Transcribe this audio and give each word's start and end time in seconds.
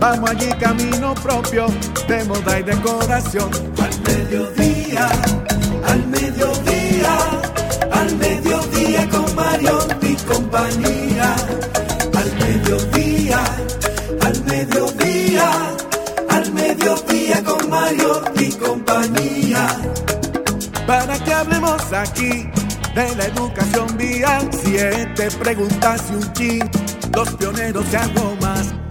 Vamos 0.00 0.30
allí 0.30 0.48
camino 0.60 1.14
propio 1.14 1.66
de 2.08 2.24
moda 2.24 2.58
y 2.58 2.62
decoración 2.62 3.50
mediodía, 4.34 5.08
al 5.86 6.06
mediodía, 6.06 7.16
al 7.92 8.16
mediodía 8.16 9.08
con 9.10 9.34
Mario 9.34 9.78
mi 10.00 10.14
compañía. 10.16 11.34
Al 12.14 12.30
mediodía, 12.36 13.40
al 14.20 14.44
mediodía, 14.44 15.50
al 16.28 16.52
mediodía 16.52 17.44
con 17.44 17.70
Mario 17.70 18.22
mi 18.36 18.50
compañía. 18.52 19.66
Para 20.86 21.18
que 21.18 21.32
hablemos 21.32 21.92
aquí 21.92 22.48
de 22.94 23.16
la 23.16 23.24
educación 23.26 23.96
vial, 23.96 24.48
siete 24.64 25.30
preguntas 25.42 26.02
y 26.10 26.14
un 26.14 26.32
chin, 26.34 26.70
los 27.14 27.28
pioneros 27.34 27.84
y 27.92 27.96
algo 27.96 28.36
más 28.40 28.83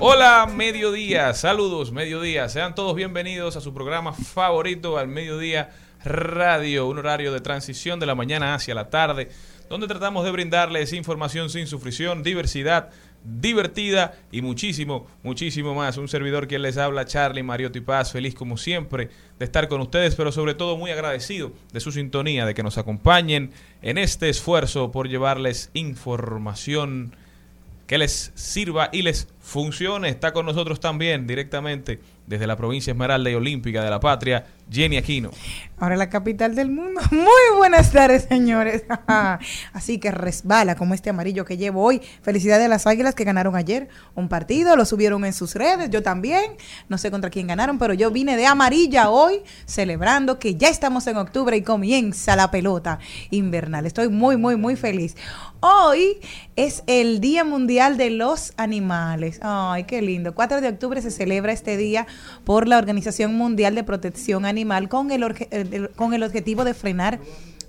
Hola, 0.00 0.46
mediodía, 0.46 1.34
saludos, 1.34 1.92
mediodía. 1.92 2.48
Sean 2.48 2.74
todos 2.74 2.94
bienvenidos 2.94 3.56
a 3.56 3.60
su 3.60 3.74
programa 3.74 4.14
favorito 4.14 4.96
al 4.96 5.08
mediodía 5.08 5.70
radio, 6.02 6.86
un 6.86 6.98
horario 6.98 7.30
de 7.30 7.40
transición 7.40 8.00
de 8.00 8.06
la 8.06 8.14
mañana 8.14 8.54
hacia 8.54 8.74
la 8.74 8.88
tarde, 8.88 9.28
donde 9.68 9.86
tratamos 9.86 10.24
de 10.24 10.30
brindarles 10.30 10.94
información 10.94 11.50
sin 11.50 11.66
sufrición, 11.66 12.22
diversidad 12.22 12.90
divertida 13.22 14.14
y 14.30 14.42
muchísimo, 14.42 15.06
muchísimo 15.22 15.74
más. 15.74 15.96
Un 15.96 16.08
servidor 16.08 16.46
quien 16.46 16.62
les 16.62 16.76
habla, 16.76 17.04
Charlie 17.04 17.42
Mariotti 17.42 17.80
Paz, 17.80 18.12
feliz 18.12 18.34
como 18.34 18.56
siempre 18.56 19.10
de 19.38 19.44
estar 19.44 19.68
con 19.68 19.80
ustedes, 19.80 20.14
pero 20.14 20.32
sobre 20.32 20.54
todo 20.54 20.76
muy 20.76 20.90
agradecido 20.90 21.52
de 21.72 21.80
su 21.80 21.92
sintonía, 21.92 22.46
de 22.46 22.54
que 22.54 22.62
nos 22.62 22.78
acompañen 22.78 23.52
en 23.82 23.98
este 23.98 24.28
esfuerzo 24.28 24.90
por 24.90 25.08
llevarles 25.08 25.70
información 25.74 27.14
que 27.86 27.98
les 27.98 28.32
sirva 28.34 28.88
y 28.92 29.02
les 29.02 29.28
funcione. 29.44 30.08
Está 30.08 30.32
con 30.32 30.46
nosotros 30.46 30.80
también 30.80 31.26
directamente 31.26 32.00
desde 32.26 32.46
la 32.46 32.56
provincia 32.56 32.92
Esmeralda 32.92 33.30
y 33.30 33.34
Olímpica 33.34 33.82
de 33.82 33.90
la 33.90 34.00
Patria, 34.00 34.46
Jenny 34.70 34.96
Aquino. 34.96 35.30
Ahora 35.78 35.96
la 35.96 36.08
capital 36.08 36.54
del 36.54 36.70
mundo. 36.70 37.00
Muy 37.10 37.58
buenas 37.58 37.92
tardes, 37.92 38.26
señores. 38.28 38.84
Así 39.72 39.98
que 39.98 40.10
resbala 40.10 40.76
como 40.76 40.94
este 40.94 41.10
amarillo 41.10 41.44
que 41.44 41.56
llevo 41.56 41.82
hoy. 41.82 42.00
Felicidades 42.22 42.66
a 42.66 42.68
las 42.68 42.86
Águilas 42.86 43.14
que 43.14 43.24
ganaron 43.24 43.56
ayer 43.56 43.88
un 44.14 44.28
partido, 44.28 44.76
lo 44.76 44.84
subieron 44.84 45.24
en 45.24 45.32
sus 45.32 45.54
redes, 45.54 45.90
yo 45.90 46.02
también. 46.02 46.52
No 46.88 46.96
sé 46.96 47.10
contra 47.10 47.28
quién 47.28 47.46
ganaron, 47.46 47.78
pero 47.78 47.92
yo 47.92 48.10
vine 48.10 48.36
de 48.36 48.46
amarilla 48.46 49.10
hoy 49.10 49.42
celebrando 49.66 50.38
que 50.38 50.54
ya 50.54 50.68
estamos 50.68 51.06
en 51.06 51.16
octubre 51.16 51.56
y 51.56 51.62
comienza 51.62 52.36
la 52.36 52.50
pelota 52.50 52.98
invernal. 53.30 53.84
Estoy 53.84 54.08
muy, 54.08 54.36
muy, 54.36 54.56
muy 54.56 54.76
feliz. 54.76 55.16
Hoy 55.60 56.18
es 56.56 56.84
el 56.86 57.20
Día 57.20 57.42
Mundial 57.42 57.96
de 57.96 58.10
los 58.10 58.52
Animales. 58.56 59.40
Ay, 59.42 59.84
qué 59.84 60.02
lindo. 60.02 60.34
4 60.34 60.60
de 60.60 60.68
octubre 60.68 61.00
se 61.02 61.10
celebra 61.10 61.52
este 61.52 61.76
día 61.76 62.06
por 62.44 62.68
la 62.68 62.78
Organización 62.78 63.34
Mundial 63.36 63.74
de 63.74 63.84
Protección 63.84 64.44
Animal 64.44 64.88
con 64.88 65.10
el, 65.10 65.22
eh, 65.22 65.88
con 65.96 66.14
el 66.14 66.22
objetivo 66.22 66.64
de 66.64 66.74
frenar 66.74 67.20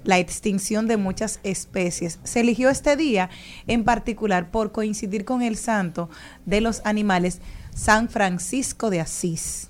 la 0.04 0.20
extinción 0.20 0.88
de 0.88 0.98
muchas 0.98 1.40
especies. 1.44 2.20
Se 2.24 2.42
eligió 2.42 2.70
este 2.70 2.96
día 2.96 3.30
en 3.68 3.84
particular 3.84 4.52
por 4.52 4.72
coincidir 4.72 5.26
con 5.26 5.42
el 5.42 5.58
santo 5.58 6.10
de 6.46 6.62
los 6.62 6.82
animales, 6.86 7.42
San 7.74 8.08
Francisco 8.08 8.90
de 8.90 9.02
Asís 9.02 9.70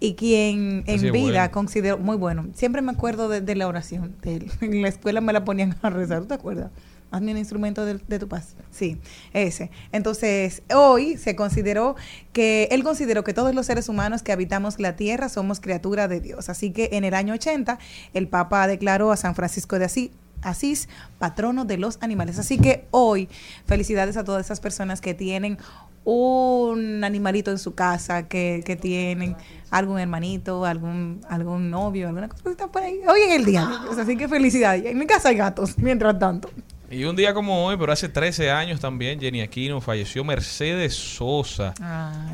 y 0.00 0.14
quien 0.14 0.84
en 0.86 1.12
vida 1.12 1.50
consideró 1.50 1.98
muy 1.98 2.16
bueno. 2.16 2.46
Siempre 2.54 2.82
me 2.82 2.92
acuerdo 2.92 3.28
de, 3.28 3.54
la 3.54 3.68
oración 3.68 4.16
En 4.22 4.82
la 4.82 4.88
escuela 4.88 5.20
me 5.20 5.32
la 5.32 5.44
ponían 5.44 5.76
a 5.82 5.90
rezar, 5.90 6.24
¿te 6.24 6.34
acuerdas? 6.34 6.70
Hazme 7.10 7.32
un 7.32 7.38
instrumento 7.38 7.84
de, 7.84 8.18
tu 8.18 8.28
paz. 8.28 8.56
Sí, 8.70 9.00
ese. 9.32 9.70
Entonces, 9.92 10.62
hoy 10.74 11.16
se 11.16 11.36
consideró 11.36 11.96
que, 12.32 12.68
él 12.70 12.82
consideró 12.82 13.24
que 13.24 13.32
todos 13.32 13.54
los 13.54 13.66
seres 13.66 13.88
humanos 13.88 14.22
que 14.22 14.32
habitamos 14.32 14.80
la 14.80 14.96
tierra 14.96 15.28
somos 15.28 15.60
criaturas 15.60 16.08
de 16.08 16.20
Dios. 16.20 16.48
Así 16.48 16.70
que 16.70 16.90
en 16.92 17.04
el 17.04 17.14
año 17.14 17.34
80, 17.34 17.78
el 18.14 18.28
Papa 18.28 18.66
declaró 18.66 19.12
a 19.12 19.16
San 19.16 19.34
Francisco 19.34 19.78
de 19.78 19.84
Asís 19.86 20.10
Asís, 20.44 20.88
patrono 21.18 21.64
de 21.64 21.78
los 21.78 21.98
animales. 22.02 22.38
Así 22.38 22.58
que 22.58 22.86
hoy, 22.90 23.28
felicidades 23.66 24.16
a 24.16 24.24
todas 24.24 24.44
esas 24.44 24.60
personas 24.60 25.00
que 25.00 25.14
tienen 25.14 25.58
un 26.04 27.02
animalito 27.02 27.50
en 27.50 27.58
su 27.58 27.74
casa, 27.74 28.28
que, 28.28 28.62
que 28.64 28.76
tienen 28.76 29.36
algún 29.70 29.98
hermanito, 29.98 30.66
algún 30.66 31.22
algún 31.28 31.70
novio, 31.70 32.08
alguna 32.08 32.28
cosa 32.28 32.68
por 32.70 32.82
ahí. 32.82 33.00
Hoy 33.08 33.20
es 33.26 33.36
el 33.36 33.46
día. 33.46 33.66
Así 33.98 34.16
que 34.16 34.28
felicidades. 34.28 34.84
En 34.84 34.98
mi 34.98 35.06
casa 35.06 35.30
hay 35.30 35.36
gatos, 35.36 35.78
mientras 35.78 36.18
tanto. 36.18 36.50
Y 36.90 37.04
un 37.04 37.16
día 37.16 37.32
como 37.32 37.64
hoy, 37.64 37.76
pero 37.78 37.92
hace 37.92 38.08
13 38.08 38.50
años 38.50 38.78
también, 38.78 39.18
Jenny 39.18 39.40
Aquino 39.40 39.80
falleció 39.80 40.22
Mercedes 40.22 40.94
Sosa, 40.94 41.74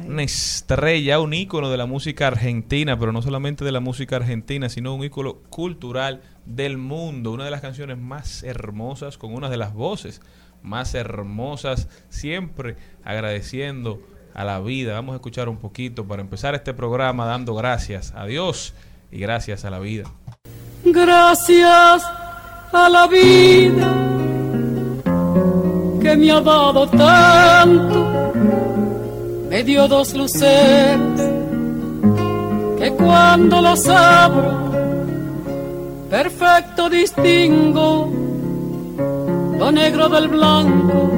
una 0.07 0.23
estrella, 0.23 1.21
un 1.21 1.33
ícono 1.33 1.71
de 1.71 1.77
la 1.77 1.87
música 1.87 2.27
argentina, 2.27 2.99
pero 2.99 3.13
no 3.13 3.23
solamente 3.23 3.65
de 3.65 3.73
la 3.73 3.81
música 3.81 4.17
argentina, 4.17 4.69
sino 4.69 4.95
un 4.95 5.05
ícono 5.05 5.37
cultural 5.51 6.23
del 6.47 6.79
mundo. 6.79 7.31
Una 7.31 7.45
de 7.45 7.51
las 7.51 7.61
canciones 7.61 7.97
más 7.97 8.43
hermosas, 8.43 9.19
con 9.19 9.33
una 9.33 9.49
de 9.49 9.57
las 9.57 9.73
voces 9.73 10.21
más 10.63 10.95
hermosas, 10.95 11.89
siempre 12.09 12.77
agradeciendo 13.05 14.03
a 14.35 14.45
la 14.45 14.61
vida. 14.61 14.95
Vamos 14.95 15.13
a 15.15 15.17
escuchar 15.17 15.49
un 15.49 15.57
poquito 15.57 16.07
para 16.07 16.23
empezar 16.23 16.55
este 16.55 16.75
programa 16.75 17.25
dando 17.25 17.55
gracias 17.55 18.13
a 18.15 18.27
Dios 18.27 18.75
y 19.11 19.21
gracias 19.21 19.65
a 19.65 19.71
la 19.71 19.79
vida. 19.79 20.11
Gracias 20.85 22.03
a 22.73 22.89
la 22.89 23.07
vida 23.07 24.40
que 26.11 26.17
me 26.17 26.31
ha 26.33 26.41
dado 26.41 26.89
tanto, 26.89 28.33
me 29.49 29.63
dio 29.63 29.87
dos 29.87 30.13
luces 30.15 30.99
que 32.79 32.91
cuando 32.99 33.61
las 33.61 33.87
abro, 33.89 34.51
perfecto 36.11 36.91
distingo 36.91 38.11
lo 39.57 39.71
negro 39.71 40.09
del 40.09 40.27
blanco 40.29 41.11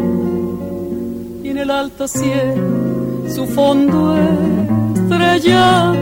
y 1.42 1.48
en 1.48 1.58
el 1.58 1.70
alto 1.70 2.06
cielo 2.06 3.30
su 3.34 3.46
fondo 3.46 4.14
estrellado 4.94 5.96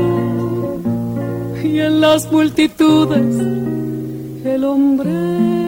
y 1.63 1.79
en 1.79 2.01
las 2.01 2.33
multitudes 2.33 3.37
el 4.45 4.65
hombre 4.65 5.60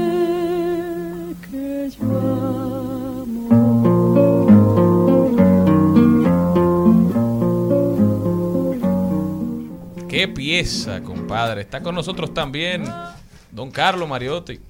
¿Qué 10.23 10.29
pieza, 10.29 11.03
compadre? 11.03 11.63
Está 11.63 11.81
con 11.83 11.97
nosotros 11.97 12.33
también 12.33 12.85
don 13.51 13.73
Carlos 13.73 14.09
Mariotti. 14.09 14.61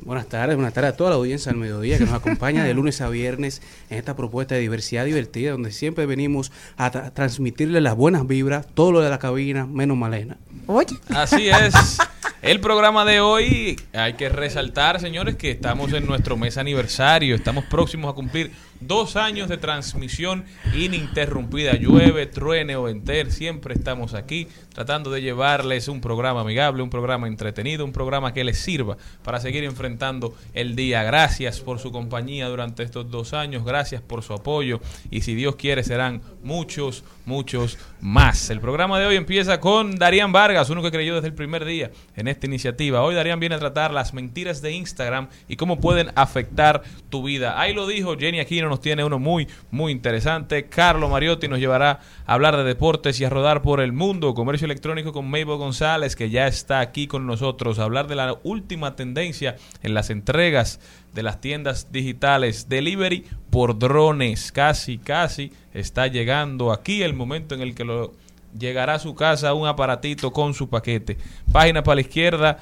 Buenas 0.00 0.26
tardes, 0.26 0.56
buenas 0.56 0.74
tardes 0.74 0.92
a 0.94 0.96
toda 0.96 1.10
la 1.10 1.16
audiencia 1.16 1.52
del 1.52 1.60
mediodía 1.60 1.98
que 1.98 2.04
nos 2.04 2.14
acompaña 2.14 2.64
de 2.64 2.74
lunes 2.74 3.00
a 3.00 3.08
viernes 3.08 3.62
en 3.90 3.98
esta 3.98 4.16
propuesta 4.16 4.56
de 4.56 4.60
diversidad 4.62 5.04
divertida, 5.04 5.52
donde 5.52 5.70
siempre 5.70 6.04
venimos 6.04 6.50
a 6.76 6.90
tra- 6.90 7.12
transmitirle 7.14 7.80
las 7.80 7.94
buenas 7.94 8.26
vibras, 8.26 8.66
todo 8.74 8.90
lo 8.90 9.00
de 9.00 9.08
la 9.08 9.20
cabina, 9.20 9.66
menos 9.66 9.96
Malena. 9.96 10.36
Oye, 10.66 10.96
Así 11.10 11.48
es. 11.48 11.98
El 12.42 12.60
programa 12.60 13.04
de 13.04 13.20
hoy 13.20 13.80
hay 13.92 14.14
que 14.14 14.28
resaltar, 14.28 15.00
señores, 15.00 15.36
que 15.36 15.52
estamos 15.52 15.92
en 15.92 16.06
nuestro 16.06 16.36
mes 16.36 16.56
aniversario. 16.58 17.36
Estamos 17.36 17.64
próximos 17.66 18.10
a 18.10 18.14
cumplir 18.14 18.52
dos 18.80 19.16
años 19.16 19.48
de 19.48 19.56
transmisión 19.56 20.44
ininterrumpida. 20.74 21.74
Llueve, 21.74 22.26
truene 22.26 22.76
o 22.76 22.88
enter, 22.88 23.32
siempre 23.32 23.74
estamos 23.74 24.14
aquí 24.14 24.48
tratando 24.74 25.10
de 25.10 25.20
llevarles 25.20 25.88
un 25.88 26.00
programa 26.00 26.42
amigable, 26.42 26.82
un 26.82 26.90
programa 26.90 27.26
entretenido, 27.26 27.84
un 27.84 27.92
programa 27.92 28.32
que 28.32 28.44
les 28.44 28.58
sirva 28.58 28.96
para 29.24 29.40
seguir 29.40 29.64
enfrentando 29.64 30.36
el 30.54 30.76
día. 30.76 31.02
Gracias 31.02 31.60
por 31.60 31.80
su 31.80 31.90
compañía 31.90 32.48
durante 32.48 32.82
estos 32.82 33.10
dos 33.10 33.32
años, 33.32 33.64
gracias 33.64 34.02
por 34.02 34.22
su 34.22 34.34
apoyo 34.34 34.80
y 35.10 35.22
si 35.22 35.34
Dios 35.34 35.56
quiere 35.56 35.82
serán 35.82 36.22
muchos, 36.42 37.02
muchos 37.26 37.78
más. 38.00 38.50
El 38.50 38.60
programa 38.60 39.00
de 39.00 39.06
hoy 39.06 39.16
empieza 39.16 39.58
con 39.60 39.96
Darían 39.96 40.32
Vargas, 40.32 40.70
uno 40.70 40.82
que 40.82 40.90
creyó 40.90 41.16
desde 41.16 41.28
el 41.28 41.34
primer 41.34 41.64
día 41.64 41.90
en 42.14 42.28
esta 42.28 42.46
iniciativa. 42.46 43.02
Hoy 43.02 43.14
Darían 43.14 43.40
viene 43.40 43.56
a 43.56 43.58
tratar 43.58 43.92
las 43.92 44.14
mentiras 44.14 44.62
de 44.62 44.72
Instagram 44.72 45.28
y 45.48 45.56
cómo 45.56 45.80
pueden 45.80 46.10
afectar 46.14 46.82
tu 47.10 47.22
vida. 47.22 47.60
Ahí 47.60 47.74
lo 47.74 47.86
dijo 47.86 48.16
Jenny 48.16 48.40
Aquino, 48.40 48.67
nos 48.68 48.80
tiene 48.80 49.04
uno 49.04 49.18
muy, 49.18 49.48
muy 49.70 49.92
interesante. 49.92 50.66
Carlos 50.66 51.10
Mariotti 51.10 51.48
nos 51.48 51.58
llevará 51.58 52.00
a 52.26 52.34
hablar 52.34 52.56
de 52.56 52.64
deportes 52.64 53.20
y 53.20 53.24
a 53.24 53.30
rodar 53.30 53.62
por 53.62 53.80
el 53.80 53.92
mundo. 53.92 54.34
Comercio 54.34 54.66
electrónico 54.66 55.12
con 55.12 55.26
Mabel 55.26 55.56
González, 55.56 56.16
que 56.16 56.30
ya 56.30 56.46
está 56.46 56.80
aquí 56.80 57.06
con 57.06 57.26
nosotros, 57.26 57.78
a 57.78 57.84
hablar 57.84 58.06
de 58.06 58.16
la 58.16 58.38
última 58.42 58.96
tendencia 58.96 59.56
en 59.82 59.94
las 59.94 60.10
entregas 60.10 60.80
de 61.14 61.22
las 61.22 61.40
tiendas 61.40 61.90
digitales. 61.92 62.68
Delivery 62.68 63.24
por 63.50 63.78
drones. 63.78 64.52
Casi, 64.52 64.98
casi 64.98 65.52
está 65.74 66.06
llegando 66.06 66.72
aquí 66.72 67.02
el 67.02 67.14
momento 67.14 67.54
en 67.54 67.62
el 67.62 67.74
que 67.74 67.84
lo 67.84 68.12
llegará 68.58 68.94
a 68.94 68.98
su 68.98 69.14
casa 69.14 69.54
un 69.54 69.66
aparatito 69.66 70.32
con 70.32 70.54
su 70.54 70.68
paquete. 70.68 71.18
Página 71.52 71.82
para 71.82 71.96
la 71.96 72.00
izquierda. 72.02 72.58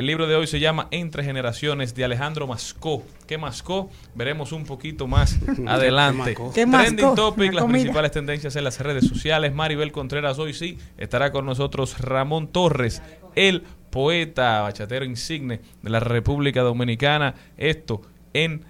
El 0.00 0.06
libro 0.06 0.26
de 0.26 0.34
hoy 0.34 0.46
se 0.46 0.60
llama 0.60 0.88
Entre 0.92 1.22
Generaciones 1.22 1.94
de 1.94 2.04
Alejandro 2.04 2.46
Mascó. 2.46 3.02
¿Qué 3.26 3.36
mascó? 3.36 3.90
Veremos 4.14 4.50
un 4.52 4.64
poquito 4.64 5.06
más 5.06 5.38
adelante. 5.66 6.30
mascó? 6.30 6.52
¿Qué 6.54 6.64
Trending 6.64 7.04
mascó? 7.04 7.14
Topic, 7.14 7.52
La 7.52 7.60
las 7.60 7.70
principales 7.70 8.10
tendencias 8.10 8.56
en 8.56 8.64
las 8.64 8.80
redes 8.80 9.06
sociales. 9.06 9.54
Maribel 9.54 9.92
Contreras 9.92 10.38
hoy 10.38 10.54
sí 10.54 10.78
estará 10.96 11.30
con 11.32 11.44
nosotros. 11.44 12.00
Ramón 12.00 12.48
Torres, 12.48 13.02
el 13.34 13.62
poeta 13.90 14.62
bachatero 14.62 15.04
insigne 15.04 15.60
de 15.82 15.90
la 15.90 16.00
República 16.00 16.62
Dominicana. 16.62 17.34
Esto 17.58 18.00
en 18.32 18.64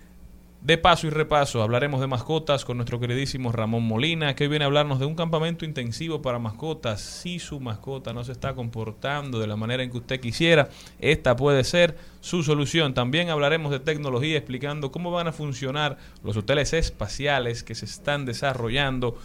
de 0.62 0.76
paso 0.76 1.06
y 1.06 1.10
repaso, 1.10 1.62
hablaremos 1.62 2.02
de 2.02 2.06
mascotas 2.06 2.66
con 2.66 2.76
nuestro 2.76 3.00
queridísimo 3.00 3.50
Ramón 3.50 3.82
Molina, 3.84 4.34
que 4.34 4.44
hoy 4.44 4.50
viene 4.50 4.64
a 4.64 4.66
hablarnos 4.66 4.98
de 4.98 5.06
un 5.06 5.14
campamento 5.14 5.64
intensivo 5.64 6.20
para 6.20 6.38
mascotas. 6.38 7.00
Si 7.00 7.38
su 7.38 7.60
mascota 7.60 8.12
no 8.12 8.24
se 8.24 8.32
está 8.32 8.54
comportando 8.54 9.40
de 9.40 9.46
la 9.46 9.56
manera 9.56 9.82
en 9.82 9.90
que 9.90 9.96
usted 9.96 10.20
quisiera, 10.20 10.68
esta 10.98 11.34
puede 11.34 11.64
ser 11.64 11.96
su 12.20 12.42
solución. 12.42 12.92
También 12.92 13.30
hablaremos 13.30 13.72
de 13.72 13.80
tecnología, 13.80 14.36
explicando 14.36 14.92
cómo 14.92 15.10
van 15.10 15.28
a 15.28 15.32
funcionar 15.32 15.96
los 16.22 16.36
hoteles 16.36 16.74
espaciales 16.74 17.62
que 17.62 17.74
se 17.74 17.86
están 17.86 18.26
desarrollando 18.26 19.16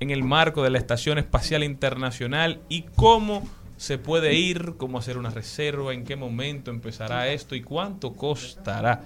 en 0.00 0.10
el 0.10 0.24
marco 0.24 0.62
de 0.62 0.70
la 0.70 0.78
Estación 0.78 1.18
Espacial 1.18 1.62
Internacional 1.62 2.60
y 2.70 2.82
cómo 2.96 3.46
se 3.76 3.98
puede 3.98 4.32
ir, 4.32 4.76
cómo 4.78 4.98
hacer 4.98 5.18
una 5.18 5.28
reserva, 5.28 5.92
en 5.92 6.04
qué 6.04 6.16
momento 6.16 6.70
empezará 6.70 7.28
esto 7.28 7.54
y 7.54 7.60
cuánto 7.60 8.14
costará. 8.14 9.04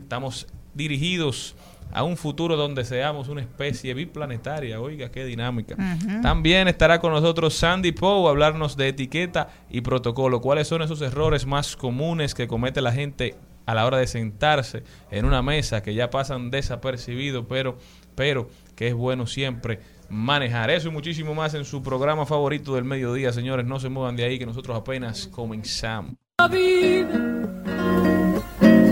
Estamos 0.00 0.46
dirigidos 0.74 1.54
a 1.92 2.02
un 2.02 2.16
futuro 2.16 2.56
donde 2.56 2.84
seamos 2.84 3.28
una 3.28 3.40
especie 3.40 3.94
biplanetaria. 3.94 4.80
Oiga, 4.80 5.10
qué 5.10 5.24
dinámica. 5.24 5.76
También 6.22 6.66
estará 6.66 6.98
con 7.00 7.12
nosotros 7.12 7.54
Sandy 7.54 7.92
Poe 7.92 8.26
a 8.26 8.30
hablarnos 8.30 8.76
de 8.76 8.88
etiqueta 8.88 9.48
y 9.70 9.80
protocolo. 9.80 10.40
¿Cuáles 10.40 10.66
son 10.68 10.82
esos 10.82 11.00
errores 11.02 11.46
más 11.46 11.76
comunes 11.76 12.34
que 12.34 12.48
comete 12.48 12.80
la 12.80 12.92
gente 12.92 13.36
a 13.66 13.74
la 13.74 13.86
hora 13.86 13.98
de 13.98 14.06
sentarse 14.06 14.82
en 15.10 15.24
una 15.24 15.42
mesa 15.42 15.82
que 15.82 15.94
ya 15.94 16.10
pasan 16.10 16.50
desapercibidos, 16.50 17.46
pero, 17.48 17.78
pero 18.14 18.48
que 18.76 18.88
es 18.88 18.94
bueno 18.94 19.26
siempre 19.26 19.80
manejar 20.08 20.70
eso 20.70 20.88
y 20.88 20.90
muchísimo 20.90 21.34
más 21.34 21.54
en 21.54 21.64
su 21.64 21.82
programa 21.82 22.26
favorito 22.26 22.74
del 22.74 22.84
mediodía, 22.84 23.32
señores. 23.32 23.66
No 23.66 23.80
se 23.80 23.88
muevan 23.88 24.16
de 24.16 24.24
ahí 24.24 24.38
que 24.38 24.46
nosotros 24.46 24.76
apenas 24.76 25.28
comenzamos. 25.28 26.14
La 26.38 26.48
vida 26.48 28.23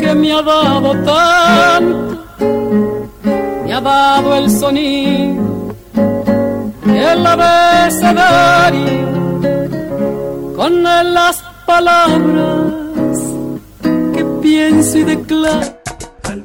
que 0.03 0.15
me 0.17 0.33
ha 0.33 0.43
dado 0.43 0.93
tanto, 1.05 2.25
me 3.65 3.73
ha 3.73 3.81
dado 3.81 4.35
el 4.35 4.51
sonido 4.51 5.53
el 7.13 7.27
abecedario 7.27 8.83
con 10.57 10.83
las 10.83 11.43
palabras 11.67 13.19
que 14.15 14.25
pienso 14.41 14.99
y 14.99 15.05
declaro. 15.05 15.79
Al 16.25 16.43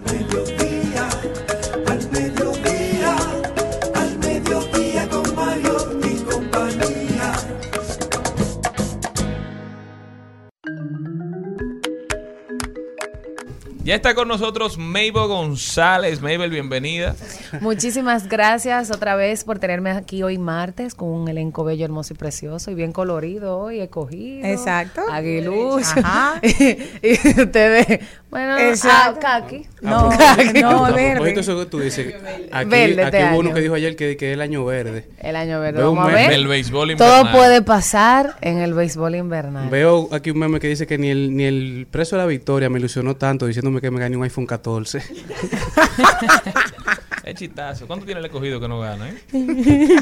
Ya 13.88 13.96
está 13.96 14.16
con 14.16 14.28
nosotros 14.28 14.78
Mabel 14.78 15.14
González. 15.14 16.20
Mabel, 16.20 16.50
bienvenida. 16.50 17.16
Muchísimas 17.62 18.28
gracias 18.28 18.92
otra 18.92 19.16
vez 19.16 19.46
por 19.46 19.60
tenerme 19.60 19.92
aquí 19.92 20.24
hoy 20.24 20.38
martes 20.38 20.94
con 20.94 21.08
un 21.08 21.30
elenco 21.30 21.64
bello, 21.64 21.86
hermoso 21.86 22.14
y 22.14 22.18
precioso 22.18 22.70
y 22.70 22.76
bien 22.76 22.92
colorido 22.92 23.58
hoy, 23.58 23.80
escogido. 23.80 24.46
Exacto. 24.46 25.04
Aguilucho. 25.10 26.02
Ajá. 26.04 26.42
y 26.44 27.42
ustedes, 27.42 28.02
bueno, 28.30 28.58
Exacto. 28.58 29.22
ah, 29.24 29.40
Kaki. 29.42 29.68
No, 29.80 30.10
Kaki. 30.10 30.62
no, 30.62 30.94
verde. 30.94 31.40
eso 31.40 31.58
que 31.58 31.66
tú 31.68 31.80
dices, 31.80 32.14
aquí, 32.52 32.70
Verde 32.70 33.06
aquí 33.06 33.16
este 33.16 33.32
hubo 33.32 33.40
uno 33.40 33.54
que 33.54 33.62
dijo 33.62 33.74
ayer 33.74 33.96
que, 33.96 34.18
que 34.18 34.32
es 34.32 34.34
el 34.34 34.42
año 34.42 34.66
verde. 34.66 35.08
El 35.20 35.38
año 35.38 35.62
verde. 35.62 35.80
Veo 35.80 35.92
un 35.92 35.96
Vamos 35.96 36.12
a 36.12 36.14
meme 36.14 36.28
ver. 36.28 36.38
del 36.38 36.48
béisbol 36.50 36.98
Todo 36.98 37.08
invernal. 37.20 37.34
puede 37.34 37.62
pasar 37.62 38.36
en 38.42 38.58
el 38.58 38.74
béisbol 38.74 39.16
invernal. 39.16 39.70
Veo 39.70 40.10
aquí 40.12 40.32
un 40.32 40.40
meme 40.40 40.60
que 40.60 40.68
dice 40.68 40.86
que 40.86 40.98
ni 40.98 41.10
el, 41.10 41.38
ni 41.38 41.46
el 41.46 41.88
preso 41.90 42.18
de 42.18 42.24
la 42.24 42.28
victoria 42.28 42.70
me 42.70 42.80
ilusionó 42.80 43.16
tanto 43.16 43.46
diciéndome 43.46 43.77
que 43.82 43.92
me 43.92 44.00
gané 44.00 44.18
un 44.18 44.24
iPhone 44.24 44.46
14. 44.46 45.02
Es 47.28 47.36
chistazo. 47.36 47.88
¿Cuánto 47.88 48.06
tiene 48.06 48.22
el 48.22 48.26
escogido 48.26 48.58
que 48.58 48.70
no 48.70 48.80
gana? 48.80 49.10
Eh? 49.10 49.98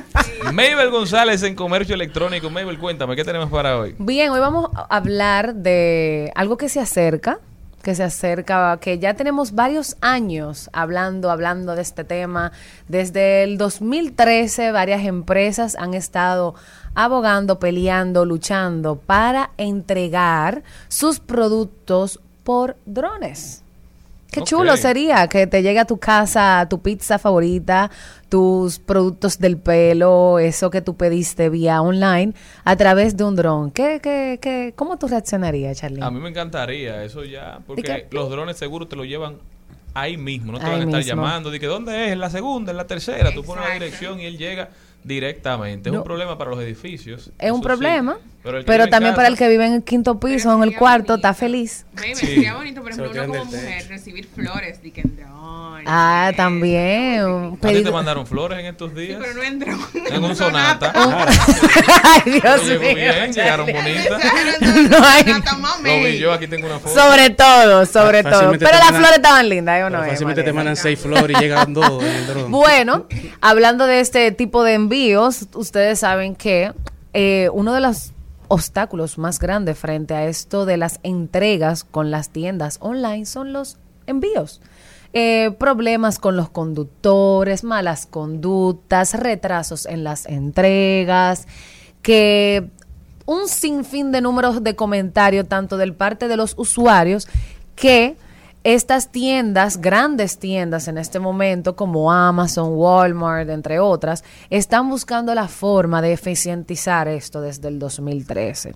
Mabel 0.54 0.92
González 0.92 1.42
en 1.42 1.56
Comercio 1.56 1.96
Electrónico. 1.96 2.52
Mabel, 2.52 2.78
cuéntame, 2.78 3.16
¿qué 3.16 3.24
tenemos 3.24 3.50
para 3.50 3.80
hoy? 3.80 3.96
Bien, 3.98 4.30
hoy 4.30 4.40
vamos 4.40 4.70
a 4.76 4.96
hablar 4.96 5.56
de 5.56 6.32
algo 6.36 6.56
que 6.56 6.70
se 6.70 6.80
acerca, 6.80 7.40
que 7.82 7.96
se 7.96 8.04
acerca, 8.04 8.78
que 8.80 9.00
ya 9.00 9.16
tenemos 9.16 9.54
varios 9.54 9.98
años 10.02 10.70
hablando, 10.72 11.32
hablando 11.32 11.76
de 11.76 11.82
este 11.82 12.04
tema. 12.04 12.52
Desde 12.88 13.42
el 13.42 13.58
2013 13.58 14.72
varias 14.72 15.04
empresas 15.04 15.76
han 15.78 15.96
estado 15.96 16.54
abogando, 16.94 17.58
peleando, 17.58 18.26
luchando 18.26 18.98
para 18.98 19.50
entregar 19.58 20.62
sus 20.90 21.20
productos 21.20 22.20
por 22.44 22.78
drones. 22.86 23.65
Qué 24.36 24.44
chulo 24.46 24.78
sería 24.78 25.28
que 25.28 25.48
te 25.48 25.62
llegue 25.64 25.80
a 25.80 25.86
tu 25.86 25.98
casa 25.98 26.66
tu 26.70 26.82
pizza 26.82 27.18
favorita, 27.20 27.90
tus 28.30 28.80
productos 28.80 29.40
del 29.40 29.58
pelo, 29.58 30.40
eso 30.40 30.70
que 30.70 30.82
tú 30.82 30.96
pediste 30.96 31.50
vía 31.50 31.82
online 31.82 32.34
a 32.64 32.76
través 32.76 33.16
de 33.18 33.24
un 33.24 33.36
dron. 33.36 33.72
¿Qué, 33.72 34.00
qué, 34.02 34.40
qué, 34.42 34.74
¿Cómo 34.76 34.98
tú 34.98 35.08
reaccionarías, 35.08 35.78
Charlie? 35.78 36.02
A 36.04 36.10
mí 36.12 36.20
me 36.20 36.30
encantaría 36.30 37.04
eso 37.04 37.24
ya, 37.24 37.60
porque 37.66 38.08
los 38.12 38.30
drones 38.30 38.58
seguro 38.58 38.88
te 38.88 38.96
lo 38.96 39.06
llevan 39.06 39.38
ahí 39.94 40.18
mismo, 40.18 40.52
no 40.52 40.60
te 40.60 40.66
Ahí 40.66 40.72
van 40.72 40.82
a 40.82 40.84
estar 40.86 41.00
mismo. 41.00 41.16
llamando, 41.22 41.52
de 41.52 41.60
que 41.60 41.68
dónde 41.68 42.08
es, 42.08 42.12
en 42.12 42.20
la 42.20 42.30
segunda, 42.30 42.72
en 42.72 42.78
la 42.78 42.86
tercera, 42.88 43.32
tú 43.34 43.44
pones 43.44 43.66
la 43.68 43.74
dirección 43.76 44.20
y 44.20 44.26
él 44.26 44.38
llega 44.38 44.70
directamente. 45.04 45.90
Es 45.90 45.94
No. 45.94 46.00
un 46.00 46.06
problema 46.06 46.38
para 46.38 46.50
los 46.52 46.60
edificios. 46.60 47.32
es 47.40 47.52
un 47.52 47.58
sí, 47.60 47.64
problema, 47.64 48.18
pero, 48.46 48.64
pero, 48.66 48.88
también 48.88 49.16
para 49.16 49.28
el 49.28 49.38
que 49.38 49.50
vive 49.50 49.66
en 49.66 49.74
el 49.74 49.84
quinto 49.84 50.20
piso 50.20 50.52
o 50.52 50.64
en 50.64 50.70
el 50.70 50.76
cuarto, 50.78 51.14
bonito. 51.14 51.16
está 51.16 51.34
feliz. 51.34 51.86
Baby, 51.94 52.16
Sí. 52.16 52.26
sería 52.28 52.54
bonito, 52.56 52.82
por 52.82 52.92
ejemplo, 52.92 53.12
uno 53.12 53.28
como 53.28 53.46
mujer 53.46 53.78
techo. 53.80 53.90
recibir 53.90 54.28
flores 54.34 54.82
de 54.82 54.92
que 54.92 55.02
en 55.02 55.16
dron. 55.16 55.36
Ah, 55.88 56.32
y 56.34 56.36
también. 56.36 57.58
¿A 57.62 57.68
ti 57.68 57.84
te 57.84 57.92
mandaron 57.92 58.26
flores 58.26 58.58
en 58.60 58.66
estos 58.68 58.92
Sí, 58.96 59.02
días? 59.02 59.20
pero 59.22 59.34
no 59.36 59.44
en 59.44 59.60
dron. 59.60 59.80
En 60.12 60.24
un 60.24 60.36
sonata. 60.36 60.92
Ay, 62.04 62.40
Dios 62.42 62.64
mío. 62.66 62.80
bien, 62.96 63.34
llegaron 63.34 63.66
bonitas. 63.66 64.22
No 64.90 64.98
hay- 65.06 65.24
Sonata, 65.24 65.58
mami. 65.58 65.90
Lo 65.90 66.06
vi 66.08 66.18
yo, 66.20 66.32
aquí 66.34 66.48
tengo 66.48 66.68
una 66.68 66.80
foto. 66.80 66.94
Sobre 67.00 67.30
todo, 67.32 67.86
sobre 67.86 68.24
todo. 68.24 68.32
Fácilmente 68.34 68.66
Pero 68.66 68.78
las 68.80 68.90
flores 68.90 69.16
estaban 69.18 69.50
lindas, 69.50 69.84
¿o 69.84 69.90
no? 69.90 70.04
Fácilmente 70.04 70.44
te 70.44 70.54
mandan 70.54 70.76
seis 70.76 71.00
flores 71.00 71.38
y 71.38 71.42
llegan 71.42 71.74
dos 71.74 72.04
en 72.04 72.10
el 72.16 72.28
dron. 72.28 72.52
Bueno, 72.52 73.06
hablando 73.42 73.86
de 73.88 74.00
este 74.00 74.32
tipo 74.32 74.64
de 74.64 74.74
envíos, 74.74 75.48
ustedes 75.54 76.00
saben 76.00 76.36
que 76.36 76.72
eh, 77.14 77.50
uno 77.54 77.74
de 77.74 77.82
los 77.82 78.12
obstáculos 78.48 79.18
más 79.18 79.40
grandes 79.40 79.78
frente 79.78 80.14
a 80.14 80.26
esto 80.26 80.66
de 80.66 80.78
las 80.78 81.00
entregas 81.04 81.84
con 81.84 82.12
las 82.12 82.30
tiendas 82.30 82.78
online 82.82 83.26
son 83.26 83.54
los 83.54 83.78
envíos. 84.08 84.62
Eh, 85.14 85.52
problemas 85.58 86.20
con 86.20 86.36
los 86.36 86.50
conductores, 86.50 87.64
malas 87.64 88.06
conductas, 88.06 89.14
retrasos 89.14 89.86
en 89.86 90.04
las 90.04 90.26
entregas, 90.26 91.48
que 92.02 92.70
un 93.26 93.48
sinfín 93.48 94.12
de 94.12 94.22
números 94.22 94.64
de 94.64 94.76
comentarios 94.76 95.48
tanto 95.48 95.78
del 95.78 95.94
parte 95.94 96.28
de 96.28 96.38
los 96.38 96.54
usuarios 96.58 97.28
que 97.76 98.18
estas 98.66 99.12
tiendas, 99.12 99.80
grandes 99.80 100.40
tiendas 100.40 100.88
en 100.88 100.98
este 100.98 101.20
momento, 101.20 101.76
como 101.76 102.12
Amazon, 102.12 102.70
Walmart, 102.74 103.48
entre 103.52 103.80
otras, 103.80 104.24
están 104.50 104.90
buscando 104.90 105.36
la 105.36 105.48
forma 105.48 106.02
de 106.02 106.14
eficientizar 106.14 107.08
esto 107.08 107.42
desde 107.42 107.68
el 107.68 107.78
2013. 107.78 108.74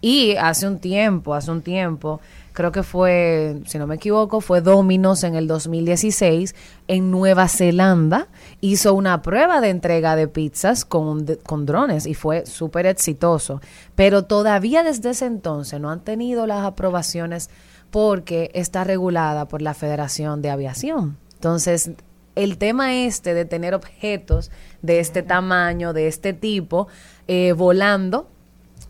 Y 0.00 0.36
hace 0.36 0.66
un 0.66 0.78
tiempo, 0.78 1.34
hace 1.34 1.50
un 1.50 1.60
tiempo, 1.60 2.18
creo 2.54 2.72
que 2.72 2.82
fue, 2.82 3.60
si 3.66 3.76
no 3.76 3.86
me 3.86 3.96
equivoco, 3.96 4.40
fue 4.40 4.62
Domino's 4.62 5.22
en 5.22 5.34
el 5.34 5.46
2016 5.46 6.54
en 6.88 7.10
Nueva 7.10 7.48
Zelanda. 7.48 8.28
Hizo 8.62 8.94
una 8.94 9.20
prueba 9.20 9.60
de 9.60 9.68
entrega 9.68 10.16
de 10.16 10.28
pizzas 10.28 10.86
con, 10.86 11.26
con 11.44 11.66
drones 11.66 12.06
y 12.06 12.14
fue 12.14 12.46
súper 12.46 12.86
exitoso. 12.86 13.60
Pero 13.96 14.22
todavía 14.22 14.82
desde 14.82 15.10
ese 15.10 15.26
entonces 15.26 15.78
no 15.78 15.90
han 15.90 16.00
tenido 16.00 16.46
las 16.46 16.64
aprobaciones 16.64 17.50
porque 17.90 18.50
está 18.54 18.84
regulada 18.84 19.46
por 19.46 19.62
la 19.62 19.74
Federación 19.74 20.42
de 20.42 20.50
Aviación. 20.50 21.16
Entonces, 21.34 21.90
el 22.34 22.58
tema 22.58 22.94
este 22.94 23.34
de 23.34 23.44
tener 23.44 23.74
objetos 23.74 24.50
de 24.82 25.00
este 25.00 25.22
tamaño, 25.22 25.92
de 25.92 26.06
este 26.08 26.32
tipo, 26.32 26.88
eh, 27.28 27.52
volando, 27.52 28.28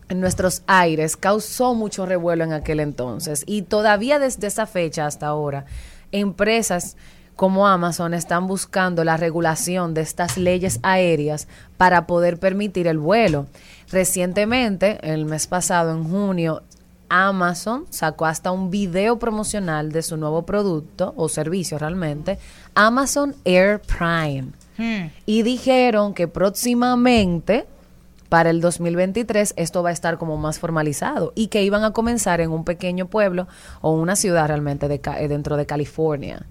en 0.09 0.21
nuestros 0.21 0.63
aires 0.67 1.17
causó 1.17 1.73
mucho 1.73 2.05
revuelo 2.05 2.43
en 2.43 2.53
aquel 2.53 2.79
entonces 2.79 3.43
y 3.45 3.63
todavía 3.63 4.19
desde 4.19 4.47
esa 4.47 4.65
fecha 4.65 5.05
hasta 5.05 5.27
ahora 5.27 5.65
empresas 6.13 6.95
como 7.35 7.67
Amazon 7.67 8.13
están 8.13 8.47
buscando 8.47 9.03
la 9.03 9.15
regulación 9.15 9.93
de 9.93 10.01
estas 10.01 10.37
leyes 10.37 10.79
aéreas 10.81 11.47
para 11.77 12.07
poder 12.07 12.39
permitir 12.39 12.87
el 12.87 12.97
vuelo. 12.97 13.45
Recientemente, 13.91 14.97
el 15.03 15.25
mes 15.25 15.45
pasado, 15.45 15.91
en 15.91 16.03
junio, 16.03 16.63
Amazon 17.09 17.85
sacó 17.89 18.25
hasta 18.25 18.51
un 18.51 18.69
video 18.69 19.17
promocional 19.19 19.91
de 19.91 20.01
su 20.01 20.17
nuevo 20.17 20.45
producto 20.45 21.13
o 21.17 21.29
servicio 21.29 21.77
realmente, 21.77 22.37
Amazon 22.75 23.35
Air 23.45 23.81
Prime. 23.81 24.47
Y 25.25 25.41
dijeron 25.41 26.13
que 26.13 26.27
próximamente, 26.27 27.65
para 28.29 28.49
el 28.49 28.61
2023, 28.61 29.53
esto 29.57 29.81
va 29.83 29.89
a 29.89 29.93
estar 29.93 30.17
como 30.17 30.37
más 30.37 30.59
formalizado 30.59 31.31
y 31.35 31.47
que 31.47 31.63
iban 31.63 31.83
a 31.83 31.91
comenzar 31.93 32.41
en 32.41 32.51
un 32.51 32.63
pequeño 32.63 33.07
pueblo 33.07 33.47
o 33.81 33.91
una 33.93 34.15
ciudad 34.15 34.47
realmente 34.47 34.87
de 34.87 35.01
eh, 35.19 35.27
dentro 35.27 35.57
de 35.57 35.65
California. 35.65 36.45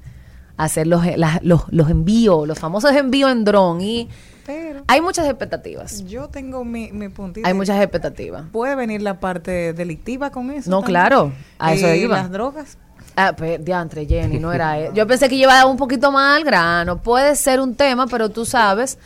a 0.56 0.64
Hacer 0.64 0.86
los, 0.86 1.04
eh, 1.06 1.16
la- 1.18 1.38
los, 1.42 1.62
los 1.70 1.90
envíos, 1.90 2.48
los 2.48 2.58
famosos 2.58 2.92
envíos 2.92 3.30
en 3.30 3.44
dron. 3.44 3.80
Y 3.82 4.08
Pero 4.46 4.84
hay 4.86 5.00
muchas 5.00 5.26
expectativas. 5.26 6.04
yo 6.06 6.28
tengo 6.28 6.64
mi, 6.64 6.92
mi 6.92 7.08
puntito. 7.08 7.46
Hay 7.46 7.52
muchas 7.54 7.80
expectativas. 7.82 8.44
¿Puede 8.52 8.76
venir 8.76 9.02
la 9.02 9.18
parte 9.20 9.72
delictiva 9.72 10.30
con 10.30 10.50
eso? 10.52 10.70
No, 10.70 10.78
también? 10.80 10.92
claro, 11.00 11.32
a 11.58 11.74
eso 11.74 11.86
Eh, 11.88 11.98
iba. 11.98 12.16
Las 12.18 12.30
drogas. 12.30 12.78
Ah, 13.18 13.32
pues, 13.34 13.64
diantre, 13.64 14.04
Jenny, 14.04 14.38
no 14.38 14.52
era 14.52 14.78
él. 14.78 14.92
Yo 14.92 15.06
pensé 15.06 15.26
que 15.30 15.38
llevaba 15.38 15.64
un 15.70 15.78
poquito 15.78 16.12
más 16.12 16.36
al 16.36 16.44
grano. 16.44 16.98
Puede 17.02 17.34
ser 17.34 17.60
un 17.60 17.74
tema, 17.74 18.06
pero 18.06 18.28
tú 18.28 18.44
sabes 18.44 18.98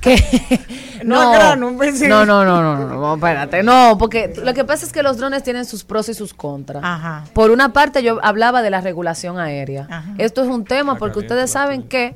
que... 0.00 0.16
No 1.04 1.20
al 1.20 1.32
grano, 1.34 1.76
pensé. 1.78 2.08
no, 2.08 2.24
no, 2.26 2.44
no, 2.44 2.60
no, 2.62 2.76
no, 2.88 2.88
no, 2.88 3.14
espérate. 3.14 3.62
No, 3.62 3.96
porque 3.98 4.32
lo 4.42 4.52
que 4.54 4.64
pasa 4.64 4.84
es 4.84 4.92
que 4.92 5.02
los 5.04 5.16
drones 5.18 5.42
tienen 5.44 5.64
sus 5.64 5.84
pros 5.84 6.08
y 6.08 6.14
sus 6.14 6.34
contras. 6.34 6.82
Ajá. 6.84 7.24
Por 7.34 7.50
una 7.52 7.72
parte, 7.72 8.02
yo 8.02 8.18
hablaba 8.22 8.62
de 8.62 8.70
la 8.70 8.80
regulación 8.80 9.38
aérea. 9.38 9.86
Ajá. 9.90 10.14
Esto 10.18 10.42
es 10.42 10.48
un 10.48 10.64
tema 10.64 10.96
porque 10.96 11.20
ustedes 11.20 11.50
saben 11.52 11.84
que 11.84 12.14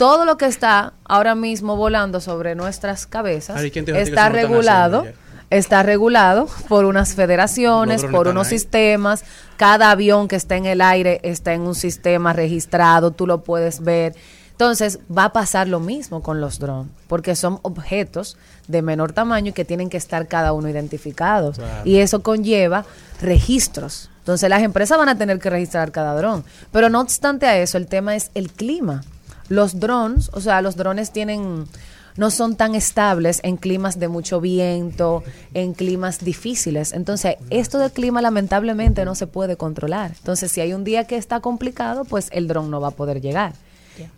todo 0.00 0.24
lo 0.24 0.38
que 0.38 0.46
está 0.46 0.94
ahora 1.04 1.34
mismo 1.34 1.76
volando 1.76 2.22
sobre 2.22 2.54
nuestras 2.54 3.06
cabezas 3.06 3.58
Ari, 3.58 3.70
¿quién 3.70 3.84
te 3.84 3.92
dijo 3.92 4.00
a 4.00 4.04
ti 4.04 4.10
que 4.10 4.16
está 4.16 4.30
regulado 4.30 5.04
está 5.50 5.82
regulado 5.82 6.48
por 6.68 6.86
unas 6.86 7.14
federaciones, 7.14 8.04
por 8.04 8.28
unos 8.28 8.46
ahí. 8.46 8.58
sistemas. 8.58 9.24
Cada 9.56 9.90
avión 9.90 10.26
que 10.26 10.36
está 10.36 10.56
en 10.56 10.64
el 10.64 10.80
aire 10.80 11.20
está 11.22 11.52
en 11.52 11.62
un 11.62 11.74
sistema 11.74 12.32
registrado, 12.32 13.10
tú 13.10 13.26
lo 13.26 13.42
puedes 13.42 13.80
ver. 13.80 14.14
Entonces 14.52 15.00
va 15.14 15.24
a 15.24 15.32
pasar 15.32 15.68
lo 15.68 15.80
mismo 15.80 16.22
con 16.22 16.40
los 16.40 16.60
drones, 16.60 16.92
porque 17.08 17.34
son 17.34 17.58
objetos 17.62 18.38
de 18.68 18.80
menor 18.80 19.12
tamaño 19.12 19.50
y 19.50 19.52
que 19.52 19.64
tienen 19.64 19.90
que 19.90 19.96
estar 19.96 20.28
cada 20.28 20.52
uno 20.52 20.68
identificados. 20.68 21.60
Y 21.84 21.96
eso 21.96 22.22
conlleva 22.22 22.86
registros. 23.20 24.08
Entonces 24.20 24.48
las 24.48 24.62
empresas 24.62 24.96
van 24.96 25.08
a 25.08 25.18
tener 25.18 25.40
que 25.40 25.50
registrar 25.50 25.90
cada 25.92 26.14
dron. 26.14 26.44
Pero 26.70 26.88
no 26.88 27.00
obstante 27.00 27.46
a 27.46 27.58
eso, 27.58 27.76
el 27.76 27.86
tema 27.86 28.14
es 28.14 28.30
el 28.34 28.50
clima. 28.50 29.02
Los 29.50 29.80
drones, 29.80 30.30
o 30.32 30.40
sea, 30.40 30.62
los 30.62 30.76
drones 30.76 31.10
tienen 31.10 31.66
no 32.16 32.30
son 32.30 32.54
tan 32.54 32.74
estables 32.74 33.40
en 33.42 33.56
climas 33.56 33.98
de 33.98 34.08
mucho 34.08 34.40
viento, 34.40 35.24
en 35.54 35.74
climas 35.74 36.20
difíciles. 36.20 36.92
Entonces, 36.92 37.36
esto 37.50 37.78
del 37.78 37.90
clima 37.90 38.22
lamentablemente 38.22 39.04
no 39.04 39.14
se 39.14 39.26
puede 39.26 39.56
controlar. 39.56 40.12
Entonces, 40.16 40.52
si 40.52 40.60
hay 40.60 40.72
un 40.72 40.84
día 40.84 41.04
que 41.04 41.16
está 41.16 41.40
complicado, 41.40 42.04
pues 42.04 42.28
el 42.32 42.46
dron 42.46 42.70
no 42.70 42.80
va 42.80 42.88
a 42.88 42.92
poder 42.92 43.20
llegar. 43.20 43.54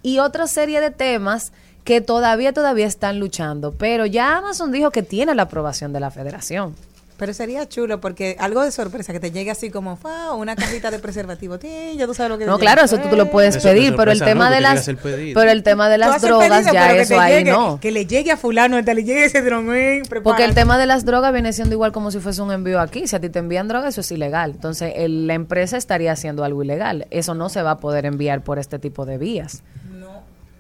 Y 0.03 0.19
otra 0.19 0.47
serie 0.47 0.81
de 0.81 0.91
temas 0.91 1.53
que 1.83 2.01
todavía, 2.01 2.53
todavía 2.53 2.87
están 2.87 3.19
luchando, 3.19 3.73
pero 3.73 4.07
ya 4.07 4.37
Amazon 4.37 4.71
dijo 4.71 4.91
que 4.91 5.03
tiene 5.03 5.35
la 5.35 5.45
aprobación 5.45 5.93
de 5.93 6.01
la 6.01 6.11
federación. 6.11 6.77
Pero 7.19 7.35
sería 7.35 7.69
chulo 7.69 8.01
porque 8.01 8.37
algo 8.41 8.63
de 8.63 8.73
sorpresa 8.73 9.13
que 9.13 9.21
te 9.21 9.31
llegue 9.31 9.51
así 9.51 9.71
como 9.71 9.97
fa, 9.97 10.33
una 10.33 10.57
cajita 10.57 10.91
de 10.91 10.99
preservativo. 10.99 11.57
Ya 11.97 12.07
tú 12.07 12.15
sabes 12.15 12.31
lo 12.31 12.39
que 12.39 12.47
No, 12.47 12.59
claro, 12.59 12.83
eso 12.83 12.99
tú 12.99 13.15
lo 13.17 13.31
puedes 13.31 13.55
Eso 13.57 13.69
pedir, 13.69 13.95
pero 13.95 14.11
el 14.11 14.19
tema 14.19 14.47
no, 14.47 14.51
que 14.51 14.55
de 14.57 14.61
las 14.61 14.87
pero 15.35 15.51
el 15.51 15.63
tema 15.63 15.89
de 15.89 15.99
las 15.99 16.21
drogas 16.21 16.49
pedido, 16.65 16.73
ya 16.73 16.89
que 16.93 17.01
eso 17.03 17.21
ahí 17.21 17.35
llegue, 17.35 17.53
no. 17.53 17.79
Que 17.81 17.93
le 17.93 18.07
llegue 18.07 18.33
a 18.33 18.37
fulano, 18.37 18.77
hasta 18.77 18.95
le 18.95 19.05
llegue 19.05 19.27
ese 19.27 19.41
dron. 19.43 19.73
eh, 19.75 20.03
Porque 20.25 20.45
el 20.45 20.55
tema 20.55 20.79
de 20.79 20.87
las 20.87 21.05
drogas 21.05 21.33
viene 21.33 21.53
siendo 21.53 21.75
igual 21.75 21.93
como 21.93 22.11
si 22.11 22.19
fuese 22.19 22.43
un 22.43 22.51
envío 22.51 22.81
aquí. 22.81 23.07
Si 23.07 23.15
a 23.15 23.21
ti 23.21 23.29
te 23.29 23.39
envían 23.39 23.69
drogas, 23.69 23.91
eso 23.95 24.01
es 24.01 24.11
ilegal. 24.11 24.53
Entonces, 24.53 24.93
el- 24.97 25.27
la 25.29 25.35
empresa 25.35 25.77
estaría 25.77 26.11
haciendo 26.13 26.43
algo 26.45 26.65
ilegal. 26.65 27.07
Eso 27.11 27.35
no 27.35 27.51
se 27.51 27.63
va 27.63 27.73
a 27.73 27.77
poder 27.79 28.05
enviar 28.07 28.43
por 28.43 28.59
este 28.59 28.79
tipo 28.81 29.07
de 29.07 29.19
vías. 29.19 29.63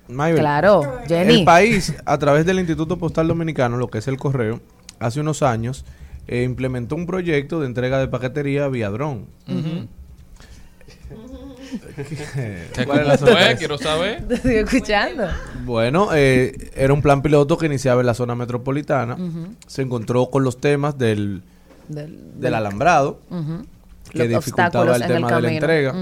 Maybel, 0.08 0.40
Claro, 0.40 0.98
Jenny. 1.08 1.40
El 1.40 1.44
país, 1.44 1.94
a 2.04 2.18
través 2.18 2.44
del 2.44 2.58
Instituto 2.58 2.98
Postal 2.98 3.28
Dominicano, 3.28 3.76
lo 3.78 3.88
que 3.88 3.98
es 3.98 4.08
el 4.08 4.18
correo, 4.18 4.60
hace 4.98 5.20
unos 5.20 5.42
años 5.42 5.84
eh, 6.28 6.42
implementó 6.44 6.94
un 6.96 7.06
proyecto 7.06 7.60
de 7.60 7.66
entrega 7.66 7.98
de 7.98 8.08
paquetería 8.08 8.68
vía 8.68 8.90
dron. 8.90 9.26
¿Cuál 12.84 13.00
es 13.00 13.06
la 13.06 13.16
¿Cómo 13.16 13.18
fue? 13.18 13.18
sorpresa? 13.18 13.56
Quiero 13.56 13.78
saber. 13.78 14.28
Te 14.28 14.34
estoy 14.36 14.54
escuchando. 14.56 15.24
Bueno, 15.64 16.08
eh, 16.14 16.70
era 16.74 16.92
un 16.92 17.02
plan 17.02 17.22
piloto 17.22 17.56
que 17.56 17.66
iniciaba 17.66 18.00
en 18.00 18.06
la 18.06 18.14
zona 18.14 18.34
metropolitana. 18.34 19.16
Se 19.66 19.82
encontró 19.82 20.26
con 20.30 20.44
los 20.44 20.60
temas 20.60 20.98
del, 20.98 21.42
Del- 21.88 22.18
del 22.40 22.54
alambrado, 22.54 23.20
que 24.10 24.18
Los 24.18 24.28
dificultaba 24.28 24.68
obstáculos 24.92 24.96
el 25.00 25.06
tema 25.06 25.32
de 25.36 25.42
la 25.42 25.52
entrega. 25.52 25.94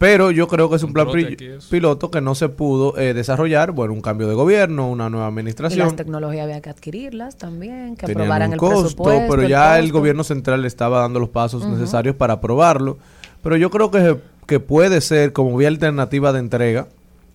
Pero 0.00 0.30
yo 0.30 0.48
creo 0.48 0.70
que 0.70 0.76
es 0.76 0.82
un 0.82 0.94
plan 0.94 1.08
piloto 1.68 2.10
que 2.10 2.22
no 2.22 2.34
se 2.34 2.48
pudo 2.48 2.96
eh, 2.98 3.12
desarrollar. 3.12 3.72
Bueno, 3.72 3.92
un 3.92 4.00
cambio 4.00 4.28
de 4.28 4.34
gobierno, 4.34 4.88
una 4.88 5.10
nueva 5.10 5.26
Y 5.26 5.28
administración. 5.28 5.86
las 5.88 5.94
tecnologías 5.96 6.44
había 6.44 6.62
que 6.62 6.70
adquirirlas 6.70 7.36
también, 7.36 7.96
que 7.96 8.06
tenían 8.06 8.22
aprobaran 8.22 8.48
un 8.48 8.54
el 8.54 8.58
costo, 8.60 8.80
presupuesto. 8.80 9.26
pero 9.36 9.46
ya 9.46 9.78
el 9.78 9.84
costo. 9.84 9.98
gobierno 9.98 10.24
central 10.24 10.62
le 10.62 10.68
estaba 10.68 11.00
dando 11.00 11.20
los 11.20 11.28
pasos 11.28 11.66
necesarios 11.66 12.16
para 12.16 12.32
aprobarlo. 12.32 12.96
Pero 13.42 13.56
yo 13.58 13.70
creo 13.70 13.90
que, 13.90 14.16
que 14.46 14.58
puede 14.58 15.02
ser 15.02 15.34
como 15.34 15.54
vía 15.54 15.68
alternativa 15.68 16.32
de 16.32 16.38
entrega, 16.38 16.86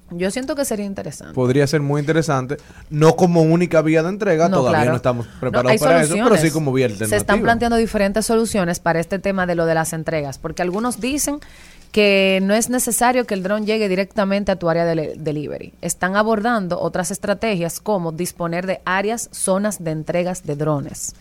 Yo 0.10 0.32
siento 0.32 0.56
que 0.56 0.66
sería 0.66 0.86
interesante. 0.88 1.36
podría 1.36 1.68
ser 1.68 1.82
muy 1.82 2.00
interesante, 2.02 2.58
no 2.90 3.16
como 3.16 3.44
única 3.44 3.84
vía 3.84 4.02
de 4.02 4.10
entrega, 4.10 4.50
No, 4.50 4.58
todavía 4.58 4.80
claro. 4.80 4.92
no 4.92 4.98
estamos 4.98 5.28
preparados 5.40 5.80
para 5.82 6.02
eso, 6.02 6.16
pero 6.16 6.36
sí 6.38 6.50
como 6.50 6.74
vía 6.74 6.86
alternativa. 6.88 7.10
Se 7.10 7.18
están 7.18 7.42
planteando 7.44 7.78
diferentes 7.78 8.26
soluciones 8.26 8.80
para 8.80 9.00
este 9.00 9.20
tema 9.20 9.46
de 9.46 9.54
lo 9.54 9.68
de 9.68 9.76
las 9.76 9.94
entregas, 9.94 10.40
porque 10.40 10.64
algunos 10.64 11.00
dicen 11.00 11.40
que 11.96 12.40
no 12.44 12.54
es 12.54 12.70
necesario 12.70 13.24
que 13.26 13.36
el 13.36 13.42
dron 13.42 13.66
llegue 13.66 13.88
directamente 13.88 14.52
a 14.52 14.58
tu 14.58 14.68
área 14.70 14.84
de 14.84 15.14
delivery. 15.18 15.72
Están 15.82 16.18
abordando 16.18 16.78
otras 16.82 17.10
estrategias 17.10 17.80
como 17.80 18.12
disponer 18.12 18.66
de 18.68 18.82
áreas, 18.84 19.30
zonas 19.32 19.82
de 19.82 19.92
entregas 19.92 20.44
de 20.44 20.58
drones, 20.58 21.16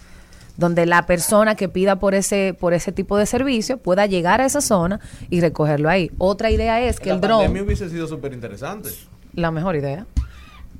donde 0.56 0.84
la 0.84 1.06
persona 1.06 1.54
que 1.54 1.68
pida 1.68 2.00
por 2.00 2.12
ese 2.16 2.56
por 2.58 2.74
ese 2.74 2.90
tipo 2.90 3.16
de 3.18 3.26
servicio 3.26 3.78
pueda 3.78 4.06
llegar 4.06 4.40
a 4.40 4.46
esa 4.46 4.60
zona 4.60 4.98
y 5.30 5.40
recogerlo 5.40 5.88
ahí. 5.88 6.10
Otra 6.18 6.50
idea 6.50 6.80
es 6.84 6.98
que 6.98 7.10
la 7.10 7.14
el 7.14 7.20
dron 7.20 7.38
pandemia 7.42 7.62
hubiese 7.62 7.88
sido 7.88 8.08
súper 8.08 8.32
interesante. 8.32 8.88
la 9.34 9.52
mejor 9.52 9.76
idea. 9.76 10.06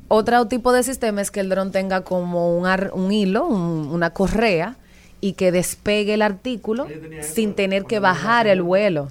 Otro 0.09 0.47
tipo 0.49 0.73
de 0.73 0.83
sistema 0.83 1.21
es 1.23 1.31
que 1.31 1.39
el 1.39 1.49
dron 1.51 1.71
tenga 1.71 2.01
como 2.01 2.59
un, 2.59 2.67
ar- 2.67 2.91
un 2.95 3.13
hilo, 3.13 3.47
un- 3.47 3.87
una 3.93 4.11
correa, 4.11 4.75
y 5.21 5.35
que 5.35 5.53
despegue 5.53 6.15
el 6.15 6.23
artículo 6.23 6.87
sin 7.23 7.55
tener 7.55 7.85
que 7.85 8.01
bajar 8.01 8.49
el 8.49 8.61
vuelo, 8.61 9.09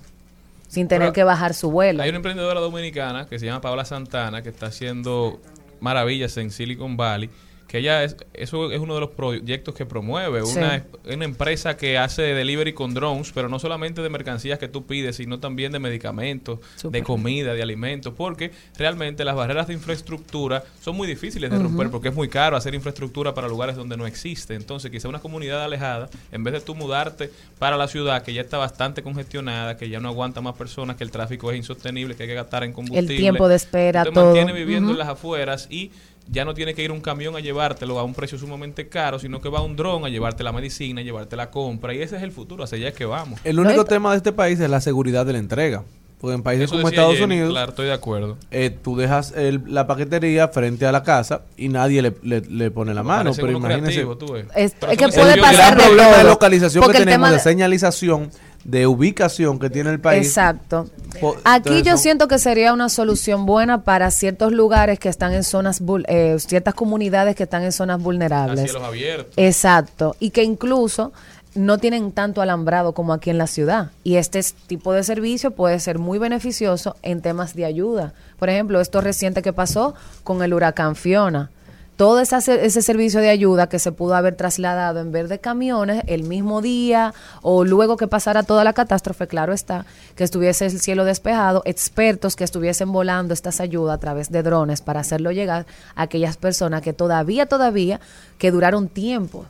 sin 0.73 0.87
tener 0.87 1.13
que 1.13 1.23
bajar 1.23 1.53
su 1.53 1.69
vuelo. 1.69 2.01
Hay 2.01 2.09
una 2.09 2.15
emprendedora 2.15 2.59
dominicana 2.59 3.27
que 3.27 3.37
se 3.37 3.45
llama 3.45 3.61
Paola 3.61 3.85
Santana 3.85 4.41
que 4.41 4.49
está 4.49 4.65
haciendo 4.65 5.39
maravillas 5.79 6.35
en 6.37 6.49
Silicon 6.49 6.97
Valley 6.97 7.29
que 7.73 7.79
ella 7.79 8.03
es, 8.03 8.15
eso 8.35 8.71
es 8.71 8.79
uno 8.79 8.93
de 8.93 8.99
los 8.99 9.09
proyectos 9.09 9.73
que 9.73 9.83
promueve, 9.87 10.45
Sí. 10.45 10.59
una, 10.59 10.85
una 11.11 11.25
empresa 11.25 11.75
que 11.75 11.97
hace 11.97 12.21
delivery 12.21 12.73
con 12.73 12.93
drones, 12.93 13.31
pero 13.33 13.49
no 13.49 13.57
solamente 13.57 14.03
de 14.03 14.09
mercancías 14.11 14.59
que 14.59 14.67
tú 14.67 14.85
pides, 14.85 15.15
sino 15.15 15.39
también 15.39 15.71
de 15.71 15.79
medicamentos, 15.79 16.59
de 16.83 17.01
comida, 17.01 17.55
de 17.55 17.63
alimentos, 17.63 18.13
porque 18.15 18.51
realmente 18.77 19.25
las 19.25 19.35
barreras 19.35 19.65
de 19.65 19.73
infraestructura 19.73 20.63
son 20.83 20.95
muy 20.95 21.07
difíciles 21.07 21.49
de 21.49 21.57
romper, 21.57 21.89
porque 21.89 22.09
es 22.09 22.13
muy 22.15 22.27
caro 22.29 22.55
hacer 22.55 22.75
infraestructura 22.75 23.33
para 23.33 23.47
lugares 23.47 23.75
donde 23.75 23.97
no 23.97 24.05
existe. 24.05 24.53
Entonces, 24.53 24.91
quizá 24.91 25.09
una 25.09 25.17
comunidad 25.19 25.63
alejada, 25.63 26.11
en 26.31 26.43
vez 26.43 26.53
de 26.53 26.61
tú 26.61 26.75
mudarte 26.75 27.31
para 27.57 27.75
la 27.75 27.87
ciudad, 27.87 28.21
que 28.21 28.33
ya 28.35 28.41
está 28.41 28.59
bastante 28.59 29.01
congestionada, 29.01 29.77
que 29.77 29.89
ya 29.89 29.99
no 29.99 30.09
aguanta 30.09 30.41
más 30.41 30.53
personas, 30.53 30.95
que 30.95 31.03
el 31.03 31.09
tráfico 31.09 31.49
es 31.51 31.57
insostenible, 31.57 32.15
que 32.15 32.21
hay 32.21 32.29
que 32.29 32.35
gastar 32.35 32.63
en 32.65 32.71
combustible. 32.71 33.17
tiempo 33.17 33.47
de 33.47 33.55
espera, 33.55 34.03
te 34.03 34.11
todo. 34.11 34.25
mantienes 34.25 34.53
viviendo 34.53 34.91
en 34.91 34.99
las 34.99 35.07
afueras 35.09 35.65
y 35.71 35.89
ya 36.27 36.45
no 36.45 36.53
tiene 36.53 36.73
que 36.73 36.83
ir 36.83 36.91
un 36.91 37.01
camión 37.01 37.35
a 37.35 37.39
llevártelo 37.39 37.99
a 37.99 38.03
un 38.03 38.13
precio 38.13 38.37
sumamente 38.37 38.87
caro, 38.87 39.19
sino 39.19 39.41
que 39.41 39.49
va 39.49 39.61
un 39.61 39.75
dron 39.75 40.05
a 40.05 40.09
llevarte 40.09 40.43
la 40.43 40.51
medicina, 40.51 41.01
a 41.01 41.03
llevarte 41.03 41.35
la 41.35 41.49
compra. 41.49 41.93
Y 41.93 42.01
ese 42.01 42.17
es 42.17 42.23
el 42.23 42.31
futuro, 42.31 42.63
hacia 42.63 42.77
allá 42.77 42.89
es 42.89 42.93
que 42.93 43.05
vamos. 43.05 43.39
El 43.43 43.59
único 43.59 43.85
tema 43.85 44.11
de 44.11 44.17
este 44.17 44.31
país 44.31 44.59
es 44.59 44.69
la 44.69 44.81
seguridad 44.81 45.25
de 45.25 45.33
la 45.33 45.39
entrega. 45.39 45.83
Porque 46.23 46.35
en 46.35 46.41
países 46.41 46.63
Eso 46.67 46.75
como 46.75 46.87
Estados 46.87 47.19
Unidos, 47.19 47.49
Claro, 47.49 47.71
estoy 47.71 47.87
de 47.87 47.91
acuerdo. 47.91 48.37
eh, 48.49 48.69
tú 48.69 48.95
dejas 48.95 49.33
el- 49.35 49.61
la 49.67 49.87
paquetería 49.87 50.47
frente 50.47 50.85
a 50.85 50.93
la 50.93 51.03
casa 51.03 51.41
y 51.57 51.67
nadie 51.67 52.01
le, 52.01 52.13
le- 52.23 52.39
le 52.39 52.71
pone 52.71 52.93
la 52.93 53.03
mano. 53.03 53.31
Pero 53.35 53.51
imagínese. 53.51 53.87
creativos, 53.87 54.17
tú 54.19 54.31
ves. 54.31 54.45
Es- 54.55 54.73
Pero 54.79 54.93
es 54.93 54.97
que 54.97 55.07
puede 55.09 55.35
pasar 55.41 55.75
de 55.77 55.83
problema 55.83 56.17
de 56.19 56.23
localización 56.23 56.89
que 56.89 56.97
tenemos, 56.99 57.27
de 57.29 57.35
de- 57.35 57.41
señalización, 57.41 58.29
de 58.63 58.87
ubicación 58.87 59.59
que 59.59 59.69
tiene 59.69 59.89
el 59.89 59.99
país. 59.99 60.25
Exacto. 60.25 60.87
Po- 61.19 61.35
Aquí 61.43 61.81
yo 61.83 61.91
son- 61.91 61.97
siento 61.97 62.29
que 62.29 62.39
sería 62.39 62.71
una 62.71 62.87
solución 62.87 63.45
buena 63.45 63.83
para 63.83 64.09
ciertos 64.09 64.53
lugares 64.53 64.99
que 64.99 65.09
están 65.09 65.33
en 65.33 65.43
zonas, 65.43 65.81
vul- 65.81 66.05
eh, 66.07 66.37
ciertas 66.39 66.73
comunidades 66.73 67.35
que 67.35 67.43
están 67.43 67.63
en 67.63 67.73
zonas 67.73 68.01
vulnerables. 68.01 68.61
cielos 68.71 68.81
abiertos. 68.87 69.33
Exacto. 69.35 70.15
Y 70.21 70.29
que 70.29 70.43
incluso 70.43 71.11
no 71.55 71.77
tienen 71.77 72.11
tanto 72.11 72.41
alambrado 72.41 72.93
como 72.93 73.13
aquí 73.13 73.29
en 73.29 73.37
la 73.37 73.47
ciudad. 73.47 73.91
Y 74.03 74.15
este 74.15 74.41
tipo 74.67 74.93
de 74.93 75.03
servicio 75.03 75.51
puede 75.51 75.79
ser 75.79 75.99
muy 75.99 76.17
beneficioso 76.17 76.95
en 77.01 77.21
temas 77.21 77.55
de 77.55 77.65
ayuda. 77.65 78.13
Por 78.39 78.49
ejemplo, 78.49 78.81
esto 78.81 79.01
reciente 79.01 79.41
que 79.41 79.53
pasó 79.53 79.93
con 80.23 80.41
el 80.43 80.53
huracán 80.53 80.95
Fiona. 80.95 81.49
Todo 81.95 82.19
ese 82.19 82.81
servicio 82.81 83.19
de 83.19 83.29
ayuda 83.29 83.69
que 83.69 83.77
se 83.77 83.91
pudo 83.91 84.15
haber 84.15 84.35
trasladado 84.35 84.99
en 84.99 85.11
vez 85.11 85.29
de 85.29 85.37
camiones 85.37 86.03
el 86.07 86.23
mismo 86.23 86.59
día 86.59 87.13
o 87.43 87.63
luego 87.65 87.97
que 87.97 88.07
pasara 88.07 88.41
toda 88.41 88.63
la 88.63 88.73
catástrofe, 88.73 89.27
claro 89.27 89.53
está, 89.53 89.85
que 90.15 90.23
estuviese 90.23 90.65
el 90.65 90.79
cielo 90.79 91.05
despejado, 91.05 91.61
expertos 91.65 92.35
que 92.35 92.45
estuviesen 92.45 92.91
volando 92.91 93.35
estas 93.35 93.61
ayudas 93.61 93.93
a 93.93 93.99
través 93.99 94.31
de 94.31 94.41
drones 94.41 94.81
para 94.81 95.01
hacerlo 95.01 95.31
llegar 95.31 95.67
a 95.95 96.01
aquellas 96.01 96.35
personas 96.35 96.81
que 96.81 96.93
todavía, 96.93 97.45
todavía, 97.45 97.99
que 98.39 98.49
duraron 98.49 98.87
tiempo 98.89 99.45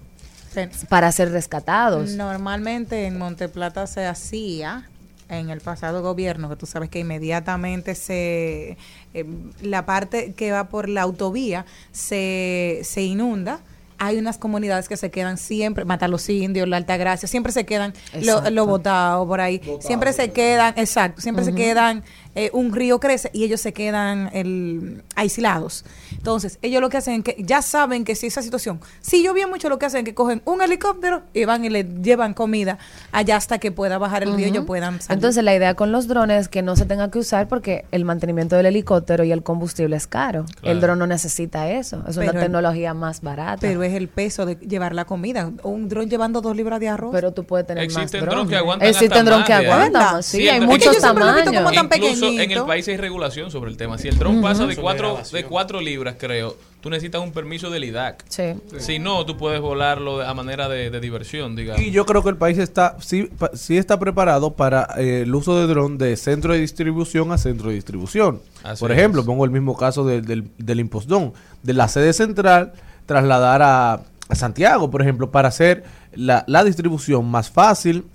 para 0.89 1.11
ser 1.11 1.31
rescatados. 1.31 2.11
Normalmente 2.11 3.05
en 3.05 3.17
Monteplata 3.17 3.87
se 3.87 4.05
hacía 4.05 4.89
en 5.29 5.49
el 5.49 5.61
pasado 5.61 6.01
gobierno, 6.01 6.49
que 6.49 6.55
tú 6.55 6.65
sabes 6.65 6.89
que 6.89 6.99
inmediatamente 6.99 7.95
se 7.95 8.77
eh, 9.13 9.25
la 9.61 9.85
parte 9.85 10.33
que 10.33 10.51
va 10.51 10.65
por 10.69 10.89
la 10.89 11.01
autovía 11.01 11.65
se, 11.91 12.81
se 12.83 13.01
inunda. 13.03 13.59
Hay 13.99 14.17
unas 14.17 14.37
comunidades 14.37 14.89
que 14.89 14.97
se 14.97 15.11
quedan 15.11 15.37
siempre, 15.37 15.85
Mata 15.85 16.07
los 16.07 16.27
Indios, 16.27 16.67
La 16.67 16.77
Altagracia, 16.77 17.27
siempre 17.27 17.53
se 17.53 17.65
quedan 17.65 17.93
los 18.13 18.23
Exacto. 18.23 18.49
lo 18.49 18.65
botados 18.65 19.25
por 19.27 19.39
ahí. 19.39 19.61
siempre 19.79 20.11
se 20.11 20.31
quedan, 20.31 20.73
exacto, 20.77 21.21
siempre 21.21 21.45
se 21.45 21.53
quedan, 21.53 22.03
eh, 22.35 22.49
un 22.53 22.73
río 22.73 22.99
crece 22.99 23.29
y 23.33 23.43
ellos 23.43 23.61
se 23.61 23.73
quedan 23.73 24.29
el, 24.33 25.03
aislados. 25.15 25.85
Entonces, 26.11 26.57
ellos 26.61 26.81
lo 26.81 26.89
que 26.89 26.97
hacen 26.97 27.15
es 27.15 27.23
que 27.23 27.43
ya 27.43 27.61
saben 27.61 28.05
que 28.05 28.15
si 28.15 28.27
esa 28.27 28.41
situación, 28.41 28.79
si 29.01 29.23
llovió 29.23 29.47
mucho, 29.47 29.69
lo 29.69 29.77
que 29.79 29.85
hacen 29.85 29.99
es 29.99 30.05
que 30.05 30.13
cogen 30.13 30.41
un 30.45 30.61
helicóptero 30.61 31.23
y 31.33 31.45
van 31.45 31.65
y 31.65 31.69
le 31.69 31.83
llevan 32.01 32.33
comida 32.33 32.77
allá 33.11 33.35
hasta 33.37 33.57
que 33.59 33.71
pueda 33.71 33.97
bajar 33.97 34.23
el 34.23 34.33
río 34.35 34.47
y 34.47 34.49
ellos 34.49 34.65
puedan 34.65 35.01
salir. 35.01 35.17
Entonces 35.17 35.43
la 35.43 35.55
idea 35.55 35.75
con 35.75 35.91
los 35.91 36.07
drones 36.07 36.41
es 36.41 36.47
que 36.49 36.61
no 36.61 36.75
se 36.75 36.85
tenga 36.85 37.09
que 37.11 37.19
usar 37.19 37.47
porque 37.47 37.85
el 37.91 38.05
mantenimiento 38.05 38.55
del 38.55 38.65
helicóptero 38.67 39.23
y 39.23 39.31
el 39.31 39.43
combustible 39.43 39.95
es 39.95 40.07
caro. 40.07 40.45
Claro. 40.45 40.45
El 40.75 40.81
dron 40.81 40.99
no 40.99 41.07
necesita 41.07 41.69
eso. 41.69 42.03
Es 42.07 42.17
una 42.17 42.27
el- 42.27 42.39
tecnología 42.39 42.93
más 42.93 43.21
barata. 43.21 43.57
pero 43.61 43.83
es 43.83 43.93
el 43.93 44.07
peso 44.07 44.45
de 44.45 44.55
llevar 44.55 44.93
la 44.95 45.05
comida. 45.05 45.51
Un 45.63 45.89
dron 45.89 46.09
llevando 46.09 46.41
dos 46.41 46.55
libras 46.55 46.79
de 46.79 46.89
arroz. 46.89 47.11
Pero 47.13 47.31
tú 47.31 47.43
puedes 47.43 47.67
tener 47.67 47.83
Existen 47.83 48.03
más 48.03 48.11
drones 48.11 48.29
que 48.49 48.55
drones. 48.55 48.57
aguantan 48.59 48.87
Existen 48.89 49.25
drones 49.25 49.45
que 49.47 49.53
aguantan, 49.53 49.91
¿Verdad? 49.93 50.21
sí, 50.21 50.37
Siempre- 50.37 50.49
hay 50.51 50.57
es 50.57 50.61
que 50.61 50.67
muchos 50.73 50.95
yo 50.95 51.01
tamaños. 51.01 51.53
como 51.53 51.71
tan 51.71 51.89
En 52.27 52.51
el 52.51 52.63
país 52.65 52.87
hay 52.87 52.97
regulación 52.97 53.51
sobre 53.51 53.71
el 53.71 53.77
tema. 53.77 53.97
Si 53.97 54.07
el 54.07 54.17
dron 54.17 54.41
pasa 54.41 54.65
de 54.65 54.73
Sobre 54.75 54.81
cuatro, 54.81 55.09
grabación. 55.13 55.41
de 55.41 55.47
cuatro 55.47 55.81
libras, 55.81 56.15
creo, 56.19 56.55
tú 56.81 56.89
necesitas 56.89 57.21
un 57.21 57.31
permiso 57.31 57.69
del 57.69 57.83
IDAC. 57.83 58.23
Sí. 58.29 58.53
Si 58.79 58.99
no, 58.99 59.25
tú 59.25 59.37
puedes 59.37 59.61
volarlo 59.61 60.19
de- 60.19 60.27
a 60.27 60.33
manera 60.33 60.67
de, 60.69 60.89
de 60.89 60.99
diversión, 60.99 61.55
digamos. 61.55 61.81
Y 61.81 61.91
yo 61.91 62.05
creo 62.05 62.23
que 62.23 62.29
el 62.29 62.37
país 62.37 62.57
está 62.57 62.97
sí, 62.99 63.23
pa- 63.37 63.51
sí 63.53 63.77
está 63.77 63.99
preparado 63.99 64.51
para 64.53 64.87
eh, 64.97 65.21
el 65.23 65.33
uso 65.35 65.57
de 65.59 65.67
dron 65.67 65.97
de 65.97 66.15
centro 66.17 66.53
de 66.53 66.59
distribución 66.59 67.31
a 67.31 67.37
centro 67.37 67.69
de 67.69 67.75
distribución. 67.75 68.41
Así 68.63 68.79
Por 68.79 68.91
ejemplo, 68.91 69.21
es. 69.21 69.27
pongo 69.27 69.45
el 69.45 69.51
mismo 69.51 69.75
caso 69.77 70.05
del, 70.05 70.25
del, 70.25 70.49
del 70.57 70.79
impostón. 70.79 71.33
De 71.63 71.73
la 71.73 71.87
sede 71.87 72.13
central, 72.13 72.73
trasladar 73.05 73.61
a, 73.61 73.93
a 74.29 74.35
Santiago, 74.35 74.89
por 74.89 75.01
ejemplo, 75.01 75.31
para 75.31 75.49
hacer 75.49 75.83
la, 76.13 76.43
la 76.47 76.63
distribución 76.63 77.25
más 77.29 77.49
fácil, 77.49 78.05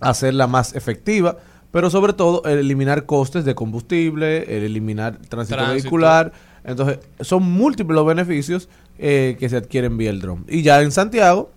hacerla 0.00 0.46
más 0.46 0.74
efectiva, 0.74 1.36
pero 1.70 1.90
sobre 1.90 2.12
todo 2.12 2.42
el 2.44 2.58
eliminar 2.58 3.06
costes 3.06 3.44
de 3.44 3.54
combustible, 3.54 4.56
el 4.56 4.64
eliminar 4.64 5.16
tránsito, 5.28 5.56
Tránsito. 5.56 5.82
vehicular. 5.82 6.32
Entonces, 6.64 6.98
son 7.20 7.44
múltiples 7.44 7.94
los 7.94 8.06
beneficios 8.06 8.68
eh, 8.98 9.36
que 9.38 9.48
se 9.48 9.56
adquieren 9.56 9.96
vía 9.96 10.10
el 10.10 10.20
dron. 10.20 10.44
Y 10.48 10.62
ya 10.62 10.80
en 10.82 10.92
Santiago, 10.92 11.50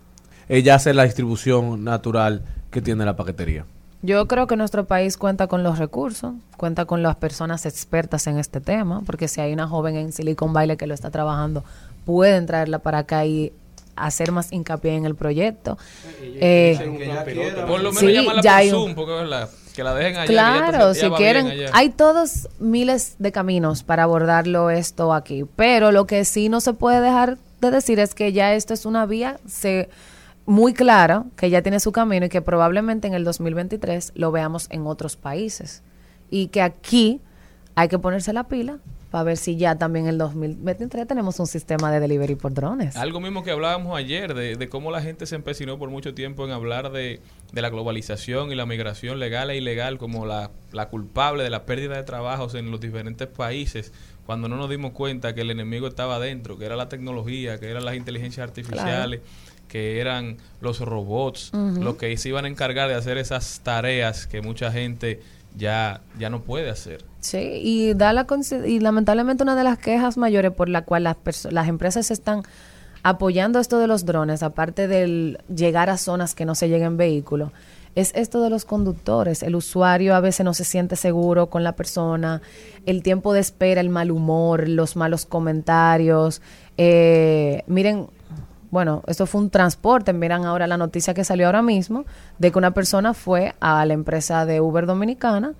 ella 0.47 0.75
hace 0.75 0.93
la 0.93 1.03
distribución 1.03 1.83
natural 1.83 2.43
que 2.71 2.81
tiene 2.81 3.05
la 3.05 3.15
paquetería. 3.15 3.65
Yo 4.03 4.27
creo 4.27 4.47
que 4.47 4.55
nuestro 4.55 4.85
país 4.85 5.15
cuenta 5.17 5.47
con 5.47 5.61
los 5.63 5.77
recursos, 5.77 6.33
cuenta 6.57 6.85
con 6.85 7.03
las 7.03 7.15
personas 7.17 7.65
expertas 7.65 8.25
en 8.27 8.39
este 8.39 8.59
tema, 8.59 9.01
porque 9.05 9.27
si 9.27 9.41
hay 9.41 9.53
una 9.53 9.67
joven 9.67 9.95
en 9.95 10.11
Silicon 10.11 10.53
Valley 10.53 10.75
que 10.75 10.87
lo 10.87 10.93
está 10.93 11.11
trabajando, 11.11 11.63
pueden 12.05 12.47
traerla 12.47 12.79
para 12.79 12.99
acá 12.99 13.25
y 13.25 13.53
hacer 13.95 14.31
más 14.31 14.51
hincapié 14.51 14.95
en 14.95 15.05
el 15.05 15.15
proyecto. 15.15 15.77
Eh, 16.21 16.77
Por 17.67 17.81
lo 17.81 17.91
menos 17.91 17.99
sí, 17.99 18.11
llamarla 18.11 18.41
ya 18.41 18.57
por 18.59 18.69
Zoom, 18.69 18.95
porque 18.95 19.11
¿verdad? 19.11 19.49
Que 19.81 19.85
la 19.85 19.95
dejen 19.95 20.17
allá. 20.17 20.27
Claro, 20.27 20.93
si 20.93 21.09
quieren, 21.11 21.51
hay 21.73 21.89
todos 21.89 22.47
miles 22.59 23.15
de 23.17 23.31
caminos 23.31 23.81
para 23.83 24.03
abordarlo 24.03 24.69
esto 24.69 25.11
aquí, 25.11 25.45
pero 25.55 25.91
lo 25.91 26.05
que 26.05 26.23
sí 26.23 26.49
no 26.49 26.61
se 26.61 26.73
puede 26.73 27.01
dejar 27.01 27.39
de 27.61 27.71
decir 27.71 27.99
es 27.99 28.13
que 28.13 28.31
ya 28.31 28.53
esto 28.53 28.75
es 28.75 28.85
una 28.85 29.07
vía 29.07 29.39
se, 29.47 29.89
muy 30.45 30.73
clara, 30.73 31.25
que 31.35 31.49
ya 31.49 31.63
tiene 31.63 31.79
su 31.79 31.91
camino 31.91 32.27
y 32.27 32.29
que 32.29 32.41
probablemente 32.41 33.07
en 33.07 33.15
el 33.15 33.23
2023 33.23 34.13
lo 34.15 34.31
veamos 34.31 34.67
en 34.69 34.85
otros 34.85 35.15
países 35.15 35.81
y 36.29 36.47
que 36.47 36.61
aquí 36.61 37.19
hay 37.73 37.87
que 37.87 37.97
ponerse 37.97 38.33
la 38.33 38.43
pila 38.43 38.77
para 39.11 39.25
ver 39.25 39.37
si 39.37 39.57
ya 39.57 39.77
también 39.77 40.05
en 40.05 40.11
el 40.11 40.17
2023 40.17 41.05
tenemos 41.05 41.37
un 41.41 41.45
sistema 41.45 41.91
de 41.91 41.99
delivery 41.99 42.35
por 42.35 42.53
drones. 42.53 42.95
Algo 42.95 43.19
mismo 43.19 43.43
que 43.43 43.51
hablábamos 43.51 43.95
ayer, 43.97 44.33
de, 44.33 44.55
de 44.55 44.69
cómo 44.69 44.89
la 44.89 45.01
gente 45.01 45.25
se 45.25 45.35
empecinó 45.35 45.77
por 45.77 45.89
mucho 45.89 46.13
tiempo 46.13 46.45
en 46.45 46.51
hablar 46.51 46.93
de, 46.93 47.19
de 47.51 47.61
la 47.61 47.69
globalización 47.69 48.53
y 48.53 48.55
la 48.55 48.65
migración 48.65 49.19
legal 49.19 49.49
e 49.49 49.57
ilegal 49.57 49.97
como 49.97 50.25
la, 50.25 50.51
la 50.71 50.87
culpable 50.87 51.43
de 51.43 51.49
la 51.49 51.65
pérdida 51.65 51.97
de 51.97 52.03
trabajos 52.03 52.55
en 52.55 52.71
los 52.71 52.79
diferentes 52.79 53.27
países, 53.27 53.91
cuando 54.25 54.47
no 54.47 54.55
nos 54.55 54.69
dimos 54.69 54.93
cuenta 54.93 55.35
que 55.35 55.41
el 55.41 55.51
enemigo 55.51 55.87
estaba 55.87 56.15
adentro, 56.15 56.57
que 56.57 56.65
era 56.65 56.77
la 56.77 56.87
tecnología, 56.87 57.59
que 57.59 57.69
eran 57.69 57.83
las 57.83 57.95
inteligencias 57.97 58.47
artificiales, 58.47 59.19
que 59.67 59.99
eran 59.99 60.37
los 60.61 60.79
robots, 60.79 61.51
los 61.53 61.95
que 61.95 62.15
se 62.15 62.29
iban 62.29 62.45
a 62.45 62.47
encargar 62.47 62.87
de 62.87 62.95
hacer 62.95 63.17
esas 63.17 63.59
tareas 63.61 64.25
que 64.25 64.41
mucha 64.41 64.71
gente 64.71 65.19
ya, 65.55 66.01
ya 66.17 66.29
no 66.29 66.41
puede 66.41 66.69
hacer. 66.69 67.03
Sí, 67.19 67.37
y 67.37 67.93
da 67.93 68.13
la 68.13 68.25
y 68.65 68.79
lamentablemente 68.79 69.43
una 69.43 69.55
de 69.55 69.63
las 69.63 69.77
quejas 69.77 70.17
mayores 70.17 70.51
por 70.51 70.69
la 70.69 70.83
cual 70.83 71.03
las 71.03 71.17
las 71.51 71.67
empresas 71.67 72.09
están 72.09 72.43
apoyando 73.03 73.59
esto 73.59 73.79
de 73.79 73.87
los 73.87 74.05
drones, 74.05 74.43
aparte 74.43 74.87
del 74.87 75.39
llegar 75.53 75.89
a 75.89 75.97
zonas 75.97 76.35
que 76.35 76.45
no 76.45 76.55
se 76.55 76.69
lleguen 76.69 76.97
vehículos, 76.97 77.51
es 77.95 78.11
esto 78.15 78.41
de 78.41 78.49
los 78.49 78.65
conductores. 78.65 79.43
El 79.43 79.55
usuario 79.55 80.15
a 80.15 80.19
veces 80.19 80.45
no 80.45 80.53
se 80.53 80.63
siente 80.63 80.95
seguro 80.95 81.49
con 81.49 81.63
la 81.63 81.75
persona, 81.75 82.41
el 82.85 83.03
tiempo 83.03 83.33
de 83.33 83.41
espera, 83.41 83.81
el 83.81 83.89
mal 83.89 84.11
humor, 84.11 84.67
los 84.67 84.95
malos 84.95 85.25
comentarios. 85.25 86.41
Eh, 86.77 87.63
miren, 87.67 88.07
bueno, 88.71 89.03
esto 89.07 89.25
fue 89.27 89.41
un 89.41 89.49
transporte. 89.49 90.13
Miran 90.13 90.45
ahora 90.45 90.65
la 90.65 90.77
noticia 90.77 91.13
que 91.13 91.23
salió 91.23 91.45
ahora 91.45 91.61
mismo 91.61 92.05
de 92.39 92.51
que 92.51 92.57
una 92.57 92.71
persona 92.71 93.13
fue 93.13 93.53
a 93.59 93.85
la 93.85 93.93
empresa 93.93 94.45
de 94.45 94.61
Uber 94.61 94.85
Dominicana 94.85 95.53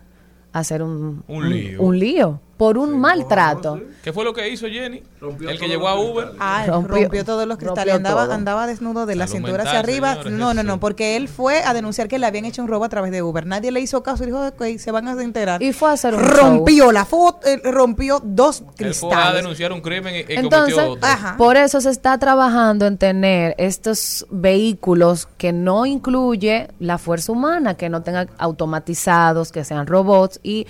a 0.53 0.59
hacer 0.59 0.81
un, 0.81 1.23
Un 1.27 1.49
lío. 1.49 1.81
un 1.81 1.99
lío, 1.99 2.39
por 2.61 2.77
un 2.77 2.99
maltrato. 2.99 3.81
¿Qué 4.03 4.13
fue 4.13 4.23
lo 4.23 4.35
que 4.35 4.47
hizo 4.47 4.67
Jenny? 4.67 5.01
el 5.49 5.57
que 5.59 5.67
llegó 5.67 5.87
a 5.87 5.99
Uber. 5.99 6.33
Ah, 6.39 6.65
Rompió- 6.67 7.01
rompió, 7.01 7.25
todos 7.25 7.47
los 7.47 7.57
cristales. 7.57 7.95
Andaba, 7.95 8.25
todo. 8.25 8.33
andaba 8.35 8.67
desnudo 8.67 9.07
de 9.07 9.15
la 9.15 9.25
Salud 9.25 9.37
cintura 9.37 9.63
mental, 9.63 9.67
hacia 9.67 9.79
arriba. 9.79 10.13
señores, 10.21 10.33
no, 10.33 10.53
no, 10.53 10.61
no, 10.61 10.79
porque 10.79 11.15
él 11.15 11.27
fue 11.27 11.63
a 11.63 11.73
denunciar 11.73 12.07
que 12.07 12.19
le 12.19 12.27
habían 12.27 12.45
hecho 12.45 12.61
un 12.61 12.67
robo 12.67 12.85
a 12.85 12.89
través 12.89 13.11
de 13.11 13.23
Uber. 13.23 13.47
Nadie 13.47 13.71
le 13.71 13.79
hizo 13.79 14.03
caso 14.03 14.21
y 14.21 14.27
dijo, 14.27 14.45
ok, 14.45 14.77
se 14.77 14.91
van 14.91 15.07
a 15.07 15.19
enterar. 15.23 15.63
Y 15.63 15.73
fue 15.73 15.89
a 15.89 15.93
hacer 15.93 16.13
un 16.13 16.21
Rompió 16.21 16.91
la 16.91 17.03
foto, 17.05 17.47
eh, 17.47 17.59
rompió 17.63 18.21
dos 18.23 18.59
Él 18.59 18.65
fue 18.65 18.73
a 18.73 18.75
cristales. 18.77 19.33
denunciar 19.37 19.71
un 19.71 19.81
crimen 19.81 20.13
y, 20.13 20.17
y 20.19 20.35
Entonces, 20.37 20.75
cometió 20.75 20.93
otro. 20.93 21.07
Ajá. 21.07 21.37
por 21.37 21.57
eso 21.57 21.81
se 21.81 21.89
está 21.89 22.19
trabajando 22.19 22.85
en 22.85 22.99
tener 22.99 23.55
estos 23.57 24.27
vehículos 24.29 25.27
que 25.39 25.51
no 25.51 25.87
incluye 25.87 26.67
la 26.77 26.99
fuerza 26.99 27.31
humana, 27.31 27.73
que 27.75 27.89
no 27.89 28.03
tengan 28.03 28.29
automatizados, 28.37 29.51
que 29.51 29.63
sean 29.63 29.87
robots 29.87 30.39
y 30.43 30.67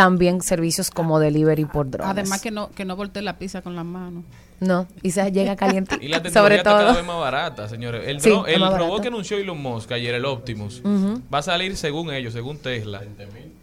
también 0.00 0.40
servicios 0.40 0.90
como 0.90 1.20
delivery 1.20 1.66
por 1.66 1.90
drones. 1.90 2.10
Además 2.10 2.40
que 2.40 2.50
no, 2.50 2.70
que 2.70 2.86
no 2.86 2.96
voltee 2.96 3.20
la 3.20 3.36
pizza 3.36 3.60
con 3.60 3.76
las 3.76 3.84
manos. 3.84 4.24
No, 4.58 4.86
y 5.02 5.10
se 5.10 5.30
llega 5.30 5.56
caliente. 5.56 5.98
Y 6.00 6.08
la 6.08 6.16
sobre 6.30 6.30
tecnología 6.30 6.56
está 6.56 6.70
cada 6.70 6.84
todo. 6.86 6.94
vez 6.96 7.06
más 7.06 7.18
barata, 7.18 7.68
señores. 7.68 8.08
El, 8.08 8.18
Sí, 8.22 8.30
robot 8.30 9.02
que 9.02 9.08
anunció 9.08 9.36
Elon 9.36 9.60
Musk 9.60 9.92
ayer, 9.92 10.14
el 10.14 10.24
Optimus, 10.24 10.80
va 10.82 11.38
a 11.38 11.42
salir 11.42 11.76
según 11.76 12.14
ellos, 12.14 12.32
según 12.32 12.56
Tesla. 12.56 13.02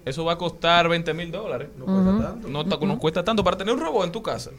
Eso 0.05 0.25
va 0.25 0.33
a 0.33 0.37
costar 0.37 0.87
20 0.87 1.11
mil 1.15 1.31
dólares. 1.31 1.69
No, 1.77 2.65
ta- 2.65 2.77
no 2.85 2.99
cuesta 2.99 3.23
tanto 3.23 3.43
para 3.43 3.57
tener 3.57 3.73
un 3.73 3.79
robot 3.79 4.05
en 4.05 4.11
tu 4.11 4.21
casa. 4.21 4.51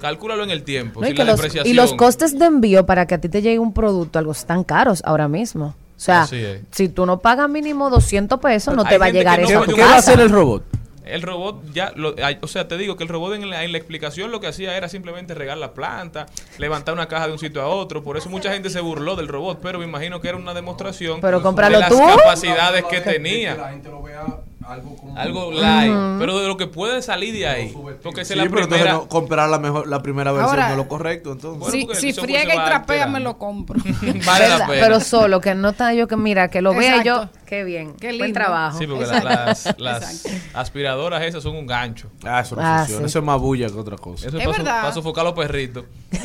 Cálculalo 0.00 0.42
en 0.42 0.50
el 0.50 0.62
tiempo. 0.62 1.02
No, 1.02 1.08
y, 1.08 1.12
la 1.12 1.24
los, 1.24 1.36
depreciación. 1.36 1.70
y 1.70 1.76
los 1.76 1.92
costes 1.92 2.38
de 2.38 2.46
envío 2.46 2.86
para 2.86 3.06
que 3.06 3.14
a 3.14 3.20
ti 3.20 3.28
te 3.28 3.42
llegue 3.42 3.58
un 3.58 3.74
producto, 3.74 4.18
algo 4.18 4.32
están 4.32 4.64
caros 4.64 5.02
ahora 5.04 5.28
mismo. 5.28 5.66
O 5.66 6.00
sea, 6.00 6.26
si 6.26 6.88
tú 6.88 7.04
no 7.04 7.18
pagas 7.20 7.48
mínimo 7.50 7.90
200 7.90 8.40
pesos, 8.40 8.74
no 8.74 8.82
Hay 8.84 8.88
te 8.88 8.98
va 8.98 9.06
a 9.06 9.10
llegar 9.10 9.40
no 9.40 9.48
eso 9.48 9.62
¿Qué 9.74 9.82
va 9.82 9.94
a 9.94 9.98
hacer 9.98 10.18
el 10.20 10.30
robot? 10.30 10.62
El 11.06 11.22
robot 11.22 11.62
ya, 11.72 11.92
lo- 11.94 12.14
ay, 12.22 12.38
o 12.42 12.48
sea, 12.48 12.68
te 12.68 12.76
digo 12.76 12.96
que 12.96 13.04
el 13.04 13.08
robot 13.08 13.34
en 13.34 13.48
la, 13.48 13.64
en 13.64 13.72
la 13.72 13.78
explicación 13.78 14.30
lo 14.30 14.40
que 14.40 14.48
hacía 14.48 14.76
era 14.76 14.88
simplemente 14.88 15.34
regar 15.34 15.56
la 15.58 15.72
planta, 15.72 16.26
levantar 16.58 16.94
una 16.94 17.06
caja 17.08 17.26
de 17.26 17.32
un 17.32 17.38
sitio 17.38 17.62
a 17.62 17.66
otro. 17.68 18.02
Por 18.02 18.16
eso 18.16 18.28
mucha 18.28 18.52
gente 18.52 18.70
se 18.70 18.80
burló 18.80 19.16
del 19.16 19.28
robot, 19.28 19.60
pero 19.62 19.78
me 19.78 19.84
imagino 19.84 20.20
que 20.20 20.28
era 20.28 20.36
una 20.36 20.52
demostración 20.54 21.20
Pero 21.20 21.40
de 21.40 21.70
las 21.70 21.88
tú. 21.88 21.98
capacidades 21.98 22.84
que 22.84 23.00
tenía. 23.00 23.54
gente 23.70 23.88
lo 23.88 24.02
vea 24.02 24.24
algo 24.68 24.96
como... 24.96 25.16
Algo 25.18 25.52
light, 25.52 25.92
pero 26.18 26.38
de 26.40 26.48
lo 26.48 26.56
que 26.56 26.66
puede 26.66 27.00
salir 27.02 27.32
de 27.34 27.46
ahí. 27.46 27.74
Porque 28.02 28.24
Sí, 28.24 28.32
es 28.32 28.36
la 28.38 28.44
pero 28.44 28.62
entonces 28.62 28.68
primera. 28.82 28.92
no, 28.94 29.08
comprar 29.08 29.48
la 29.48 29.58
mejor, 29.58 29.86
la 29.86 30.02
primera 30.02 30.32
versión 30.32 30.50
Ahora- 30.50 30.66
no 30.66 30.70
es 30.72 30.76
lo 30.78 30.88
correcto, 30.88 31.32
entonces. 31.32 31.58
Bueno, 31.60 31.94
si 31.94 32.12
si 32.12 32.20
friega 32.20 32.54
y 32.54 32.58
trapea, 32.58 33.06
me 33.06 33.20
lo 33.20 33.38
compro. 33.38 33.80
Vale 34.26 34.48
la 34.48 34.66
pena. 34.66 34.80
Pero 34.80 35.00
solo, 35.00 35.40
que 35.40 35.54
no 35.54 35.70
está 35.70 35.92
yo 35.94 36.08
que 36.08 36.16
mira, 36.16 36.48
que 36.48 36.60
lo 36.62 36.74
vea 36.74 37.02
yo. 37.02 37.28
Qué 37.46 37.62
bien, 37.62 37.94
Qué 37.94 38.08
buen 38.08 38.18
lindo. 38.18 38.34
trabajo. 38.40 38.76
Sí, 38.78 38.86
porque 38.88 39.06
la- 39.06 39.22
las, 39.22 39.74
las 39.78 40.24
aspiradoras 40.52 41.22
esas 41.22 41.42
son 41.44 41.54
un 41.56 41.66
gancho. 41.66 42.10
Ah, 42.24 42.40
eso 42.40 42.56
no 42.56 42.62
Ah, 42.64 42.78
funciona. 42.78 43.00
sí. 43.02 43.06
Eso 43.06 43.18
es 43.20 43.24
más 43.24 43.40
bulla 43.40 43.68
que 43.68 43.74
otra 43.78 43.96
cosa. 43.96 44.26
Eso 44.26 44.36
es 44.36 44.44
para, 44.44 44.56
su- 44.56 44.62
verdad. 44.64 44.80
para 44.80 44.92
sofocar 44.92 45.22
a 45.22 45.28
los 45.30 45.34
perritos. 45.38 45.84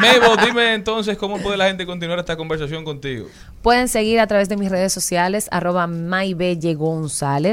Mebo, 0.00 0.36
dime 0.44 0.74
entonces 0.74 1.16
cómo 1.16 1.38
puede 1.38 1.56
la 1.56 1.66
gente 1.68 1.86
continuar 1.86 2.18
esta 2.18 2.36
conversación 2.36 2.84
contigo. 2.84 3.26
Pueden 3.62 3.88
seguir 3.88 4.20
a 4.20 4.26
través 4.26 4.48
de 4.48 4.56
mis 4.56 4.70
redes 4.70 4.92
sociales, 4.92 5.48
arroba 5.50 5.86
Maybelle 5.86 6.58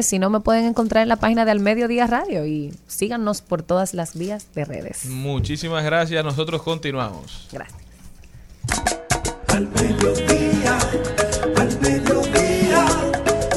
Si 0.02 0.18
no, 0.18 0.30
me 0.30 0.40
pueden 0.40 0.66
encontrar 0.66 1.04
en 1.04 1.10
la 1.10 1.18
página 1.18 1.46
de 1.46 1.52
Al 1.52 1.60
Mediodía 1.60 2.08
Radio 2.08 2.46
y 2.46 2.74
síganos 2.88 3.42
por 3.42 3.62
todas 3.62 3.94
las 3.94 4.18
vías 4.18 4.48
de 4.56 4.66
redes. 4.66 5.06
Muchísimas 5.06 5.84
gracias. 5.84 6.24
Nosotros 6.24 6.64
continuamos. 6.64 7.48
Gracias. 7.52 7.80
Al 9.50 9.68
mediodía, 9.68 10.80
al 11.58 11.80
mediodía, 11.80 12.86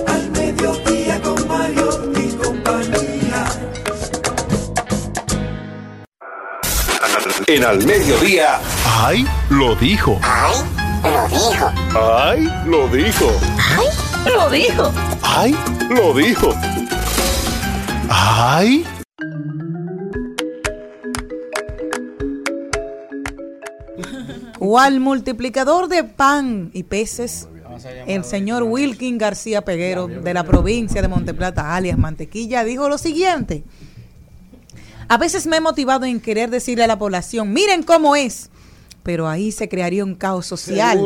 al 0.07 0.31
mediodía 0.33 1.23
con 1.23 1.49
Mario 1.49 2.13
y 2.15 2.29
compañía. 2.37 3.47
En 7.47 7.65
al 7.65 7.87
mediodía. 7.87 8.61
¡Ay! 8.85 9.27
Lo 9.49 9.75
dijo. 9.77 10.21
¡Ay! 10.23 10.55
Lo 11.03 11.29
dijo. 11.29 11.73
¡Ay! 11.95 12.49
Lo 12.67 12.89
dijo. 12.89 13.33
¡Ay! 13.79 14.06
Lo 14.35 14.51
dijo. 14.51 14.93
¡Ay! 18.09 18.85
Cual 24.59 25.01
multiplicador 25.01 25.89
de 25.89 26.05
pan 26.05 26.71
y 26.73 26.83
peces, 26.83 27.49
el 28.07 28.25
señor 28.25 28.63
Wilkin 28.65 29.19
García 29.19 29.63
Peguero 29.63 30.09
de 30.09 30.35
la 30.35 30.45
provincia 30.45 31.03
de 31.03 31.09
Monteplata, 31.09 31.77
alias 31.77 31.99
Mantequilla, 31.99 32.65
dijo 32.65 32.89
lo 32.89 32.99
siguiente. 32.99 33.65
A 35.09 35.19
veces 35.19 35.47
me 35.47 35.59
he 35.59 35.61
motivado 35.61 36.05
en 36.05 36.21
querer 36.21 36.51
decirle 36.51 36.85
a 36.85 36.89
la 36.89 36.99
población, 36.99 37.53
miren 37.53 37.85
cómo 37.85 38.17
es, 38.17 38.51
pero 39.07 39.29
ahí 39.29 39.53
se 39.53 39.69
crearía 39.69 40.05
un 40.05 40.17
caos 40.17 40.47
social, 40.47 40.99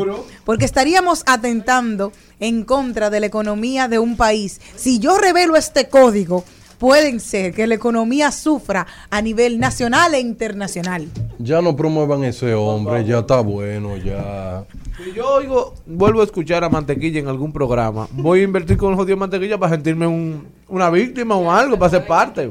porque 0.43 0.65
estaríamos 0.65 1.21
atentando 1.27 2.11
en 2.39 2.63
contra 2.63 3.11
de 3.11 3.19
la 3.19 3.27
economía 3.27 3.87
de 3.87 3.99
un 3.99 4.17
país. 4.17 4.59
Si 4.75 4.97
yo 4.97 5.19
revelo 5.19 5.55
este 5.55 5.87
código, 5.87 6.43
pueden 6.79 7.19
ser 7.19 7.53
que 7.53 7.67
la 7.67 7.75
economía 7.75 8.31
sufra 8.31 8.87
a 9.11 9.21
nivel 9.21 9.59
nacional 9.59 10.15
e 10.15 10.19
internacional. 10.19 11.07
Ya 11.37 11.61
no 11.61 11.75
promuevan 11.75 12.23
ese 12.23 12.55
hombre, 12.55 13.05
ya 13.05 13.19
está 13.19 13.39
bueno, 13.41 13.95
ya. 13.97 14.65
Si 14.97 15.13
yo 15.13 15.35
oigo, 15.35 15.75
vuelvo 15.85 16.21
a 16.21 16.23
escuchar 16.23 16.63
a 16.63 16.69
Mantequilla 16.69 17.19
en 17.19 17.27
algún 17.27 17.53
programa, 17.53 18.07
voy 18.13 18.39
a 18.39 18.43
invertir 18.45 18.77
con 18.77 18.89
el 18.93 18.95
jodido 18.97 19.15
Mantequilla 19.17 19.59
para 19.59 19.73
sentirme 19.75 20.07
un- 20.07 20.47
una 20.69 20.89
víctima 20.89 21.35
o 21.35 21.51
algo, 21.51 21.77
para 21.77 21.91
ser 21.91 22.07
parte. 22.07 22.49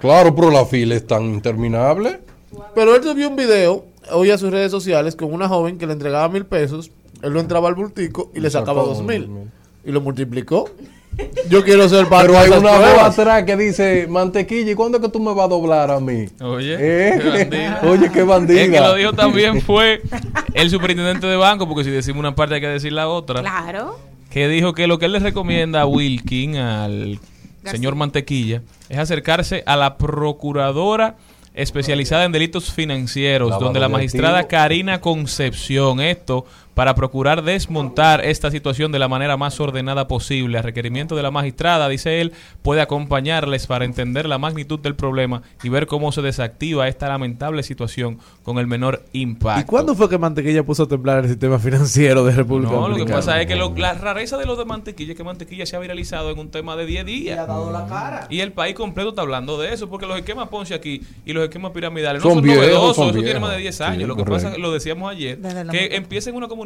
Claro, 0.00 0.32
pero 0.36 0.52
la 0.52 0.64
fila 0.64 0.94
es 0.94 1.04
tan 1.04 1.24
interminable. 1.24 2.20
Pero 2.74 2.94
él 2.94 3.02
subió 3.02 3.28
un 3.28 3.36
video 3.36 3.84
hoy 4.12 4.30
a 4.30 4.38
sus 4.38 4.50
redes 4.50 4.70
sociales 4.70 5.16
con 5.16 5.32
una 5.32 5.48
joven 5.48 5.78
que 5.78 5.86
le 5.86 5.92
entregaba 5.92 6.28
mil 6.28 6.44
pesos, 6.46 6.90
él 7.22 7.32
lo 7.32 7.40
entraba 7.40 7.68
al 7.68 7.74
bultico 7.74 8.30
y 8.34 8.40
le 8.40 8.50
sacaba 8.50 8.82
dos 8.82 9.02
mil. 9.02 9.28
mil. 9.28 9.50
Y 9.84 9.92
lo 9.92 10.00
multiplicó. 10.00 10.68
Yo 11.48 11.64
quiero 11.64 11.88
ser 11.88 12.08
parte 12.08 12.26
Pero 12.26 12.38
hay 12.38 12.50
una 12.50 12.72
voz 12.78 13.02
atrás 13.02 13.44
que 13.44 13.56
dice, 13.56 14.06
mantequilla, 14.06 14.72
¿y 14.72 14.74
cuándo 14.74 14.98
es 14.98 15.04
que 15.04 15.08
tú 15.08 15.18
me 15.18 15.32
vas 15.32 15.46
a 15.46 15.48
doblar 15.48 15.90
a 15.90 15.98
mí? 15.98 16.26
Oye, 16.42 16.76
¿Eh? 16.78 17.18
qué 17.22 17.28
bandida. 17.30 17.80
Oye, 17.84 18.10
qué 18.12 18.22
bandida. 18.22 18.62
El 18.62 18.70
que 18.72 18.80
lo 18.80 18.94
dijo 18.96 19.12
también 19.14 19.60
fue 19.62 20.02
el 20.52 20.68
superintendente 20.68 21.26
de 21.26 21.36
banco, 21.36 21.66
porque 21.66 21.84
si 21.84 21.90
decimos 21.90 22.20
una 22.20 22.34
parte 22.34 22.56
hay 22.56 22.60
que 22.60 22.68
decir 22.68 22.92
la 22.92 23.08
otra. 23.08 23.40
Claro. 23.40 23.98
que 24.30 24.46
dijo 24.48 24.74
que 24.74 24.86
lo 24.86 24.98
que 24.98 25.06
él 25.06 25.12
le 25.12 25.20
recomienda 25.20 25.80
a 25.80 25.86
Wilkin, 25.86 26.56
al 26.56 27.18
señor 27.64 27.94
Mantequilla, 27.94 28.60
es 28.90 28.98
acercarse 28.98 29.62
a 29.64 29.76
la 29.76 29.96
procuradora 29.96 31.16
especializada 31.56 32.24
en 32.24 32.32
delitos 32.32 32.70
financieros, 32.72 33.58
donde 33.58 33.80
la 33.80 33.88
magistrada. 33.88 34.46
Karina 34.46 35.00
Concepción, 35.00 36.00
esto 36.00 36.46
para 36.76 36.94
procurar 36.94 37.42
desmontar 37.42 38.22
esta 38.22 38.50
situación 38.50 38.92
de 38.92 38.98
la 38.98 39.08
manera 39.08 39.38
más 39.38 39.58
ordenada 39.60 40.06
posible. 40.08 40.58
A 40.58 40.62
requerimiento 40.62 41.16
de 41.16 41.22
la 41.22 41.30
magistrada, 41.30 41.88
dice 41.88 42.20
él, 42.20 42.34
puede 42.60 42.82
acompañarles 42.82 43.66
para 43.66 43.86
entender 43.86 44.28
la 44.28 44.36
magnitud 44.36 44.78
del 44.78 44.94
problema 44.94 45.40
y 45.62 45.70
ver 45.70 45.86
cómo 45.86 46.12
se 46.12 46.20
desactiva 46.20 46.86
esta 46.86 47.08
lamentable 47.08 47.62
situación 47.62 48.18
con 48.42 48.58
el 48.58 48.66
menor 48.66 49.06
impacto. 49.14 49.62
¿Y 49.62 49.64
cuándo 49.64 49.94
fue 49.94 50.10
que 50.10 50.18
Mantequilla 50.18 50.64
puso 50.64 50.82
a 50.82 50.86
temblar 50.86 51.24
el 51.24 51.30
sistema 51.30 51.58
financiero 51.58 52.22
de 52.26 52.32
República 52.32 52.72
No, 52.72 52.80
lo 52.80 52.86
que 52.88 52.90
Dominicana? 52.90 53.16
pasa 53.20 53.40
es 53.40 53.46
que 53.46 53.56
lo- 53.56 53.74
la 53.74 53.94
rareza 53.94 54.36
de 54.36 54.44
lo 54.44 54.54
de 54.56 54.66
mantequilla 54.66 55.12
es 55.12 55.16
que 55.16 55.24
mantequilla 55.24 55.64
se 55.64 55.76
ha 55.76 55.78
viralizado 55.78 56.30
en 56.30 56.38
un 56.38 56.50
tema 56.50 56.76
de 56.76 56.84
10 56.84 57.06
días. 57.06 57.48
Y 58.28 58.40
el 58.40 58.52
país 58.52 58.74
completo 58.74 59.08
está 59.08 59.22
hablando 59.22 59.58
de 59.58 59.72
eso, 59.72 59.88
porque 59.88 60.04
los 60.04 60.18
esquemas 60.18 60.48
Ponce 60.50 60.74
aquí 60.74 61.00
y 61.24 61.32
los 61.32 61.42
esquemas 61.42 61.72
piramidales 61.72 62.22
no 62.22 62.28
Son 62.28 62.34
son, 62.36 62.42
viejos, 62.44 62.62
novedosos, 62.66 62.96
son 62.96 63.08
eso 63.16 63.22
tiene 63.22 63.40
más 63.40 63.52
de 63.52 63.58
10 63.62 63.76
Sí, 63.76 63.82
años. 63.82 64.06
lo 64.08 64.14
que 64.14 64.24
correcto. 64.24 64.48
pasa, 64.50 64.58
lo 64.58 64.72
decíamos 64.72 65.10
ayer, 65.10 65.38
la 65.40 65.72
que 65.72 65.96
empieza 65.96 66.28
en 66.28 66.36
una 66.36 66.48
comunidad 66.48 66.65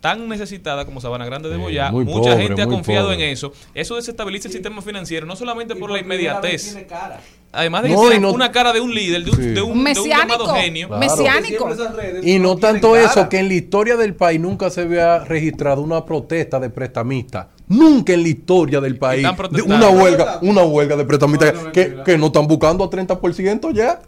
tan 0.00 0.28
necesitada 0.28 0.84
como 0.84 1.00
Sabana 1.00 1.24
Grande 1.24 1.48
de 1.48 1.56
Boyá, 1.56 1.92
mucha 1.92 2.30
pobre, 2.32 2.42
gente 2.46 2.62
ha 2.62 2.66
confiado 2.66 3.08
pobre. 3.10 3.24
en 3.24 3.30
eso. 3.32 3.52
Eso 3.72 3.94
desestabiliza 3.94 4.48
el 4.48 4.52
sistema 4.52 4.82
financiero, 4.82 5.26
no 5.26 5.36
solamente 5.36 5.76
por 5.76 5.90
la 5.92 6.00
inmediatez. 6.00 6.76
Además 7.52 7.82
de 7.84 7.90
que 7.90 8.18
No, 8.20 8.32
una 8.32 8.50
cara 8.50 8.72
de 8.72 8.80
un 8.80 8.92
líder, 8.94 9.22
de 9.24 9.30
un, 9.30 9.36
Sí. 9.36 9.42
de 9.42 9.62
un, 9.62 9.78
Un 9.78 9.84
de 9.84 10.00
un 10.00 10.08
llamado 10.08 10.46
mesiánico. 10.46 10.54
genio. 10.54 10.88
Claro. 10.88 11.00
Mesiánico. 11.00 11.68
Y 12.22 12.38
no 12.38 12.56
tanto 12.56 12.96
eso, 12.96 13.28
que 13.28 13.38
en 13.38 13.48
la 13.48 13.54
historia 13.54 13.96
del 13.96 14.14
país 14.16 14.40
nunca 14.40 14.70
se 14.70 14.80
había 14.80 15.20
registrado 15.20 15.82
una 15.82 16.04
protesta 16.04 16.58
de 16.58 16.70
prestamistas. 16.70 17.46
Nunca 17.68 18.12
en 18.12 18.22
la 18.22 18.28
historia 18.28 18.80
del 18.80 18.98
país. 18.98 19.24
De 19.50 19.62
una 19.62 19.88
huelga, 19.88 20.38
una 20.42 20.62
huelga 20.62 20.96
de 20.96 21.04
prestamistas 21.04 21.52
que, 21.72 21.98
que 22.04 22.18
no 22.18 22.26
están 22.26 22.46
buscando 22.48 22.84
a 22.84 22.90
30% 22.90 23.72
ya. 23.72 24.00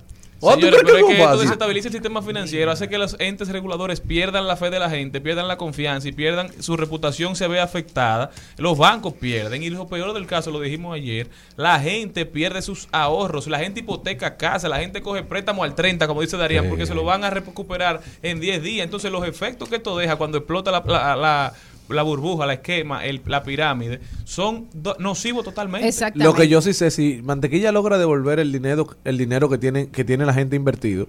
¿Tú 0.54 0.60
Señores, 0.60 0.80
pero 0.84 0.98
es 0.98 1.04
que 1.16 1.22
fácil? 1.22 1.40
desestabiliza 1.40 1.88
el 1.88 1.92
sistema 1.94 2.22
financiero, 2.22 2.70
hace 2.70 2.88
que 2.88 2.98
los 2.98 3.16
entes 3.18 3.48
reguladores 3.48 4.00
pierdan 4.00 4.46
la 4.46 4.56
fe 4.56 4.70
de 4.70 4.78
la 4.78 4.90
gente, 4.90 5.20
pierdan 5.20 5.48
la 5.48 5.56
confianza 5.56 6.08
y 6.08 6.12
pierdan 6.12 6.50
su 6.62 6.76
reputación 6.76 7.36
se 7.36 7.48
ve 7.48 7.60
afectada. 7.60 8.30
Los 8.58 8.76
bancos 8.78 9.14
pierden 9.14 9.62
y 9.62 9.70
lo 9.70 9.86
peor 9.86 10.12
del 10.12 10.26
caso, 10.26 10.50
lo 10.50 10.60
dijimos 10.60 10.94
ayer, 10.94 11.28
la 11.56 11.78
gente 11.80 12.26
pierde 12.26 12.62
sus 12.62 12.88
ahorros, 12.92 13.46
la 13.46 13.58
gente 13.58 13.80
hipoteca 13.80 14.36
casa, 14.36 14.68
la 14.68 14.78
gente 14.78 15.02
coge 15.02 15.22
préstamo 15.22 15.64
al 15.64 15.74
30, 15.74 16.06
como 16.06 16.20
dice 16.20 16.36
Darían, 16.36 16.64
Sí. 16.64 16.70
porque 16.70 16.86
se 16.86 16.94
lo 16.94 17.04
van 17.04 17.24
a 17.24 17.30
recuperar 17.30 18.00
en 18.22 18.40
10 18.40 18.62
días. 18.62 18.84
Entonces 18.84 19.10
los 19.10 19.26
efectos 19.26 19.68
que 19.68 19.76
esto 19.76 19.96
deja 19.96 20.16
cuando 20.16 20.38
explota 20.38 20.70
la, 20.70 20.82
la- 20.86 21.16
la 21.16 21.52
la 21.88 22.02
burbuja, 22.02 22.46
la 22.46 22.54
esquema, 22.54 23.04
el, 23.04 23.20
la 23.26 23.42
pirámide, 23.42 24.00
son 24.24 24.66
nocivos 24.98 25.44
totalmente. 25.44 25.86
Exactamente. 25.88 26.24
Lo 26.24 26.34
que 26.34 26.48
yo 26.48 26.60
sí 26.62 26.72
sé, 26.72 26.90
si 26.90 27.20
Mantequilla 27.22 27.72
logra 27.72 27.98
devolver 27.98 28.38
el 28.40 28.52
dinero, 28.52 28.88
el 29.04 29.18
dinero 29.18 29.48
que 29.48 29.58
tiene, 29.58 29.88
que 29.88 30.04
tiene 30.04 30.24
la 30.26 30.32
gente 30.34 30.56
invertido, 30.56 31.08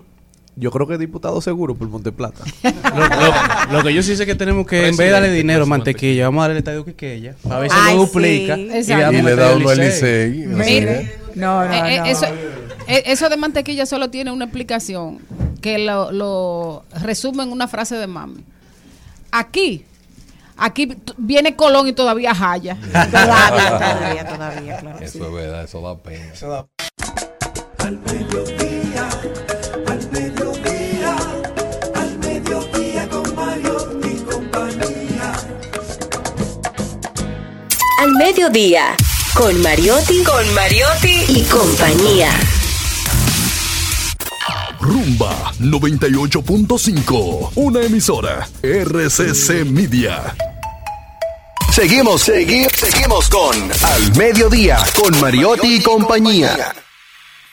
yo 0.57 0.71
creo 0.71 0.87
que 0.87 0.93
es 0.93 0.99
diputado 0.99 1.41
seguro 1.41 1.75
por 1.75 1.89
Monteplata. 1.89 2.43
Lo, 2.63 3.07
lo- 3.07 3.73
lo 3.79 3.83
que 3.83 3.93
yo 3.93 4.01
sí 4.01 4.15
sé 4.15 4.23
es 4.23 4.27
que 4.27 4.35
tenemos 4.35 4.65
que, 4.65 4.87
en 4.87 4.95
vez 4.95 5.07
de 5.07 5.09
darle 5.09 5.31
dinero 5.31 5.63
a 5.63 5.65
Mantequilla, 5.65 6.25
vamos 6.25 6.39
a 6.39 6.43
darle 6.43 6.53
el 6.53 6.57
estadio 6.59 6.85
Quiqueya. 6.85 7.35
A 7.49 7.59
ver 7.59 7.69
si 7.69 7.77
Ay, 7.77 7.95
no 7.95 8.05
duplica. 8.05 8.55
sí. 8.55 8.93
Y, 8.93 9.21
le 9.21 9.35
da 9.35 9.55
uno 9.55 9.69
al 9.69 9.77
Licey. 9.77 10.45
No, 10.45 10.57
no, 10.57 10.63
Eh, 10.63 11.95
eh, 11.95 11.97
no. 11.99 12.05
Eso, 12.05 12.25
eh, 12.87 13.03
eso 13.07 13.27
de 13.27 13.35
mantequilla 13.35 13.85
solo 13.85 14.09
tiene 14.09 14.31
una 14.31 14.45
explicación 14.45 15.19
que 15.59 15.77
lo, 15.79 16.11
lo 16.13 16.85
resume 17.01 17.43
en 17.43 17.51
una 17.51 17.67
frase 17.67 17.95
de 17.97 18.07
mami. 18.07 18.41
Aquí, 19.31 19.83
aquí 20.57 20.95
viene 21.17 21.55
Colón 21.55 21.87
y 21.87 21.93
todavía 21.93 22.33
Jaya. 22.33 22.77
Todavía, 22.91 23.77
todavía, 23.77 24.27
todavía, 24.27 24.77
claro. 24.77 24.99
sí. 24.99 25.05
Eso 25.05 25.27
es 25.27 25.33
verdad, 25.33 25.63
eso 25.63 25.81
da 25.81 25.97
pena. 25.97 26.33
Al 27.79 27.97
mediodía, 27.99 29.09
al 29.87 30.11
mediodía, 30.11 31.15
al 31.95 32.17
mediodía 32.19 33.09
con 33.09 33.35
Mario 33.35 33.99
y 34.03 34.15
compañía. 34.23 35.33
Al 38.01 38.11
mediodía, 38.13 38.95
con 39.35 39.61
Mariotti, 39.61 40.23
con 40.23 40.53
Mariotti 40.53 41.25
y 41.27 41.43
compañía. 41.43 42.31
Rumba 44.85 45.51
98.5, 45.59 47.53
una 47.55 47.81
emisora 47.81 48.47
RCC 48.61 49.65
Media. 49.65 50.35
Seguimos, 51.73 52.21
seguimos, 52.21 52.71
seguimos 52.73 53.27
con 53.29 53.55
Al 53.81 54.15
Mediodía, 54.15 54.77
con 54.95 55.19
Mariotti 55.19 55.77
y 55.77 55.81
compañía. 55.81 56.75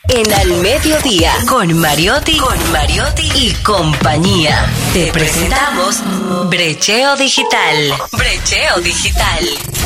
En 0.09 0.31
Al 0.31 0.61
mediodía, 0.61 1.33
con 1.47 1.73
Mariotti, 1.79 2.37
con 2.37 2.71
Mariotti 2.71 3.27
y 3.33 3.51
compañía. 3.63 4.71
Te 4.93 5.11
presentamos 5.11 6.03
Brecheo 6.51 7.15
Digital. 7.15 7.95
Brecheo 8.11 8.79
Digital. 8.81 9.82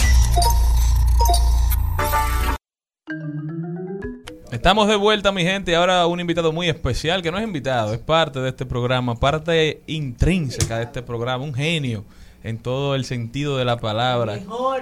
Estamos 4.68 4.90
de 4.90 4.98
vuelta, 4.98 5.32
mi 5.32 5.44
gente. 5.44 5.72
y 5.72 5.76
Ahora 5.76 6.06
un 6.08 6.20
invitado 6.20 6.52
muy 6.52 6.68
especial, 6.68 7.22
que 7.22 7.32
no 7.32 7.38
es 7.38 7.44
invitado, 7.46 7.94
es 7.94 8.00
parte 8.00 8.42
de 8.42 8.50
este 8.50 8.66
programa, 8.66 9.16
parte 9.16 9.82
intrínseca 9.88 10.80
de 10.80 10.84
este 10.84 11.02
programa, 11.02 11.42
un 11.42 11.54
genio 11.54 12.04
en 12.44 12.58
todo 12.58 12.94
el 12.94 13.06
sentido 13.06 13.58
de 13.58 13.64
la 13.64 13.78
palabra, 13.78 14.42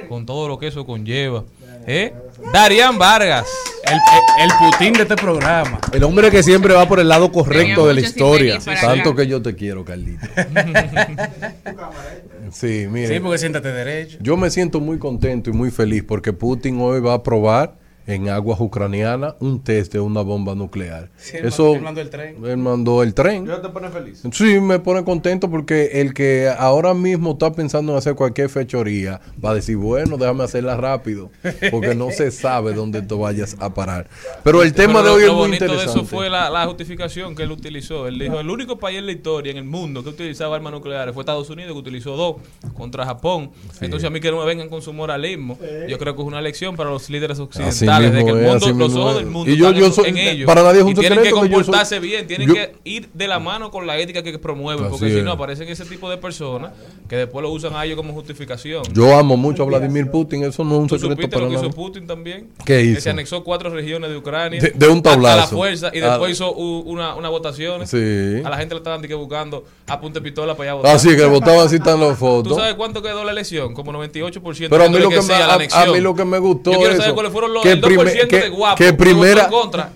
con 0.09 0.25
todo 0.25 0.47
lo 0.47 0.57
que 0.57 0.65
eso 0.65 0.87
conlleva. 0.87 1.43
¿Eh? 1.85 2.15
Darían 2.51 2.97
Vargas. 2.97 3.45
El, 3.83 3.99
el, 4.43 4.49
Putin 4.57 4.93
de 4.93 5.03
este 5.03 5.17
programa. 5.17 5.79
El 5.93 6.03
hombre 6.03 6.31
que 6.31 6.41
siempre 6.41 6.73
va 6.73 6.87
por 6.87 6.99
el 6.99 7.07
lado 7.07 7.31
correcto 7.31 7.85
de 7.85 7.93
la 7.93 8.01
historia. 8.01 8.57
Tanto 8.57 9.11
acá. 9.11 9.21
que 9.21 9.27
yo 9.27 9.43
te 9.43 9.53
quiero, 9.53 9.85
Carlito. 9.85 10.25
sí, 12.51 12.87
mire. 12.89 13.09
Sí, 13.09 13.19
porque 13.19 13.37
siéntate 13.37 13.71
derecho. 13.71 14.17
Yo 14.19 14.35
me 14.35 14.49
siento 14.49 14.79
muy 14.79 14.97
contento 14.97 15.51
y 15.51 15.53
muy 15.53 15.69
feliz 15.69 16.03
porque 16.03 16.33
Putin 16.33 16.81
hoy 16.81 17.01
va 17.01 17.13
a 17.13 17.21
probar 17.21 17.84
en 18.07 18.29
aguas 18.29 18.59
ucranianas 18.59 19.35
un 19.39 19.61
test 19.63 19.93
de 19.93 19.99
una 19.99 20.21
bomba 20.21 20.53
nuclear. 20.55 21.09
Sí, 21.17 21.37
él 21.37 21.45
Eso, 21.47 21.73
mandó- 21.73 21.75
él 21.77 21.81
mandó 21.83 22.01
el 22.01 22.09
tren. 22.09 22.45
Él 22.45 22.57
mandó 22.57 23.03
el 23.03 23.13
tren. 23.13 23.45
te 23.45 23.69
pone 23.69 23.89
feliz? 23.89 24.21
Sí, 24.31 24.59
me 24.59 24.79
pone 24.79 25.03
contento 25.03 25.49
porque 25.49 26.01
el 26.01 26.13
que 26.13 26.49
ahora 26.57 26.93
mismo 26.93 27.31
está 27.31 27.51
pensando 27.53 27.91
en 27.93 27.97
hacer 27.97 28.15
cualquier 28.15 28.49
fechoría 28.49 29.21
va 29.43 29.51
a 29.51 29.55
decir, 29.55 29.77
bueno, 29.77 30.17
déjame 30.17 30.43
hacerla 30.43 30.77
rápido, 30.77 31.31
porque 31.71 31.95
no 31.95 32.11
se 32.11 32.29
sabe 32.31 32.73
dónde 32.73 33.01
tú 33.01 33.19
vayas 33.19 33.55
a 33.59 33.73
parar. 33.73 34.07
Pero 34.43 34.61
el 34.61 34.73
tema 34.73 35.01
Pero 35.01 35.03
de 35.03 35.09
lo- 35.09 35.15
hoy 35.15 35.21
es 35.21 35.27
lo 35.27 35.33
muy 35.33 35.41
bonito 35.47 35.65
interesante. 35.65 35.99
de 35.99 36.05
eso 36.05 36.05
fue 36.15 36.29
la, 36.29 36.49
la 36.49 36.65
justificación 36.67 37.35
que 37.35 37.43
él 37.43 37.51
utilizó. 37.51 38.07
Él 38.07 38.19
dijo, 38.19 38.39
el 38.39 38.49
único 38.49 38.77
país 38.77 38.99
en 38.99 39.05
la 39.07 39.11
historia, 39.13 39.51
en 39.51 39.57
el 39.57 39.63
mundo, 39.63 40.03
que 40.03 40.09
utilizaba 40.09 40.55
armas 40.55 40.73
nucleares 40.73 41.13
fue 41.13 41.21
Estados 41.23 41.49
Unidos, 41.49 41.73
que 41.73 41.79
utilizó 41.79 42.15
dos 42.15 42.35
contra 42.73 43.05
Japón. 43.05 43.51
Entonces 43.81 44.05
a 44.05 44.09
mí 44.11 44.19
que 44.19 44.29
no 44.31 44.39
me 44.39 44.45
vengan 44.45 44.69
con 44.69 44.81
su 44.81 44.93
moralismo. 44.93 45.57
Yo 45.87 45.97
creo 45.97 46.15
que 46.15 46.21
es 46.21 46.27
una 46.27 46.41
lección 46.41 46.75
para 46.75 46.89
los 46.89 47.09
líderes 47.09 47.39
occidentales 47.39 47.94
de 48.03 48.11
que 48.23 48.29
el 48.31 48.35
mundo, 48.35 48.53
los 48.53 48.73
mismo 48.75 49.01
ojos 49.01 49.15
del 49.15 49.25
mundo 49.25 49.51
Y 49.51 49.57
yo- 49.57 49.67
están 49.67 49.81
yo 49.81 49.91
soy- 49.91 50.09
en 50.09 50.17
ellos. 50.17 50.45
para 50.45 50.63
nadie 50.63 50.79
es 50.79 50.85
un 50.85 50.91
y 50.91 50.93
tienen 50.95 51.19
que 51.19 51.25
secreto 51.25 51.35
que 51.41 51.47
soy- 51.47 51.49
comportarse 51.63 51.99
bien, 51.99 52.27
tienen 52.27 52.47
yo- 52.47 52.53
que 52.53 52.75
ir 52.83 53.09
de 53.13 53.27
la 53.27 53.39
mano 53.39 53.71
con 53.71 53.87
la 53.87 53.97
ética 53.97 54.21
que 54.23 54.37
promueven, 54.39 54.89
porque 54.89 55.09
si 55.15 55.21
no 55.21 55.31
aparecen 55.31 55.67
ese 55.69 55.85
tipo 55.85 56.09
de 56.09 56.17
personas 56.17 56.71
que 57.09 57.15
después 57.17 57.43
lo 57.43 57.51
usan 57.51 57.75
a 57.75 57.85
ellos 57.85 57.95
como 57.97 58.13
justificación. 58.13 58.83
Yo 58.93 59.15
amo 59.17 59.37
mucho 59.37 59.63
a 59.63 59.65
Vladimir 59.65 60.09
Putin, 60.11 60.43
eso 60.43 60.63
no 60.63 60.75
es 60.75 60.81
un 60.81 60.87
¿Tú 60.87 60.99
secreto 60.99 61.29
para 61.29 61.43
lo 61.43 61.49
que 61.49 61.55
nada. 61.55 61.67
hizo 61.67 61.75
Putin 61.75 62.07
también? 62.07 62.49
¿Qué 62.59 62.63
Que 62.65 62.81
hizo? 62.83 63.01
se 63.01 63.09
anexó 63.09 63.43
cuatro 63.43 63.69
regiones 63.69 64.09
de 64.09 64.17
Ucrania. 64.17 64.59
De- 64.61 64.71
de 64.71 64.87
un 64.87 64.97
a- 65.05 65.11
A, 65.11 65.15
la 65.17 65.21
tablazo. 65.31 65.55
fuerza. 65.55 65.91
Y 65.93 65.99
Ah. 65.99 66.09
después 66.11 66.31
hizo 66.31 66.51
una, 66.53 67.15
una 67.15 67.29
votación. 67.29 67.85
Sí. 67.87 68.41
A 68.43 68.49
la 68.49 68.57
gente 68.57 68.73
le 68.75 68.79
estaban 68.79 69.01
que 69.01 69.13
buscando 69.13 69.63
a 69.87 69.99
punta 70.01 70.19
pistola 70.21 70.55
para 70.55 70.63
allá 70.63 70.71
a 70.71 70.75
votar. 70.75 70.95
Así 70.95 71.15
que 71.15 71.25
votaban 71.25 71.67
así 71.67 71.75
están 71.75 71.99
las 71.99 72.09
¿Tú 72.19 72.25
fotos. 72.25 72.57
sabes 72.57 72.73
cuánto 72.73 73.01
quedó 73.01 73.23
la 73.23 73.31
elección? 73.31 73.73
Como 73.73 73.91
98%. 73.91 74.69
Pero 74.69 74.83
a 74.83 74.89
mí, 74.89 74.97
lo 74.97 75.09
que 75.09 75.21
me, 75.21 75.33
a 75.35 75.85
mí 75.85 75.99
lo 75.99 76.15
que 76.15 76.25
me 76.25 76.39
gustó 76.39 76.71
Yo 76.71 76.77
quiero 76.79 76.93
es 76.93 76.97
saber 76.97 77.09
eso, 77.09 77.15
cuáles 77.15 77.31
fueron 77.31 77.53
los 77.53 77.61
que, 77.63 77.71
el 77.73 77.81
2% 77.81 77.84
prime- 77.85 78.27
que- 78.27 78.83
de 78.85 78.93
primera, 78.93 79.49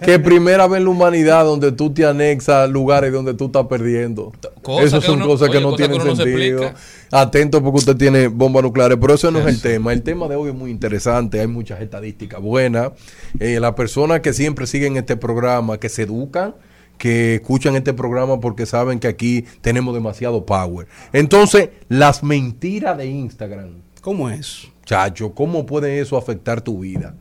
que 0.04 0.20
primera 0.20 0.68
vez 0.68 0.78
en 0.80 0.84
la 0.86 0.90
humanidad 0.92 1.44
donde 1.46 1.72
tú 1.72 1.92
te 1.94 2.06
anexas 2.06 2.70
lugares 2.70 3.12
donde 3.12 3.34
tú 3.34 3.46
estás 3.48 3.66
perdiendo. 3.68 4.32
Cosas 4.62 4.86
Esas 4.86 5.04
son 5.04 5.16
uno- 5.16 5.28
cosas 5.28 5.50
que 5.50 5.58
oye, 5.58 5.66
no 5.66 5.72
cosas 5.72 5.88
que 5.88 5.94
tienen 5.94 6.08
no 6.08 6.16
sentido. 6.16 6.64
explica. 6.64 6.76
Atento 7.12 7.64
porque 7.64 7.78
usted 7.80 7.96
tiene 7.96 8.28
bombas 8.28 8.64
nucleares, 8.64 8.98
pero 9.02 9.14
eso 9.16 9.32
no 9.32 9.40
es 9.40 9.48
el 9.48 9.62
tema. 9.62 9.94
El 9.94 10.04
tema 10.04 10.28
de 10.28 10.36
hoy 10.36 10.50
es 10.50 10.56
muy 10.56 10.70
interesante, 10.72 11.40
hay 11.40 11.48
muchas 11.48 11.82
estadísticas 11.82 12.40
buenas. 12.42 12.92
Eh, 13.40 13.60
las 13.60 13.74
personas 13.74 14.20
que 14.22 14.34
siempre 14.34 14.68
siguen 14.68 14.96
este 14.98 15.18
programa, 15.18 15.80
que 15.80 15.90
se 15.90 16.04
educan, 16.04 16.54
que 17.00 17.36
escuchan 17.36 17.76
este 17.78 17.94
programa 17.94 18.40
porque 18.42 18.66
saben 18.66 19.00
que 19.00 19.08
aquí 19.08 19.46
tenemos 19.62 19.94
demasiado 19.94 20.46
power. 20.46 20.86
Entonces, 21.14 21.70
las 21.88 22.24
mentiras 22.24 22.98
de 22.98 23.06
Instagram. 23.08 23.70
¿Cómo 24.02 24.30
es? 24.30 24.68
Chacho, 24.86 25.34
¿cómo 25.34 25.66
puede 25.66 26.00
eso 26.00 26.18
afectar 26.18 26.62
tu 26.62 26.80
vida? 26.80 27.16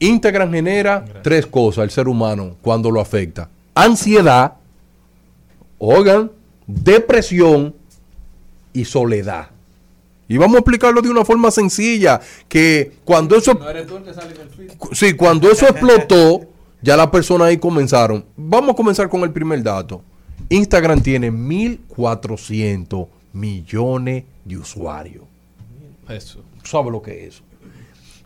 Instagram 0.00 0.52
genera 0.52 1.04
tres 1.22 1.46
cosas 1.46 1.82
al 1.82 1.90
ser 1.90 2.08
humano 2.08 2.56
cuando 2.62 2.90
lo 2.90 3.00
afecta. 3.00 3.48
Ansiedad, 3.74 4.54
oigan, 5.78 6.30
depresión 6.66 7.74
y 8.72 8.84
soledad. 8.84 9.50
Y 10.28 10.36
vamos 10.36 10.56
a 10.56 10.58
explicarlo 10.58 11.00
de 11.00 11.08
una 11.08 11.24
forma 11.24 11.50
sencilla, 11.50 12.20
que 12.48 12.92
cuando 13.04 13.34
eso... 13.36 13.58
Sí, 14.92 15.14
cuando 15.14 15.50
eso 15.50 15.66
explotó, 15.66 16.42
ya 16.82 16.96
las 16.96 17.08
personas 17.08 17.48
ahí 17.48 17.56
comenzaron. 17.56 18.24
Vamos 18.36 18.70
a 18.70 18.74
comenzar 18.74 19.08
con 19.08 19.22
el 19.22 19.32
primer 19.32 19.62
dato. 19.62 20.02
Instagram 20.50 21.00
tiene 21.00 21.32
1.400 21.32 23.08
millones 23.32 24.24
de 24.44 24.56
usuarios. 24.58 25.24
Eso. 26.08 26.42
¿Sabes 26.62 26.92
lo 26.92 27.02
que 27.02 27.26
es 27.26 27.34
eso? 27.34 27.42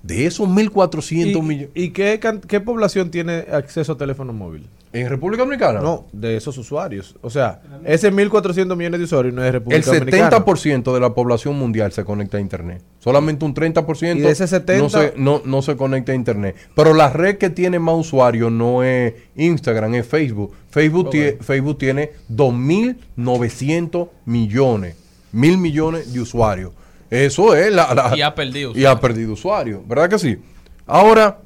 De 0.03 0.27
esos 0.27 0.49
1.400 0.49 1.13
¿Y, 1.13 1.43
millones... 1.43 1.69
¿y 1.75 1.91
qué, 1.91 2.21
qué 2.49 2.61
población 2.61 3.11
tiene 3.11 3.47
acceso 3.53 3.93
a 3.93 3.97
teléfono 3.97 4.33
móvil? 4.33 4.67
¿En 4.93 5.09
República 5.09 5.43
Dominicana? 5.43 5.81
No, 5.81 6.07
de 6.13 6.37
esos 6.37 6.59
usuarios. 6.59 7.17
O 7.23 7.31
sea, 7.31 7.63
ese 7.85 8.13
1.400 8.13 8.77
millones 8.77 9.01
de 9.01 9.05
usuarios 9.05 9.33
no 9.33 9.41
es 9.41 9.45
de 9.45 9.49
El 9.49 9.53
República 9.55 9.87
Dominicana. 9.87 10.31
70% 10.31 10.93
de 10.93 11.01
la 11.01 11.15
población 11.15 11.59
mundial 11.59 11.93
se 11.93 12.05
conecta 12.05 12.37
a 12.37 12.41
Internet. 12.41 12.83
Solamente 12.99 13.45
un 13.47 13.55
30% 13.55 14.17
Y 14.17 14.21
de 14.21 14.31
ese 14.31 14.47
70 14.47 14.83
no, 14.83 14.91
se, 14.91 15.15
no, 15.17 15.43
no 15.47 15.63
se 15.63 15.77
conecta 15.77 16.13
a 16.13 16.15
Internet. 16.15 16.57
Pero 16.77 16.93
la 16.93 17.09
red 17.09 17.39
que 17.39 17.49
tiene 17.49 17.79
más 17.79 17.95
usuarios 17.95 18.53
no 18.53 18.83
es 18.83 19.15
Instagram, 19.35 19.95
es 19.95 20.07
Facebook. 20.07 20.53
Facebook, 20.69 21.11
Facebook 21.41 21.79
tiene 21.79 22.11
2.900 22.31 24.09
millones. 24.27 24.97
Mil 25.33 25.57
millones 25.57 26.13
de 26.13 26.21
usuarios. 26.21 26.73
Eso 27.13 27.55
es 27.55 27.71
la... 27.71 27.93
la- 27.95 28.17
Y 28.17 28.23
ha 28.23 28.35
perdido 28.35 28.73
Y 28.75 28.87
ha 28.87 28.99
perdido 28.99 29.35
usuarios. 29.35 29.87
¿Verdad 29.87 30.09
que 30.09 30.19
sí? 30.19 30.39
Ahora, 30.87 31.39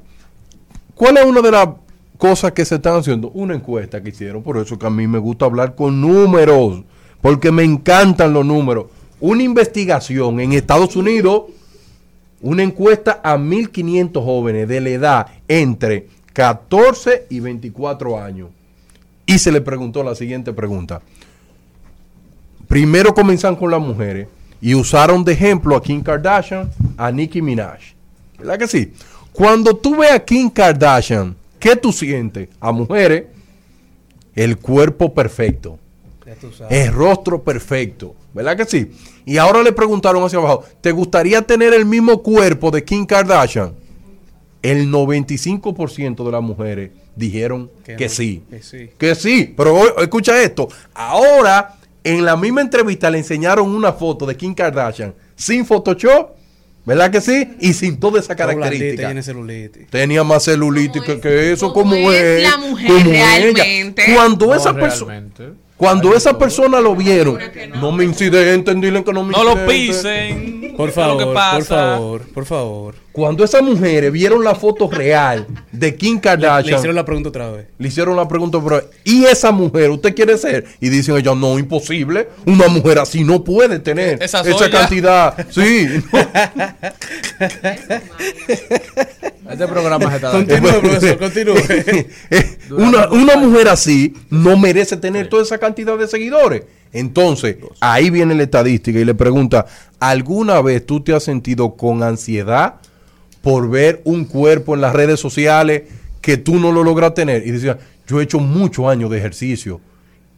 ¿cuál 0.95 1.17
es 1.17 1.25
una 1.25 1.41
de 1.41 1.51
las 1.51 1.67
cosas 2.17 2.53
que 2.53 2.63
se 2.63 2.75
están 2.75 2.95
haciendo? 2.95 3.29
Una 3.31 3.53
encuesta 3.53 4.01
que 4.01 4.09
hicieron. 4.09 4.43
Por 4.43 4.57
eso 4.57 4.79
que 4.79 4.87
a 4.87 4.89
mí 4.89 5.07
me 5.07 5.17
gusta 5.19 5.43
hablar 5.45 5.75
con 5.75 5.99
números. 5.99 6.83
Porque 7.21 7.51
me 7.51 7.63
encantan 7.63 8.31
los 8.31 8.45
números. 8.45 8.85
Una 9.19 9.43
investigación 9.43 10.39
en 10.39 10.53
Estados 10.53 10.95
Unidos, 10.95 11.43
una 12.39 12.63
encuesta 12.63 13.19
a 13.21 13.35
1.500 13.35 14.23
jóvenes 14.23 14.67
de 14.69 14.79
la 14.79 14.89
edad 14.89 15.27
entre 15.49 16.07
14 16.31 17.25
y 17.29 17.41
24 17.41 18.21
años. 18.21 18.49
Y 19.25 19.39
se 19.39 19.51
le 19.51 19.59
preguntó 19.59 20.01
la 20.01 20.15
siguiente 20.15 20.53
pregunta. 20.53 21.01
Primero 22.69 23.13
comenzaron 23.13 23.57
con 23.57 23.71
las 23.71 23.81
mujeres 23.81 24.27
y 24.61 24.75
usaron 24.75 25.23
de 25.23 25.33
ejemplo 25.33 25.75
a 25.75 25.81
Kim 25.81 26.01
Kardashian, 26.01 26.69
a 26.97 27.11
Nicki 27.11 27.41
Minaj. 27.41 27.79
¿Verdad 28.37 28.59
que 28.59 28.67
sí? 28.67 28.93
Cuando 29.31 29.75
tú 29.75 29.97
ves 29.97 30.11
a 30.11 30.19
Kim 30.19 30.49
Kardashian, 30.49 31.35
¿qué 31.59 31.75
tú 31.75 31.91
sientes? 31.91 32.49
A 32.59 32.71
mujeres, 32.71 33.25
el 34.35 34.57
cuerpo 34.57 35.13
perfecto, 35.13 35.79
el 36.69 36.91
rostro 36.91 37.41
perfecto. 37.43 38.15
¿Verdad 38.33 38.57
que 38.57 38.65
sí? 38.65 38.91
Y 39.25 39.37
ahora 39.37 39.63
le 39.63 39.71
preguntaron 39.71 40.23
hacia 40.23 40.37
abajo, 40.39 40.63
¿te 40.81 40.91
gustaría 40.91 41.41
tener 41.41 41.73
el 41.73 41.85
mismo 41.85 42.21
cuerpo 42.21 42.69
de 42.69 42.83
Kim 42.83 43.05
Kardashian? 43.05 43.73
El 44.61 44.91
95% 44.91 46.25
de 46.25 46.31
las 46.31 46.41
mujeres 46.41 46.91
dijeron 47.15 47.71
que, 47.83 47.95
Que 47.95 48.05
no, 48.05 48.11
sí. 48.11 48.43
que 48.49 48.61
sí. 48.61 48.89
Que 48.97 49.15
sí, 49.15 49.53
pero 49.55 49.99
escucha 49.99 50.41
esto. 50.41 50.67
Ahora, 50.93 51.76
en 52.07 52.25
la 52.25 52.35
misma 52.37 52.61
entrevista 52.61 53.09
le 53.09 53.17
enseñaron 53.19 53.69
una 53.69 53.93
foto 53.93 54.25
de 54.25 54.35
Kim 54.35 54.53
Kardashian 54.53 55.13
sin 55.35 55.65
Photoshop, 55.65 56.31
¿verdad 56.85 57.11
que 57.11 57.21
sí? 57.21 57.55
Y 57.59 57.73
sin 57.73 57.99
toda 57.99 58.19
esa 58.19 58.35
característica. 58.35 59.07
tiene 59.07 59.21
celulitis. 59.21 59.87
Tenía 59.89 60.23
más 60.23 60.43
celulitis 60.43 61.01
que, 61.03 61.19
que 61.19 61.51
eso, 61.51 61.73
cómo 61.73 61.95
como 61.95 62.11
es 62.11 62.21
es. 62.21 62.43
la 62.49 62.57
mujer 62.57 62.87
como 62.87 63.09
ella. 63.09 63.39
realmente? 63.39 64.03
Cuando 64.15 64.45
No, 64.47 64.55
esa 64.55 64.73
persona. 64.73 65.23
Cuando 65.77 66.15
esa 66.15 66.37
persona 66.39 66.81
lo 66.81 66.95
vieron, 66.95 67.37
no 67.79 67.91
me 67.91 68.03
incidenten, 68.03 68.81
dile 68.81 69.03
que 69.03 69.13
no 69.13 69.23
me 69.23 69.31
No 69.31 69.43
lo 69.43 69.67
pisen. 69.67 70.73
Por 70.75 70.91
¿qué 70.91 71.01
es 71.01 71.07
lo 71.07 71.33
favor, 71.33 71.33
por 71.53 71.63
favor, 71.65 72.21
por 72.33 72.45
favor. 72.45 72.95
Cuando 73.17 73.43
esas 73.43 73.63
mujeres 73.63 74.11
vieron 74.11 74.43
la 74.43 74.53
foto 74.53 74.87
real 74.91 75.47
de 75.71 75.95
Kim 75.95 76.17
Le 76.17 76.21
Kardashian, 76.21 76.75
hicieron 76.75 76.95
la 76.95 77.03
pregunta 77.03 77.29
otra 77.29 77.49
vez. 77.49 77.65
le 77.79 77.87
hicieron 77.87 78.15
la 78.15 78.27
pregunta, 78.27 78.59
pero 78.63 78.91
¿y 79.03 79.23
esa 79.23 79.51
mujer 79.51 79.89
usted 79.89 80.13
quiere 80.13 80.37
ser? 80.37 80.65
Y 80.79 80.89
dicen 80.89 81.17
ellos, 81.17 81.35
no, 81.35 81.57
imposible. 81.57 82.29
Una 82.45 82.67
mujer 82.67 82.99
así 82.99 83.23
no 83.23 83.43
puede 83.43 83.79
tener 83.79 84.21
Esa 84.21 84.43
cantidad. 84.69 85.35
Sí. 85.49 85.87
no. 86.13 86.19
Este 89.51 89.67
programa 89.67 90.09
se 90.11 90.15
está 90.17 90.31
dando. 90.31 90.53
Continúe, 90.53 90.79
profesor, 90.81 91.17
continúe. 91.19 91.57
Eh, 92.29 92.57
una, 92.69 93.09
una 93.09 93.35
mujer 93.37 93.69
así 93.69 94.13
no 94.29 94.57
merece 94.57 94.95
tener 94.95 95.27
toda 95.27 95.41
esa 95.41 95.57
cantidad 95.57 95.97
de 95.97 96.07
seguidores. 96.07 96.65
Entonces, 96.93 97.55
ahí 97.79 98.11
viene 98.11 98.35
la 98.35 98.43
estadística 98.43 98.99
y 98.99 99.05
le 99.05 99.15
pregunta, 99.15 99.65
¿alguna 99.99 100.61
vez 100.61 100.85
tú 100.85 101.01
te 101.01 101.15
has 101.15 101.23
sentido 101.23 101.75
con 101.75 102.03
ansiedad 102.03 102.75
por 103.47 103.69
ver 103.69 104.01
un 104.03 104.25
cuerpo 104.25 104.75
en 104.75 104.81
las 104.81 104.91
redes 104.91 105.21
sociales 105.21 105.83
que 106.19 106.35
tú 106.35 106.59
no 106.59 106.73
lo 106.73 106.83
logras 106.83 107.13
tener? 107.13 107.47
Y 107.47 107.51
decía, 107.51 107.77
yo 108.05 108.19
he 108.19 108.25
hecho 108.25 108.39
muchos 108.39 108.87
años 108.87 109.09
de 109.09 109.19
ejercicio, 109.19 109.79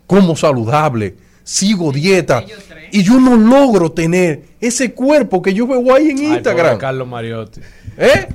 como 0.05 0.35
saludable, 0.35 1.15
sigo 1.43 1.91
dieta 1.91 2.45
y 2.91 3.01
yo 3.01 3.19
no 3.19 3.35
logro 3.35 3.91
tener 3.93 4.43
ese 4.61 4.93
cuerpo 4.93 5.41
que 5.41 5.55
yo 5.55 5.65
veo 5.65 5.95
ahí 5.95 6.11
en 6.11 6.19
Ay, 6.19 6.25
Instagram. 6.35 6.77
Carlos 6.77 7.07
Mariotti. 7.07 7.61
¿Eh? 7.97 8.27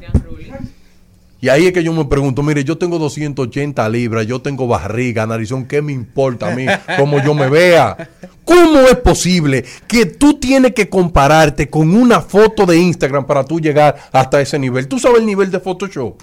Y 1.44 1.50
ahí 1.50 1.66
es 1.66 1.74
que 1.74 1.84
yo 1.84 1.92
me 1.92 2.06
pregunto, 2.06 2.42
mire, 2.42 2.64
yo 2.64 2.78
tengo 2.78 2.98
280 2.98 3.86
libras, 3.90 4.26
yo 4.26 4.40
tengo 4.40 4.66
barriga, 4.66 5.26
narizón, 5.26 5.66
¿qué 5.66 5.82
me 5.82 5.92
importa 5.92 6.50
a 6.50 6.56
mí 6.56 6.64
cómo 6.98 7.22
yo 7.22 7.34
me 7.34 7.50
vea? 7.50 8.08
¿Cómo 8.46 8.80
es 8.80 8.96
posible 8.96 9.62
que 9.86 10.06
tú 10.06 10.40
tienes 10.40 10.72
que 10.72 10.88
compararte 10.88 11.68
con 11.68 11.94
una 11.94 12.22
foto 12.22 12.64
de 12.64 12.78
Instagram 12.78 13.26
para 13.26 13.44
tú 13.44 13.60
llegar 13.60 13.94
hasta 14.10 14.40
ese 14.40 14.58
nivel? 14.58 14.88
¿Tú 14.88 14.98
sabes 14.98 15.18
el 15.18 15.26
nivel 15.26 15.50
de 15.50 15.60
Photoshop? 15.60 16.22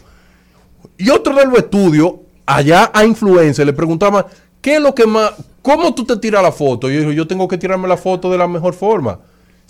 Y 0.97 1.11
otro 1.11 1.35
de 1.35 1.45
los 1.45 1.59
estudios, 1.59 2.13
allá 2.47 2.89
a 2.91 3.05
influencer, 3.05 3.67
le 3.67 3.73
preguntaban, 3.73 4.25
¿qué 4.59 4.77
es 4.77 4.81
lo 4.81 4.95
que 4.95 5.05
más, 5.05 5.33
cómo 5.61 5.93
tú 5.93 6.03
te 6.03 6.17
tiras 6.17 6.41
la 6.41 6.51
foto? 6.51 6.89
Y 6.89 6.95
yo 6.95 6.99
digo, 7.01 7.11
yo 7.11 7.27
tengo 7.27 7.47
que 7.47 7.59
tirarme 7.59 7.87
la 7.87 7.97
foto 7.97 8.31
de 8.31 8.39
la 8.39 8.47
mejor 8.47 8.73
forma. 8.73 9.19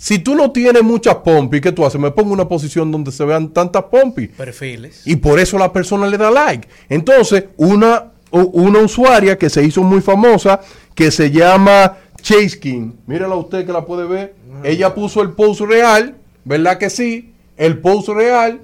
Si 0.02 0.18
tú 0.18 0.34
no 0.34 0.50
tienes 0.50 0.82
muchas 0.82 1.14
pompis, 1.18 1.60
¿qué 1.60 1.70
tú 1.70 1.86
haces? 1.86 2.00
Me 2.00 2.10
pongo 2.10 2.30
en 2.30 2.40
una 2.40 2.48
posición 2.48 2.90
donde 2.90 3.12
se 3.12 3.24
vean 3.24 3.50
tantas 3.50 3.84
pompis. 3.84 4.30
Perfiles. 4.30 5.02
Y 5.06 5.14
por 5.14 5.38
eso 5.38 5.56
la 5.58 5.72
persona 5.72 6.08
le 6.08 6.18
da 6.18 6.28
like. 6.28 6.66
Entonces, 6.88 7.44
una, 7.56 8.10
una 8.32 8.80
usuaria 8.80 9.38
que 9.38 9.48
se 9.48 9.62
hizo 9.62 9.84
muy 9.84 10.00
famosa, 10.00 10.60
que 10.96 11.12
se 11.12 11.30
llama 11.30 11.98
Chase 12.20 12.58
King. 12.58 12.94
Mírala 13.06 13.36
usted 13.36 13.64
que 13.64 13.72
la 13.72 13.86
puede 13.86 14.08
ver. 14.08 14.34
Ella 14.64 14.92
puso 14.92 15.22
el 15.22 15.34
post 15.34 15.60
real, 15.60 16.16
¿verdad 16.44 16.78
que 16.78 16.90
sí? 16.90 17.32
El 17.56 17.78
post 17.78 18.08
real 18.08 18.60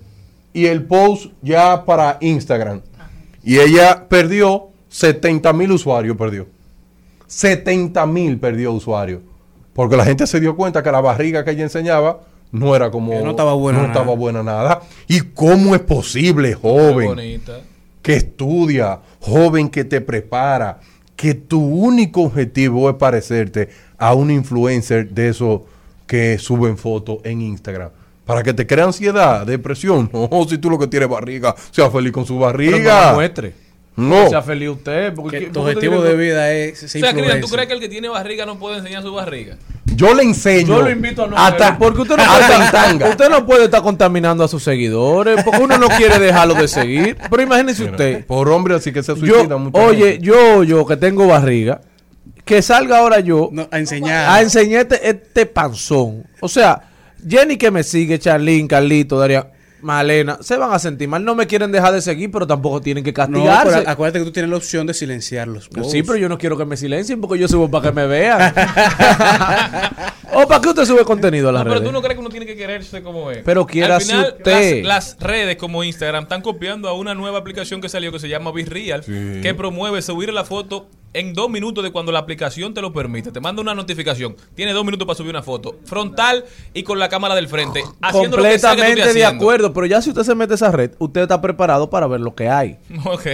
y 0.52 0.66
el 0.66 0.86
post 0.86 1.26
ya 1.40 1.84
para 1.84 2.18
Instagram. 2.20 2.80
Y 3.44 3.60
ella 3.60 4.08
perdió 4.08 4.70
70 4.88 5.52
mil 5.52 5.70
usuarios, 5.70 6.16
perdió. 6.16 6.48
70 7.28 8.04
mil 8.06 8.40
perdió 8.40 8.72
usuarios. 8.72 9.20
Porque 9.78 9.96
la 9.96 10.04
gente 10.04 10.26
se 10.26 10.40
dio 10.40 10.56
cuenta 10.56 10.82
que 10.82 10.90
la 10.90 11.00
barriga 11.00 11.44
que 11.44 11.52
ella 11.52 11.62
enseñaba 11.62 12.18
no 12.50 12.74
era 12.74 12.90
como... 12.90 13.12
Que 13.12 13.20
no 13.20 13.30
estaba 13.30 13.54
buena 13.54 13.78
no 13.78 13.86
nada. 13.86 14.00
estaba 14.00 14.16
buena 14.16 14.42
nada. 14.42 14.80
¿Y 15.06 15.20
cómo 15.20 15.72
es 15.76 15.80
posible, 15.82 16.52
joven, 16.54 17.40
que 18.02 18.14
estudia, 18.14 18.98
joven 19.20 19.68
que 19.68 19.84
te 19.84 20.00
prepara, 20.00 20.80
que 21.14 21.34
tu 21.34 21.60
único 21.64 22.22
objetivo 22.22 22.90
es 22.90 22.96
parecerte 22.96 23.68
a 23.96 24.14
un 24.14 24.32
influencer 24.32 25.10
de 25.10 25.28
esos 25.28 25.60
que 26.08 26.38
suben 26.40 26.76
fotos 26.76 27.18
en 27.22 27.40
Instagram? 27.40 27.90
Para 28.24 28.42
que 28.42 28.52
te 28.52 28.66
crea 28.66 28.86
ansiedad, 28.86 29.46
depresión. 29.46 30.10
No, 30.32 30.44
si 30.48 30.58
tú 30.58 30.70
lo 30.70 30.78
que 30.80 30.88
tienes 30.88 31.08
barriga, 31.08 31.54
sea 31.70 31.88
feliz 31.88 32.10
con 32.10 32.26
su 32.26 32.34
Pero 32.34 32.46
no 32.46 32.46
barriga. 32.46 33.06
la 33.06 33.14
muestre. 33.14 33.67
No. 33.98 34.28
Sea 34.30 34.42
feliz 34.42 34.68
usted. 34.70 35.12
Porque, 35.14 35.40
Que 35.40 35.46
tu 35.46 35.60
objetivo 35.60 36.00
de 36.02 36.16
vida 36.16 36.52
es 36.52 36.82
O 36.84 36.88
sea, 36.88 37.12
Cristian, 37.12 37.40
¿tú 37.40 37.48
crees 37.48 37.66
que 37.66 37.74
el 37.74 37.80
que 37.80 37.88
tiene 37.88 38.08
barriga 38.08 38.46
no 38.46 38.58
puede 38.58 38.78
enseñar 38.78 39.02
su 39.02 39.12
barriga? 39.12 39.56
Yo 39.86 40.14
le 40.14 40.22
enseño. 40.22 40.68
Yo 40.68 40.82
lo 40.82 40.90
invito 40.90 41.24
a 41.24 41.26
no 41.26 41.36
hasta, 41.36 41.76
porque 41.76 42.02
usted 42.02 42.16
no, 42.16 42.22
hasta 42.22 42.38
puede 42.46 42.54
en 42.56 42.62
estar, 42.62 42.84
tanga. 42.86 43.08
usted 43.08 43.28
no 43.28 43.44
puede 43.46 43.64
estar 43.64 43.82
contaminando 43.82 44.44
a 44.44 44.48
sus 44.48 44.62
seguidores 44.62 45.42
porque 45.42 45.60
uno 45.60 45.76
no 45.78 45.88
quiere 45.88 46.18
dejarlo 46.20 46.54
de 46.54 46.68
seguir. 46.68 47.16
Pero 47.28 47.42
imagínese 47.42 47.84
usted. 47.84 48.24
Por 48.24 48.48
hombre, 48.50 48.76
así 48.76 48.92
que 48.92 49.02
se 49.02 49.14
Yo, 49.16 49.34
suicida 49.34 49.56
mucha 49.56 49.78
oye, 49.80 50.12
gente. 50.12 50.24
yo, 50.26 50.62
yo 50.62 50.86
que 50.86 50.96
tengo 50.96 51.26
barriga, 51.26 51.80
que 52.44 52.62
salga 52.62 52.98
ahora 52.98 53.18
yo 53.20 53.48
No, 53.50 53.66
a 53.72 53.78
enseñar. 53.78 54.30
a 54.30 54.40
enseñarte 54.40 55.08
este 55.08 55.46
panzón. 55.46 56.24
O 56.40 56.48
sea, 56.48 56.82
Jenny 57.28 57.56
que 57.56 57.70
me 57.72 57.82
sigue, 57.82 58.18
Charlene, 58.20 58.68
Carlito, 58.68 59.18
Daria, 59.18 59.48
Malena, 59.80 60.38
se 60.40 60.56
van 60.56 60.72
a 60.72 60.78
sentir 60.78 61.08
mal. 61.08 61.24
No 61.24 61.34
me 61.34 61.46
quieren 61.46 61.70
dejar 61.72 61.92
de 61.92 62.00
seguir, 62.00 62.30
pero 62.30 62.46
tampoco 62.46 62.80
tienen 62.80 63.04
que 63.04 63.10
no, 63.12 63.16
castigarse. 63.16 63.78
pero 63.78 63.90
acuérdate 63.90 64.18
que 64.20 64.24
tú 64.24 64.32
tienes 64.32 64.50
la 64.50 64.56
opción 64.56 64.86
de 64.86 64.94
silenciarlos. 64.94 65.68
Sí, 65.88 66.02
pero 66.02 66.16
yo 66.16 66.28
no 66.28 66.38
quiero 66.38 66.56
que 66.56 66.64
me 66.64 66.76
silencien 66.76 67.20
porque 67.20 67.38
yo 67.38 67.48
subo 67.48 67.70
para 67.70 67.88
que 67.88 67.92
me 67.92 68.06
vean. 68.06 68.54
¿O 70.34 70.46
para 70.46 70.60
qué 70.60 70.68
usted 70.68 70.84
sube 70.84 71.04
contenido 71.04 71.48
a 71.48 71.52
las 71.52 71.60
No, 71.60 71.64
pero 71.64 71.80
redes? 71.80 71.88
tú 71.88 71.92
no 71.92 72.00
crees 72.02 72.14
que 72.14 72.20
uno 72.20 72.30
tiene 72.30 72.46
que 72.46 72.56
quererse 72.56 73.02
como 73.02 73.30
es. 73.30 73.38
Pero 73.44 73.66
final, 73.66 73.98
usted. 73.98 74.84
Las, 74.84 75.16
las 75.16 75.20
redes 75.20 75.56
como 75.56 75.82
Instagram 75.82 76.24
están 76.24 76.42
copiando 76.42 76.88
a 76.88 76.92
una 76.92 77.14
nueva 77.14 77.38
aplicación 77.38 77.80
que 77.80 77.88
salió 77.88 78.12
que 78.12 78.18
se 78.18 78.28
llama 78.28 78.52
Virreal, 78.52 79.02
que 79.04 79.54
promueve 79.56 80.02
subir 80.02 80.32
la 80.32 80.44
foto 80.44 80.88
en 81.12 81.34
dos 81.34 81.48
minutos 81.50 81.82
de 81.84 81.90
cuando 81.90 82.12
la 82.12 82.18
aplicación 82.18 82.74
te 82.74 82.80
lo 82.82 82.92
permite. 82.92 83.32
Te 83.32 83.40
manda 83.40 83.62
una 83.62 83.74
notificación. 83.74 84.36
Tiene 84.54 84.72
dos 84.72 84.84
minutos 84.84 85.06
para 85.06 85.16
subir 85.16 85.30
una 85.30 85.42
foto. 85.42 85.76
Frontal 85.84 86.44
y 86.74 86.82
con 86.82 86.98
la 86.98 87.08
cámara 87.08 87.34
del 87.34 87.48
frente. 87.48 87.82
Haciendo 88.00 88.36
lo 88.36 88.42
que 88.42 88.50
que 88.50 88.58
Completamente 88.60 89.14
de 89.14 89.24
acuerdo, 89.24 89.72
pero 89.72 89.86
ya 89.86 90.02
si 90.02 90.10
usted 90.10 90.22
se 90.22 90.34
mete 90.34 90.54
a 90.54 90.56
esa 90.56 90.70
red, 90.70 90.92
usted 90.98 91.22
está 91.22 91.40
preparado 91.40 91.90
para 91.90 92.06
ver 92.06 92.20
lo 92.20 92.34
que 92.34 92.48
hay. 92.48 92.78
Ok. 93.04 93.26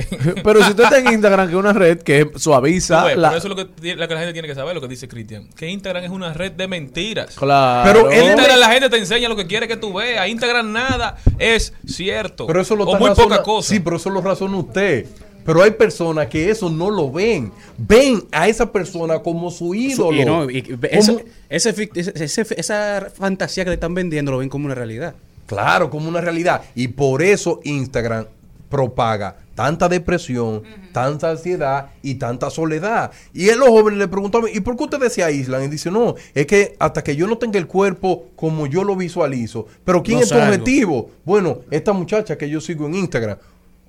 Pero 0.45 0.63
si 0.63 0.71
usted 0.71 0.85
está 0.85 0.99
en 0.99 1.13
Instagram, 1.13 1.49
que 1.49 1.55
es 1.55 1.59
una 1.59 1.73
red 1.73 1.99
que 1.99 2.31
suaviza 2.37 3.15
la... 3.17 3.31
por 3.31 3.39
eso 3.39 3.49
es 3.49 3.57
lo 3.57 3.57
que, 3.57 3.97
la 3.97 4.07
gente 4.07 4.33
tiene 4.33 4.47
que 4.47 4.55
saber, 4.55 4.75
lo 4.75 4.81
que 4.81 4.89
dice 4.89 5.09
Cristian. 5.09 5.49
Que 5.57 5.69
Instagram 5.69 6.05
es 6.05 6.11
una 6.11 6.33
red 6.33 6.53
de 6.53 6.69
mentiras. 6.69 7.35
Claro. 7.35 8.09
Pero 8.09 8.13
Instagram 8.13 8.59
la 8.59 8.71
gente 8.71 8.89
te 8.89 8.99
enseña 8.99 9.29
lo 9.29 9.37
que 9.37 9.47
quiere 9.47 9.67
que 9.67 9.77
tú 9.77 9.93
veas. 9.93 10.29
Instagram 10.29 10.73
nada 10.73 11.17
es 11.39 11.73
cierto. 11.87 12.47
Pero 12.47 12.61
eso 12.61 12.77
lo 12.77 12.85
o 12.85 12.97
muy 12.99 13.09
razona- 13.09 13.15
poca 13.15 13.43
cosa. 13.43 13.69
Sí, 13.69 13.81
pero 13.81 13.97
eso 13.97 14.11
lo 14.11 14.21
razona 14.21 14.57
usted. 14.59 15.07
Pero 15.45 15.63
hay 15.63 15.73
personas 15.73 16.27
que 16.29 16.51
eso 16.51 16.71
no 16.71 16.91
lo 16.91 17.11
ven. 17.13 17.53
Ven 17.77 18.23
a 18.33 18.49
esa 18.49 18.71
persona 18.73 19.19
como 19.21 19.51
su 19.51 19.75
ídolo. 19.75 20.17
Y 20.21 20.25
no, 20.25 20.51
y- 20.51 20.59
y- 20.59 20.63
Como- 20.63 20.79
eso- 20.91 21.21
ese 21.49 21.75
fic- 21.75 21.91
ese- 21.97 22.25
ese- 22.43 22.61
esa 22.61 23.09
fantasía 23.15 23.65
que 23.65 23.71
te 23.71 23.75
están 23.75 23.95
vendiendo 23.95 24.33
lo 24.33 24.39
ven 24.39 24.49
como 24.49 24.67
una 24.67 24.75
realidad. 24.75 25.15
Claro, 25.47 25.91
como 25.91 26.09
una 26.09 26.21
realidad. 26.23 26.63
Y 26.75 26.89
por 26.89 27.23
eso 27.23 27.61
Instagram 27.65 28.27
propaga 28.71 29.37
tanta 29.55 29.89
depresión, 29.89 30.63
tanta 30.93 31.31
ansiedad 31.31 31.91
y 32.03 32.15
tanta 32.17 32.51
soledad. 32.51 33.13
Y 33.33 33.49
él 33.51 33.59
los 33.61 33.69
jóvenes 33.69 34.01
le 34.01 34.09
preguntaban, 34.09 34.51
¿y 34.53 34.59
por 34.61 34.77
qué 34.77 34.85
ustedes 34.85 35.13
se 35.13 35.23
aíslan? 35.23 35.63
Y 35.63 35.69
dice, 35.69 35.93
no, 35.93 36.17
es 36.35 36.47
que 36.47 36.75
hasta 36.81 37.05
que 37.05 37.15
yo 37.15 37.29
no 37.29 37.39
tenga 37.39 37.59
el 37.59 37.69
cuerpo 37.69 38.25
como 38.35 38.67
yo 38.67 38.83
lo 38.83 38.97
visualizo. 38.97 39.67
Pero 39.85 40.03
¿quién 40.03 40.19
No 40.19 40.25
es 40.25 40.29
tu 40.31 40.35
objetivo? 40.57 41.11
Bueno, 41.25 41.59
esta 41.71 41.93
muchacha 41.93 42.37
que 42.37 42.49
yo 42.51 42.61
sigo 42.61 42.87
en 42.87 42.97
Instagram. 42.97 43.39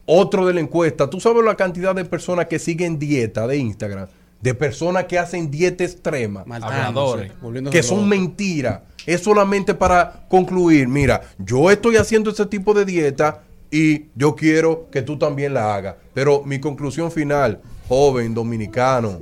Otro 0.06 0.46
de 0.46 0.54
la 0.54 0.60
encuesta. 0.60 1.10
¿Tú 1.10 1.20
sabes 1.20 1.44
la 1.44 1.56
cantidad 1.56 1.96
de 1.96 2.06
personas 2.06 2.46
que 2.46 2.60
siguen 2.60 3.00
dieta 3.00 3.48
de 3.48 3.58
Instagram? 3.58 4.08
De 4.42 4.54
personas 4.54 5.06
que 5.06 5.18
hacen 5.18 5.50
dieta 5.50 5.84
extrema. 5.84 6.42
Habladores. 6.42 7.32
Que 7.72 7.82
son 7.82 8.08
mentiras. 8.08 8.82
Es 9.06 9.22
solamente 9.22 9.74
para 9.74 10.26
concluir. 10.30 10.88
Mira, 10.88 11.22
yo 11.40 11.72
estoy 11.72 11.98
haciendo 11.98 12.30
ese 12.30 12.46
tipo 12.46 12.74
de 12.74 12.86
dieta 12.86 13.44
y 13.72 14.06
yo 14.16 14.36
quiero 14.36 14.90
que 14.92 15.02
tú 15.02 15.18
también 15.18 15.54
la 15.54 15.76
hagas. 15.76 15.96
Pero 16.14 16.44
mi 16.44 16.60
conclusión 16.60 17.12
final, 17.12 17.62
joven 17.88 18.34
dominicano, 18.34 19.22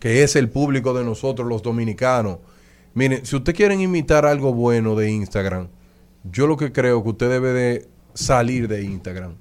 que 0.00 0.22
es 0.22 0.36
el 0.36 0.48
público 0.48 0.94
de 0.94 1.04
nosotros 1.04 1.46
los 1.48 1.62
dominicanos. 1.62 2.38
Miren, 2.94 3.24
si 3.26 3.36
usted 3.36 3.54
quieren 3.54 3.80
imitar 3.80 4.24
algo 4.24 4.54
bueno 4.54 4.94
de 4.94 5.10
Instagram, 5.10 5.68
yo 6.24 6.46
lo 6.46 6.56
que 6.56 6.72
creo 6.72 7.02
que 7.02 7.10
usted 7.10 7.28
debe 7.28 7.52
de 7.52 7.88
salir 8.14 8.68
de 8.68 8.84
Instagram. 8.84 9.34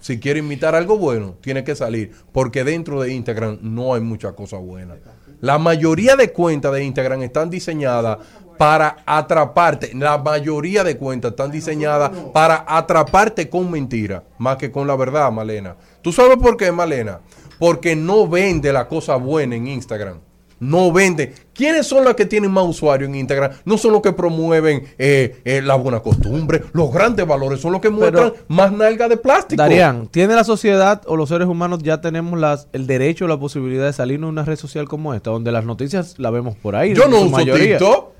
Si 0.00 0.18
quiere 0.18 0.40
imitar 0.40 0.74
algo 0.74 0.98
bueno, 0.98 1.36
tiene 1.40 1.62
que 1.64 1.74
salir. 1.76 2.12
Porque 2.32 2.64
dentro 2.64 3.00
de 3.00 3.12
Instagram 3.12 3.58
no 3.62 3.94
hay 3.94 4.00
muchas 4.00 4.32
cosas 4.32 4.60
buenas. 4.60 4.98
La 5.40 5.58
mayoría 5.58 6.16
de 6.16 6.32
cuentas 6.32 6.72
de 6.72 6.84
Instagram 6.84 7.22
están 7.22 7.50
diseñadas 7.50 8.18
para 8.58 8.98
atraparte. 9.06 9.92
La 9.94 10.18
mayoría 10.18 10.84
de 10.84 10.96
cuentas 10.96 11.32
están 11.32 11.50
diseñadas 11.50 12.10
para 12.32 12.64
atraparte 12.66 13.48
con 13.48 13.70
mentira, 13.70 14.24
más 14.38 14.56
que 14.56 14.70
con 14.70 14.86
la 14.86 14.96
verdad, 14.96 15.32
Malena. 15.32 15.76
¿Tú 16.00 16.12
sabes 16.12 16.36
por 16.36 16.56
qué, 16.56 16.70
Malena? 16.70 17.20
Porque 17.58 17.96
no 17.96 18.28
vende 18.28 18.72
la 18.72 18.86
cosa 18.88 19.16
buena 19.16 19.56
en 19.56 19.66
Instagram. 19.66 20.18
No 20.62 20.92
vende. 20.92 21.34
¿Quiénes 21.52 21.88
son 21.88 22.04
los 22.04 22.14
que 22.14 22.24
tienen 22.24 22.50
más 22.52 22.64
usuarios 22.64 23.08
en 23.08 23.16
Instagram? 23.16 23.50
No 23.64 23.76
son 23.76 23.92
los 23.92 24.00
que 24.00 24.12
promueven 24.12 24.84
eh, 24.96 25.40
eh, 25.44 25.60
la 25.60 25.74
buena 25.74 25.98
costumbre, 26.00 26.62
los 26.72 26.92
grandes 26.92 27.26
valores, 27.26 27.60
son 27.60 27.72
los 27.72 27.80
que 27.80 27.90
muestran 27.90 28.32
más 28.46 28.70
nalga 28.70 29.08
de 29.08 29.16
plástico. 29.16 29.60
Darían, 29.60 30.06
¿tiene 30.06 30.36
la 30.36 30.44
sociedad 30.44 31.02
o 31.06 31.16
los 31.16 31.28
seres 31.30 31.48
humanos 31.48 31.80
ya 31.82 32.00
tenemos 32.00 32.38
las, 32.38 32.68
el 32.72 32.86
derecho 32.86 33.24
o 33.24 33.28
la 33.28 33.38
posibilidad 33.40 33.86
de 33.86 33.92
salirnos 33.92 34.28
de 34.28 34.32
una 34.32 34.44
red 34.44 34.54
social 34.56 34.86
como 34.88 35.14
esta, 35.14 35.30
donde 35.30 35.50
las 35.50 35.64
noticias 35.64 36.14
la 36.18 36.30
vemos 36.30 36.54
por 36.56 36.76
ahí? 36.76 36.94
Yo 36.94 37.06
en 37.06 37.10
no 37.10 37.20
uso 37.22 37.30
mayoría? 37.30 37.78
TikTok, 37.78 38.10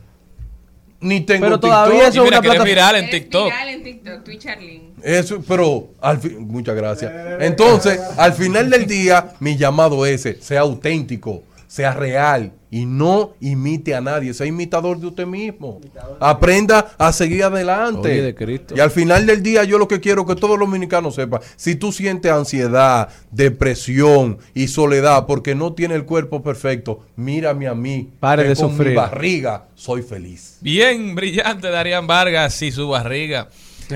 ni 1.00 1.20
tengo 1.20 1.46
Pero 1.46 1.60
TikTok. 1.60 1.70
todavía 1.70 2.08
eso 2.08 2.16
Y 2.16 2.18
es 2.18 2.24
mira 2.24 2.38
una 2.38 2.40
que 2.40 2.48
eres 2.48 2.62
plataforma. 2.62 2.64
viral 2.64 2.96
en 2.96 3.04
Es 3.04 3.10
TikTok. 3.10 3.44
viral 3.44 3.68
en 3.68 3.82
TikTok, 3.84 4.24
Twitch 4.24 4.46
Arlene. 4.46 4.82
Eso, 5.02 5.42
pero 5.46 5.88
al 6.00 6.18
fin, 6.18 6.46
muchas 6.48 6.74
gracias. 6.74 7.12
Entonces, 7.40 8.00
al 8.16 8.32
final 8.32 8.68
del 8.68 8.86
día, 8.86 9.32
mi 9.40 9.56
llamado 9.56 10.04
es 10.06 10.26
ese, 10.26 10.42
sea 10.42 10.60
auténtico, 10.62 11.42
sea 11.72 11.94
real 11.94 12.52
y 12.70 12.84
no 12.84 13.32
imite 13.40 13.94
a 13.94 14.02
nadie, 14.02 14.34
sea 14.34 14.46
imitador 14.46 14.98
de 14.98 15.06
usted 15.06 15.24
mismo. 15.24 15.80
Aprenda 16.20 16.92
a 16.98 17.14
seguir 17.14 17.44
adelante. 17.44 18.10
Oye, 18.10 18.20
de 18.20 18.34
Cristo. 18.34 18.74
Y 18.76 18.80
al 18.80 18.90
final 18.90 19.24
del 19.24 19.42
día, 19.42 19.64
yo 19.64 19.78
lo 19.78 19.88
que 19.88 19.98
quiero 19.98 20.26
que 20.26 20.34
todos 20.34 20.58
los 20.58 20.68
dominicanos 20.68 21.14
sepan, 21.14 21.40
si 21.56 21.76
tú 21.76 21.90
sientes 21.90 22.30
ansiedad, 22.30 23.08
depresión 23.30 24.36
y 24.52 24.68
soledad 24.68 25.24
porque 25.24 25.54
no 25.54 25.72
tiene 25.72 25.94
el 25.94 26.04
cuerpo 26.04 26.42
perfecto, 26.42 27.06
mírame 27.16 27.68
a 27.68 27.74
mí. 27.74 28.10
Pare 28.20 28.42
que 28.42 28.48
de 28.50 28.56
con 28.56 28.66
mi 28.66 28.76
sufrir. 28.76 28.94
barriga 28.94 29.68
soy 29.74 30.02
feliz. 30.02 30.58
Bien 30.60 31.14
brillante 31.14 31.70
Darían 31.70 32.06
Vargas 32.06 32.60
y 32.60 32.70
su 32.70 32.86
barriga. 32.86 33.48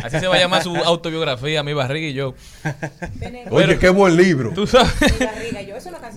Así 0.02 0.18
se 0.20 0.26
va 0.26 0.34
a 0.36 0.38
llamar 0.38 0.62
su 0.62 0.74
autobiografía, 0.76 1.62
Mi 1.62 1.72
barriga 1.72 2.06
y 2.08 2.12
yo. 2.14 2.34
Oye, 3.50 3.78
qué 3.78 3.88
buen 3.88 4.16
libro. 4.16 4.52
Tú 4.54 4.66
sabes, 4.66 4.92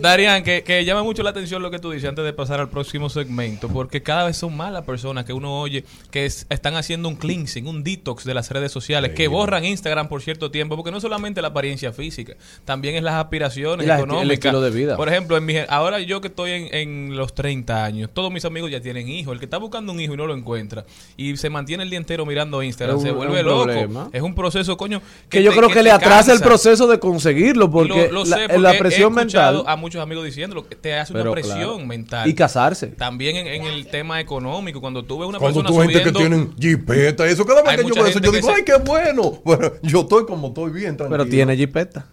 Darían, 0.02 0.44
que, 0.44 0.64
que 0.64 0.86
llama 0.86 1.04
mucho 1.04 1.24
la 1.24 1.30
atención 1.32 1.62
lo 1.62 1.72
que 1.72 1.80
tú 1.80 1.92
dices 1.92 2.10
antes 2.10 2.24
de 2.26 2.34
pasar 2.34 2.60
al 2.60 2.70
próximo 2.70 3.10
segmento, 3.10 3.68
porque 3.70 4.02
cada 4.02 4.26
vez 4.26 4.38
son 4.38 4.56
más 4.56 4.72
las 4.72 4.84
personas 4.84 5.26
que 5.26 5.34
uno 5.34 5.60
oye 5.60 5.84
que 6.12 6.26
es- 6.26 6.46
están 6.50 6.76
haciendo 6.76 7.10
un 7.10 7.16
cleansing, 7.16 7.68
un 7.68 7.84
detox 7.84 8.24
de 8.24 8.34
las 8.34 8.50
redes 8.52 8.72
sociales, 8.72 9.12
que 9.12 9.28
borran 9.28 9.66
Instagram 9.66 10.08
por 10.08 10.22
cierto 10.22 10.52
tiempo, 10.52 10.76
porque 10.76 10.92
no 10.92 11.00
solamente 11.02 11.42
la 11.42 11.50
apariencia 11.50 11.92
física, 11.92 12.34
también 12.66 12.96
es 12.96 13.04
las 13.04 13.16
aspiraciones 13.16 13.86
la 13.88 13.96
esti- 13.96 14.00
el 14.00 14.06
económicas. 14.06 14.34
estilo 14.34 14.62
de 14.62 14.72
vida. 14.72 14.98
Por 14.98 15.10
ejemplo, 15.10 15.38
en 15.38 15.46
mi, 15.46 15.56
ahora 15.68 16.00
yo 16.00 16.22
que 16.22 16.28
estoy 16.30 16.52
en, 16.52 16.74
en 16.74 17.18
los 17.18 17.34
30 17.34 17.84
años, 17.84 18.10
todos 18.14 18.32
mis 18.32 18.46
amigos 18.46 18.72
ya 18.72 18.80
tienen 18.82 19.08
hijos. 19.10 19.34
El 19.34 19.40
que 19.40 19.46
está 19.46 19.58
buscando 19.58 19.92
un 19.92 20.00
hijo 20.00 20.14
y 20.14 20.18
no 20.18 20.26
lo 20.28 20.34
encuentra 20.36 20.86
y 21.18 21.36
se 21.38 21.50
mantiene 21.50 21.84
el 21.84 21.90
día 21.90 22.00
entero 22.00 22.26
mirando 22.26 22.62
Instagram, 22.64 23.00
se 23.00 23.12
vuelve 23.12 23.44
loco. 23.44 23.69
Problema. 23.74 24.10
Es 24.14 24.22
un 24.22 24.36
proceso, 24.36 24.76
coño. 24.78 25.02
Que 25.30 25.44
yo 25.44 25.52
te- 25.52 25.58
creo 25.58 25.70
que, 25.70 25.76
te 25.76 25.84
le 25.84 25.92
atrasa 25.92 26.32
el 26.32 26.40
cansa. 26.40 26.46
proceso 26.46 26.88
de 26.88 27.00
conseguirlo, 27.00 27.70
porque 27.72 28.08
lo, 28.08 28.24
lo 28.24 28.26
la, 28.26 28.38
sé 28.38 28.44
en 28.46 28.62
la 28.62 28.70
porque 28.70 28.80
presión 28.80 29.12
he 29.14 29.16
mental. 29.16 29.64
a 29.66 29.76
muchos 29.76 30.02
amigos 30.02 30.26
diciéndolo, 30.26 30.68
que 30.68 30.76
te 30.76 30.94
hace 30.96 31.14
Pero 31.14 31.26
una 31.26 31.32
presión 31.34 31.60
claro. 31.60 31.86
mental. 31.86 32.28
Y 32.30 32.34
casarse. 32.34 32.88
También 32.88 33.36
en, 33.36 33.48
en 33.48 33.64
el 33.66 33.88
tema 33.88 34.20
económico, 34.20 34.82
cuando 34.82 35.04
tú 35.04 35.20
ves 35.20 35.30
una 35.30 35.40
Cuando 35.40 35.62
persona 35.64 35.84
tú 35.86 35.90
gente 35.92 36.04
que 36.04 36.12
tienen 36.18 36.54
jipeta, 36.60 37.26
eso 37.28 37.46
cada 37.46 37.62
vez 37.64 37.78
que 37.78 37.88
yo 37.88 37.94
veo 37.96 38.06
eso, 38.08 38.20
yo 38.20 38.32
que 38.32 38.38
digo, 38.38 38.50
se- 38.50 38.56
ay, 38.56 38.64
qué 38.64 38.76
bueno. 38.76 39.40
Bueno, 39.44 39.72
yo 39.82 40.02
estoy 40.02 40.26
como 40.26 40.48
estoy 40.50 40.72
bien, 40.72 40.96
tranquilo. 40.98 41.10
Pero 41.18 41.30
tiene 41.30 41.56
jipeta. 41.58 42.06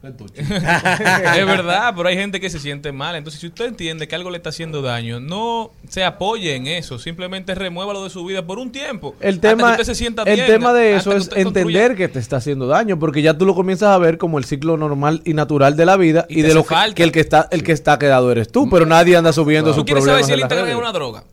es 0.02 1.46
verdad, 1.46 1.92
pero 1.96 2.08
hay 2.08 2.14
gente 2.14 2.40
que 2.40 2.48
se 2.50 2.60
siente 2.60 2.92
mal. 2.92 3.16
Entonces, 3.16 3.40
si 3.40 3.48
usted 3.48 3.66
entiende 3.66 4.06
que 4.06 4.14
algo 4.14 4.30
le 4.30 4.36
está 4.36 4.50
haciendo 4.50 4.80
daño, 4.80 5.18
no 5.18 5.72
se 5.88 6.04
apoye 6.04 6.54
en 6.54 6.68
eso. 6.68 7.00
Simplemente 7.00 7.54
remuévalo 7.56 8.04
de 8.04 8.10
su 8.10 8.24
vida 8.24 8.46
por 8.46 8.60
un 8.60 8.70
tiempo. 8.70 9.16
El 9.20 9.40
tema, 9.40 9.66
que 9.66 9.82
usted 9.82 9.84
se 9.84 9.94
sienta 9.96 10.22
el 10.22 10.36
bien, 10.36 10.46
tema 10.46 10.72
de 10.72 10.96
eso 10.96 11.12
es 11.12 11.30
entender 11.34 11.96
que 11.96 12.06
te 12.08 12.20
está 12.20 12.36
haciendo 12.36 12.68
daño, 12.68 12.98
porque 12.98 13.22
ya 13.22 13.36
tú 13.36 13.44
lo 13.44 13.56
comienzas 13.56 13.88
a 13.88 13.98
ver 13.98 14.18
como 14.18 14.38
el 14.38 14.44
ciclo 14.44 14.76
normal 14.76 15.20
y 15.24 15.34
natural 15.34 15.76
de 15.76 15.86
la 15.86 15.96
vida 15.96 16.26
y, 16.28 16.42
de 16.42 16.54
lo 16.54 16.62
que, 16.62 16.68
falta. 16.68 16.94
que 16.94 17.02
el 17.02 17.10
que 17.10 17.20
está 17.20 17.48
el 17.50 17.64
que 17.64 17.72
está 17.72 17.98
quedado 17.98 18.30
eres 18.30 18.52
tú, 18.52 18.70
pero 18.70 18.86
nadie 18.86 19.16
anda 19.16 19.32
subiendo 19.32 19.70
¿Tú 19.70 19.76
sus 19.76 19.84
quieres 19.84 20.04
saber 20.04 20.24
si 20.24 20.30
en 20.30 20.34
el 20.34 20.40
Instagram 20.40 20.68
es 20.68 20.76
una 20.76 20.92
droga? 20.92 21.24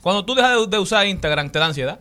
Cuando 0.00 0.24
tú 0.24 0.34
dejas 0.34 0.58
de, 0.60 0.66
de 0.66 0.78
usar 0.78 1.06
Instagram, 1.06 1.50
¿te 1.50 1.58
da 1.58 1.66
ansiedad? 1.66 2.00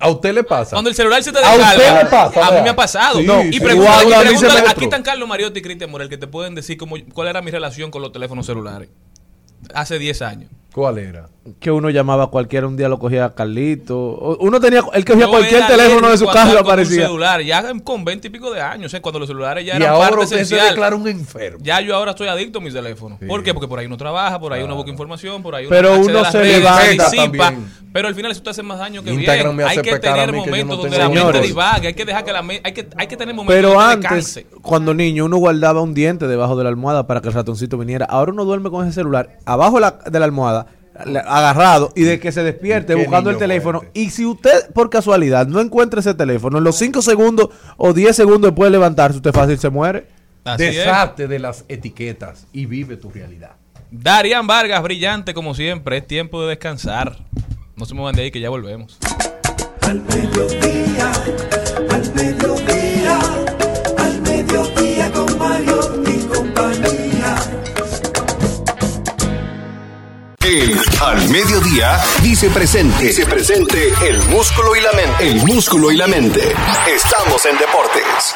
A 0.00 0.08
usted 0.10 0.34
le 0.34 0.42
pasa. 0.44 0.72
Cuando 0.72 0.90
el 0.90 0.96
celular 0.96 1.22
se 1.22 1.30
te 1.32 1.38
A 1.38 1.42
descarga. 1.56 1.70
usted 1.76 2.02
le 2.04 2.10
pasa, 2.10 2.46
a 2.46 2.50
mí 2.52 2.60
me 2.62 2.70
ha 2.70 2.76
pasado. 2.76 3.18
Sí, 3.20 3.24
No, 3.26 3.42
sí. 3.42 3.50
y 3.52 3.60
pregúntale, 3.60 4.04
Igual 4.04 4.08
y 4.08 4.12
a 4.12 4.30
pregúntale- 4.30 4.68
aquí 4.68 4.84
están 4.84 5.02
Carlos 5.02 5.28
Mariotti 5.28 5.60
y 5.60 5.62
Cristian 5.62 5.90
Morel 5.90 6.08
que 6.08 6.18
te 6.18 6.26
pueden 6.26 6.54
decir 6.54 6.76
cómo, 6.76 6.96
cuál 7.12 7.28
era 7.28 7.40
mi 7.42 7.50
relación 7.50 7.90
con 7.90 8.02
los 8.02 8.10
teléfonos 8.12 8.46
celulares. 8.46 8.88
Hace 9.74 9.98
10 9.98 10.22
años. 10.22 10.50
¿Cuál 10.76 10.98
era? 10.98 11.24
Que 11.58 11.70
uno 11.70 11.88
llamaba 11.88 12.24
a 12.24 12.26
cualquiera, 12.26 12.66
un 12.66 12.76
día 12.76 12.86
lo 12.88 12.98
cogía 12.98 13.24
a 13.24 13.34
Carlito. 13.34 14.36
Uno 14.40 14.60
tenía, 14.60 14.82
él 14.92 15.04
cogía 15.06 15.24
Yo 15.24 15.30
cualquier 15.30 15.66
teléfono 15.66 16.10
de 16.10 16.18
su 16.18 16.26
casa 16.26 16.52
un 16.52 16.58
aparecía. 16.58 17.06
celular, 17.06 17.40
ya 17.40 17.64
con 17.82 18.04
20 18.04 18.26
y 18.28 18.30
pico 18.30 18.50
de 18.52 18.60
años, 18.60 18.92
¿eh? 18.92 19.00
cuando 19.00 19.20
los 19.20 19.28
celulares 19.28 19.64
ya 19.64 19.74
Y 19.74 19.76
eran 19.78 19.94
ahora 19.94 20.10
parte 20.10 20.26
se 20.26 20.34
esencial. 20.34 20.68
declara 20.68 20.94
un 20.96 21.08
enfermo. 21.08 21.58
Ya 21.62 21.80
yo 21.80 21.96
ahora 21.96 22.10
estoy 22.10 22.28
adicto 22.28 22.58
a 22.58 22.62
mi 22.62 22.70
teléfono. 22.70 23.18
¿Por 23.26 23.42
qué? 23.42 23.54
Porque 23.54 23.68
por 23.68 23.78
ahí 23.78 23.86
uno 23.86 23.96
trabaja, 23.96 24.38
por 24.38 24.52
ahí 24.52 24.62
uno 24.64 24.74
busca 24.74 24.90
información, 24.90 25.42
por 25.42 25.54
ahí 25.54 25.64
Pero 25.66 25.92
uno 25.94 26.00
accede 26.00 26.18
uno 26.18 26.30
se 26.30 26.38
redes, 26.40 26.58
levanta 26.58 27.04
disipa, 27.10 27.22
también. 27.22 27.72
Pero 27.92 28.08
al 28.08 28.14
final 28.14 28.32
eso 28.32 28.42
te 28.42 28.50
hace 28.50 28.62
más 28.62 28.78
daño 28.78 29.02
que 29.02 29.14
Instagram 29.14 29.44
bien. 29.44 29.56
me 29.56 29.62
hace 29.64 29.78
Hay 29.78 29.82
que 29.84 29.98
tener 29.98 30.30
momentos 30.32 30.76
no 30.76 30.82
donde 30.82 30.98
la 30.98 31.08
mente 31.08 31.40
divague, 31.40 31.86
hay 31.88 31.94
que 31.94 32.04
dejar 32.04 32.24
que 32.24 32.32
la 32.34 32.42
me- 32.42 32.60
hay 32.62 32.72
que 32.74 32.86
hay 32.98 33.06
que 33.06 33.16
tener 33.16 33.34
momentos 33.34 33.56
Pero 33.56 33.80
donde 33.80 34.06
antes, 34.08 34.44
cuando 34.60 34.92
niño, 34.92 35.24
uno 35.24 35.38
guardaba 35.38 35.80
un 35.80 35.94
diente 35.94 36.26
debajo 36.26 36.56
de 36.56 36.64
la 36.64 36.68
almohada 36.68 37.06
para 37.06 37.22
que 37.22 37.28
el 37.28 37.34
ratoncito 37.34 37.78
viniera. 37.78 38.04
Ahora 38.04 38.32
uno 38.32 38.44
duerme 38.44 38.68
con 38.68 38.84
ese 38.84 38.92
celular 38.94 39.38
abajo 39.46 39.76
de 39.76 39.80
la, 39.82 39.98
de 40.10 40.18
la 40.18 40.24
almohada, 40.26 40.65
agarrado, 40.98 41.92
y 41.94 42.02
de 42.02 42.18
que 42.18 42.32
se 42.32 42.42
despierte 42.42 42.94
buscando 42.94 43.30
el 43.30 43.38
teléfono. 43.38 43.80
fuerte. 43.80 44.00
Y 44.00 44.10
si 44.10 44.24
usted, 44.24 44.70
por 44.72 44.90
casualidad, 44.90 45.46
no 45.46 45.60
encuentra 45.60 46.00
ese 46.00 46.14
teléfono, 46.14 46.58
en 46.58 46.64
los 46.64 46.76
5 46.76 47.02
segundos 47.02 47.48
o 47.76 47.92
10 47.92 48.14
segundos 48.14 48.50
después 48.50 48.68
de 48.68 48.72
levantarse, 48.72 49.16
usted 49.16 49.32
fácil 49.32 49.58
se 49.58 49.70
muere. 49.70 50.06
Así 50.44 50.64
es. 50.64 51.16
De 51.16 51.38
las 51.38 51.64
etiquetas 51.68 52.46
y 52.52 52.66
vive 52.66 52.96
tu 52.96 53.10
realidad. 53.10 53.56
Darían 53.90 54.46
Vargas, 54.46 54.82
brillante 54.82 55.34
como 55.34 55.54
siempre. 55.54 55.98
Es 55.98 56.06
tiempo 56.06 56.42
de 56.42 56.50
descansar. 56.50 57.16
No 57.76 57.84
se 57.84 57.94
muevan 57.94 58.14
de 58.14 58.22
ahí 58.22 58.30
que 58.30 58.40
ya 58.40 58.48
volvemos. 58.48 58.98
Al 59.82 60.02
mediodía, 60.02 61.12
al 61.90 62.14
mediodía, 62.14 63.18
al 63.98 64.22
mediodía 64.22 65.12
con 65.12 65.38
Mario 65.38 66.02
y 66.06 66.18
compañía. 66.26 67.36
El 70.40 70.78
Al 71.00 71.28
Mediodía 71.28 71.98
dice 72.22 72.48
presente. 72.48 73.04
Dice 73.04 73.26
presente 73.26 73.92
el 74.08 74.16
músculo 74.30 74.74
y 74.74 74.80
la 74.80 74.92
mente. 74.92 75.28
El 75.28 75.44
músculo 75.44 75.92
y 75.92 75.96
la 75.98 76.06
mente. 76.06 76.40
Estamos 76.88 77.44
en 77.44 77.58
deportes. 77.58 78.34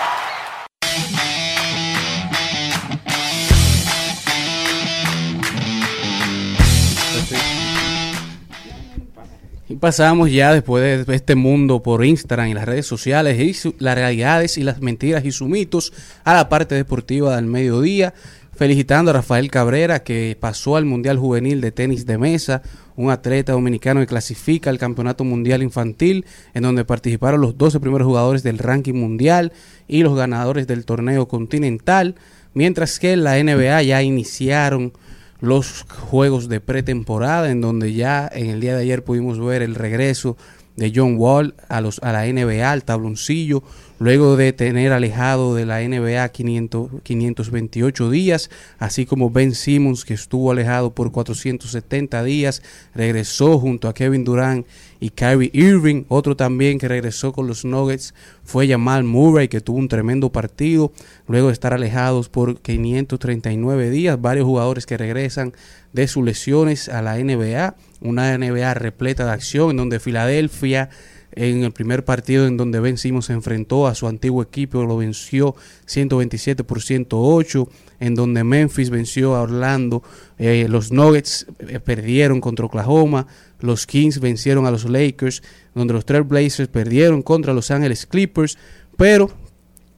Y 9.71 9.77
pasamos 9.77 10.31
ya 10.31 10.53
después 10.53 11.07
de 11.07 11.15
este 11.15 11.37
mundo 11.37 11.83
por 11.83 12.05
Instagram 12.05 12.49
y 12.49 12.55
las 12.55 12.67
redes 12.67 12.87
sociales 12.87 13.39
y 13.39 13.75
las 13.79 13.95
realidades 13.95 14.59
y 14.59 14.65
las 14.65 14.81
mentiras 14.81 15.25
y 15.25 15.33
sus 15.33 15.49
mitos 15.49 15.93
a 16.25 16.35
la 16.35 16.51
parte 16.51 16.75
deportiva 16.75 17.37
del 17.37 17.47
mediodía. 17.47 18.13
Felicitando 18.61 19.11
a 19.11 19.15
Rafael 19.15 19.51
Cabrera 19.51 20.03
que 20.03 20.37
pasó 20.39 20.77
al 20.77 20.85
Mundial 20.85 21.17
Juvenil 21.17 21.63
de 21.63 21.73
Tenis 21.73 22.05
de 22.05 22.19
Mesa, 22.19 22.61
un 22.95 23.11
atleta 23.11 23.53
dominicano 23.53 24.01
que 24.01 24.07
clasifica 24.07 24.69
al 24.69 24.77
Campeonato 24.77 25.25
Mundial 25.25 25.63
Infantil, 25.63 26.27
en 26.53 26.65
donde 26.65 26.85
participaron 26.85 27.41
los 27.41 27.57
12 27.57 27.81
primeros 27.81 28.07
jugadores 28.07 28.43
del 28.43 28.59
ranking 28.59 28.93
mundial 28.93 29.55
y 29.89 30.03
los 30.03 30.15
ganadores 30.15 30.67
del 30.67 30.85
torneo 30.85 31.27
continental, 31.27 32.17
mientras 32.53 32.99
que 32.99 33.15
en 33.15 33.25
la 33.25 33.43
NBA 33.43 33.81
ya 33.81 34.03
iniciaron 34.03 34.93
los 35.41 35.87
juegos 35.89 36.51
de 36.51 36.61
pretemporada, 36.61 37.51
en 37.51 37.63
donde 37.63 37.95
ya 37.95 38.31
en 38.31 38.51
el 38.51 38.61
día 38.61 38.77
de 38.77 38.83
ayer 38.83 39.03
pudimos 39.03 39.41
ver 39.41 39.63
el 39.63 39.75
regreso 39.75 40.37
de 40.77 40.93
John 40.95 41.15
Wall 41.17 41.55
a, 41.71 41.81
los, 41.81 41.99
a 42.03 42.13
la 42.13 42.27
NBA, 42.27 42.71
al 42.71 42.85
tabloncillo, 42.85 43.63
luego 44.01 44.37
de 44.37 44.55
tener 44.55 44.93
alejado 44.93 45.55
de 45.55 45.67
la 45.67 45.83
NBA 45.83 46.27
500, 46.31 46.91
528 47.03 48.11
días, 48.11 48.51
así 48.79 49.05
como 49.05 49.31
Ben 49.31 49.55
Simmons, 49.55 50.07
que 50.07 50.15
estuvo 50.15 50.51
alejado 50.51 50.95
por 50.95 51.13
470 51.13 52.25
días, 52.25 52.63
regresó 52.95 53.59
junto 53.59 53.89
a 53.89 53.95
Kevin 53.95 54.25
Durant 54.25 54.67
y 55.01 55.11
Kyrie 55.11 55.51
Irving, 55.53 56.05
otro 56.09 56.35
también 56.35 56.79
que 56.79 56.89
regresó 56.89 57.33
con 57.33 57.47
los 57.47 57.67
Nuggets 57.67 58.15
fue 58.43 58.67
Jamal 58.67 59.05
Murray, 59.05 59.49
que 59.49 59.61
tuvo 59.61 59.77
un 59.77 59.89
tremendo 59.89 60.33
partido, 60.33 60.93
luego 61.29 61.49
de 61.49 61.53
estar 61.53 61.75
alejados 61.75 62.31
por 62.31 62.59
539 62.59 63.91
días, 63.91 64.21
varios 64.21 64.47
jugadores 64.47 64.87
que 64.87 64.97
regresan 64.97 65.53
de 65.93 66.09
sus 66.09 66.25
lesiones 66.25 66.89
a 66.89 67.03
la 67.03 67.19
NBA, 67.19 67.77
una 68.01 68.39
NBA 68.39 68.73
repleta 68.73 69.27
de 69.27 69.33
acción 69.33 69.73
en 69.73 69.77
donde 69.77 70.01
Filadelfia 70.01 70.89
en 71.33 71.65
el 71.65 71.73
primer 71.73 72.05
partido 72.05 72.47
en 72.47 72.57
donde 72.57 72.81
Ben 72.81 72.99
Simmons 72.99 73.27
se 73.27 73.33
enfrentó 73.33 73.87
a 73.87 73.95
su 73.95 74.07
antiguo 74.07 74.43
equipo, 74.43 74.85
lo 74.85 74.97
venció 74.97 75.55
127 75.87 76.65
por 76.65 76.83
108, 76.83 77.69
en 78.01 78.15
donde 78.15 78.45
Memphis 78.45 78.91
venció 78.91 79.37
a 79.37 79.43
Orlando, 79.43 80.03
eh, 80.39 80.67
los 80.69 80.91
Nuggets 80.91 81.47
eh, 81.61 81.81
perdieron 81.81 82.41
contra 82.41 82.67
Oklahoma, 82.67 83.27
los 83.61 83.87
Kings 83.87 84.21
vencieron 84.21 84.67
a 84.67 84.71
los 84.71 84.85
Lakers, 84.85 85.43
donde 85.75 85.95
los 85.95 86.05
Trail 86.05 86.25
Blazers 86.25 86.69
perdieron 86.69 87.23
contra 87.23 87.55
Los 87.55 87.71
Ángeles 87.71 88.07
Clippers, 88.07 88.59
pero 88.97 89.31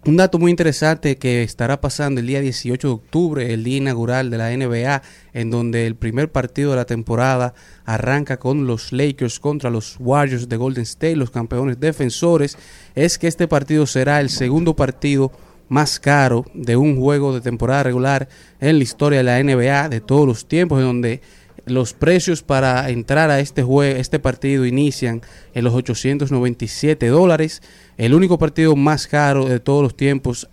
un 0.05 0.17
dato 0.17 0.39
muy 0.39 0.51
interesante 0.51 1.17
que 1.17 1.45
estará 1.45 1.81
pasando 1.81 2.21
el 2.21 2.27
día 2.27 2.41
18 2.41 2.89
de 2.89 2.93
octubre, 2.93 3.55
el 3.55 3.63
día 3.63 3.77
inaugural 3.77 4.31
de 4.31 4.39
la 4.39 4.51
NBA, 4.51 5.01
en 5.33 5.51
donde 5.51 5.87
el 5.87 5.95
primer 5.95 6.33
partido 6.33 6.71
de 6.71 6.77
la 6.77 6.87
temporada 6.87 7.55
arranca 7.85 8.39
con 8.39 8.67
los 8.67 8.93
Lakers 8.93 9.39
contra 9.39 9.71
los 9.71 9.97
Warriors 10.01 10.49
de 10.49 10.57
Golden 10.57 10.83
State, 10.83 11.15
los 11.15 11.31
campeones 11.31 11.79
defensores, 11.79 12.59
es 12.97 13.17
que 13.17 13.29
este 13.29 13.47
partido 13.47 13.87
será 13.87 14.21
el 14.21 14.31
segundo 14.31 14.75
partido 14.75 15.31
más 15.69 16.01
caro 16.01 16.45
de 16.53 16.77
un 16.77 16.99
juego 16.99 17.33
de 17.33 17.41
temporada 17.41 17.85
regular 17.85 18.29
en 18.61 18.79
la 18.79 18.83
historia 18.83 19.19
de 19.19 19.25
la 19.25 19.43
NBA 19.43 19.89
de 19.89 20.01
todos 20.01 20.27
los 20.27 20.49
tiempos, 20.49 20.81
en 20.81 20.87
donde 20.87 21.23
los 21.67 21.93
precios 21.93 22.43
para 22.43 22.89
entrar 22.91 23.31
a 23.31 23.41
este 23.41 23.63
juego, 23.63 23.97
este 23.97 24.19
partido 24.19 24.67
inician 24.67 25.23
en 25.55 25.65
los 25.65 25.75
897 25.75 27.07
dólares. 27.09 27.63
El 27.97 28.15
único 28.15 28.39
partido 28.39 28.75
más 28.77 29.07
caro 29.07 29.47
de 29.47 29.61
todos 29.61 29.83
los 29.83 29.97
tiempos 29.97 30.49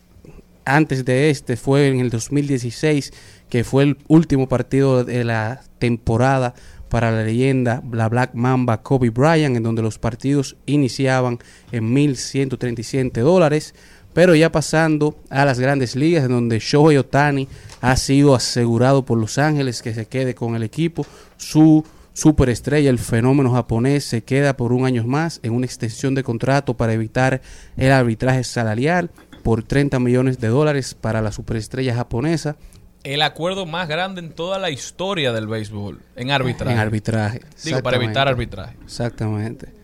antes 0.66 1.06
de 1.06 1.30
este 1.30 1.58
fue 1.58 1.88
en 1.88 2.00
el 2.00 2.10
2016, 2.10 3.12
que 3.50 3.64
fue 3.64 3.84
el 3.84 3.98
último 4.08 4.48
partido 4.48 5.04
de 5.04 5.24
la 5.24 5.62
temporada 5.80 6.54
para 6.90 7.12
la 7.12 7.24
leyenda, 7.24 7.84
la 7.92 8.10
Black 8.10 8.32
Mamba 8.34 8.82
Kobe 8.82 9.10
Bryant, 9.10 9.56
en 9.56 9.64
donde 9.64 9.82
los 9.82 10.00
partidos 10.00 10.58
iniciaban 10.66 11.40
en 11.72 11.96
1.137 11.96 13.22
dólares. 13.22 13.76
Pero 14.14 14.36
ya 14.36 14.52
pasando 14.52 15.16
a 15.30 15.46
las 15.46 15.60
grandes 15.60 15.96
ligas, 15.96 16.26
en 16.26 16.32
donde 16.32 16.60
Shohei 16.60 16.98
Otani 16.98 17.48
ha 17.82 17.96
sido 17.96 18.36
asegurado 18.36 19.06
por 19.06 19.18
Los 19.18 19.38
Ángeles 19.38 19.82
que 19.82 19.94
se 19.94 20.06
quede 20.06 20.36
con 20.36 20.56
el 20.56 20.64
equipo. 20.64 21.06
Su 21.38 21.86
superestrella, 22.14 22.90
el 22.90 23.00
fenómeno 23.00 23.52
japonés, 23.54 24.04
se 24.04 24.24
queda 24.24 24.58
por 24.58 24.74
un 24.74 24.86
año 24.86 25.04
más 25.06 25.40
en 25.44 25.54
una 25.54 25.66
extensión 25.66 26.16
de 26.16 26.24
contrato 26.24 26.76
para 26.76 26.94
evitar 26.94 27.42
el 27.78 27.92
arbitraje 27.92 28.44
salarial 28.44 29.10
por 29.44 29.64
30 29.64 30.00
millones 30.00 30.40
de 30.40 30.50
dólares 30.50 30.96
para 31.00 31.22
la 31.22 31.32
superestrella 31.32 31.96
japonesa. 31.96 32.58
El 33.04 33.22
acuerdo 33.22 33.66
más 33.66 33.88
grande 33.88 34.20
en 34.20 34.32
toda 34.32 34.60
la 34.60 34.70
historia 34.70 35.32
del 35.32 35.48
béisbol, 35.48 36.02
en 36.18 36.32
arbitraje. 36.32 36.74
En 36.74 36.80
arbitraje. 36.80 37.42
Digo, 37.64 37.82
para 37.82 37.96
evitar 37.96 38.28
arbitraje. 38.28 38.76
Exactamente. 38.84 39.79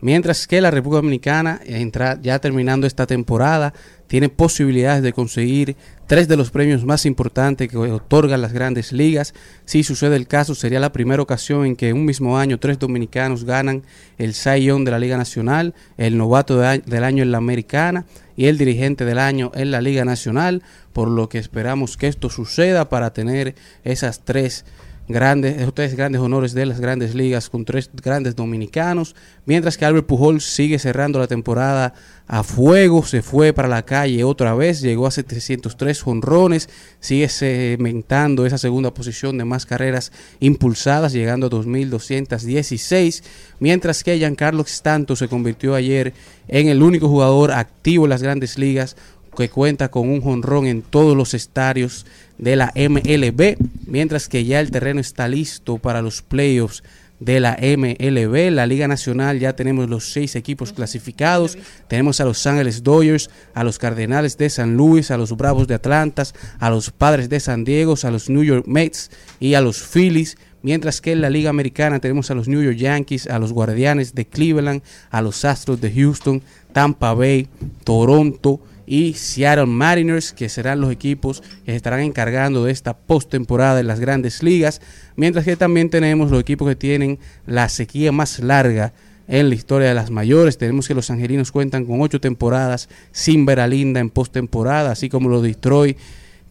Mientras 0.00 0.46
que 0.46 0.60
la 0.60 0.70
República 0.70 0.98
Dominicana, 0.98 1.60
entra, 1.64 2.18
ya 2.20 2.38
terminando 2.38 2.86
esta 2.86 3.06
temporada, 3.06 3.72
tiene 4.06 4.28
posibilidades 4.28 5.02
de 5.02 5.14
conseguir 5.14 5.74
tres 6.06 6.28
de 6.28 6.36
los 6.36 6.50
premios 6.50 6.84
más 6.84 7.06
importantes 7.06 7.68
que 7.68 7.78
otorgan 7.78 8.42
las 8.42 8.52
grandes 8.52 8.92
ligas. 8.92 9.32
Si 9.64 9.82
sucede 9.82 10.16
el 10.16 10.26
caso, 10.26 10.54
sería 10.54 10.80
la 10.80 10.92
primera 10.92 11.22
ocasión 11.22 11.64
en 11.64 11.76
que 11.76 11.94
un 11.94 12.04
mismo 12.04 12.38
año 12.38 12.58
tres 12.58 12.78
dominicanos 12.78 13.44
ganan 13.44 13.82
el 14.18 14.34
Young 14.34 14.84
de 14.84 14.90
la 14.90 14.98
Liga 14.98 15.16
Nacional, 15.16 15.74
el 15.96 16.18
novato 16.18 16.58
del 16.58 17.04
año 17.04 17.22
en 17.22 17.32
la 17.32 17.38
Americana 17.38 18.04
y 18.36 18.46
el 18.46 18.58
dirigente 18.58 19.06
del 19.06 19.18
año 19.18 19.50
en 19.54 19.70
la 19.70 19.80
Liga 19.80 20.04
Nacional, 20.04 20.62
por 20.92 21.08
lo 21.08 21.30
que 21.30 21.38
esperamos 21.38 21.96
que 21.96 22.06
esto 22.06 22.28
suceda 22.28 22.90
para 22.90 23.14
tener 23.14 23.54
esas 23.82 24.20
tres 24.24 24.66
grandes, 25.08 25.56
esos 25.58 25.74
tres 25.74 25.94
grandes 25.94 26.20
honores 26.20 26.52
de 26.52 26.66
las 26.66 26.80
grandes 26.80 27.14
ligas 27.14 27.48
con 27.48 27.64
tres 27.64 27.90
grandes 27.94 28.34
dominicanos, 28.34 29.14
mientras 29.44 29.76
que 29.76 29.84
Albert 29.84 30.06
Pujol 30.06 30.40
sigue 30.40 30.78
cerrando 30.78 31.18
la 31.18 31.26
temporada 31.26 31.94
a 32.26 32.42
fuego, 32.42 33.04
se 33.04 33.22
fue 33.22 33.52
para 33.52 33.68
la 33.68 33.84
calle 33.84 34.24
otra 34.24 34.54
vez, 34.54 34.80
llegó 34.80 35.06
a 35.06 35.12
703 35.12 36.02
jonrones, 36.02 36.68
sigue 36.98 37.28
cementando 37.28 38.46
esa 38.46 38.58
segunda 38.58 38.92
posición 38.92 39.38
de 39.38 39.44
más 39.44 39.64
carreras 39.64 40.10
impulsadas, 40.40 41.12
llegando 41.12 41.46
a 41.46 41.50
2.216, 41.50 43.22
mientras 43.60 44.02
que 44.02 44.18
Giancarlo 44.18 44.62
Stanton 44.62 45.16
se 45.16 45.28
convirtió 45.28 45.74
ayer 45.74 46.14
en 46.48 46.68
el 46.68 46.82
único 46.82 47.08
jugador 47.08 47.52
activo 47.52 48.04
en 48.04 48.10
las 48.10 48.22
grandes 48.22 48.58
ligas 48.58 48.96
que 49.36 49.48
cuenta 49.48 49.88
con 49.88 50.08
un 50.08 50.20
jonrón 50.20 50.66
en 50.66 50.82
todos 50.82 51.16
los 51.16 51.34
estadios 51.34 52.06
de 52.38 52.56
la 52.56 52.72
MLB, 52.74 53.56
mientras 53.86 54.28
que 54.28 54.44
ya 54.44 54.60
el 54.60 54.70
terreno 54.70 55.00
está 55.00 55.28
listo 55.28 55.78
para 55.78 56.02
los 56.02 56.22
playoffs 56.22 56.82
de 57.20 57.40
la 57.40 57.56
MLB, 57.60 58.50
la 58.50 58.66
Liga 58.66 58.88
Nacional, 58.88 59.38
ya 59.38 59.54
tenemos 59.56 59.88
los 59.88 60.12
seis 60.12 60.36
equipos 60.36 60.72
clasificados, 60.72 61.56
tenemos 61.88 62.20
a 62.20 62.24
los 62.24 62.46
Ángeles 62.46 62.82
Dodgers, 62.82 63.30
a 63.54 63.64
los 63.64 63.78
Cardenales 63.78 64.36
de 64.36 64.50
San 64.50 64.76
Luis, 64.76 65.10
a 65.10 65.16
los 65.16 65.34
Bravos 65.36 65.66
de 65.66 65.74
Atlanta, 65.74 66.24
a 66.58 66.70
los 66.70 66.90
Padres 66.90 67.28
de 67.28 67.40
San 67.40 67.64
Diego, 67.64 67.94
a 68.02 68.10
los 68.10 68.28
New 68.28 68.42
York 68.42 68.66
Mets 68.66 69.10
y 69.40 69.54
a 69.54 69.62
los 69.62 69.82
Phillies, 69.82 70.36
mientras 70.62 71.00
que 71.00 71.12
en 71.12 71.22
la 71.22 71.30
Liga 71.30 71.48
Americana 71.48 72.00
tenemos 72.00 72.30
a 72.30 72.34
los 72.34 72.48
New 72.48 72.62
York 72.62 72.76
Yankees, 72.76 73.28
a 73.28 73.38
los 73.38 73.52
Guardianes 73.52 74.14
de 74.14 74.26
Cleveland, 74.26 74.82
a 75.10 75.22
los 75.22 75.44
Astros 75.44 75.80
de 75.80 75.92
Houston, 75.92 76.42
Tampa 76.72 77.14
Bay, 77.14 77.48
Toronto 77.84 78.60
y 78.86 79.14
Seattle 79.14 79.66
Mariners, 79.66 80.32
que 80.32 80.48
serán 80.48 80.80
los 80.80 80.92
equipos 80.92 81.42
que 81.64 81.72
se 81.72 81.76
estarán 81.76 82.00
encargando 82.00 82.64
de 82.64 82.72
esta 82.72 82.96
postemporada 82.96 83.80
en 83.80 83.88
las 83.88 84.00
grandes 84.00 84.42
ligas, 84.42 84.80
mientras 85.16 85.44
que 85.44 85.56
también 85.56 85.90
tenemos 85.90 86.30
los 86.30 86.40
equipos 86.40 86.68
que 86.68 86.76
tienen 86.76 87.18
la 87.46 87.68
sequía 87.68 88.12
más 88.12 88.38
larga 88.38 88.92
en 89.28 89.48
la 89.48 89.54
historia 89.54 89.88
de 89.88 89.94
las 89.94 90.10
mayores. 90.10 90.58
Tenemos 90.58 90.86
que 90.86 90.94
los 90.94 91.10
angelinos 91.10 91.52
cuentan 91.52 91.84
con 91.84 92.00
ocho 92.00 92.20
temporadas 92.20 92.88
sin 93.12 93.44
ver 93.44 93.60
a 93.60 93.66
Linda 93.66 94.00
en 94.00 94.10
postemporada, 94.10 94.92
así 94.92 95.08
como 95.08 95.28
los 95.28 95.42
Detroit. 95.42 95.98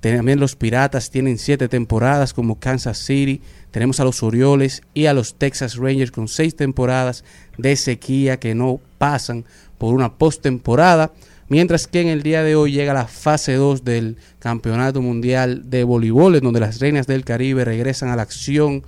También 0.01 0.39
los 0.39 0.55
Piratas 0.55 1.09
tienen 1.09 1.39
siete 1.39 1.67
temporadas 1.67 2.33
como 2.33 2.59
Kansas 2.59 2.99
City. 2.99 3.41
Tenemos 3.71 3.99
a 3.99 4.03
los 4.03 4.21
Orioles 4.21 4.83
y 4.93 5.07
a 5.07 5.13
los 5.13 5.35
Texas 5.35 5.77
Rangers 5.77 6.11
con 6.11 6.27
seis 6.27 6.55
temporadas 6.55 7.23
de 7.57 7.75
sequía 7.75 8.37
que 8.37 8.53
no 8.53 8.79
pasan 8.99 9.45
por 9.77 9.95
una 9.95 10.13
postemporada. 10.13 11.11
Mientras 11.47 11.85
que 11.87 12.01
en 12.01 12.07
el 12.07 12.23
día 12.23 12.41
de 12.41 12.55
hoy 12.55 12.71
llega 12.71 12.93
la 12.93 13.05
fase 13.05 13.53
2 13.53 13.83
del 13.83 14.17
Campeonato 14.39 15.01
Mundial 15.03 15.69
de 15.69 15.83
Voleibol, 15.83 16.35
en 16.35 16.43
donde 16.43 16.59
las 16.59 16.79
Reinas 16.79 17.05
del 17.05 17.23
Caribe 17.23 17.63
regresan 17.63 18.09
a 18.09 18.15
la 18.15 18.23
acción 18.23 18.83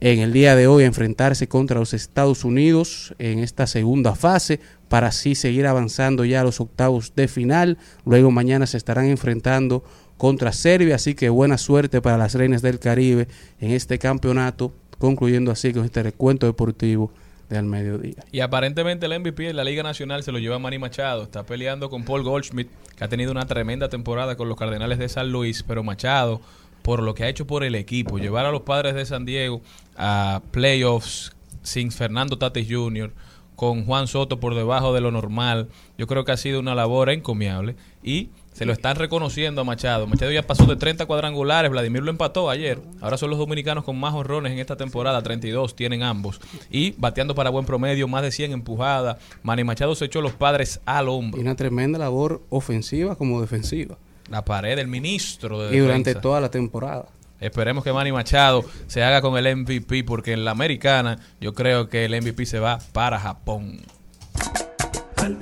en 0.00 0.20
el 0.20 0.32
día 0.32 0.56
de 0.56 0.66
hoy 0.66 0.84
a 0.84 0.86
enfrentarse 0.86 1.46
contra 1.46 1.78
los 1.78 1.92
Estados 1.92 2.44
Unidos 2.44 3.14
en 3.18 3.40
esta 3.40 3.66
segunda 3.66 4.14
fase 4.14 4.60
para 4.88 5.08
así 5.08 5.34
seguir 5.34 5.66
avanzando 5.66 6.24
ya 6.24 6.40
a 6.40 6.44
los 6.44 6.58
octavos 6.58 7.12
de 7.14 7.28
final. 7.28 7.76
Luego 8.06 8.30
mañana 8.30 8.66
se 8.66 8.78
estarán 8.78 9.04
enfrentando 9.04 9.84
contra 10.16 10.52
Serbia, 10.52 10.94
así 10.94 11.14
que 11.14 11.28
buena 11.28 11.58
suerte 11.58 12.00
para 12.00 12.16
las 12.16 12.34
Reinas 12.34 12.62
del 12.62 12.78
Caribe 12.78 13.28
en 13.60 13.72
este 13.72 13.98
campeonato, 13.98 14.72
concluyendo 14.98 15.50
así 15.50 15.74
con 15.74 15.84
este 15.84 16.02
recuento 16.02 16.46
deportivo 16.46 17.12
del 17.48 17.64
mediodía. 17.64 18.24
Y 18.30 18.40
aparentemente 18.40 19.06
el 19.06 19.18
MVP 19.20 19.44
de 19.44 19.52
la 19.54 19.64
Liga 19.64 19.82
Nacional 19.82 20.22
se 20.22 20.32
lo 20.32 20.38
lleva 20.38 20.58
Manny 20.58 20.78
Machado. 20.78 21.22
Está 21.22 21.44
peleando 21.44 21.88
con 21.90 22.04
Paul 22.04 22.22
Goldschmidt, 22.22 22.68
que 22.96 23.04
ha 23.04 23.08
tenido 23.08 23.32
una 23.32 23.46
tremenda 23.46 23.88
temporada 23.88 24.36
con 24.36 24.48
los 24.48 24.58
Cardenales 24.58 24.98
de 24.98 25.08
San 25.08 25.32
Luis, 25.32 25.62
pero 25.62 25.82
Machado, 25.82 26.40
por 26.82 27.02
lo 27.02 27.14
que 27.14 27.24
ha 27.24 27.28
hecho 27.28 27.46
por 27.46 27.64
el 27.64 27.74
equipo, 27.74 28.18
llevar 28.18 28.46
a 28.46 28.50
los 28.50 28.62
padres 28.62 28.94
de 28.94 29.06
San 29.06 29.24
Diego 29.24 29.62
a 29.96 30.42
playoffs 30.50 31.32
sin 31.62 31.90
Fernando 31.90 32.38
Tatis 32.38 32.68
Jr., 32.70 33.12
con 33.56 33.86
Juan 33.86 34.06
Soto 34.06 34.38
por 34.38 34.54
debajo 34.54 34.94
de 34.94 35.00
lo 35.00 35.10
normal, 35.10 35.68
yo 35.98 36.06
creo 36.06 36.24
que 36.24 36.30
ha 36.30 36.36
sido 36.36 36.60
una 36.60 36.76
labor 36.76 37.10
encomiable 37.10 37.74
y 38.04 38.28
se 38.58 38.66
lo 38.66 38.72
están 38.72 38.96
reconociendo 38.96 39.60
a 39.60 39.64
Machado. 39.64 40.08
Machado 40.08 40.32
ya 40.32 40.42
pasó 40.42 40.66
de 40.66 40.74
30 40.74 41.06
cuadrangulares, 41.06 41.70
Vladimir 41.70 42.02
lo 42.02 42.10
empató 42.10 42.50
ayer. 42.50 42.80
Ahora 43.00 43.16
son 43.16 43.30
los 43.30 43.38
dominicanos 43.38 43.84
con 43.84 43.96
más 44.00 44.14
horrones 44.14 44.50
en 44.50 44.58
esta 44.58 44.74
temporada, 44.74 45.22
32 45.22 45.76
tienen 45.76 46.02
ambos. 46.02 46.40
Y 46.68 46.90
bateando 46.98 47.36
para 47.36 47.50
buen 47.50 47.64
promedio, 47.66 48.08
más 48.08 48.22
de 48.22 48.32
100 48.32 48.50
empujadas. 48.50 49.18
Manny 49.44 49.62
Machado 49.62 49.94
se 49.94 50.06
echó 50.06 50.20
los 50.20 50.32
padres 50.32 50.80
al 50.86 51.08
hombro. 51.08 51.38
Y 51.38 51.42
una 51.44 51.54
tremenda 51.54 52.00
labor 52.00 52.42
ofensiva 52.50 53.14
como 53.14 53.40
defensiva. 53.40 53.96
La 54.28 54.44
pared 54.44 54.74
del 54.74 54.88
ministro 54.88 55.62
de 55.62 55.76
Y 55.76 55.78
durante 55.78 56.16
toda 56.16 56.40
la 56.40 56.50
temporada. 56.50 57.06
Esperemos 57.38 57.84
que 57.84 57.92
Manny 57.92 58.10
Machado 58.10 58.64
se 58.88 59.04
haga 59.04 59.22
con 59.22 59.38
el 59.38 59.56
MVP 59.56 60.02
porque 60.02 60.32
en 60.32 60.44
la 60.44 60.50
americana 60.50 61.20
yo 61.40 61.54
creo 61.54 61.88
que 61.88 62.06
el 62.06 62.20
MVP 62.20 62.44
se 62.44 62.58
va 62.58 62.80
para 62.92 63.20
Japón. 63.20 63.82
Al 65.18 65.36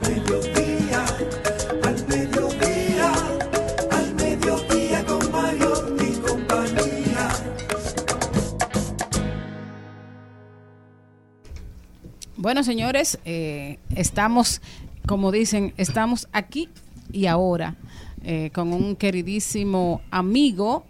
Bueno, 12.46 12.62
señores, 12.62 13.18
eh, 13.24 13.80
estamos, 13.96 14.62
como 15.04 15.32
dicen, 15.32 15.74
estamos 15.78 16.28
aquí 16.30 16.68
y 17.10 17.26
ahora 17.26 17.74
eh, 18.22 18.52
con 18.54 18.72
un 18.72 18.94
queridísimo 18.94 20.00
amigo, 20.12 20.84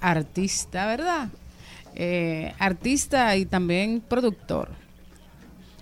artista, 0.00 0.86
¿verdad? 0.86 1.28
Eh, 1.94 2.54
artista 2.58 3.36
y 3.36 3.44
también 3.44 4.02
productor. 4.08 4.70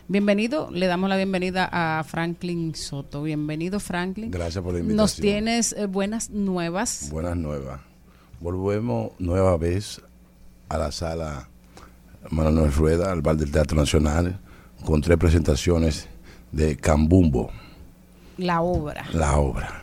Bienvenido, 0.09 0.69
le 0.73 0.89
damos 0.89 1.09
la 1.09 1.17
bienvenida 1.17 1.69
a 1.71 2.03
Franklin 2.03 2.75
Soto. 2.75 3.23
Bienvenido, 3.23 3.79
Franklin. 3.79 4.33
Gracias 4.33 4.65
por 4.65 4.73
la 4.73 4.81
invitación. 4.81 4.97
Nos 4.97 5.15
tienes 5.15 5.73
eh, 5.75 5.87
buenas 5.87 6.31
nuevas. 6.31 7.09
Buenas 7.13 7.37
nuevas. 7.37 7.81
Volvemos 8.41 9.13
nueva 9.21 9.57
vez 9.59 10.03
a 10.69 10.77
la 10.77 10.91
sala 10.91 11.49
Manuel 12.31 12.73
Rueda, 12.73 13.13
al 13.13 13.23
bar 13.23 13.37
del 13.37 13.53
Teatro 13.53 13.77
Nacional, 13.77 14.41
con 14.85 15.01
tres 15.01 15.19
presentaciones 15.19 16.09
de 16.53 16.77
Cambumbo, 16.77 17.51
La 18.37 18.61
obra. 18.61 19.05
la 19.13 19.39
obra. 19.39 19.83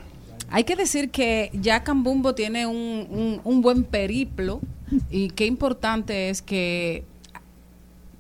Hay 0.49 0.63
que 0.65 0.75
decir 0.75 1.09
que 1.11 1.49
ya 1.53 1.83
Cambumbo 1.83 2.35
tiene 2.35 2.65
un, 2.67 3.07
un- 3.09 3.41
un 3.43 3.61
buen 3.61 3.83
periplo 3.83 4.59
y 5.09 5.29
qué 5.29 5.45
importante 5.45 6.29
es 6.29 6.41
que 6.41 7.03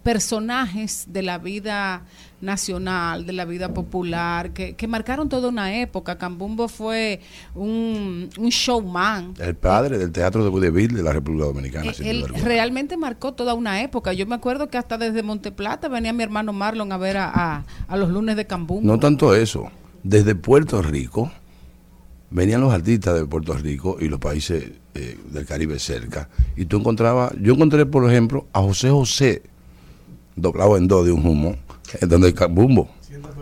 personajes 0.03 1.05
de 1.09 1.21
la 1.21 1.37
vida 1.37 2.03
nacional, 2.41 3.25
de 3.25 3.33
la 3.33 3.45
vida 3.45 3.73
popular, 3.73 4.51
que, 4.51 4.73
que 4.73 4.87
marcaron 4.87 5.29
toda 5.29 5.47
una 5.49 5.79
época. 5.79 6.17
Cambumbo 6.17 6.67
fue 6.67 7.21
un, 7.53 8.29
un 8.37 8.49
showman. 8.49 9.35
El 9.39 9.55
padre 9.55 9.97
del 9.97 10.11
teatro 10.11 10.43
de 10.43 10.49
Vodevil 10.49 10.93
de 10.93 11.03
la 11.03 11.13
República 11.13 11.45
Dominicana. 11.45 11.93
sin 11.93 12.07
Él 12.07 12.17
duda 12.21 12.27
alguna. 12.29 12.45
realmente 12.45 12.97
marcó 12.97 13.33
toda 13.33 13.53
una 13.53 13.81
época. 13.83 14.13
Yo 14.13 14.25
me 14.25 14.35
acuerdo 14.35 14.69
que 14.69 14.77
hasta 14.77 14.97
desde 14.97 15.21
Monteplata 15.23 15.87
venía 15.87 16.13
mi 16.13 16.23
hermano 16.23 16.51
Marlon 16.53 16.91
a 16.91 16.97
ver 16.97 17.17
a, 17.17 17.29
a- 17.33 17.65
a 17.87 17.97
los 17.97 18.09
lunes 18.09 18.35
de 18.35 18.45
Cambumbo. 18.47 18.85
No 18.91 18.99
tanto 18.99 19.35
eso. 19.35 19.69
Desde 20.03 20.33
Puerto 20.33 20.81
Rico 20.81 21.31
venían 22.31 22.61
los 22.61 22.73
artistas 22.73 23.13
de 23.15 23.25
Puerto 23.25 23.53
Rico 23.53 23.97
y 23.99 24.07
los 24.07 24.19
países 24.19 24.71
eh, 24.95 25.17
del 25.29 25.45
Caribe 25.45 25.77
cerca. 25.79 26.29
Y 26.55 26.65
tú 26.65 26.77
encontrabas, 26.77 27.33
yo 27.39 27.53
encontré, 27.53 27.85
por 27.85 28.09
ejemplo, 28.09 28.47
a 28.53 28.61
José 28.61 28.89
José, 28.89 29.43
doblado 30.35 30.77
en 30.77 30.87
dos 30.87 31.05
de 31.05 31.11
un 31.11 31.25
humo, 31.25 31.55
eh, 31.99 32.05
donde 32.05 32.27
el 32.29 32.33
Cambumbo, 32.33 32.89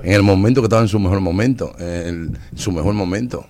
en 0.04 0.14
el 0.14 0.24
momento 0.24 0.62
que 0.62 0.66
estaba 0.66 0.82
en 0.82 0.88
su 0.88 1.00
mejor 1.00 1.20
momento, 1.22 1.74
en 1.80 1.86
el- 1.86 2.38
su 2.56 2.72
mejor 2.72 2.94
momento. 2.94 3.46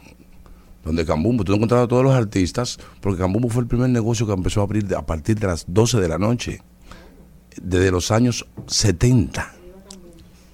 Donde 0.83 1.05
Cambumbo, 1.05 1.43
tú 1.43 1.53
encontrabas 1.53 1.85
a 1.85 1.87
todos 1.89 2.03
los 2.03 2.13
artistas, 2.13 2.79
porque 3.01 3.19
Cambumbo 3.19 3.49
fue 3.49 3.61
el 3.63 3.67
primer 3.67 3.89
negocio 3.89 4.25
que 4.25 4.33
empezó 4.33 4.61
a 4.61 4.63
abrir 4.63 4.93
a 4.95 5.05
partir 5.05 5.37
de 5.37 5.47
las 5.47 5.65
12 5.67 5.99
de 5.99 6.07
la 6.07 6.17
noche, 6.17 6.61
desde 7.61 7.91
los 7.91 8.11
años 8.11 8.47
70. 8.67 9.53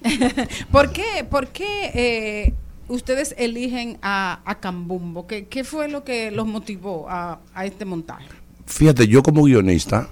¿Por 0.70 0.90
qué, 0.92 1.24
por 1.28 1.48
qué 1.48 1.90
eh, 1.94 2.54
ustedes 2.88 3.34
eligen 3.38 3.98
a, 4.02 4.40
a 4.44 4.56
Cambumbo? 4.60 5.26
¿Qué, 5.26 5.46
qué 5.46 5.64
fue 5.64 5.88
lo 5.88 6.04
que 6.04 6.30
los 6.30 6.46
motivó 6.46 7.06
a, 7.08 7.40
a 7.54 7.64
este 7.66 7.84
montaje? 7.84 8.26
Fíjate, 8.66 9.06
yo 9.08 9.22
como 9.22 9.44
guionista 9.44 10.08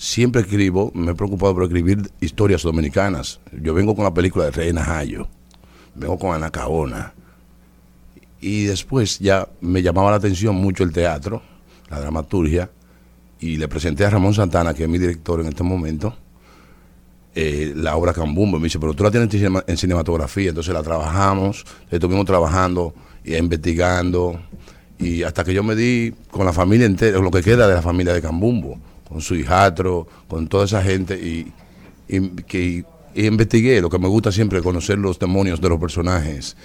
siempre 0.00 0.40
escribo, 0.40 0.90
me 0.94 1.12
he 1.12 1.14
preocupado 1.14 1.52
por 1.52 1.64
escribir 1.64 2.10
historias 2.20 2.62
dominicanas. 2.62 3.38
Yo 3.52 3.74
vengo 3.74 3.94
con 3.94 4.04
la 4.04 4.14
película 4.14 4.46
de 4.46 4.50
Reina 4.50 4.82
Jayo, 4.82 5.28
vengo 5.94 6.18
con 6.18 6.34
Anacaona. 6.34 7.12
Y 8.40 8.64
después 8.64 9.18
ya 9.18 9.46
me 9.60 9.82
llamaba 9.82 10.10
la 10.10 10.16
atención 10.16 10.56
mucho 10.56 10.84
el 10.84 10.92
teatro, 10.92 11.42
la 11.90 12.00
dramaturgia, 12.00 12.70
y 13.38 13.58
le 13.58 13.68
presenté 13.68 14.06
a 14.06 14.10
Ramón 14.10 14.32
Santana, 14.32 14.72
que 14.72 14.84
es 14.84 14.88
mi 14.88 14.98
director 14.98 15.38
en 15.40 15.48
este 15.48 15.62
momento, 15.62 16.16
eh, 17.34 17.74
la 17.76 17.94
obra 17.96 18.14
Cambumbo. 18.14 18.56
Y 18.56 18.60
me 18.60 18.64
dice, 18.64 18.78
pero 18.78 18.94
tú 18.94 19.04
la 19.04 19.10
tienes 19.10 19.32
en 19.34 19.38
cinema- 19.38 19.64
en 19.66 19.76
cinematografía, 19.76 20.48
entonces 20.48 20.72
la 20.72 20.82
trabajamos, 20.82 21.66
estuvimos 21.90 22.24
trabajando 22.24 22.94
y 23.22 23.36
investigando, 23.36 24.40
y 24.98 25.22
hasta 25.24 25.44
que 25.44 25.52
yo 25.52 25.62
me 25.62 25.74
di 25.74 26.14
con 26.30 26.46
la 26.46 26.54
familia 26.54 26.86
entera, 26.86 27.18
lo 27.18 27.30
que 27.30 27.42
queda 27.42 27.68
de 27.68 27.74
la 27.74 27.82
familia 27.82 28.14
de 28.14 28.22
Cambumbo, 28.22 28.78
con 29.10 29.20
su 29.20 29.34
hijastro, 29.34 30.06
con 30.28 30.48
toda 30.48 30.64
esa 30.64 30.82
gente, 30.82 31.14
y, 31.14 31.52
y 32.08 32.28
que 32.44 32.84
y 33.14 33.26
investigué, 33.26 33.80
lo 33.80 33.90
que 33.90 33.98
me 33.98 34.06
gusta 34.08 34.30
siempre, 34.32 34.62
conocer 34.62 34.96
los 34.96 35.18
demonios 35.18 35.60
de 35.60 35.68
los 35.68 35.78
personajes. 35.80 36.56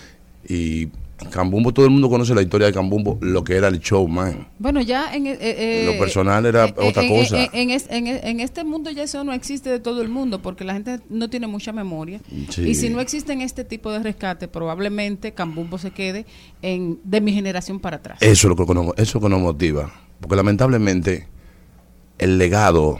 Y 0.47 0.89
Cambumbo, 1.31 1.73
todo 1.73 1.85
el 1.85 1.91
mundo 1.91 2.07
conoce 2.07 2.35
la 2.35 2.43
historia 2.43 2.67
de 2.67 2.73
Cambumbo, 2.73 3.17
lo 3.21 3.43
que 3.43 3.55
era 3.55 3.67
el 3.69 3.79
showman. 3.79 4.47
Bueno, 4.59 4.79
ya 4.81 5.15
en, 5.15 5.25
eh, 5.25 5.37
eh, 5.41 5.83
Lo 5.91 5.97
personal 5.97 6.45
era 6.45 6.65
otra 6.65 7.01
en- 7.03 7.09
cosa. 7.09 7.41
En, 7.45 7.49
en 7.53 7.69
es- 7.71 7.87
en- 7.89 8.05
en 8.05 8.39
este 8.41 8.63
mundo 8.63 8.91
ya 8.91 9.01
eso 9.03 9.23
no 9.23 9.33
existe 9.33 9.71
de 9.71 9.79
todo 9.79 10.03
el 10.03 10.09
mundo 10.09 10.39
porque 10.43 10.63
la 10.65 10.73
gente 10.73 10.99
no 11.09 11.29
tiene 11.31 11.47
mucha 11.47 11.71
memoria. 11.71 12.19
Sí. 12.49 12.61
Y 12.61 12.75
si 12.75 12.89
no 12.89 12.99
existen 12.99 13.41
este 13.41 13.63
tipo 13.63 13.91
de 13.91 13.99
rescate, 14.03 14.47
probablemente 14.47 15.31
Cambumbo 15.33 15.79
se 15.79 15.89
quede 15.91 16.27
en 16.61 16.99
de 17.03 17.21
mi 17.21 17.33
generación 17.33 17.79
para 17.79 17.97
atrás. 17.97 18.19
Eso 18.21 18.47
es 18.51 18.55
lo 18.59 18.65
que 18.67 18.71
nos, 18.73 18.87
eso 18.97 19.19
que 19.19 19.29
nos 19.29 19.39
motiva. 19.41 19.91
Porque 20.19 20.35
lamentablemente 20.35 21.27
el 22.17 22.37
legado, 22.37 22.99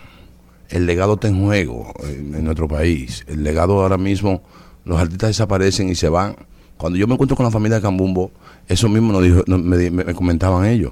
el 0.69 0.85
legado 0.85 1.13
está 1.15 1.27
en 1.27 1.43
juego 1.43 1.93
en, 2.03 2.35
en 2.35 2.43
nuestro 2.43 2.67
país. 2.67 3.23
El 3.27 3.43
legado 3.43 3.81
ahora 3.81 3.97
mismo, 3.97 4.41
los 4.83 4.99
artistas 4.99 5.29
desaparecen 5.29 5.89
y 5.89 5.95
se 5.95 6.09
van. 6.09 6.35
Cuando 6.77 6.97
yo 6.99 7.07
me 7.07 7.13
encuentro 7.13 7.37
con 7.37 7.45
la 7.45 7.51
familia 7.51 7.77
de 7.77 7.81
Cambumbo, 7.81 8.31
eso 8.67 8.89
mismo 8.89 9.13
nos 9.13 9.23
dijo, 9.23 9.43
nos- 9.47 9.61
me, 9.61 9.89
me- 9.89 10.03
me 10.03 10.13
comentaban 10.13 10.65
ellos. 10.65 10.91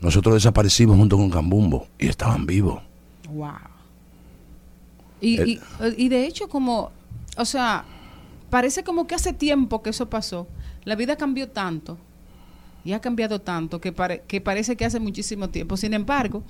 Nosotros 0.00 0.34
desaparecimos 0.34 0.96
junto 0.96 1.16
con 1.18 1.28
Cambumbo 1.30 1.86
y 1.98 2.08
estaban 2.08 2.46
vivos. 2.46 2.80
Wow. 3.30 3.50
Y, 5.20 5.36
El- 5.38 5.48
y, 5.50 5.60
y 5.98 6.08
de 6.08 6.26
hecho, 6.26 6.48
como, 6.48 6.90
o 7.36 7.44
sea, 7.44 7.84
parece 8.48 8.82
como 8.82 9.06
que 9.06 9.14
hace 9.14 9.32
tiempo 9.34 9.82
que 9.82 9.90
eso 9.90 10.08
pasó. 10.08 10.46
La 10.84 10.94
vida 10.96 11.16
cambió 11.16 11.48
tanto 11.50 11.98
y 12.84 12.92
ha 12.92 13.00
cambiado 13.00 13.40
tanto 13.40 13.80
que, 13.80 13.92
pare- 13.92 14.22
que 14.26 14.40
parece 14.40 14.76
que 14.76 14.84
hace 14.84 15.00
muchísimo 15.00 15.48
tiempo. 15.50 15.76
Sin 15.76 15.94
embargo, 15.94 16.42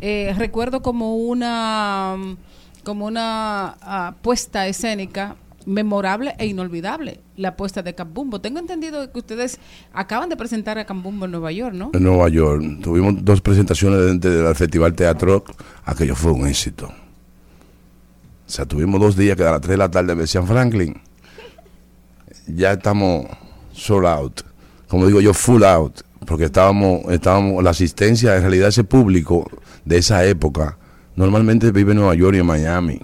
eh, 0.00 0.34
recuerdo 0.36 0.82
como 0.82 1.16
una, 1.16 2.16
como 2.84 3.06
una 3.06 3.76
ah, 3.80 4.14
puesta 4.22 4.66
escénica 4.66 5.36
memorable 5.66 6.34
e 6.38 6.46
inolvidable, 6.46 7.20
la 7.36 7.54
puesta 7.54 7.82
de 7.82 7.94
Cambumbo. 7.94 8.40
Tengo 8.40 8.58
entendido 8.58 9.12
que 9.12 9.18
ustedes 9.18 9.58
acaban 9.92 10.30
de 10.30 10.36
presentar 10.36 10.78
a 10.78 10.86
Cambumbo 10.86 11.26
en 11.26 11.30
Nueva 11.32 11.52
York, 11.52 11.74
¿no? 11.74 11.90
En 11.92 12.04
Nueva 12.04 12.28
York 12.30 12.62
tuvimos 12.82 13.22
dos 13.22 13.42
presentaciones 13.42 14.06
dentro 14.06 14.30
del 14.30 14.54
Festival 14.54 14.94
Teatro. 14.94 15.44
Aquello 15.84 16.14
fue 16.16 16.32
un 16.32 16.46
éxito. 16.46 16.86
O 16.86 18.50
sea, 18.50 18.64
tuvimos 18.64 18.98
dos 18.98 19.14
días 19.14 19.36
que 19.36 19.42
a 19.42 19.50
las 19.50 19.60
3 19.60 19.72
de 19.72 19.76
la 19.76 19.90
tarde 19.90 20.14
me 20.14 20.22
decían, 20.22 20.46
Franklin, 20.46 20.98
ya 22.46 22.72
estamos 22.72 23.26
sold 23.74 24.06
out. 24.06 24.40
Como 24.88 25.06
digo 25.06 25.20
yo, 25.20 25.34
full 25.34 25.62
out. 25.64 26.00
Porque 26.26 26.44
estábamos, 26.44 27.02
estábamos, 27.10 27.62
la 27.62 27.70
asistencia, 27.70 28.36
en 28.36 28.42
realidad 28.42 28.68
ese 28.68 28.84
público 28.84 29.48
de 29.84 29.98
esa 29.98 30.24
época, 30.24 30.76
normalmente 31.16 31.70
vive 31.70 31.92
en 31.92 31.98
Nueva 31.98 32.14
York 32.14 32.36
y 32.36 32.40
en 32.40 32.46
Miami. 32.46 33.00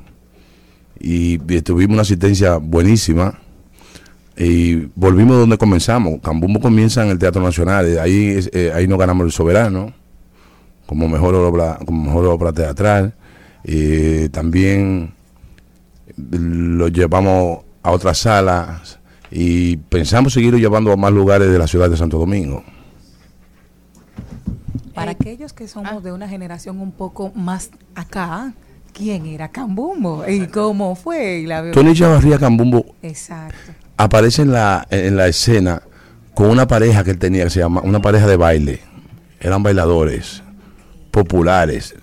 Y, 0.99 1.39
tuvimos 1.62 1.95
una 1.95 2.03
asistencia 2.03 2.57
buenísima. 2.57 3.39
Y 4.37 4.89
volvimos 4.97 5.37
donde 5.37 5.59
comenzamos. 5.59 6.20
Cambumbo 6.20 6.61
comienza 6.61 7.05
en 7.05 7.11
el 7.11 7.18
Teatro 7.18 7.43
Nacional. 7.43 7.87
eh, 7.87 8.01
Ahí, 8.01 8.41
eh, 8.53 8.72
ahí 8.74 8.89
nos 8.89 8.99
ganamos 8.99 9.26
el 9.26 9.32
Soberano 9.32 9.93
como 10.87 11.09
mejor 11.09 11.35
obra, 11.35 11.78
como 11.85 12.05
mejor 12.05 12.26
obra 12.26 12.53
teatral. 12.53 13.14
Y 13.64 14.28
también 14.30 15.14
lo 16.16 16.89
llevamos 16.89 17.61
a 17.82 17.91
otras 17.91 18.18
salas 18.18 18.99
y 19.31 19.77
pensamos 19.77 20.33
seguirlo 20.33 20.59
llevando 20.59 20.93
a 20.93 20.97
más 20.97 21.12
lugares 21.12 21.51
de 21.51 21.59
la 21.59 21.66
ciudad 21.66 21.89
de 21.91 21.97
Santo 21.97 22.18
Domingo. 22.18 22.62
Para 24.95 25.12
aquellos 25.12 25.53
que 25.53 25.66
somos 25.66 26.03
de 26.05 26.12
una 26.12 26.29
generación 26.29 26.79
un 26.79 26.93
poco 26.93 27.33
más 27.35 27.70
acá, 27.95 28.53
¿quién 28.93 29.27
era 29.27 29.49
Cambumbo? 29.49 30.25
¿Y 30.29 30.47
cómo 30.47 30.95
fue? 30.95 31.43
La- 31.47 31.72
Tony 31.72 31.95
Chavarría 31.95 32.39
Cambumbo 32.39 32.95
Exacto. 33.03 33.72
aparece 33.97 34.43
en 34.43 34.53
la, 34.53 34.87
en 34.91 35.16
la 35.16 35.27
escena 35.27 35.83
con 36.35 36.49
una 36.51 36.66
pareja 36.68 37.03
que 37.03 37.11
él 37.11 37.18
tenía, 37.18 37.45
que 37.45 37.51
se 37.51 37.61
llama, 37.61 37.81
una 37.83 38.01
pareja 38.01 38.27
de 38.27 38.37
baile. 38.37 38.81
Eran 39.41 39.62
bailadores 39.62 40.43
populares. 41.11 41.95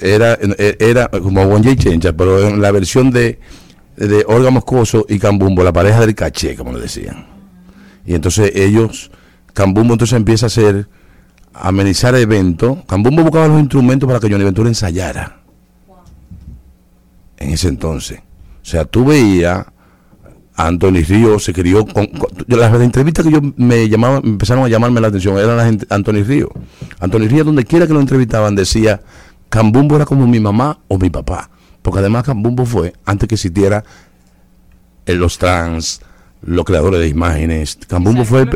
Era, 0.00 0.38
era 0.78 1.08
como 1.08 1.46
Bonje 1.46 1.72
y 1.72 1.76
Chencha, 1.76 2.12
pero 2.12 2.46
en 2.46 2.60
la 2.60 2.70
versión 2.72 3.10
de, 3.10 3.38
de 4.06 4.24
Olga 4.28 4.50
Moscoso 4.50 5.04
y 5.08 5.18
Cambumbo, 5.18 5.62
la 5.62 5.72
pareja 5.72 6.00
del 6.00 6.14
caché, 6.14 6.56
como 6.56 6.72
le 6.72 6.80
decían. 6.80 7.26
Y 8.06 8.14
entonces 8.14 8.52
ellos, 8.54 9.10
Cambumbo 9.52 9.94
entonces 9.94 10.16
empieza 10.16 10.46
a 10.46 10.48
hacer, 10.48 10.88
a 11.52 11.68
amenizar 11.68 12.14
el 12.14 12.22
evento. 12.22 12.84
Cambumbo 12.86 13.22
buscaba 13.22 13.48
los 13.48 13.60
instrumentos 13.60 14.06
para 14.06 14.20
que 14.20 14.30
Johnny 14.30 14.44
Ventura 14.44 14.68
ensayara. 14.68 15.40
En 17.36 17.50
ese 17.50 17.68
entonces. 17.68 18.20
O 18.62 18.64
sea, 18.64 18.84
tú 18.84 19.04
veías 19.04 19.66
Anthony 20.58 21.04
Río 21.06 21.38
se 21.38 21.52
crió 21.52 21.86
con, 21.86 22.08
las 22.48 22.80
entrevistas 22.80 23.24
que 23.24 23.30
yo 23.30 23.40
me 23.56 23.88
llamaban, 23.88 24.22
empezaron 24.24 24.64
a 24.64 24.68
llamarme 24.68 25.00
la 25.00 25.06
atención, 25.06 25.38
eran 25.38 25.56
la 25.56 25.64
gente, 25.64 25.86
Anthony 25.88 26.24
Río. 26.24 26.50
Anthony 26.98 27.28
Río, 27.28 27.44
donde 27.44 27.64
quiera 27.64 27.86
que 27.86 27.92
lo 27.92 28.00
entrevistaban, 28.00 28.56
decía, 28.56 29.00
Cambumbo 29.48 29.94
era 29.94 30.04
como 30.04 30.26
mi 30.26 30.40
mamá 30.40 30.80
o 30.88 30.98
mi 30.98 31.10
papá. 31.10 31.48
Porque 31.88 32.00
además 32.00 32.24
Cambumbo 32.24 32.66
fue, 32.66 32.92
antes 33.06 33.28
que 33.28 33.34
existiera 33.36 33.82
los 35.06 35.38
trans, 35.38 36.00
los 36.42 36.64
creadores 36.64 37.00
de 37.00 37.08
imágenes, 37.08 37.78
Cambumbo 37.88 38.24
fue, 38.24 38.46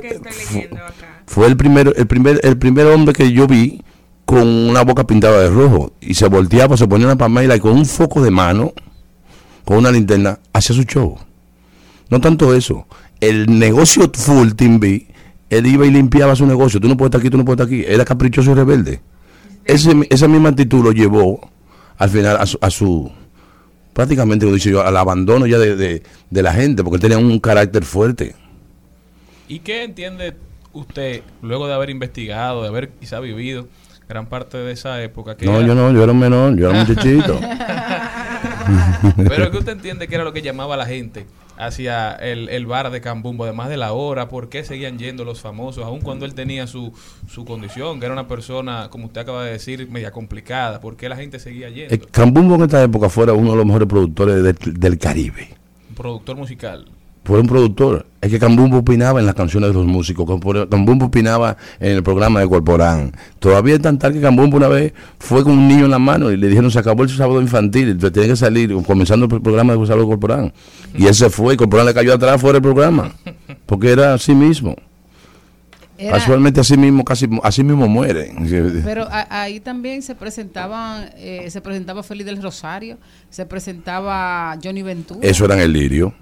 fue 1.27 1.47
el 1.47 1.57
primer, 1.57 1.95
el 1.97 2.07
primer, 2.07 2.41
el 2.43 2.59
primer 2.59 2.87
hombre 2.89 3.15
que 3.15 3.33
yo 3.33 3.47
vi 3.47 3.83
con 4.27 4.47
una 4.47 4.83
boca 4.83 5.07
pintada 5.07 5.41
de 5.41 5.51
rojo 5.51 5.93
y 6.01 6.15
se 6.15 6.27
volteaba, 6.29 6.77
se 6.77 6.87
ponía 6.87 7.07
una 7.07 7.17
palmera 7.17 7.57
y 7.57 7.61
con 7.61 7.73
un 7.73 7.87
foco 7.87 8.23
de 8.23 8.31
mano 8.31 8.73
con 9.65 9.79
una 9.79 9.91
linterna, 9.91 10.39
hacía 10.53 10.75
su 10.77 10.83
show. 10.83 11.17
No 12.11 12.21
tanto 12.21 12.53
eso. 12.55 12.87
El 13.21 13.59
negocio 13.59 14.11
full 14.13 14.51
Team 14.55 14.81
B, 14.81 15.07
él 15.51 15.67
iba 15.67 15.87
y 15.87 15.91
limpiaba 15.91 16.35
su 16.37 16.45
negocio. 16.47 16.81
Tú 16.81 16.89
no 16.89 16.97
puedes 16.97 17.09
estar 17.11 17.21
aquí, 17.21 17.31
tú 17.31 17.39
no 17.39 17.45
puedes 17.45 17.61
estar 17.61 17.67
aquí. 17.73 17.85
Era 17.87 18.05
caprichoso 18.05 18.51
y 18.51 18.55
rebelde. 18.55 19.01
Ese- 19.65 20.07
esa 20.11 20.27
misma 20.29 20.49
actitud 20.51 20.83
lo 20.85 20.91
llevó 20.93 21.49
al 21.97 22.11
final 22.11 22.37
a 22.39 22.47
su, 22.47 22.59
a 22.61 22.71
su- 22.71 23.13
prácticamente, 23.93 24.45
como 24.47 24.55
dice 24.57 24.71
yo, 24.71 24.83
al 24.83 24.97
abandono 24.97 25.47
ya 25.47 25.59
de, 25.59 25.77
de- 25.77 26.03
de 26.31 26.43
la 26.43 26.53
gente, 26.53 26.83
porque 26.83 26.97
él 26.97 27.03
tenía 27.03 27.19
un 27.19 27.39
carácter 27.41 27.85
fuerte. 27.85 28.35
¿Y 29.49 29.59
qué 29.61 29.85
entiende 29.85 30.35
usted, 30.73 31.23
luego 31.43 31.67
de 31.67 31.75
haber 31.75 31.91
investigado, 31.91 32.63
de 32.63 32.69
haber 32.69 32.89
quizá 32.91 33.21
vivido 33.21 33.69
gran 34.09 34.27
parte 34.27 34.57
de 34.59 34.73
esa 34.73 35.03
época? 35.03 35.37
Que 35.37 35.45
No, 35.47 35.59
era- 35.59 35.67
yo 35.67 35.75
no, 35.75 35.93
yo 35.93 36.03
era 36.03 36.13
un 36.13 36.19
menor, 36.19 36.57
yo 36.57 36.71
era 36.71 36.81
un 36.81 36.87
muchachito. 36.89 37.39
Pero 39.29 39.51
que 39.51 39.59
usted 39.59 39.73
entiende 39.73 40.09
que 40.09 40.15
era 40.15 40.25
lo 40.25 40.33
que 40.33 40.43
llamaba 40.43 40.75
a 40.75 40.79
la 40.79 40.87
gente 40.87 41.27
hacia 41.67 42.13
el, 42.13 42.49
el 42.49 42.67
bar 42.67 42.91
de 42.91 43.01
Cambumbo, 43.01 43.45
además 43.45 43.69
de 43.69 43.77
la 43.77 43.93
hora, 43.93 44.29
¿por 44.29 44.49
qué 44.49 44.65
seguían 44.65 44.99
yendo 44.99 45.25
los 45.25 45.41
famosos? 45.41 45.85
Aun 45.85 46.01
cuando 46.01 46.25
él 46.25 46.35
tenía 46.35 46.67
su, 46.67 46.93
su 47.29 47.45
condición, 47.45 48.01
que 48.01 48.07
era 48.07 48.13
una 48.13 48.29
persona, 48.29 48.89
como 48.91 49.07
usted 49.07 49.23
acaba 49.23 49.45
de 49.45 49.53
decir, 49.53 49.89
media 49.91 50.11
complicada, 50.11 50.81
¿por 50.81 50.97
qué 50.97 51.09
la 51.09 51.17
gente 51.17 51.39
seguía 51.39 51.69
yendo? 51.69 51.95
El 51.95 52.07
Cambumbo 52.09 52.55
en 52.57 52.63
esta 52.63 52.83
época 52.83 53.09
fuera 53.09 53.33
uno 53.33 53.51
de 53.53 53.57
los 53.57 53.67
mejores 53.67 53.89
productores 53.89 54.43
del, 54.43 54.57
del 54.79 54.99
Caribe. 54.99 55.49
Productor 55.95 56.37
musical. 56.37 56.87
Fue 57.25 57.39
un 57.41 57.47
productor. 57.47 58.07
Es 58.21 58.31
que 58.31 58.39
Cambumbo 58.39 58.79
opinaba 58.79 59.21
en 59.21 59.27
las 59.27 59.35
canciones 59.37 59.71
de 59.71 59.75
los 59.75 59.87
músicos. 59.87 60.27
Cambumbo 60.69 61.07
opinaba 61.07 61.57
en 61.79 61.93
el 61.97 62.03
programa 62.03 62.41
de 62.41 62.49
Corporán. 62.49 63.13
Todavía 63.39 63.75
es 63.77 63.83
tan 63.83 63.99
tal 63.99 64.13
que 64.13 64.21
Cambumbo 64.21 64.57
una 64.57 64.67
vez 64.69 64.93
fue 65.19 65.43
con 65.45 65.53
un 65.53 65.69
niño 65.69 65.85
en 65.85 65.91
la 65.93 65.99
mano 66.01 66.31
y 66.33 66.37
le 66.37 66.49
dijeron 66.49 66.71
se 66.71 66.79
acabó 66.81 67.05
el 67.05 67.09
sábado 67.11 67.41
infantil. 67.41 67.89
Entonces 67.91 68.13
tiene 68.13 68.29
que 68.29 68.37
salir 68.37 68.75
comenzando 68.85 69.27
el 69.33 69.41
programa 69.41 69.77
de 69.77 69.87
sábado 69.87 70.07
Corporán. 70.09 70.53
Y 70.97 71.07
él 71.07 71.15
se 71.15 71.31
fue 71.31 71.55
y 71.55 71.57
Corporán 71.57 71.87
le 71.87 71.95
cayó 71.95 72.15
atrás 72.15 72.41
fuera 72.41 72.55
del 72.55 72.63
programa. 72.63 73.13
Porque 73.67 73.91
era 73.93 74.15
así 74.15 74.35
mismo. 74.35 74.75
Era- 75.99 76.13
Casualmente 76.19 76.61
así 76.61 76.77
mismo, 76.77 77.05
casi 77.05 77.29
así 77.45 77.63
mismo 77.63 77.87
muere. 77.87 78.33
Pero 78.85 79.05
a- 79.09 79.43
ahí 79.43 79.61
también 79.61 80.03
se 80.03 80.17
presentaban, 80.17 81.11
eh, 81.17 81.47
se 81.51 81.61
presentaba 81.61 82.03
Félix 82.03 82.27
del 82.27 82.43
Rosario, 82.43 82.99
se 83.31 83.47
presentaba 83.47 84.59
Johnny 84.63 84.83
Ventura. 84.83 85.21
Eso 85.23 85.45
era 85.45 85.55
en 85.55 85.61
el 85.61 85.73
lirio. 85.73 86.13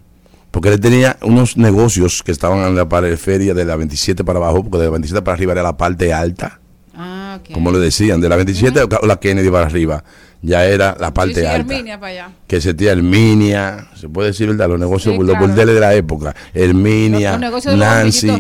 Porque 0.51 0.69
él 0.71 0.81
tenía 0.81 1.17
unos 1.23 1.57
negocios 1.57 2.23
que 2.25 2.33
estaban 2.33 2.59
en 2.67 2.75
la 2.75 2.89
periferia 2.89 3.55
de 3.55 3.65
la 3.65 3.77
27 3.77 4.25
para 4.25 4.39
abajo, 4.39 4.63
porque 4.65 4.79
de 4.79 4.85
la 4.85 4.91
27 4.91 5.23
para 5.23 5.35
arriba 5.37 5.53
era 5.53 5.63
la 5.63 5.77
parte 5.77 6.13
alta, 6.13 6.61
Ah, 6.95 7.39
ok. 7.41 7.53
como 7.55 7.71
le 7.71 7.79
decían, 7.79 8.21
de 8.21 8.29
la 8.29 8.37
27 8.37 8.83
o 8.83 9.07
la 9.07 9.17
Kennedy 9.21 9.49
para 9.49 9.67
arriba, 9.67 10.03
ya 10.43 10.65
era 10.67 10.97
la 10.99 11.15
parte 11.15 11.35
Sí, 11.35 11.41
sí, 11.43 11.47
alta. 11.47 11.73
Herminia 11.75 12.01
para 12.01 12.13
allá. 12.13 12.31
Que 12.49 12.61
se 12.61 12.75
tía 12.75 12.93
Herminia, 12.93 13.89
se 13.95 14.09
puede 14.09 14.29
decir, 14.29 14.49
¿verdad? 14.49 14.69
Los 14.71 14.81
negocios, 14.81 15.15
Sí, 15.15 15.21
los 15.21 15.31
claro. 15.31 15.47
bordeles 15.47 15.75
de 15.75 15.81
la 15.81 15.95
época. 15.95 16.35
Herminia, 16.53 17.33
Los- 17.33 17.41
los 17.41 17.41
negocios 17.41 17.73
de 17.75 17.79
los 17.79 17.87
Nancy. 17.87 18.31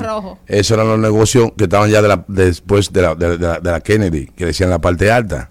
Esos 0.47 0.71
eran 0.77 0.89
los 0.89 0.99
negocios 0.99 1.53
que 1.57 1.65
estaban 1.65 1.91
ya 1.91 2.03
de 2.03 2.09
la, 2.09 2.25
después 2.27 2.93
de 2.93 3.03
la, 3.03 3.15
de, 3.15 3.39
de 3.39 3.47
la, 3.47 3.61
de 3.61 3.71
la 3.71 3.81
Kennedy, 3.81 4.27
que 4.35 4.47
decían 4.47 4.69
la 4.71 4.81
parte 4.81 5.13
alta. 5.13 5.49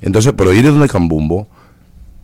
Entonces, 0.00 0.32
pero 0.36 0.52
ir 0.52 0.64
donde 0.64 0.88
Cambumbo 0.88 1.48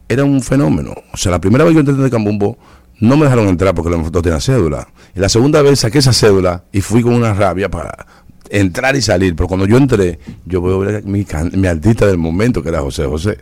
era 0.08 0.24
un 0.24 0.42
fenómeno. 0.42 0.94
O 1.12 1.16
sea, 1.16 1.32
la 1.32 1.40
primera 1.40 1.64
vez 1.64 1.72
que 1.72 1.74
yo 1.74 1.80
entré 1.80 1.94
donde 1.94 2.10
Cambumbo, 2.10 2.56
no 3.00 3.16
me 3.16 3.24
dejaron 3.24 3.48
entrar 3.48 3.74
porque 3.74 3.90
no 3.96 4.10
tenía 4.22 4.40
cédula. 4.40 4.88
Y 5.14 5.20
la 5.20 5.28
segunda 5.28 5.62
vez 5.62 5.80
saqué 5.80 5.98
esa 5.98 6.12
cédula 6.12 6.64
y 6.72 6.80
fui 6.80 7.02
con 7.02 7.14
una 7.14 7.32
rabia 7.34 7.68
para 7.70 8.06
entrar 8.50 8.96
y 8.96 9.02
salir. 9.02 9.34
Pero 9.36 9.46
cuando 9.48 9.66
yo 9.66 9.76
entré, 9.76 10.18
yo 10.46 10.60
veo 10.62 10.78
ver 10.80 10.96
a 10.96 11.00
mi, 11.02 11.24
can- 11.24 11.52
mi 11.54 11.66
artista 11.66 12.06
del 12.06 12.18
momento, 12.18 12.62
que 12.62 12.68
era 12.70 12.80
José 12.80 13.04
José 13.06 13.38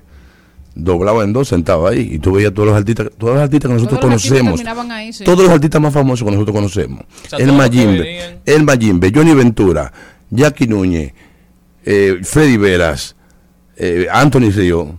doblado 0.78 1.22
en 1.22 1.32
dos 1.32 1.48
sentado 1.48 1.86
ahí 1.86 2.07
y 2.12 2.18
tú 2.18 2.32
veías 2.32 2.52
todos 2.52 2.68
los 2.68 2.76
artistas 2.76 3.09
todos 3.16 3.32
los 3.32 3.42
artistas 3.42 3.66
que 3.70 3.74
nosotros 3.76 3.98
Todos 3.98 4.11
conocemos 4.12 4.57
terminaban 4.57 4.90
ahí, 4.92 5.11
sí. 5.11 5.24
todos 5.24 5.38
los 5.44 5.48
artistas 5.48 5.80
más 5.80 5.94
famosos 5.94 6.22
que 6.26 6.32
nosotros 6.34 6.54
conocemos 6.54 7.00
sea, 7.30 7.38
el 7.38 7.50
Mayimbe 7.54 8.40
el 8.44 8.62
Mayimbe 8.62 9.11
Johnny 9.14 9.32
Ventura 9.32 9.90
Jackie 10.28 10.66
Núñez 10.66 11.14
eh, 11.82 12.18
Freddy 12.22 12.59
Veras 12.59 13.16
eh, 13.78 14.07
Anthony 14.12 14.50
Río 14.54 14.98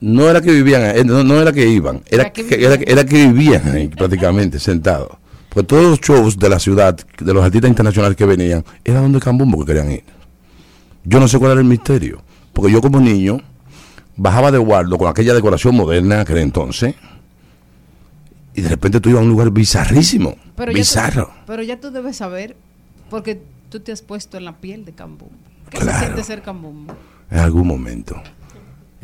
no 0.00 0.28
era 0.28 0.40
que 0.40 0.52
vivían 0.52 0.82
ahí, 0.82 1.04
no, 1.04 1.24
no 1.24 1.40
era 1.40 1.52
que 1.52 1.66
iban 1.66 2.02
era, 2.10 2.24
Era 2.24 2.32
que 2.32 2.64
era, 2.64 2.74
era 2.74 3.04
que 3.04 3.26
vivían 3.28 3.68
ahí 3.70 3.88
prácticamente 3.88 4.58
sentados 4.58 5.16
pues 5.48 5.66
todos 5.66 5.84
los 5.84 6.00
shows 6.00 6.38
de 6.38 6.48
la 6.50 6.58
ciudad 6.58 6.94
de 7.18 7.32
los 7.34 7.42
artistas 7.44 7.68
internacionales 7.70 8.16
que 8.16 8.26
venían 8.26 8.64
era 8.84 9.00
donde 9.00 9.20
Cambumbo 9.20 9.58
que 9.60 9.66
querían 9.72 9.90
ir 9.90 10.04
yo 11.04 11.18
no 11.20 11.28
sé 11.28 11.38
cuál 11.38 11.52
era 11.52 11.60
el 11.60 11.66
misterio 11.66 12.22
porque 12.52 12.70
yo 12.72 12.80
como 12.80 13.00
niño 13.00 13.40
bajaba 14.16 14.50
de 14.50 14.58
Waldo 14.58 14.98
con 14.98 15.08
aquella 15.08 15.32
decoración 15.34 15.74
moderna 15.76 16.24
que 16.24 16.32
era 16.32 16.42
entonces 16.42 16.94
y 18.54 18.62
de 18.62 18.68
repente 18.70 19.00
tú 19.00 19.10
ibas 19.10 19.20
a 19.20 19.24
un 19.24 19.30
lugar 19.30 19.50
bizarrísimo 19.50 20.36
Pero 20.56 20.72
ya, 20.72 20.78
bizarro 20.78 21.26
tú, 21.26 21.32
pero 21.46 21.62
ya 21.62 21.78
tú 21.78 21.90
debes 21.90 22.16
saber, 22.16 22.56
porque 23.10 23.42
tú 23.68 23.80
te 23.80 23.92
has 23.92 24.00
puesto 24.00 24.38
en 24.38 24.46
la 24.46 24.56
piel 24.56 24.84
de 24.86 24.92
Cambumbo. 24.92 25.34
¿Qué 25.70 25.78
Claro. 25.78 25.98
se 25.98 26.04
siente 26.04 26.24
ser 26.24 26.42
Cambumbo? 26.42 26.94
en 27.30 27.38
algún 27.38 27.66
momento 27.66 28.16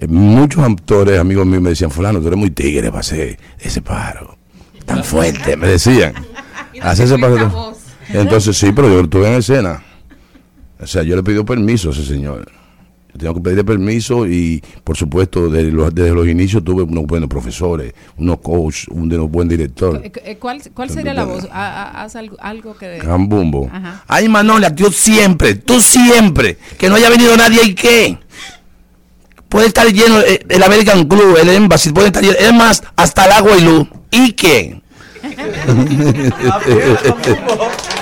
muchos 0.08 0.64
actores 0.64 1.18
amigos 1.20 1.46
míos 1.46 1.62
me 1.62 1.70
decían 1.70 1.90
fulano 1.90 2.20
tú 2.20 2.26
eres 2.28 2.38
muy 2.38 2.50
tigre 2.50 2.88
para 2.88 3.00
hacer 3.00 3.38
ese 3.60 3.80
paro 3.82 4.36
tan 4.84 5.04
fuerte 5.04 5.56
me 5.56 5.68
decían 5.68 6.14
ese 6.74 7.18
paro 7.18 7.74
entonces 8.08 8.56
sí 8.56 8.72
pero 8.74 8.88
yo 8.88 9.00
estuve 9.00 9.28
en 9.28 9.34
escena 9.34 9.82
o 10.80 10.86
sea 10.86 11.02
yo 11.02 11.14
le 11.16 11.22
pedí 11.22 11.42
permiso 11.44 11.90
a 11.90 11.92
ese 11.92 12.04
señor 12.04 12.50
yo 13.14 13.18
tengo 13.18 13.34
que 13.34 13.40
pedirle 13.42 13.62
permiso 13.64 14.26
y 14.26 14.62
por 14.82 14.96
supuesto 14.96 15.48
desde 15.50 15.70
los, 15.70 15.94
desde 15.94 16.12
los 16.14 16.26
inicios 16.26 16.64
tuve 16.64 16.82
unos 16.82 17.04
buenos 17.04 17.28
profesores 17.28 17.92
unos 18.16 18.40
coaches 18.40 18.88
un 18.88 19.08
de 19.08 19.18
los 19.18 19.30
buen 19.30 19.46
director 19.48 20.00
Eh, 20.02 20.10
eh, 20.24 20.36
¿Cuál, 20.38 20.60
cuál 20.74 20.88
sería 20.90 21.12
la 21.14 21.24
voz? 21.24 21.46
Ha- 21.52 21.82
ha- 21.82 22.02
Haz 22.04 22.16
algo, 22.16 22.74
que... 22.76 22.98
Cambumbo. 22.98 23.68
Ajá. 23.72 24.02
Ay, 24.08 24.28
Manolia, 24.30 24.74
tú 24.74 24.90
siempre, 24.90 25.54
tú 25.56 25.80
siempre. 25.80 26.56
Que 26.78 26.88
no 26.88 26.94
haya 26.96 27.10
venido 27.10 27.36
nadie 27.36 27.60
y 27.66 27.74
qué. 27.74 28.18
Puede 29.52 29.66
estar 29.66 29.86
lleno 29.86 30.18
eh, 30.20 30.42
el 30.48 30.62
American 30.62 31.04
Club, 31.06 31.36
el 31.38 31.50
Embassy, 31.50 31.92
puede 31.92 32.06
estar 32.06 32.22
lleno. 32.22 32.36
Es 32.38 32.54
más, 32.54 32.82
hasta 32.96 33.26
el 33.26 33.32
agua 33.32 33.52
y 33.58 33.60
luz. 33.60 33.86
¿Y 34.10 34.32
qué? 34.32 34.80
tenía, 35.20 36.56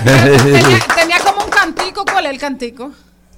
tenía 0.96 1.18
como 1.24 1.44
un 1.44 1.50
cantico. 1.50 2.04
¿Cuál 2.04 2.26
es 2.26 2.32
el 2.32 2.38
cantico? 2.38 2.92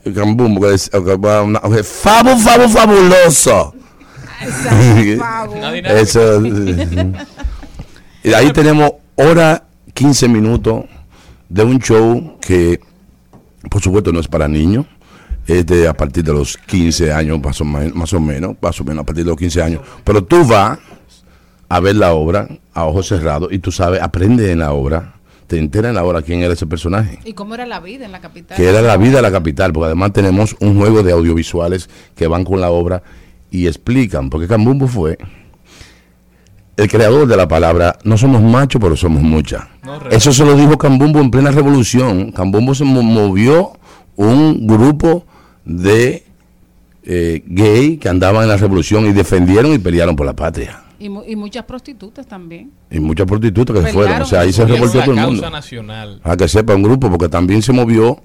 El 0.04 0.12
Cambumbo, 0.12 0.60
que 0.68 0.74
es- 0.74 0.90
Fabu, 0.90 2.38
fabu, 2.38 2.68
fabuloso. 2.68 3.74
Eso. 5.86 6.42
y 8.24 8.34
ahí 8.34 8.52
tenemos 8.52 8.92
hora 9.14 9.64
15 9.94 10.28
minutos 10.28 10.84
de 11.48 11.64
un 11.64 11.78
show 11.78 12.36
que, 12.42 12.78
por 13.70 13.80
supuesto, 13.80 14.12
no 14.12 14.20
es 14.20 14.28
para 14.28 14.48
niños. 14.48 14.84
Es 15.46 15.66
de 15.66 15.88
a 15.88 15.92
partir 15.94 16.22
de 16.24 16.32
los 16.32 16.56
15 16.56 17.12
años, 17.12 17.40
más 17.42 17.60
o, 17.60 17.64
men- 17.64 17.92
más 17.94 18.12
o 18.12 18.20
menos, 18.20 18.54
más 18.60 18.80
o 18.80 18.84
menos 18.84 19.02
a 19.02 19.06
partir 19.06 19.24
de 19.24 19.30
los 19.30 19.38
15 19.38 19.62
años. 19.62 19.80
Pero 20.04 20.22
tú 20.24 20.44
vas 20.46 20.78
a 21.68 21.80
ver 21.80 21.96
la 21.96 22.12
obra 22.12 22.48
a 22.74 22.84
ojos 22.84 23.08
cerrados 23.08 23.48
y 23.52 23.58
tú 23.58 23.72
sabes, 23.72 24.00
aprendes 24.02 24.50
en 24.50 24.60
la 24.60 24.72
obra, 24.72 25.14
te 25.46 25.58
enteras 25.58 25.88
en 25.90 25.96
la 25.96 26.04
obra 26.04 26.22
quién 26.22 26.40
era 26.40 26.54
ese 26.54 26.66
personaje 26.66 27.18
¿Y 27.24 27.32
cómo 27.34 27.54
era 27.54 27.66
la 27.66 27.80
vida 27.80 28.04
en 28.06 28.12
la 28.12 28.20
capital? 28.20 28.56
que 28.56 28.68
era 28.68 28.80
la 28.82 28.96
vida 28.96 29.16
de 29.16 29.22
la 29.22 29.32
capital, 29.32 29.72
porque 29.72 29.86
además 29.86 30.12
tenemos 30.12 30.54
un 30.60 30.76
juego 30.78 31.02
de 31.02 31.12
audiovisuales 31.12 31.88
que 32.14 32.26
van 32.26 32.44
con 32.44 32.60
la 32.60 32.70
obra 32.70 33.02
y 33.50 33.66
explican, 33.66 34.30
porque 34.30 34.46
Cambumbo 34.48 34.86
fue 34.86 35.18
el 36.76 36.88
creador 36.88 37.26
de 37.26 37.36
la 37.36 37.48
palabra, 37.48 37.98
no 38.04 38.16
somos 38.16 38.40
machos, 38.42 38.80
pero 38.80 38.96
somos 38.96 39.22
muchas. 39.22 39.64
No. 39.84 40.00
Eso 40.10 40.32
se 40.32 40.44
lo 40.44 40.54
dijo 40.54 40.78
Cambumbo 40.78 41.20
en 41.20 41.30
plena 41.30 41.50
revolución. 41.50 42.32
Cambumbo 42.32 42.74
se 42.74 42.84
mo- 42.84 43.02
movió 43.02 43.72
un 44.16 44.66
grupo 44.66 45.26
de 45.64 46.24
eh, 47.04 47.42
gay 47.46 47.96
que 47.96 48.08
andaban 48.08 48.42
en 48.44 48.48
la 48.48 48.56
revolución 48.56 49.06
y 49.06 49.12
defendieron 49.12 49.72
y 49.72 49.78
pelearon 49.78 50.14
por 50.16 50.26
la 50.26 50.34
patria. 50.34 50.82
Y, 50.98 51.08
mu- 51.08 51.24
y 51.26 51.34
muchas 51.34 51.64
prostitutas 51.64 52.26
también. 52.26 52.70
Y 52.90 53.00
muchas 53.00 53.26
prostitutas 53.26 53.74
que 53.74 53.82
se 53.82 53.86
Pelearon 53.88 54.08
fueron. 54.08 54.22
O 54.22 54.26
sea, 54.26 54.40
ahí 54.40 54.52
se 54.52 54.64
revolvió 54.64 55.02
todo 55.02 55.14
el 55.14 55.20
mundo. 55.20 55.50
nacional. 55.50 56.20
A 56.22 56.36
que 56.36 56.46
sepa 56.46 56.74
un 56.76 56.82
grupo, 56.84 57.10
porque 57.10 57.28
también 57.28 57.60
se 57.62 57.72
movió 57.72 58.22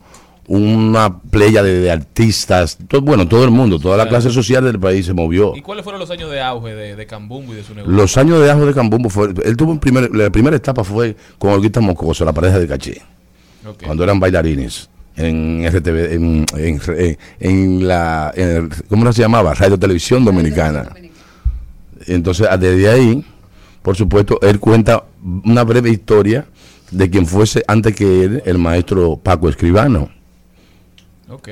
una 0.49 1.19
playa 1.19 1.61
de, 1.63 1.79
de 1.81 1.91
artistas, 1.91 2.77
to- 2.88 3.01
bueno, 3.01 3.27
todo 3.27 3.43
el 3.43 3.51
mundo, 3.51 3.79
toda 3.79 3.97
la 3.97 4.03
Claro. 4.03 4.21
clase 4.21 4.33
social 4.33 4.63
del 4.63 4.79
país 4.79 5.05
se 5.05 5.13
movió. 5.13 5.53
¿Y 5.55 5.61
cuáles 5.61 5.83
fueron 5.83 5.99
los 5.99 6.09
años 6.11 6.29
de 6.31 6.39
auge 6.39 6.73
de, 6.73 6.95
de 6.95 7.05
Cambumbo 7.07 7.51
y 7.53 7.57
de 7.57 7.63
su 7.63 7.73
negocio? 7.75 7.93
Los 7.97 8.15
años 8.17 8.39
de 8.39 8.49
ajo 8.51 8.65
de 8.65 8.73
Cambumbo 8.73 9.09
fue, 9.09 9.33
él 9.43 9.57
tuvo 9.57 9.71
un 9.71 9.79
primer, 9.79 10.15
la 10.15 10.29
primera 10.29 10.55
etapa 10.55 10.83
fue 10.85 11.17
con 11.38 11.51
Olguita 11.51 11.81
Mocoso, 11.81 12.23
la 12.23 12.31
pareja 12.31 12.59
de 12.59 12.67
Caché, 12.67 13.01
cuando 13.83 14.03
eran 14.05 14.19
bailarines 14.21 14.89
en 15.18 15.65
RTV, 15.70 16.13
en, 16.13 16.45
en, 16.55 16.82
en- 16.88 17.18
en 17.39 17.88
la, 17.88 18.32
en 18.36 18.49
el- 18.49 18.70
¿cómo 18.88 19.11
se 19.11 19.22
llamaba? 19.22 19.53
Radio 19.53 19.78
Televisión 19.78 20.24
Dominicana. 20.24 20.89
Entonces, 22.05 22.47
desde 22.59 22.89
ahí, 22.89 23.26
por 23.82 23.95
supuesto, 23.95 24.39
él 24.41 24.59
cuenta 24.59 25.03
una 25.43 25.63
breve 25.63 25.89
historia 25.89 26.45
de 26.91 27.09
quien 27.09 27.26
fuese 27.26 27.63
antes 27.68 27.95
que 27.95 28.24
él, 28.24 28.43
el 28.45 28.57
maestro 28.57 29.18
Paco 29.18 29.49
Escribano, 29.49 30.09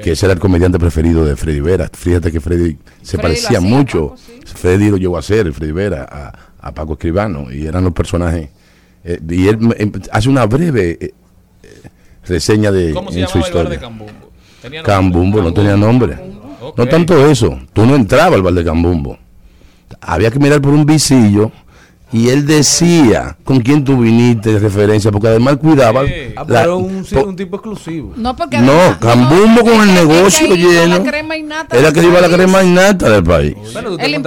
que 0.01 0.11
ese 0.13 0.25
era 0.27 0.33
el 0.33 0.39
comediante 0.39 0.79
preferido 0.79 1.25
de 1.25 1.35
Freddy 1.35 1.59
Vera. 1.59 1.89
Fíjate 1.91 2.31
que 2.31 2.39
Freddy 2.39 2.77
se 3.01 3.17
Freddy 3.17 3.21
parecía 3.21 3.57
hacía, 3.57 3.61
mucho. 3.61 4.09
Paco, 4.11 4.21
sí. 4.25 4.33
Freddy 4.45 4.89
lo 4.89 4.97
llevó 4.97 5.17
a 5.17 5.19
hacer, 5.19 5.51
Freddy 5.51 5.73
Vera, 5.73 6.07
a, 6.09 6.67
a 6.67 6.73
Paco 6.73 6.93
Escribano, 6.93 7.51
y 7.51 7.65
eran 7.65 7.83
los 7.83 7.91
personajes. 7.93 8.47
eh, 9.03 9.19
y 9.29 9.47
él 9.49 9.57
em- 9.77 9.91
hace 10.11 10.29
una 10.29 10.45
breve 10.45 10.91
eh, 10.91 10.97
eh, 11.01 11.13
reseña 12.27 12.71
de 12.71 12.93
¿Cómo 12.93 13.11
se 13.11 13.21
en 13.21 13.27
su 13.27 13.37
el 13.37 13.43
bar 13.43 13.51
de 13.69 13.75
historia. 13.75 13.79
Cambumbo? 13.79 14.13
Cambumbo, 14.83 15.41
no 15.41 15.53
tenía 15.53 15.75
nombre. 15.77 16.17
No 16.75 16.85
tanto 16.87 17.27
eso, 17.29 17.59
tú 17.73 17.85
no 17.85 17.95
entrabas 17.95 18.33
al 18.33 18.41
bar 18.41 18.53
de 18.53 18.63
Cambumbo. 18.63 19.17
Había 20.01 20.31
que 20.31 20.39
mirar 20.39 20.61
por 20.61 20.73
un 20.73 20.85
visillo 20.85 21.51
y 22.11 22.29
él 22.29 22.45
decía 22.45 23.37
con 23.43 23.59
quién 23.59 23.83
tú 23.83 23.97
viniste 23.99 24.53
de 24.53 24.59
referencia, 24.59 25.11
porque 25.11 25.27
además 25.27 25.57
cuidaba. 25.57 26.01
Ah, 26.35 26.43
la- 26.47 26.61
pero 26.61 26.77
un, 26.77 27.05
sí, 27.05 27.13
po- 27.15 27.23
un 27.25 27.35
tipo 27.35 27.57
exclusivo. 27.57 28.13
No, 28.15 28.35
porque 28.35 28.57
no, 28.59 28.71
además- 28.73 28.97
Cambumbo 28.99 29.61
con 29.61 29.81
el 29.87 29.93
negocio 29.93 30.47
que 30.47 30.57
lleno. 30.57 30.95
Era 30.95 31.81
del 31.81 31.93
que 31.93 32.03
iba 32.03 32.21
la 32.21 32.27
país. 32.27 32.35
crema 32.35 32.63
innata 32.63 33.09
del 33.09 33.23
país. 33.23 33.55
Bueno, 33.73 33.91
Y 33.99 34.01
él, 34.03 34.21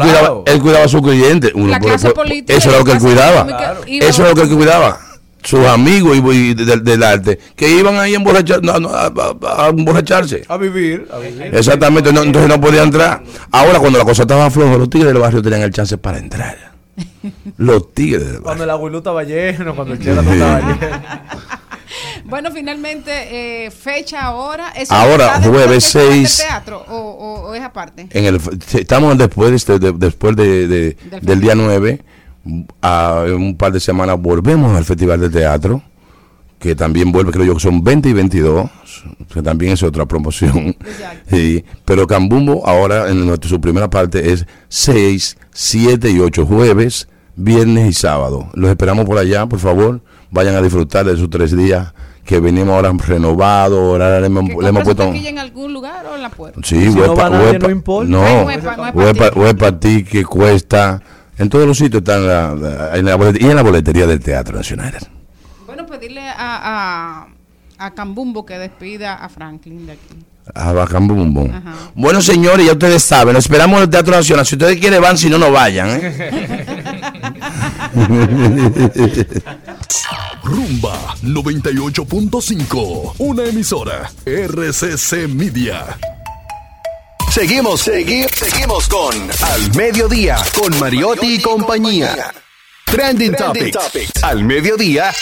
cuidaba, 0.00 0.42
él 0.46 0.60
cuidaba 0.60 0.84
a 0.84 0.88
su 0.88 1.02
cliente. 1.02 1.52
Uno, 1.54 1.68
La 1.68 1.78
por- 1.78 1.88
clase 1.88 2.06
por- 2.06 2.14
política 2.14 2.54
eso 2.58 2.70
era 2.70 2.78
lo 2.78 2.84
que 2.84 2.92
él 2.92 2.98
cuidaba. 2.98 3.46
Eso 3.86 4.22
a 4.22 4.26
es 4.26 4.30
lo 4.30 4.34
que 4.34 4.42
él 4.50 4.56
cuidaba. 4.56 4.98
Sus 5.44 5.66
amigos 5.66 6.16
y, 6.16 6.36
y 6.36 6.54
del, 6.54 6.82
del 6.82 7.02
arte, 7.02 7.38
que 7.54 7.70
iban 7.70 7.96
ahí 7.98 8.14
a, 8.14 8.16
emborrachar, 8.16 8.62
no, 8.62 8.80
no, 8.80 8.88
a, 8.88 9.06
a- 9.06 9.66
a 9.66 9.68
emborracharse. 9.68 10.42
A 10.48 10.56
vivir, 10.56 11.06
a 11.12 11.18
vivir. 11.18 11.54
Exactamente, 11.54 12.12
no, 12.12 12.22
entonces 12.22 12.48
no 12.48 12.58
podía 12.60 12.82
entrar. 12.82 13.22
Ahora, 13.52 13.78
cuando 13.78 13.98
la 13.98 14.04
cosa 14.06 14.22
estaba 14.22 14.50
floja, 14.50 14.76
los 14.78 14.88
tigres 14.88 15.12
del 15.12 15.20
barrio 15.20 15.42
tenían 15.42 15.60
el 15.62 15.70
chance 15.70 15.98
para 15.98 16.18
entrar. 16.18 16.72
Los 17.58 17.92
tigres 17.92 18.20
del 18.22 18.30
barrio. 18.34 18.42
Cuando 18.44 18.64
el 18.64 18.70
abuelo 18.70 18.98
estaba 18.98 19.22
lleno, 19.24 19.74
cuando 19.76 19.94
el 19.94 20.00
chela 20.02 20.22
estaba 20.22 20.60
lleno. 20.60 20.78
Bueno, 22.24 22.50
finalmente, 22.52 23.66
eh, 23.66 23.70
fecha 23.70 24.22
ahora. 24.22 24.70
¿Eso 24.70 24.94
Ahora, 24.94 25.40
jueves 25.42 25.68
del 25.68 25.80
Festival 25.80 26.08
de 26.08 26.26
6. 26.26 26.36
teatro 26.38 26.84
o, 26.88 26.94
o- 26.96 27.40
o 27.50 27.54
es 27.54 27.62
aparte? 27.62 28.08
En 28.10 28.24
el, 28.24 28.40
estamos 28.72 29.16
después, 29.18 29.50
de, 29.50 29.56
este- 29.56 29.78
de- 29.78 29.92
después 29.92 30.34
de, 30.34 30.66
de- 30.66 30.96
del 31.20 31.40
día 31.40 31.54
9, 31.54 32.02
a 32.82 33.24
un 33.34 33.56
par 33.56 33.72
de 33.72 33.80
semanas 33.80 34.20
volvemos 34.20 34.76
al 34.76 34.84
Festival 34.84 35.20
de 35.20 35.30
Teatro, 35.30 35.82
que 36.58 36.74
también 36.74 37.12
vuelve, 37.12 37.30
creo 37.32 37.44
yo 37.44 37.54
que 37.54 37.60
son 37.60 37.82
20 37.84 38.08
y 38.08 38.12
22, 38.12 38.70
que 39.32 39.42
también 39.42 39.72
es 39.72 39.82
otra 39.82 40.06
promoción. 40.06 40.76
Sí, 41.30 41.64
pero 41.84 42.06
Cambumbo 42.06 42.66
ahora 42.66 43.10
en 43.10 43.26
nuestra- 43.26 43.48
su 43.50 43.60
primera 43.60 43.88
parte 43.90 44.32
es 44.32 44.46
6, 44.68 45.36
7 45.52 46.10
y 46.10 46.20
8 46.20 46.46
jueves, 46.46 47.08
viernes 47.36 47.88
y 47.88 47.92
sábado. 47.92 48.48
Los 48.54 48.70
esperamos 48.70 49.04
por 49.04 49.18
allá, 49.18 49.46
por 49.46 49.58
favor, 49.58 50.00
vayan 50.30 50.54
a 50.54 50.62
disfrutar 50.62 51.04
de 51.04 51.14
esos 51.14 51.28
tres 51.30 51.54
días 51.56 51.92
que 52.24 52.40
venimos 52.40 52.70
ahora 52.74 52.90
renovados, 53.06 53.78
ahora 53.78 54.18
le 54.20 54.26
hemos, 54.28 54.48
¿Que 54.48 54.56
le 54.62 54.68
hemos 54.68 54.84
puesto... 54.84 55.02
en 55.12 55.38
algún 55.38 55.74
lugar 55.74 56.06
o 56.06 56.16
en 56.16 56.22
la 56.22 56.30
puerta? 56.30 56.58
Sí, 56.64 56.80
Si 56.80 56.94
no 56.94 57.02
huepa, 57.02 57.28
va 57.28 57.30
nadie, 57.30 57.58
huepa- 57.58 57.66
no 57.66 57.70
importa. 57.70 58.10
no, 58.10 58.44
no 58.44 58.50
es 58.50 58.58
pa' 58.64 58.90
huepa, 58.94 59.30
ti. 59.30 59.38
huepa 59.38 59.80
ti 59.80 60.04
que 60.04 60.24
cuesta. 60.24 61.02
En 61.38 61.48
todos 61.48 61.66
los 61.66 61.76
sitios 61.78 62.00
están 62.00 62.26
la, 62.26 62.54
la- 62.54 62.96
en 62.96 63.04
la 63.04 63.16
bolet- 63.16 63.40
y 63.40 63.44
en 63.46 63.56
la 63.56 63.62
boletería 63.62 64.06
del 64.06 64.20
Teatro 64.20 64.56
Nacional. 64.56 64.94
Bueno, 65.66 65.84
pedirle 65.86 66.20
a, 66.28 66.34
a, 66.38 67.26
a 67.78 67.90
Cambumbo 67.94 68.46
que 68.46 68.58
despida 68.58 69.14
a 69.14 69.28
Franklin 69.28 69.86
de 69.86 69.92
aquí. 69.92 70.14
Ah, 70.54 70.72
bum. 71.00 71.50
Ajá. 71.50 71.72
Bueno, 71.94 72.20
señores, 72.20 72.66
ya 72.66 72.72
ustedes 72.72 73.02
saben, 73.02 73.32
nos 73.34 73.46
esperamos 73.46 73.78
en 73.78 73.84
el 73.84 73.90
Teatro 73.90 74.14
Nacional. 74.14 74.44
Si 74.46 74.54
ustedes 74.56 74.78
quieren, 74.78 75.00
van, 75.00 75.16
si 75.16 75.30
no, 75.30 75.38
no 75.38 75.50
vayan. 75.50 75.88
¿eh? 75.90 76.30
Rumba 80.44 81.14
98.5, 81.22 83.14
una 83.18 83.44
emisora 83.44 84.10
RCC 84.26 85.26
Media. 85.28 85.96
Seguimos, 87.34 87.80
seguimos, 87.80 88.30
seguimos 88.30 88.86
con 88.86 89.12
Al 89.12 89.74
Mediodía, 89.74 90.36
con 90.54 90.78
Mariotti 90.78 91.34
y 91.34 91.42
compañía. 91.42 92.32
Trending, 92.86 93.34
Topics. 93.34 94.22
Al 94.22 94.44
Mediodía, 94.44 95.12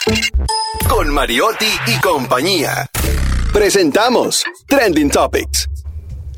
con 0.91 1.09
Mariotti 1.09 1.73
y 1.87 1.99
compañía. 2.01 2.87
Presentamos 3.51 4.45
Trending 4.67 5.09
Topics. 5.09 5.71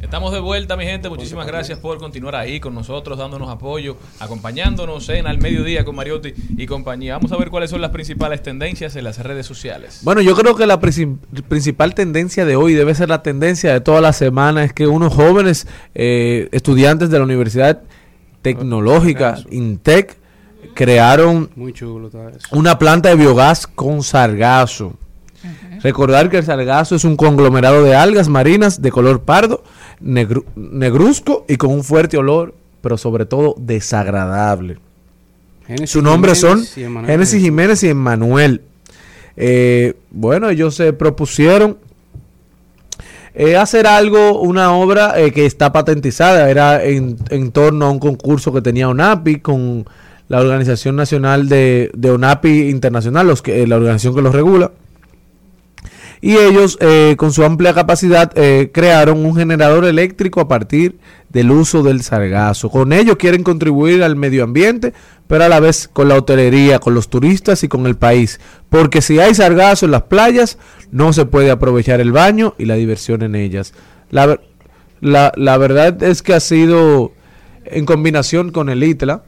Estamos 0.05 0.33
de 0.33 0.39
vuelta, 0.39 0.77
mi 0.77 0.85
gente. 0.85 1.09
Muchísimas 1.09 1.47
gracias 1.47 1.79
por 1.79 1.99
continuar 1.99 2.37
ahí 2.37 2.61
con 2.61 2.75
nosotros, 2.75 3.19
dándonos 3.19 3.49
apoyo, 3.49 3.97
acompañándonos 4.21 5.09
en 5.09 5.27
Al 5.27 5.39
Mediodía 5.39 5.85
con 5.85 5.97
Mariotti 5.97 6.35
y 6.57 6.67
compañía. 6.67 7.15
Vamos 7.15 7.33
a 7.33 7.37
ver 7.37 7.49
cuáles 7.51 7.71
son 7.71 7.81
las 7.81 7.91
principales 7.91 8.43
tendencias 8.43 8.95
en 8.97 9.05
las 9.05 9.19
redes 9.19 9.47
sociales. 9.47 10.01
Bueno, 10.03 10.21
yo 10.21 10.37
creo 10.37 10.55
que 10.55 10.67
la 10.67 10.79
princi- 10.79 11.17
principal 11.49 11.95
tendencia 11.95 12.45
de 12.45 12.55
hoy 12.55 12.75
debe 12.75 12.95
ser 12.95 13.09
la 13.09 13.23
tendencia 13.23 13.73
de 13.73 13.81
toda 13.81 14.01
la 14.03 14.13
semana, 14.13 14.63
es 14.63 14.73
que 14.73 14.87
unos 14.87 15.13
jóvenes 15.13 15.67
eh, 15.95 16.49
estudiantes 16.53 17.11
de 17.11 17.19
la 17.19 17.25
Universidad 17.25 17.81
Tecnológica, 18.43 19.39
INTEC, 19.51 20.19
crearon 20.75 21.51
Muy 21.57 21.73
chulo 21.73 22.11
una 22.53 22.79
planta 22.79 23.09
de 23.09 23.17
biogás 23.17 23.67
con 23.67 24.03
sargazo. 24.03 24.93
Recordar 25.83 26.31
que 26.31 26.39
el 26.39 26.45
sargazo 26.45 26.95
es 26.95 27.05
un 27.05 27.17
conglomerado 27.17 27.83
de 27.85 27.95
algas 27.95 28.29
marinas 28.29 28.81
de 28.81 28.91
color 28.91 29.23
pardo, 29.23 29.63
negru- 30.05 30.45
negruzco 30.57 31.45
y 31.49 31.57
con 31.57 31.71
un 31.71 31.83
fuerte 31.85 32.17
olor, 32.17 32.55
pero 32.81 32.99
sobre 32.99 33.27
todo 33.27 33.55
desagradable. 33.59 34.79
Génesis 35.67 35.91
Su 35.91 36.03
nombre 36.03 36.35
son 36.35 36.63
Jiménez 36.65 37.07
Génesis 37.11 37.43
Jiménez 37.43 37.83
y 37.85 37.89
Emmanuel. 37.89 38.61
Eh, 39.37 39.95
bueno, 40.11 40.51
ellos 40.51 40.75
se 40.75 40.93
propusieron 40.93 41.79
eh, 43.35 43.57
hacer 43.57 43.87
algo, 43.87 44.41
una 44.41 44.75
obra 44.75 45.19
eh, 45.19 45.33
que 45.33 45.47
está 45.47 45.73
patentizada, 45.73 46.49
era 46.51 46.85
en, 46.85 47.17
en 47.31 47.51
torno 47.51 47.87
a 47.87 47.91
un 47.91 47.99
concurso 47.99 48.53
que 48.53 48.63
tenía 48.63 48.89
ONAPI 48.89 49.41
con 49.41 49.87
la 50.29 50.41
Organización 50.41 50.97
Nacional 50.97 51.49
de, 51.49 51.91
de 51.95 52.11
ONAPI 52.11 52.69
Internacional, 52.71 53.27
los 53.27 53.43
que, 53.43 53.67
la 53.67 53.77
organización 53.77 54.15
que 54.15 54.23
los 54.23 54.35
regula. 54.35 54.71
Y 56.25 56.39
ellos, 56.39 56.79
eh, 56.81 57.17
con 57.19 57.35
su 57.35 57.45
amplia 57.45 57.75
capacidad, 57.75 58.33
eh, 58.35 58.71
crearon 58.73 59.27
un 59.27 59.37
generador 59.37 59.85
eléctrico 59.85 60.41
a 60.41 60.49
partir 60.49 60.97
del 61.29 61.51
uso 61.51 61.83
del 61.83 62.03
sargazo. 62.03 62.71
Con 62.71 62.95
ello 62.95 63.19
quieren 63.19 63.43
contribuir 63.43 64.03
al 64.03 64.17
medio 64.17 64.43
ambiente, 64.43 64.95
pero 65.27 65.45
a 65.45 65.51
la 65.51 65.61
vez 65.61 65.87
con 65.87 66.09
la 66.09 66.15
hotelería, 66.15 66.79
con 66.79 66.95
los 66.95 67.11
turistas 67.11 67.63
y 67.63 67.69
con 67.69 67.87
el 67.87 67.97
país. 67.97 68.41
Porque 68.71 69.03
si 69.03 69.21
hay 69.21 69.35
sargazo 69.35 69.85
en 69.85 69.93
las 69.93 70.05
playas, 70.05 70.57
no 70.91 71.13
se 71.13 71.27
puede 71.27 71.51
aprovechar 71.51 72.01
el 72.01 72.11
baño 72.11 72.55
y 72.57 72.65
la 72.65 72.77
diversión 72.77 73.21
en 73.21 73.35
ellas. 73.35 73.75
La, 74.09 74.41
la, 75.03 75.31
la 75.37 75.59
verdad 75.59 76.03
es 76.03 76.23
que 76.23 76.33
ha 76.33 76.41
sido, 76.41 77.13
en 77.67 77.85
combinación 77.85 78.51
con 78.51 78.71
el 78.71 78.83
ITLA, 78.83 79.25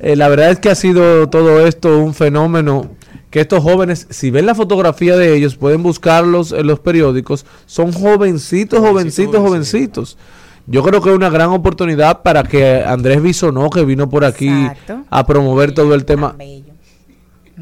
eh, 0.00 0.16
la 0.16 0.26
verdad 0.26 0.50
es 0.50 0.58
que 0.58 0.70
ha 0.70 0.74
sido 0.74 1.28
todo 1.28 1.64
esto 1.64 2.00
un 2.00 2.14
fenómeno 2.14 2.90
que 3.32 3.40
estos 3.40 3.62
jóvenes, 3.62 4.06
si 4.10 4.30
ven 4.30 4.44
la 4.44 4.54
fotografía 4.54 5.16
de 5.16 5.34
ellos, 5.34 5.56
pueden 5.56 5.82
buscarlos 5.82 6.52
en 6.52 6.66
los 6.66 6.80
periódicos, 6.80 7.46
son 7.64 7.90
jovencitos, 7.90 8.78
jovencitos, 8.78 9.40
jovencitos. 9.40 10.18
Yo 10.66 10.82
creo 10.82 11.00
que 11.00 11.08
es 11.08 11.16
una 11.16 11.30
gran 11.30 11.48
oportunidad 11.48 12.20
para 12.20 12.42
que 12.42 12.84
Andrés 12.86 13.22
Bisonó, 13.22 13.70
que 13.70 13.86
vino 13.86 14.10
por 14.10 14.26
aquí 14.26 14.50
Exacto. 14.50 15.04
a 15.08 15.26
promover 15.26 15.72
todo 15.72 15.94
el 15.94 16.04
tema. 16.04 16.36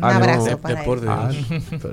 Un 0.03 0.05
Ah, 0.09 0.13
no, 0.19 0.25
abrazo 0.25 0.59
para 0.59 0.83
él. 0.83 1.01
Dios. 1.01 1.05
Ah, 1.09 1.29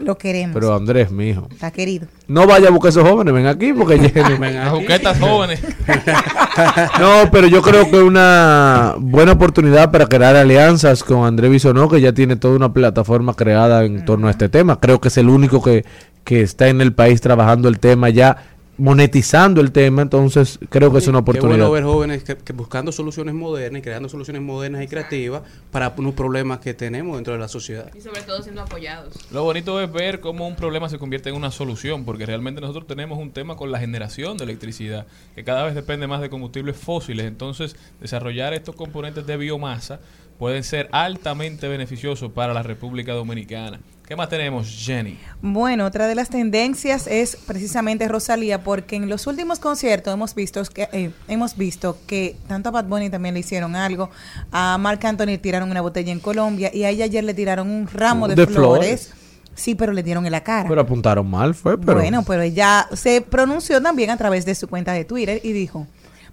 Lo 0.01 0.17
queremos. 0.17 0.53
Pero 0.53 0.73
Andrés, 0.75 1.11
mijo. 1.11 1.47
Está 1.51 1.71
querido. 1.71 2.07
No 2.27 2.47
vaya 2.47 2.69
a 2.69 2.71
buscar 2.71 2.89
esos 2.89 3.07
jóvenes, 3.07 3.33
ven 3.33 3.47
aquí 3.47 3.73
porque 3.73 3.99
Jenny- 3.99 4.57
A 4.57 4.69
Juquetas 4.69 5.19
jóvenes. 5.19 5.59
No, 6.99 7.29
pero 7.31 7.47
yo 7.47 7.61
creo 7.61 7.89
que 7.89 7.97
es 7.97 8.03
una 8.03 8.95
buena 8.97 9.33
oportunidad 9.33 9.91
para 9.91 10.07
crear 10.07 10.35
alianzas 10.35 11.03
con 11.03 11.25
André 11.25 11.49
Bisonó, 11.49 11.87
que 11.89 12.01
ya 12.01 12.13
tiene 12.13 12.35
toda 12.35 12.55
una 12.55 12.73
plataforma 12.73 13.33
creada 13.33 13.83
en 13.85 14.03
torno 14.05 14.27
a 14.27 14.31
este 14.31 14.49
tema. 14.49 14.79
Creo 14.79 14.99
que 14.99 15.09
es 15.09 15.17
el 15.17 15.29
único 15.29 15.61
que, 15.61 15.85
que 16.23 16.41
está 16.41 16.67
en 16.67 16.81
el 16.81 16.93
país 16.93 17.21
trabajando 17.21 17.67
el 17.69 17.79
tema 17.79 18.09
ya, 18.09 18.37
monetizando 18.77 19.61
el 19.61 19.71
tema, 19.71 20.03
entonces 20.03 20.59
creo 20.69 20.91
que 20.91 20.99
es 20.99 21.07
una 21.07 21.19
Qué 21.19 21.21
oportunidad. 21.21 21.67
bueno 21.67 21.71
ver 21.71 21.83
jóvenes 21.83 22.23
que, 22.23 22.37
que 22.37 22.53
buscando 22.53 22.91
soluciones 22.91 23.33
modernas 23.33 23.79
y 23.79 23.83
creando 23.83 24.07
soluciones 24.09 24.41
modernas 24.41 24.83
y 24.83 24.87
creativas 24.87 25.41
para 25.71 25.93
unos 25.97 26.13
problemas 26.13 26.59
que 26.59 26.73
tenemos 26.73 27.15
dentro 27.15 27.33
de 27.33 27.39
la 27.39 27.47
sociedad. 27.47 27.91
Y 27.95 28.01
sobre 28.01 28.21
todo 28.21 28.41
siendo 28.41 28.61
apoyados. 28.61 29.13
Lo 29.31 29.43
bonito 29.43 29.81
es 29.81 29.91
ver 29.91 30.19
cómo 30.19 30.47
un 30.47 30.55
problema 30.55 30.89
se 30.89 30.99
convierte 30.99 31.29
en 31.29 31.35
una 31.35 31.51
solución, 31.51 32.05
porque 32.05 32.25
realmente 32.25 32.61
nosotros 32.61 32.87
tenemos 32.87 33.17
un 33.17 33.31
tema 33.31 33.55
con 33.55 33.71
la 33.71 33.79
generación 33.79 34.37
de 34.37 34.43
electricidad, 34.43 35.07
que 35.35 35.43
cada 35.43 35.63
vez 35.63 35.75
depende 35.75 36.07
más 36.07 36.21
de 36.21 36.29
combustibles 36.29 36.77
fósiles. 36.77 37.25
Entonces, 37.25 37.75
desarrollar 37.99 38.53
estos 38.53 38.75
componentes 38.75 39.25
de 39.25 39.37
biomasa 39.37 39.99
pueden 40.37 40.63
ser 40.63 40.87
altamente 40.91 41.67
beneficiosos 41.67 42.31
para 42.31 42.53
la 42.53 42.63
República 42.63 43.13
Dominicana. 43.13 43.79
¿Qué 44.07 44.15
más 44.15 44.29
tenemos, 44.29 44.69
Jenny? 44.69 45.19
Bueno, 45.41 45.85
otra 45.85 46.07
de 46.07 46.15
las 46.15 46.29
tendencias 46.29 47.07
es 47.07 47.35
precisamente 47.35 48.07
Rosalía, 48.07 48.63
porque 48.63 48.95
en 48.95 49.09
los 49.09 49.27
últimos 49.27 49.59
conciertos 49.59 50.13
hemos 50.13 50.33
visto 50.33 50.63
que 50.63 50.87
eh, 50.93 51.11
hemos 51.27 51.57
visto 51.57 51.97
que 52.07 52.37
tanto 52.47 52.69
a 52.69 52.71
Bad 52.71 52.85
Bunny 52.85 53.09
también 53.09 53.33
le 53.33 53.41
hicieron 53.41 53.75
algo, 53.75 54.09
a 54.49 54.77
Marc 54.77 55.03
Anthony 55.03 55.37
tiraron 55.41 55.69
una 55.69 55.81
botella 55.81 56.13
en 56.13 56.21
Colombia 56.21 56.71
y 56.73 56.85
a 56.85 56.89
ella 56.89 57.03
ayer 57.03 57.21
le 57.21 57.33
tiraron 57.33 57.69
un 57.69 57.85
ramo 57.85 58.29
de, 58.29 58.35
De 58.35 58.47
flores. 58.47 59.07
flores. 59.07 59.13
Sí, 59.55 59.75
pero 59.75 59.91
le 59.91 60.03
dieron 60.03 60.25
en 60.25 60.31
la 60.31 60.41
cara. 60.41 60.69
Pero 60.69 60.79
apuntaron 60.79 61.29
mal, 61.29 61.53
fue, 61.53 61.77
pero... 61.77 61.99
Bueno, 61.99 62.23
pero 62.25 62.43
ella 62.43 62.87
se 62.93 63.19
pronunció 63.19 63.81
también 63.81 64.09
a 64.11 64.15
través 64.15 64.45
de 64.45 64.55
su 64.55 64.69
cuenta 64.69 64.93
de 64.93 65.03
Twitter 65.03 65.41
y 65.43 65.51
dijo, 65.51 65.85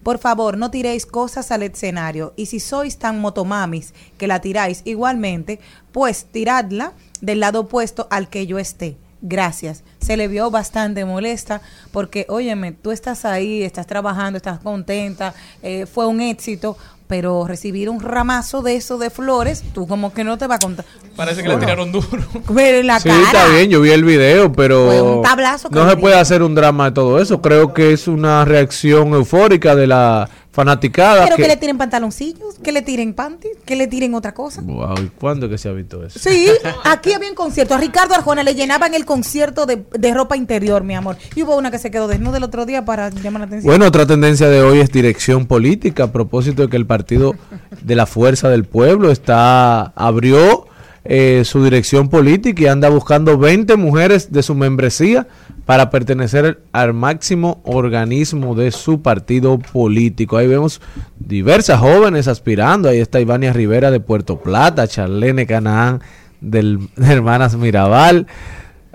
Por 0.04 0.18
favor, 0.18 0.58
no 0.58 0.70
tiréis 0.70 1.06
cosas 1.06 1.50
al 1.50 1.62
escenario. 1.62 2.34
Y 2.36 2.46
si 2.46 2.60
sois 2.60 2.98
tan 2.98 3.20
motomamis 3.20 3.94
que 4.18 4.28
la 4.28 4.40
tiráis 4.40 4.82
igualmente, 4.84 5.58
pues 5.92 6.26
tiradla 6.26 6.92
del 7.22 7.40
lado 7.40 7.60
opuesto 7.60 8.06
al 8.10 8.28
que 8.28 8.46
yo 8.46 8.58
esté. 8.58 8.98
Gracias. 9.26 9.82
Se 10.00 10.18
le 10.18 10.28
vio 10.28 10.50
bastante 10.50 11.06
molesta 11.06 11.62
porque, 11.92 12.26
óyeme, 12.28 12.72
tú 12.72 12.90
estás 12.90 13.24
ahí, 13.24 13.62
estás 13.62 13.86
trabajando, 13.86 14.36
estás 14.36 14.60
contenta, 14.60 15.32
eh, 15.62 15.86
fue 15.86 16.06
un 16.06 16.20
éxito, 16.20 16.76
pero 17.06 17.46
recibir 17.46 17.90
un 17.90 18.00
ramazo 18.00 18.62
de 18.62 18.76
eso 18.76 18.98
de 18.98 19.10
flores, 19.10 19.62
tú 19.74 19.86
como 19.86 20.12
que 20.12 20.24
no 20.24 20.38
te 20.38 20.46
va 20.46 20.56
a 20.56 20.58
contar. 20.58 20.84
Parece 21.16 21.42
que 21.42 21.48
le 21.48 21.56
tiraron 21.58 21.92
duro. 21.92 22.06
Pero 22.54 22.78
en 22.78 22.86
la 22.86 22.98
Sí, 23.00 23.08
cara. 23.08 23.22
está 23.22 23.48
bien, 23.48 23.70
yo 23.70 23.80
vi 23.80 23.90
el 23.90 24.04
video, 24.04 24.52
pero 24.52 24.86
Fue 24.86 25.02
un 25.02 25.22
tablazo 25.22 25.68
no 25.70 25.88
se 25.88 25.96
puede 25.96 26.18
hacer 26.18 26.42
un 26.42 26.54
drama 26.54 26.86
de 26.86 26.92
todo 26.92 27.20
eso. 27.20 27.40
Creo 27.42 27.72
que 27.74 27.92
es 27.92 28.08
una 28.08 28.44
reacción 28.44 29.12
eufórica 29.14 29.74
de 29.76 29.86
la 29.86 30.28
fanaticada. 30.54 31.24
Pero 31.24 31.36
que... 31.36 31.42
que- 31.42 31.48
le 31.48 31.56
tiren 31.56 31.76
pantaloncillos, 31.78 32.58
que 32.62 32.72
le 32.72 32.82
tiren 32.82 33.12
panties, 33.12 33.56
que 33.66 33.74
le 33.76 33.86
tiren 33.88 34.14
otra 34.14 34.32
cosa. 34.32 34.62
Wow, 34.62 34.94
¿y 35.02 35.08
¿cuándo 35.08 35.48
que 35.48 35.58
se 35.58 35.68
ha 35.68 35.72
visto 35.72 36.04
eso? 36.04 36.18
Sí, 36.18 36.48
aquí 36.84 37.12
había 37.12 37.28
un 37.28 37.34
concierto. 37.34 37.74
A 37.74 37.78
Ricardo 37.78 38.14
Arjona 38.14 38.42
le 38.42 38.54
llenaban 38.54 38.94
el 38.94 39.04
concierto 39.04 39.66
de, 39.66 39.84
de 39.92 40.14
ropa 40.14 40.36
interior, 40.36 40.84
mi 40.84 40.94
amor. 40.94 41.16
Y 41.34 41.42
hubo 41.42 41.56
una 41.56 41.70
que 41.70 41.78
se 41.78 41.90
quedó 41.90 42.06
desnuda 42.06 42.38
el 42.38 42.44
otro 42.44 42.66
día 42.66 42.84
para 42.84 43.10
llamar 43.10 43.40
la 43.40 43.46
atención. 43.46 43.70
Bueno, 43.70 43.86
otra 43.86 44.06
tendencia 44.06 44.48
de 44.48 44.62
hoy 44.62 44.78
es 44.80 44.90
dirección 44.90 45.46
política, 45.46 46.04
a 46.04 46.12
propósito 46.12 46.62
de 46.62 46.68
que 46.68 46.76
el 46.76 46.86
Partido 46.86 47.34
de 47.82 47.96
la 47.96 48.06
Fuerza 48.06 48.48
del 48.48 48.64
Pueblo 48.64 49.10
está 49.10 49.86
abrió 49.96 50.66
eh, 51.04 51.42
su 51.44 51.62
dirección 51.62 52.08
política 52.08 52.62
y 52.62 52.66
anda 52.66 52.88
buscando 52.88 53.36
20 53.36 53.76
mujeres 53.76 54.32
de 54.32 54.42
su 54.42 54.54
membresía 54.54 55.26
para 55.66 55.90
pertenecer 55.90 56.62
al 56.72 56.94
máximo 56.94 57.60
organismo 57.64 58.54
de 58.54 58.70
su 58.70 59.02
partido 59.02 59.58
político. 59.58 60.38
Ahí 60.38 60.46
vemos 60.46 60.80
diversas 61.18 61.78
jóvenes 61.78 62.26
aspirando. 62.26 62.88
Ahí 62.88 63.00
está 63.00 63.20
Ivania 63.20 63.52
Rivera 63.52 63.90
de 63.90 64.00
Puerto 64.00 64.40
Plata, 64.40 64.88
Charlene 64.88 65.46
Canaán 65.46 66.00
del 66.40 66.88
de 66.96 67.12
Hermanas 67.12 67.54
Mirabal. 67.56 68.26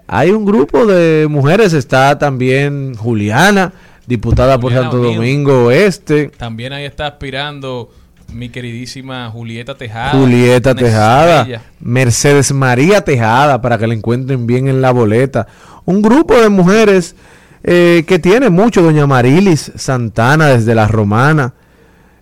Hay 0.07 0.31
un 0.31 0.45
grupo 0.45 0.87
de 0.87 1.27
mujeres, 1.29 1.73
está 1.73 2.17
también 2.17 2.95
Juliana, 2.95 3.73
diputada 4.07 4.59
por 4.59 4.73
Santo. 4.73 4.97
Domingo 4.97 5.65
Oeste. 5.65 6.31
También 6.35 6.73
ahí 6.73 6.85
está 6.85 7.05
aspirando 7.05 7.91
mi 8.33 8.49
queridísima 8.49 9.29
Julieta 9.31 9.75
Tejada. 9.75 10.11
Julieta 10.11 10.75
Tejada. 10.75 11.47
Mercedes 11.79 12.51
María 12.53 13.01
Tejada, 13.01 13.61
para 13.61 13.77
que 13.77 13.87
la 13.87 13.93
encuentren 13.93 14.45
bien 14.47 14.67
en 14.67 14.81
la 14.81 14.91
boleta. 14.91 15.47
Un 15.85 16.01
grupo 16.01 16.39
de 16.39 16.49
mujeres 16.49 17.15
eh, 17.63 18.03
que 18.07 18.19
tiene 18.19 18.49
mucho, 18.49 18.81
doña 18.81 19.07
Marilis 19.07 19.71
Santana 19.75 20.47
desde 20.47 20.75
la 20.75 20.87
Romana. 20.87 21.53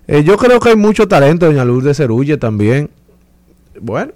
Eh, 0.07 0.23
yo 0.23 0.37
creo 0.37 0.59
que 0.59 0.69
hay 0.69 0.75
mucho 0.75 1.07
talento, 1.07 1.45
doña 1.47 1.65
Lourdes 1.65 1.97
Cerulle 1.97 2.37
también. 2.37 2.89
Bueno, 3.79 4.13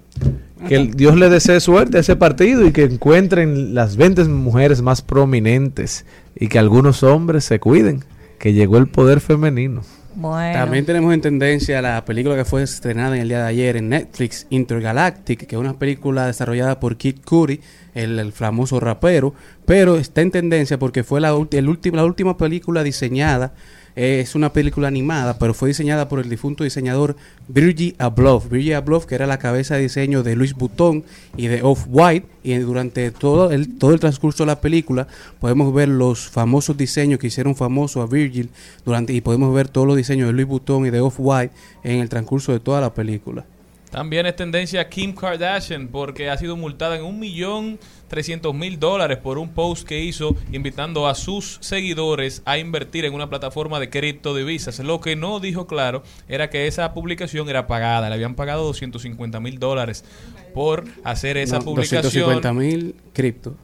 que 0.67 0.75
el- 0.75 0.91
Dios 0.93 1.15
le 1.17 1.29
desee 1.29 1.59
suerte 1.59 1.97
a 1.97 1.99
ese 1.99 2.15
partido 2.15 2.65
y 2.65 2.71
que 2.71 2.83
encuentren 2.85 3.75
las 3.75 3.97
20 3.97 4.23
mujeres 4.25 4.81
más 4.81 5.01
prominentes 5.01 6.05
y 6.35 6.47
que 6.47 6.57
algunos 6.59 7.03
hombres 7.03 7.43
se 7.43 7.59
cuiden, 7.59 8.03
que 8.39 8.53
llegó 8.53 8.77
el 8.77 8.87
poder 8.87 9.19
femenino. 9.19 9.81
También 10.21 10.85
tenemos 10.85 11.13
en 11.13 11.21
tendencia 11.21 11.81
la 11.81 12.05
película 12.05 12.35
que 12.35 12.45
fue 12.45 12.63
estrenada 12.63 13.15
en 13.15 13.23
el 13.23 13.27
día 13.27 13.39
de 13.39 13.47
ayer 13.47 13.77
en 13.77 13.89
Netflix, 13.89 14.45
Intergalactic, 14.49 15.47
que 15.47 15.55
es 15.55 15.59
una 15.59 15.77
película 15.79 16.27
desarrollada 16.27 16.79
por 16.79 16.97
Kid 16.97 17.17
Cudi, 17.25 17.59
el, 17.93 18.31
famoso 18.31 18.79
rapero, 18.79 19.33
pero 19.65 19.97
está 19.97 20.21
en 20.21 20.31
tendencia 20.31 20.77
porque 20.77 21.03
fue 21.03 21.19
la, 21.21 21.29
el 21.51 21.79
la 21.93 22.05
última 22.05 22.37
película 22.37 22.83
diseñada, 22.83 23.53
es 23.95 24.35
una 24.35 24.53
película 24.53 24.87
animada, 24.87 25.37
pero 25.37 25.53
fue 25.53 25.69
diseñada 25.69 26.07
por 26.07 26.19
el 26.19 26.29
difunto 26.29 26.63
diseñador 26.63 27.15
Virgil 27.47 27.95
Abloh. 27.97 28.41
Virgil 28.41 28.75
Abloh, 28.75 29.05
que 29.05 29.15
era 29.15 29.27
la 29.27 29.39
cabeza 29.39 29.75
de 29.75 29.81
diseño 29.81 30.23
de 30.23 30.35
Louis 30.35 30.53
Vuitton 30.53 31.03
y 31.35 31.47
de 31.47 31.61
Off-White, 31.61 32.27
y 32.43 32.55
durante 32.55 33.11
todo 33.11 33.51
el, 33.51 33.77
todo 33.77 33.93
el 33.93 33.99
transcurso 33.99 34.43
de 34.43 34.47
la 34.47 34.61
película 34.61 35.07
podemos 35.39 35.73
ver 35.73 35.89
los 35.89 36.29
famosos 36.29 36.75
diseños 36.75 37.19
que 37.19 37.27
hicieron 37.27 37.55
famoso 37.55 38.01
a 38.01 38.07
Virgil 38.07 38.49
durante 38.83 39.13
y 39.13 39.21
podemos 39.21 39.53
ver 39.53 39.69
todos 39.69 39.85
los 39.85 39.97
diseños 39.97 40.27
de 40.27 40.33
Louis 40.33 40.47
Vuitton 40.47 40.85
y 40.85 40.89
de 40.89 41.01
Off-White 41.01 41.53
en 41.83 41.99
el 41.99 42.09
transcurso 42.09 42.51
de 42.51 42.59
toda 42.59 42.81
la 42.81 42.93
película. 42.93 43.45
También 43.91 44.25
es 44.25 44.35
tendencia 44.37 44.87
Kim 44.87 45.13
Kardashian 45.13 45.89
porque 45.89 46.29
ha 46.29 46.37
sido 46.37 46.55
multada 46.55 46.95
en 46.95 47.03
un 47.03 47.19
millón 47.19 47.77
trescientos 48.07 48.53
mil 48.55 48.79
dólares 48.79 49.17
por 49.17 49.37
un 49.37 49.49
post 49.49 49.85
que 49.87 49.99
hizo 50.01 50.35
invitando 50.51 51.07
a 51.07 51.15
sus 51.15 51.57
seguidores 51.61 52.41
a 52.45 52.57
invertir 52.57 53.03
en 53.05 53.13
una 53.13 53.29
plataforma 53.29 53.79
de 53.81 53.89
criptodivisas. 53.89 54.79
Lo 54.79 55.01
que 55.01 55.15
no 55.15 55.39
dijo 55.41 55.67
claro 55.67 56.03
era 56.29 56.49
que 56.49 56.67
esa 56.67 56.93
publicación 56.93 57.49
era 57.49 57.67
pagada. 57.67 58.07
Le 58.09 58.15
habían 58.15 58.35
pagado 58.35 58.63
250 58.63 59.39
mil 59.41 59.59
dólares 59.59 60.05
por 60.53 60.85
hacer 61.03 61.35
esa 61.37 61.59
No, 61.59 61.65
publicación. 61.65 62.01
250 62.01 62.53
mil 62.53 62.95
cripto. 63.13 63.55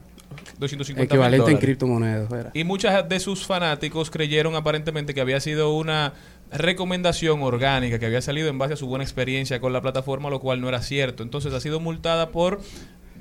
250 0.58 1.04
Equivalente 1.04 1.50
en 1.50 1.58
criptomonedas. 1.58 2.30
era. 2.32 2.50
Y 2.52 2.64
muchas 2.64 3.08
de 3.08 3.20
sus 3.20 3.46
fanáticos 3.46 4.10
creyeron 4.10 4.56
aparentemente 4.56 5.14
que 5.14 5.20
había 5.20 5.40
sido 5.40 5.72
una 5.74 6.14
recomendación 6.52 7.42
orgánica 7.42 7.98
que 7.98 8.06
había 8.06 8.22
salido 8.22 8.48
en 8.48 8.58
base 8.58 8.74
a 8.74 8.76
su 8.76 8.86
buena 8.86 9.04
experiencia 9.04 9.60
con 9.60 9.72
la 9.72 9.80
plataforma, 9.80 10.30
lo 10.30 10.40
cual 10.40 10.60
no 10.60 10.68
era 10.68 10.80
cierto. 10.82 11.22
Entonces 11.22 11.52
ha 11.52 11.60
sido 11.60 11.80
multada 11.80 12.30
por 12.30 12.60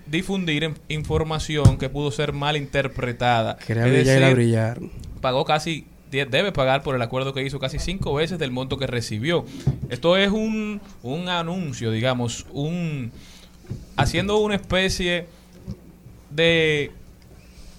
difundir 0.06 0.64
in- 0.64 0.76
información 0.90 1.78
que 1.78 1.90
pudo 1.90 2.12
ser 2.12 2.32
mal 2.34 2.56
interpretada. 2.56 3.58
Quería 3.58 3.86
Es 3.88 3.92
brillar 3.92 4.20
decir, 4.22 4.36
brillaron. 4.36 4.92
pagó 5.22 5.44
casi 5.46 5.86
debe 6.10 6.54
pagar 6.54 6.84
por 6.84 6.96
el 6.96 7.02
acuerdo 7.02 7.34
que 7.34 7.44
hizo 7.44 7.60
casi 7.60 7.80
cinco 7.80 8.14
veces 8.14 8.40
del 8.40 8.50
monto 8.52 8.78
que 8.78 8.88
recibió. 8.88 9.44
Esto 9.90 10.16
es 10.16 10.30
un, 10.32 10.80
un 11.04 11.28
anuncio, 11.28 11.92
digamos, 11.92 12.46
un 12.54 13.12
haciendo 13.98 14.38
una 14.38 14.56
especie 14.56 15.26
de 16.30 16.92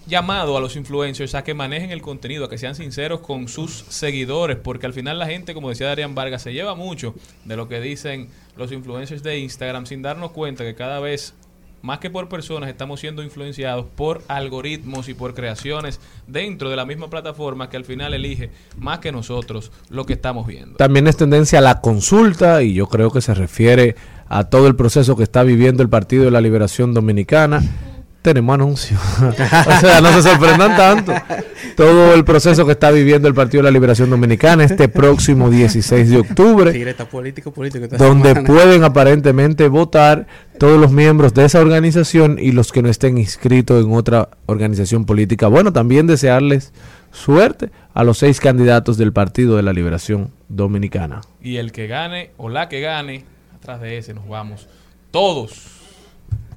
llamado 0.09 0.57
a 0.57 0.61
los 0.61 0.75
influencers 0.75 1.35
a 1.35 1.45
que 1.45 1.55
manejen 1.55 1.91
el 1.91 2.03
contenido, 2.03 2.47
a 2.47 2.51
que 2.51 2.59
sean 2.59 2.75
sinceros 2.75 3.21
con 3.21 3.47
sus 3.47 3.85
seguidores, 3.89 4.57
porque 4.57 4.87
al 4.87 4.93
final 4.93 5.19
la 5.19 5.27
gente, 5.27 5.55
como 5.55 5.69
decía 5.69 5.87
Darían 5.89 6.15
Vargas, 6.15 6.43
se 6.43 6.53
lleva 6.53 6.75
mucho 6.75 7.15
de 7.45 7.57
lo 7.57 7.69
que 7.69 7.81
dicen 7.81 8.29
los 8.57 8.73
influencers 8.73 9.23
de 9.23 9.39
Instagram 9.39 9.87
sin 9.87 10.03
darnos 10.03 10.33
cuenta 10.33 10.65
que 10.65 10.75
cada 10.75 10.99
vez 10.99 11.35
más 11.83 11.99
que 11.99 12.11
por 12.11 12.29
personas 12.29 12.69
estamos 12.69 13.01
siendo 13.01 13.23
influenciados 13.23 13.87
por 13.95 14.23
algoritmos 14.29 15.09
y 15.09 15.15
por 15.15 15.35
creaciones 15.35 16.01
dentro 16.27 16.71
de 16.71 16.77
la 16.77 16.85
misma 16.85 17.09
plataforma 17.09 17.71
que 17.71 17.77
al 17.77 17.85
final 17.85 18.15
elige 18.15 18.51
más 18.77 18.99
que 18.99 19.13
nosotros 19.13 19.71
lo 19.89 20.05
que 20.05 20.15
estamos 20.15 20.47
viendo. 20.47 20.77
También 20.77 21.07
es 21.07 21.17
tendencia 21.17 21.61
a 21.61 21.63
la 21.63 21.81
consulta 21.81 22.63
y 22.63 22.75
yo 22.75 22.89
creo 22.89 23.11
que 23.11 23.21
se 23.21 23.35
refiere 23.35 23.95
a 24.29 24.45
todo 24.45 24.67
el 24.67 24.75
proceso 24.75 25.17
que 25.17 25.23
está 25.23 25.43
viviendo 25.43 25.83
el 25.83 25.89
Partido 25.89 26.25
de 26.25 26.31
la 26.31 26.41
Liberación 26.41 26.95
Dominicana. 26.95 27.63
Tenemos 28.29 28.53
anuncios. 28.61 29.01
o 29.23 29.81
sea, 29.81 30.03
no 30.03 30.13
se 30.13 30.21
sorprendan 30.21 30.77
tanto. 30.77 31.15
Todo 31.79 32.13
el 32.13 32.25
proceso 32.25 32.67
que 32.67 32.73
está 32.73 32.91
viviendo 32.91 33.27
el 33.27 33.33
Partido 33.33 33.63
de 33.63 33.71
la 33.71 33.71
Liberación 33.71 34.11
Dominicana 34.11 34.65
este 34.65 34.87
próximo 34.91 35.49
16 35.49 36.11
de 36.11 36.19
octubre 36.19 36.91
está 36.91 37.09
político, 37.09 37.53
político. 37.53 37.87
donde 37.97 38.35
semana. 38.35 38.47
pueden 38.47 38.85
aparentemente 38.85 39.69
votar 39.69 40.27
todos 40.59 40.79
los 40.79 40.93
miembros 40.93 41.33
de 41.33 41.47
esa 41.47 41.61
organización 41.61 42.39
y 42.39 42.53
los 42.53 42.71
que 42.71 42.83
no 42.83 42.91
estén 42.91 43.17
inscritos 43.17 43.83
en 43.83 43.93
otra 43.95 44.29
organización 44.45 45.07
política. 45.07 45.47
Bueno, 45.47 45.73
también 45.73 46.07
desearles 46.07 46.75
suerte 47.13 47.71
a 47.95 48.05
los 48.05 48.19
seis 48.19 48.41
candidatos 48.41 48.99
del 48.99 49.15
Partido 49.15 49.57
de 49.57 49.63
la 49.63 49.73
Liberación 49.73 50.33
Dominicana. 50.51 51.23
Y 51.41 51.57
el 51.57 51.73
que 51.73 51.87
gane 51.87 52.33
o 52.37 52.51
la 52.51 52.69
que 52.69 52.83
gane, 52.83 53.25
atrás 53.57 53.81
de 53.81 53.97
ese 53.97 54.13
nos 54.13 54.29
vamos 54.29 54.69
todos. 55.13 55.78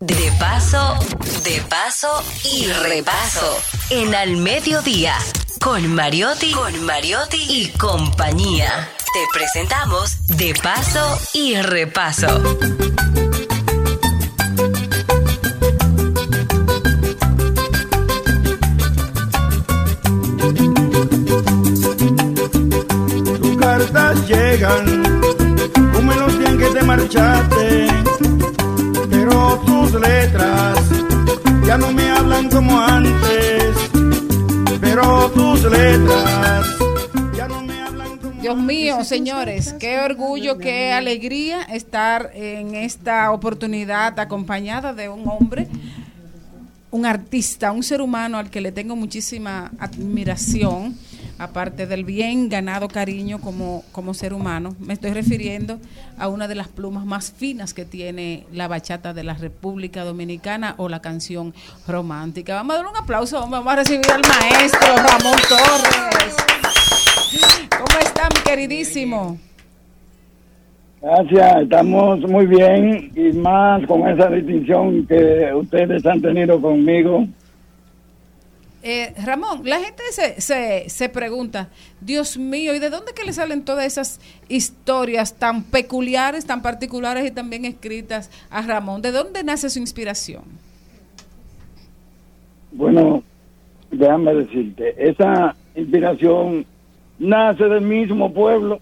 De 0.01 0.31
paso, 0.39 0.95
de 1.43 1.61
paso 1.69 2.23
y 2.43 2.65
repaso. 2.71 3.61
En 3.91 4.15
Al 4.15 4.35
Mediodía. 4.37 5.13
Con 5.61 5.93
Mariotti, 5.93 6.51
con 6.53 6.83
Mariotti 6.85 7.37
y 7.37 7.67
compañía. 7.77 8.89
Te 9.13 9.19
presentamos 9.31 10.25
De 10.25 10.55
paso 10.55 11.19
y 11.35 11.55
repaso. 11.61 12.41
Tus 23.39 23.57
cartas 23.59 24.27
llegan, 24.27 25.03
tú 25.93 26.01
menos 26.01 26.39
bien 26.39 26.57
que 26.57 26.65
te 26.69 26.81
marchaste, 26.81 27.80
letras 29.93 30.79
ya 31.65 31.77
no 31.77 31.91
me 31.91 32.09
hablan 32.09 32.49
como 32.49 32.79
antes, 32.81 33.75
pero 34.79 35.29
tus 35.31 35.63
letras 35.63 36.65
ya 37.35 37.47
no 37.47 37.61
me 37.61 37.81
hablan 37.81 38.17
como 38.17 38.41
Dios 38.41 38.57
mío, 38.57 39.03
señores, 39.03 39.73
qué 39.79 39.99
orgullo, 39.99 40.57
qué 40.57 40.91
alegría 40.93 41.61
estar 41.61 42.31
en 42.33 42.75
esta 42.75 43.31
oportunidad 43.31 44.19
acompañada 44.19 44.93
de 44.93 45.09
un 45.09 45.27
hombre, 45.27 45.67
un 46.89 47.05
artista, 47.05 47.71
un 47.71 47.83
ser 47.83 48.01
humano 48.01 48.37
al 48.37 48.49
que 48.49 48.61
le 48.61 48.71
tengo 48.71 48.95
muchísima 48.95 49.71
admiración, 49.79 50.97
aparte 51.41 51.87
del 51.87 52.05
bien 52.05 52.49
ganado 52.49 52.87
cariño 52.87 53.41
como, 53.41 53.83
como 53.91 54.13
ser 54.13 54.31
humano, 54.31 54.75
me 54.79 54.93
estoy 54.93 55.11
refiriendo 55.11 55.79
a 56.19 56.27
una 56.27 56.47
de 56.47 56.53
las 56.53 56.67
plumas 56.67 57.03
más 57.03 57.31
finas 57.31 57.73
que 57.73 57.83
tiene 57.83 58.45
la 58.53 58.67
bachata 58.67 59.13
de 59.13 59.23
la 59.23 59.33
República 59.33 60.03
Dominicana 60.03 60.75
o 60.77 60.87
la 60.87 61.01
canción 61.01 61.55
romántica. 61.87 62.53
Vamos 62.53 62.75
a 62.75 62.77
dar 62.77 62.91
un 62.91 62.95
aplauso, 62.95 63.39
vamos 63.39 63.73
a 63.73 63.75
recibir 63.75 64.05
al 64.11 64.21
maestro 64.21 64.95
Ramón 64.97 65.39
Torres. 65.49 66.35
¿Cómo 67.71 67.99
está, 67.99 68.29
mi 68.29 68.41
queridísimo? 68.41 69.39
Gracias, 71.01 71.63
estamos 71.63 72.19
muy 72.19 72.45
bien 72.45 73.11
y 73.15 73.35
más 73.35 73.83
con 73.87 74.07
esa 74.07 74.29
distinción 74.29 75.07
que 75.07 75.51
ustedes 75.55 76.05
han 76.05 76.21
tenido 76.21 76.61
conmigo. 76.61 77.25
Eh, 78.83 79.13
Ramón, 79.23 79.61
la 79.63 79.79
gente 79.79 80.01
se, 80.11 80.41
se, 80.41 80.89
se 80.89 81.09
pregunta, 81.09 81.69
Dios 81.99 82.37
mío, 82.37 82.73
¿y 82.73 82.79
de 82.79 82.89
dónde 82.89 83.13
que 83.13 83.23
le 83.23 83.31
salen 83.31 83.63
todas 83.63 83.85
esas 83.85 84.19
historias 84.49 85.37
tan 85.37 85.63
peculiares, 85.63 86.47
tan 86.47 86.63
particulares 86.63 87.25
y 87.27 87.31
también 87.31 87.65
escritas 87.65 88.31
a 88.49 88.63
Ramón? 88.63 89.03
¿De 89.03 89.11
dónde 89.11 89.43
nace 89.43 89.69
su 89.69 89.77
inspiración? 89.77 90.43
Bueno, 92.71 93.21
déjame 93.91 94.33
decirte, 94.33 94.95
esa 94.97 95.55
inspiración 95.75 96.65
nace 97.19 97.65
del 97.65 97.81
mismo 97.81 98.33
pueblo, 98.33 98.79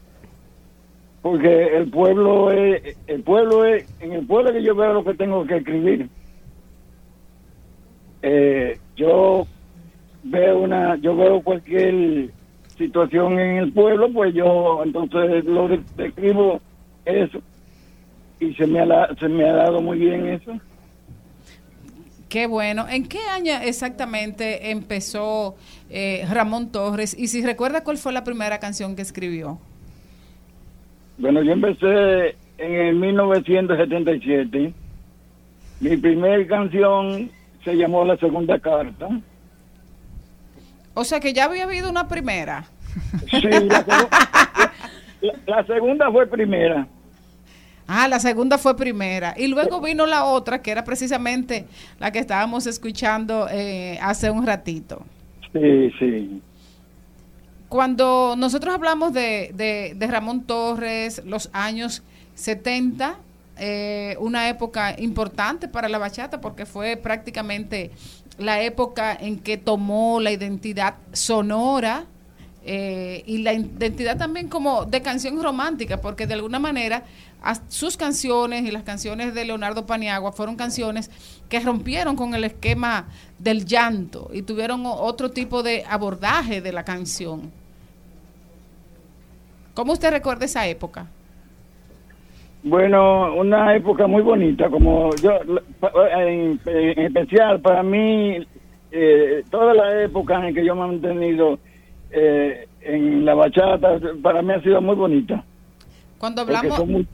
porque 1.22 1.76
el 1.76 1.90
pueblo 1.90 2.52
es, 2.52 2.96
el 3.08 3.22
pueblo 3.24 3.66
es, 3.66 3.86
en 4.00 4.14
el 4.14 4.26
pueblo 4.26 4.54
que 4.54 4.64
yo 4.64 4.76
veo 4.76 4.94
lo 4.94 5.04
que 5.04 5.14
tengo 5.16 5.46
que 5.46 5.58
escribir. 5.58 6.08
Eh, 8.22 8.80
yo 8.96 9.46
veo 10.24 10.60
una, 10.60 10.96
yo 10.98 11.16
veo 11.16 11.42
cualquier 11.42 12.30
situación 12.78 13.40
en 13.40 13.58
el 13.58 13.72
pueblo, 13.74 14.12
pues 14.12 14.34
yo 14.34 14.82
entonces 14.84 15.44
lo 15.46 15.68
de- 15.68 15.82
describo 15.98 16.60
eso 17.06 17.40
y 18.40 18.54
se 18.54 18.66
me 18.68 18.80
ha, 18.80 19.10
se 19.20 19.28
me 19.28 19.50
ha 19.50 19.54
dado 19.54 19.82
muy 19.82 19.98
bien 20.00 20.28
eso. 20.28 20.54
Qué 22.30 22.46
bueno. 22.46 22.88
¿En 22.88 23.08
qué 23.08 23.18
año 23.34 23.54
exactamente 23.64 24.70
empezó 24.70 25.56
eh, 25.90 26.26
Ramón 26.32 26.72
Torres? 26.72 27.18
Y 27.18 27.28
si 27.28 27.44
recuerda 27.44 27.84
cuál 27.84 27.98
fue 27.98 28.14
la 28.14 28.24
primera 28.24 28.60
canción 28.60 28.96
que 28.96 29.02
escribió. 29.02 29.58
Bueno, 31.18 31.42
yo 31.42 31.52
empecé 31.54 32.36
en 32.60 32.74
el 32.74 32.96
1977. 32.96 34.74
Mi 35.82 35.98
primera 35.98 36.46
canción 36.48 37.32
se 37.66 37.76
llamó 37.76 38.06
La 38.06 38.16
Segunda 38.18 38.60
Carta. 38.60 39.10
O 40.94 41.04
sea 41.04 41.20
que 41.20 41.34
ya 41.34 41.46
había 41.46 41.64
habido 41.64 41.90
una 41.90 42.08
primera. 42.08 42.66
Sí, 43.30 43.42
la, 43.42 43.86
la- 45.22 45.34
la 45.46 45.66
segunda 45.66 46.12
fue 46.12 46.28
primera. 46.28 46.88
Ah, 47.88 48.08
la 48.08 48.20
segunda 48.20 48.58
fue 48.58 48.76
primera. 48.78 49.34
Y 49.38 49.48
luego 49.48 49.82
vino 49.82 50.06
la 50.06 50.26
otra, 50.26 50.62
que 50.62 50.70
era 50.72 50.84
precisamente 50.84 51.66
la 52.00 52.12
que 52.12 52.20
estábamos 52.20 52.68
escuchando 52.68 53.48
eh, 53.52 53.98
hace 54.02 54.30
un 54.30 54.46
ratito. 54.46 55.02
Sí, 55.54 55.92
sí. 55.98 56.42
Cuando 57.68 58.36
nosotros 58.38 58.74
hablamos 58.74 59.14
de, 59.14 59.52
de- 59.54 59.94
de 59.96 60.08
Ramón 60.08 60.44
Torres, 60.44 61.22
los 61.26 61.50
años 61.54 62.04
70, 62.36 63.18
eh, 63.58 64.16
una 64.20 64.50
época 64.50 64.96
importante 65.00 65.68
para 65.68 65.90
la 65.90 65.98
bachata 65.98 66.40
porque 66.42 66.66
fue 66.66 66.96
prácticamente 66.96 67.92
la 68.40 68.62
época 68.62 69.14
en 69.14 69.38
que 69.40 69.58
tomó 69.58 70.20
la 70.20 70.32
identidad 70.32 70.96
sonora 71.12 72.06
eh, 72.64 73.24
y 73.26 73.40
la 73.40 73.54
identidad 73.54 74.18
también 74.18 74.48
como 74.48 74.86
de 74.86 75.02
canción 75.02 75.42
romántica, 75.42 76.02
porque 76.02 76.26
de 76.26 76.36
alguna 76.36 76.60
manera 76.60 77.04
sus 77.68 77.96
canciones 77.96 78.66
y 78.66 78.72
las 78.72 78.84
canciones 78.84 79.34
de 79.34 79.46
Leonardo 79.46 79.86
Paniagua 79.86 80.32
fueron 80.32 80.56
canciones 80.56 81.10
que 81.48 81.60
rompieron 81.60 82.16
con 82.16 82.34
el 82.34 82.44
esquema 82.44 83.08
del 83.38 83.66
llanto 83.66 84.30
y 84.34 84.42
tuvieron 84.42 84.84
otro 84.86 85.32
tipo 85.32 85.64
de 85.64 85.86
abordaje 85.88 86.62
de 86.62 86.72
la 86.72 86.84
canción. 86.84 87.52
¿Cómo 89.74 89.94
usted 89.94 90.12
recuerda 90.12 90.46
esa 90.46 90.68
época? 90.68 91.08
Bueno, 92.64 93.36
una 93.36 93.74
época 93.76 94.06
muy 94.08 94.22
bonita, 94.22 94.70
como 94.70 95.16
yo, 95.16 95.32
en, 96.18 96.60
en 96.66 97.00
especial 97.00 97.62
para 97.62 97.84
mí, 97.84 98.38
eh, 98.92 99.44
toda 99.50 99.74
la 99.74 100.02
época 100.04 100.46
en 100.46 100.54
que 100.54 100.66
yo 100.66 100.76
me 100.76 100.84
he 100.84 100.88
mantenido 100.88 101.58
eh, 102.12 102.68
en 102.82 103.24
la 103.24 103.34
bachata, 103.34 103.98
para 104.22 104.42
mí 104.42 104.52
ha 104.54 104.62
sido 104.62 104.82
muy 104.82 104.96
bonita. 104.96 105.44
Cuando 106.18 106.42
hablamos, 106.42 106.76
son, 106.76 106.92
muy- 106.92 107.08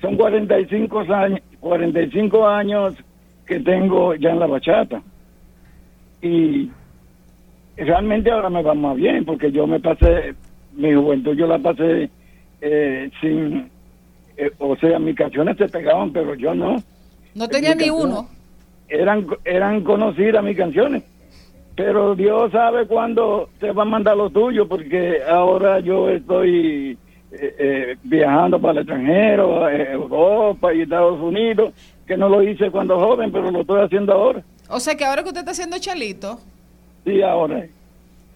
son 0.00 0.16
45 0.16 1.00
años, 1.08 1.40
45 1.60 2.46
años 2.48 2.94
que 3.46 3.60
tengo 3.60 4.14
ya 4.16 4.30
en 4.30 4.40
la 4.40 4.46
bachata. 4.46 5.02
Y 6.20 6.68
realmente 7.76 8.30
ahora 8.30 8.50
me 8.50 8.62
va 8.62 8.74
más 8.74 8.96
bien, 8.96 9.24
porque 9.24 9.52
yo 9.52 9.66
me 9.68 9.78
pasé, 9.78 10.34
mi 10.72 10.92
juventud 10.94 11.36
yo 11.36 11.46
la 11.46 11.58
pasé 11.58 12.10
eh, 12.60 13.10
sin, 13.20 13.70
eh, 14.36 14.50
o 14.58 14.76
sea, 14.76 14.98
mis 14.98 15.16
canciones 15.16 15.56
se 15.56 15.68
pegaban, 15.68 16.12
pero 16.12 16.34
yo 16.34 16.54
no. 16.54 16.76
no 17.34 17.48
tenía 17.48 17.74
mi 17.74 17.84
ni 17.84 17.90
uno. 17.90 18.28
Eran, 18.88 19.26
eran 19.44 19.82
conocidas 19.82 20.44
mis 20.44 20.56
canciones. 20.56 21.02
Pero 21.76 22.14
Dios 22.14 22.52
sabe 22.52 22.86
cuándo 22.86 23.48
te 23.58 23.72
va 23.72 23.82
a 23.82 23.86
mandar 23.86 24.16
lo 24.16 24.30
tuyo, 24.30 24.68
porque 24.68 25.18
ahora 25.28 25.80
yo 25.80 26.08
estoy 26.08 26.96
eh, 27.32 27.56
eh, 27.58 27.96
viajando 28.04 28.60
para 28.60 28.72
el 28.72 28.78
extranjero, 28.78 29.68
eh, 29.68 29.92
Europa 29.92 30.72
y 30.72 30.82
Estados 30.82 31.20
Unidos, 31.20 31.72
que 32.06 32.16
no 32.16 32.28
lo 32.28 32.42
hice 32.42 32.70
cuando 32.70 32.98
joven, 33.00 33.32
pero 33.32 33.50
lo 33.50 33.62
estoy 33.62 33.80
haciendo 33.80 34.12
ahora. 34.12 34.42
O 34.68 34.78
sea 34.78 34.94
que 34.96 35.04
ahora 35.04 35.22
que 35.22 35.28
usted 35.28 35.40
está 35.40 35.50
haciendo 35.50 35.78
chalito, 35.78 36.38
Sí, 37.04 37.20
ahora. 37.20 37.66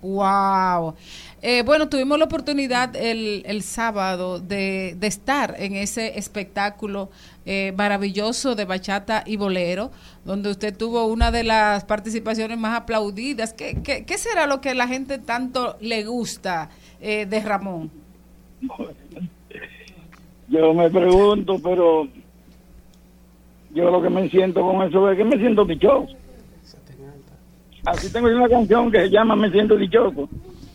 Wow. 0.03 0.95
Eh, 1.41 1.63
bueno, 1.63 1.89
tuvimos 1.89 2.19
la 2.19 2.25
oportunidad 2.25 2.97
el, 2.97 3.43
el 3.47 3.63
sábado 3.63 4.41
de, 4.41 4.97
de 4.99 5.07
estar 5.07 5.55
en 5.59 5.77
ese 5.77 6.19
espectáculo 6.19 7.11
eh, 7.47 7.73
maravilloso 7.77 8.57
de 8.57 8.65
bachata 8.65 9.23
y 9.25 9.37
bolero, 9.37 9.93
donde 10.25 10.51
usted 10.51 10.77
tuvo 10.77 11.07
una 11.07 11.31
de 11.31 11.45
las 11.45 11.85
participaciones 11.85 12.59
más 12.59 12.77
aplaudidas. 12.77 13.53
¿Qué, 13.53 13.79
qué, 13.85 14.05
qué 14.05 14.19
será 14.19 14.49
lo 14.49 14.61
que 14.61 14.75
la 14.75 14.89
gente 14.89 15.19
tanto 15.19 15.77
le 15.81 16.05
gusta 16.05 16.71
eh, 17.01 17.25
de 17.25 17.41
Ramón? 17.41 17.91
Yo 20.49 20.75
me 20.75 20.91
pregunto, 20.91 21.61
pero 21.63 22.09
yo 23.71 23.91
lo 23.93 24.03
que 24.03 24.11
me 24.11 24.29
siento 24.29 24.61
con 24.63 24.83
eso 24.83 25.09
es 25.09 25.17
que 25.17 25.25
me 25.25 25.39
siento 25.39 25.65
dichoso. 25.65 26.17
Así 27.85 28.13
tengo 28.13 28.29
yo 28.29 28.39
una 28.39 28.49
canción 28.49 28.91
que 28.91 29.03
se 29.03 29.11
llama 29.11 29.37
Me 29.37 29.53
siento 29.53 29.77
dichoso. 29.77 30.29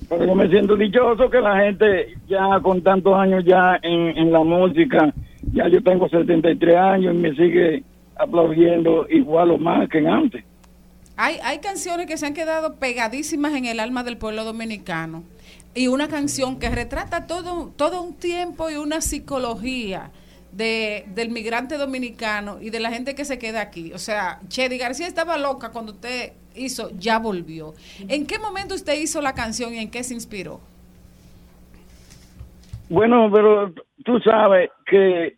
Pero 0.10 0.26
yo 0.26 0.36
me 0.36 0.48
siento 0.50 0.76
dichoso 0.76 1.30
que 1.30 1.40
la 1.40 1.58
gente 1.58 2.16
ya 2.28 2.60
con 2.62 2.82
tantos 2.82 3.16
años 3.16 3.44
ya 3.46 3.80
en, 3.82 4.18
en 4.18 4.32
la 4.32 4.44
música, 4.44 5.14
ya 5.54 5.68
yo 5.68 5.82
tengo 5.84 6.10
73 6.10 6.76
años 6.76 7.16
y 7.16 7.18
me 7.18 7.36
sigue 7.36 7.84
aplaudiendo 8.16 9.08
igual 9.10 9.52
o 9.52 9.58
más 9.58 9.90
que 9.90 10.00
antes. 10.08 10.44
Hay, 11.16 11.38
hay 11.44 11.60
canciones 11.60 12.08
que 12.08 12.18
se 12.18 12.26
han 12.26 12.34
quedado 12.34 12.76
pegadísimas 12.76 13.54
en 13.54 13.66
el 13.66 13.80
alma 13.80 14.04
del 14.04 14.18
pueblo 14.18 14.44
dominicano. 14.44 15.24
Y 15.76 15.88
una 15.88 16.08
canción 16.08 16.60
que 16.60 16.70
retrata 16.70 17.26
todo, 17.26 17.72
todo 17.76 18.02
un 18.02 18.16
tiempo 18.16 18.70
y 18.70 18.76
una 18.76 19.02
psicología 19.02 20.12
de, 20.52 21.06
del 21.16 21.30
migrante 21.30 21.78
dominicano 21.78 22.62
y 22.62 22.70
de 22.70 22.80
la 22.80 22.92
gente 22.92 23.16
que 23.16 23.26
se 23.26 23.40
queda 23.40 23.62
aquí. 23.62 23.92
O 23.94 23.98
sea, 23.98 24.40
Chedi 24.48 24.78
García 24.78 25.08
estaba 25.08 25.38
loca 25.38 25.70
cuando 25.70 25.94
usted 25.94 26.34
hizo 26.56 26.90
Ya 26.98 27.20
Volvió. 27.20 27.74
¿En 28.08 28.26
qué 28.26 28.40
momento 28.40 28.76
usted 28.76 29.00
hizo 29.00 29.22
la 29.22 29.34
canción 29.34 29.74
y 29.74 29.78
en 29.80 29.90
qué 29.92 30.04
se 30.04 30.14
inspiró? 30.14 30.60
Bueno, 32.90 33.30
pero 33.32 33.74
tú 34.04 34.20
sabes 34.20 34.70
que 34.86 35.38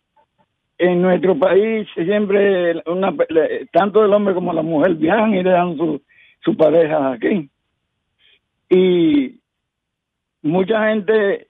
en 0.78 1.00
nuestro 1.00 1.38
país 1.38 1.88
siempre 1.94 2.82
una, 2.86 3.14
le- 3.30 3.66
tanto 3.72 4.04
el 4.04 4.12
hombre 4.12 4.34
como 4.34 4.52
la 4.52 4.62
mujer 4.62 4.94
viajan 4.94 5.34
y 5.34 5.42
dejan 5.42 5.76
su, 5.76 6.02
su 6.44 6.56
pareja 6.56 7.12
aquí. 7.12 7.48
Y 8.68 9.40
mucha 10.42 10.88
gente 10.88 11.48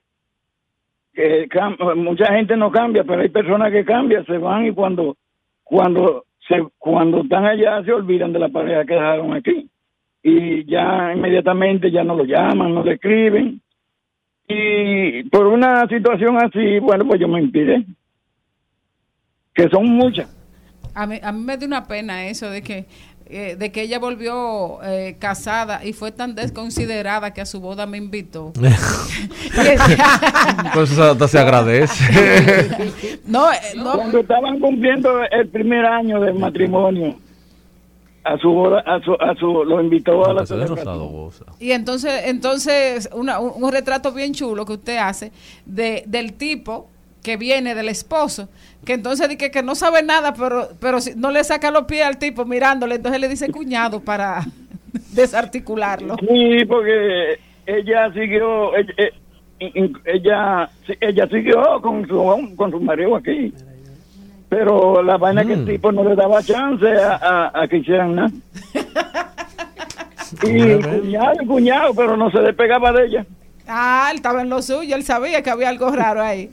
que 1.13 1.49
mucha 1.95 2.31
gente 2.33 2.55
no 2.55 2.71
cambia, 2.71 3.03
pero 3.03 3.21
hay 3.23 3.29
personas 3.29 3.71
que 3.71 3.83
cambian, 3.83 4.23
se 4.25 4.37
van 4.37 4.67
y 4.67 4.71
cuando 4.71 5.17
cuando 5.63 6.23
se 6.47 6.63
cuando 6.77 7.21
están 7.21 7.45
allá 7.45 7.83
se 7.83 7.93
olvidan 7.93 8.33
de 8.33 8.39
la 8.39 8.49
pareja 8.49 8.85
que 8.85 8.93
dejaron 8.93 9.33
aquí 9.33 9.69
y 10.23 10.65
ya 10.65 11.13
inmediatamente 11.15 11.91
ya 11.91 12.03
no 12.03 12.15
lo 12.15 12.23
llaman, 12.23 12.73
no 12.73 12.83
le 12.83 12.93
escriben 12.93 13.61
y 14.47 15.23
por 15.23 15.45
una 15.47 15.87
situación 15.87 16.37
así, 16.37 16.79
bueno, 16.79 17.05
pues 17.05 17.19
yo 17.19 17.27
me 17.27 17.41
inspiré. 17.41 17.85
Que 19.53 19.67
son 19.69 19.89
muchas. 19.89 20.33
A 20.95 21.05
mí, 21.05 21.19
a 21.21 21.31
mí 21.31 21.43
me 21.43 21.57
dio 21.57 21.67
una 21.67 21.85
pena 21.85 22.27
eso 22.27 22.49
de 22.49 22.61
que 22.61 22.85
eh, 23.29 23.55
de 23.57 23.71
que 23.71 23.81
ella 23.81 23.99
volvió 23.99 24.79
eh, 24.83 25.15
casada 25.19 25.83
y 25.85 25.93
fue 25.93 26.11
tan 26.11 26.35
desconsiderada 26.35 27.33
que 27.33 27.41
a 27.41 27.45
su 27.45 27.59
boda 27.59 27.85
me 27.85 27.97
invitó. 27.97 28.53
Pues 30.73 30.91
eso 30.91 31.03
hasta 31.11 31.27
se 31.27 31.39
agradece. 31.39 32.03
no, 33.25 33.51
eh, 33.51 33.55
no. 33.75 33.93
Cuando 33.95 34.19
estaban 34.19 34.59
cumpliendo 34.59 35.09
el 35.31 35.47
primer 35.49 35.85
año 35.85 36.19
del 36.21 36.35
matrimonio, 36.35 37.15
a 38.23 38.37
su 38.37 38.49
boda, 38.51 38.79
a 38.85 38.99
su, 39.01 39.13
a 39.13 39.33
su, 39.39 39.63
lo 39.63 39.81
invitó 39.81 40.25
a 40.29 40.33
la 40.33 40.45
celebración. 40.45 41.29
Y 41.59 41.71
entonces, 41.71 42.23
entonces 42.25 43.09
una- 43.13 43.39
un, 43.39 43.63
un 43.63 43.71
retrato 43.71 44.11
bien 44.11 44.33
chulo 44.33 44.65
que 44.65 44.73
usted 44.73 44.97
hace 44.97 45.31
de, 45.65 46.03
del 46.07 46.33
tipo 46.33 46.89
que 47.27 47.35
viene 47.35 47.75
del 47.75 47.89
esposo, 47.89 48.47
que 48.85 48.93
entonces 48.93 49.27
dice 49.27 49.51
que 49.51 49.61
no 49.61 49.75
sabe 49.75 50.01
nada, 50.01 50.33
pero, 50.33 50.69
pero 50.79 51.01
si- 51.01 51.13
no 51.15 51.29
le 51.29 51.43
saca 51.43 51.71
los 51.71 51.83
pies 51.83 52.05
al 52.05 52.17
tipo 52.17 52.45
mirándole, 52.45 52.95
entonces 52.95 53.19
le 53.19 53.27
dice 53.27 53.49
cuñado 53.51 53.99
para 53.99 54.45
desarticularlo. 55.11 56.15
Sí, 56.21 56.63
porque 56.65 57.37
ella 57.65 58.09
siguió, 58.13 58.73
ella, 58.77 58.93
eh, 58.97 59.11
ella, 60.05 60.69
ella 61.01 61.27
siguió 61.27 61.81
con 61.81 62.07
su, 62.07 62.53
con 62.55 62.71
su 62.71 62.79
marido 62.79 63.17
aquí. 63.17 63.53
Pero 64.47 65.03
la 65.03 65.17
vaina 65.17 65.43
que 65.43 65.51
el 65.51 65.65
tipo 65.65 65.91
no 65.91 66.05
le 66.07 66.15
daba 66.15 66.41
chance 66.41 66.87
a, 66.87 67.15
a- 67.17 67.61
a 67.63 67.67
que 67.67 67.77
hicieran 67.79 68.15
nada. 68.15 68.31
Y 70.43 70.81
cuñado, 70.81 71.35
cuñado, 71.47 71.93
pero 71.93 72.17
no 72.17 72.29
se 72.31 72.39
despegaba 72.39 72.91
de 72.91 73.05
ella. 73.05 73.25
Ah, 73.67 74.07
él 74.11 74.17
estaba 74.17 74.41
en 74.41 74.49
lo 74.49 74.61
suyo, 74.61 74.95
él 74.95 75.03
sabía 75.03 75.41
que 75.41 75.49
había 75.49 75.69
algo 75.69 75.89
raro 75.91 76.21
ahí. 76.21 76.49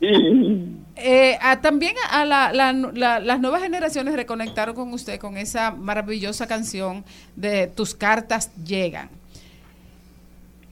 Eh, 0.98 1.36
también 1.60 1.92
a 2.10 2.24
la- 2.24 2.54
la- 2.54 2.72
la- 2.72 3.20
las 3.20 3.38
nuevas 3.38 3.62
generaciones 3.62 4.14
reconectaron 4.16 4.74
con 4.74 4.94
usted 4.94 5.18
con 5.20 5.36
esa 5.36 5.70
maravillosa 5.70 6.46
canción 6.46 7.04
de 7.36 7.66
Tus 7.66 7.94
cartas 7.94 8.50
llegan. 8.64 9.10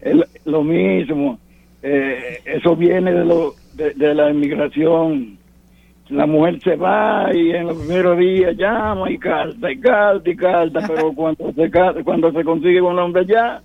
El- 0.01 0.25
lo 0.47 0.63
mismo. 0.65 1.39
Eh, 1.83 2.41
eso 2.47 2.75
viene 2.75 3.13
de, 3.13 3.23
lo, 3.27 3.55
de, 3.75 3.91
de 3.93 4.15
la 4.15 4.31
inmigración. 4.31 5.37
La 6.09 6.25
mujer 6.25 6.59
se 6.63 6.77
va 6.77 7.29
y 7.35 7.51
en 7.51 7.67
los 7.67 7.77
primeros 7.79 8.19
días 8.19 8.57
llama 8.57 9.11
y 9.11 9.19
carta 9.19 9.71
y 9.71 9.79
carta 9.79 10.31
y 10.31 10.37
carta, 10.37 10.81
pero 10.89 11.13
cuando 11.13 11.53
se, 11.53 12.03
cuando 12.03 12.33
se 12.33 12.45
consigue 12.45 12.81
un 12.81 12.99
hombre 12.99 13.27
ya, 13.27 13.61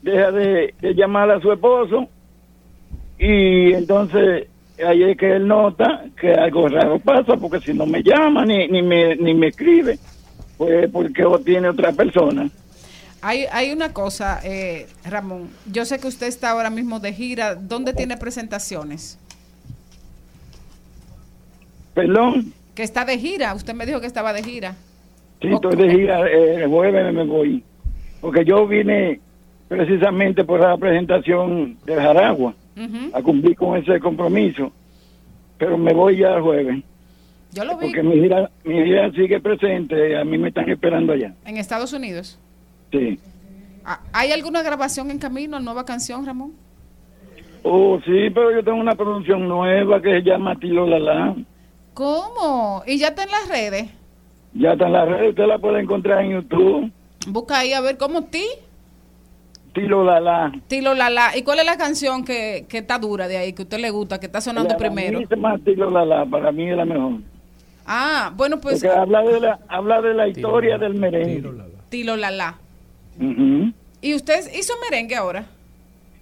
deja 0.00 0.30
de, 0.32 0.74
de 0.80 0.94
llamar 0.94 1.30
a 1.30 1.40
su 1.40 1.52
esposo 1.52 2.08
y 3.18 3.74
entonces 3.74 4.48
ahí 4.78 5.02
es 5.02 5.16
que 5.16 5.36
él 5.36 5.46
nota 5.46 6.04
que 6.20 6.32
algo 6.32 6.68
raro 6.68 6.98
pasa, 6.98 7.36
porque 7.36 7.60
si 7.60 7.74
no 7.74 7.86
me 7.86 8.02
llama 8.02 8.44
ni, 8.44 8.68
ni, 8.68 8.82
me, 8.82 9.16
ni 9.16 9.34
me 9.34 9.48
escribe, 9.48 9.98
pues 10.56 10.90
porque 10.90 11.24
tiene 11.44 11.68
otra 11.68 11.92
persona. 11.92 12.48
Hay, 13.20 13.46
hay 13.52 13.70
una 13.70 13.92
cosa, 13.92 14.40
eh, 14.42 14.86
Ramón. 15.04 15.48
Yo 15.70 15.84
sé 15.84 16.00
que 16.00 16.08
usted 16.08 16.26
está 16.26 16.50
ahora 16.50 16.70
mismo 16.70 16.98
de 16.98 17.12
gira. 17.12 17.54
¿Dónde 17.54 17.92
tiene 17.92 18.16
presentaciones? 18.16 19.16
Perdón. 21.94 22.52
Que 22.74 22.82
está 22.82 23.04
de 23.04 23.18
gira. 23.18 23.54
Usted 23.54 23.74
me 23.74 23.86
dijo 23.86 24.00
que 24.00 24.08
estaba 24.08 24.32
de 24.32 24.42
gira. 24.42 24.74
Sí, 25.40 25.48
estoy 25.48 25.76
de 25.76 25.90
gira, 25.90 26.28
eh, 26.28 26.64
el 26.64 26.68
jueves 26.68 27.14
me 27.14 27.24
voy. 27.24 27.62
Porque 28.20 28.44
yo 28.44 28.66
vine 28.66 29.20
precisamente 29.68 30.44
por 30.44 30.60
la 30.60 30.76
presentación 30.76 31.76
del 31.84 32.00
Jaragua 32.00 32.54
A 33.12 33.22
cumplir 33.22 33.56
con 33.56 33.76
ese 33.76 34.00
compromiso. 34.00 34.72
Pero 35.58 35.76
me 35.78 35.92
voy 35.92 36.18
ya 36.18 36.34
el 36.34 36.42
jueves. 36.42 36.82
Yo 37.52 37.64
lo 37.64 37.76
vi 37.76 37.86
Porque 37.86 38.02
mi 38.02 38.14
gira, 38.20 38.50
mi 38.64 38.82
gira 38.82 39.10
sigue 39.12 39.38
presente, 39.40 40.16
a 40.16 40.24
mí 40.24 40.38
me 40.38 40.48
están 40.48 40.68
esperando 40.70 41.12
allá. 41.12 41.34
en 41.44 41.58
Estados 41.58 41.92
Unidos. 41.92 42.38
Sí. 42.90 43.18
Ah, 43.84 44.00
¿Hay 44.12 44.32
alguna 44.32 44.62
grabación 44.62 45.10
en 45.10 45.18
camino, 45.18 45.60
nueva 45.60 45.84
canción, 45.84 46.24
Ramón? 46.24 46.52
Oh, 47.62 47.98
sí, 48.04 48.30
pero 48.34 48.50
yo 48.52 48.64
tengo 48.64 48.78
una 48.78 48.94
producción 48.94 49.46
nueva 49.46 50.00
que 50.00 50.10
se 50.10 50.22
llama 50.22 50.56
Tilo 50.58 50.86
Lala. 50.86 51.36
¿Cómo? 51.94 52.82
¿Y 52.86 52.98
ya 52.98 53.08
está 53.08 53.24
en 53.24 53.30
las 53.30 53.48
redes? 53.48 53.90
Ya 54.54 54.72
está 54.72 54.86
en 54.86 54.92
la 54.92 55.04
red, 55.04 55.28
usted 55.30 55.46
la 55.46 55.58
puede 55.58 55.80
encontrar 55.80 56.24
en 56.24 56.32
YouTube. 56.32 56.90
Busca 57.28 57.60
ahí 57.60 57.72
a 57.72 57.80
ver 57.80 57.98
cómo 57.98 58.24
ti, 58.24 58.44
Tilo 59.72 60.04
Lala. 60.04 60.52
Tilo 60.68 60.94
Lala. 60.94 61.36
¿Y 61.36 61.42
cuál 61.42 61.60
es 61.60 61.64
la 61.66 61.76
canción 61.76 62.24
que, 62.24 62.66
que 62.68 62.78
está 62.78 62.98
dura 62.98 63.26
de 63.28 63.38
ahí, 63.38 63.52
que 63.52 63.62
a 63.62 63.64
usted 63.64 63.78
le 63.78 63.90
gusta, 63.90 64.20
que 64.20 64.26
está 64.26 64.40
sonando 64.40 64.70
La 64.74 64.76
primero? 64.78 65.18
misma 65.20 65.58
Tilo 65.64 65.90
Lala, 65.90 66.26
para 66.26 66.52
mí 66.52 66.68
es 66.70 66.76
la 66.76 66.84
mejor. 66.84 67.12
Ah, 67.86 68.32
bueno, 68.36 68.60
pues 68.60 68.82
Porque 68.82 68.96
habla 68.96 69.22
de 69.22 69.40
la, 69.40 69.58
habla 69.68 70.00
de 70.02 70.14
la 70.14 70.28
historia 70.28 70.78
del 70.78 70.94
merengue. 70.94 71.42
Tilo 71.88 72.16
Lala. 72.16 72.58
Ujú. 73.18 73.72
¿Y 74.00 74.14
usted 74.14 74.40
hizo 74.54 74.74
merengue 74.88 75.14
ahora? 75.16 75.44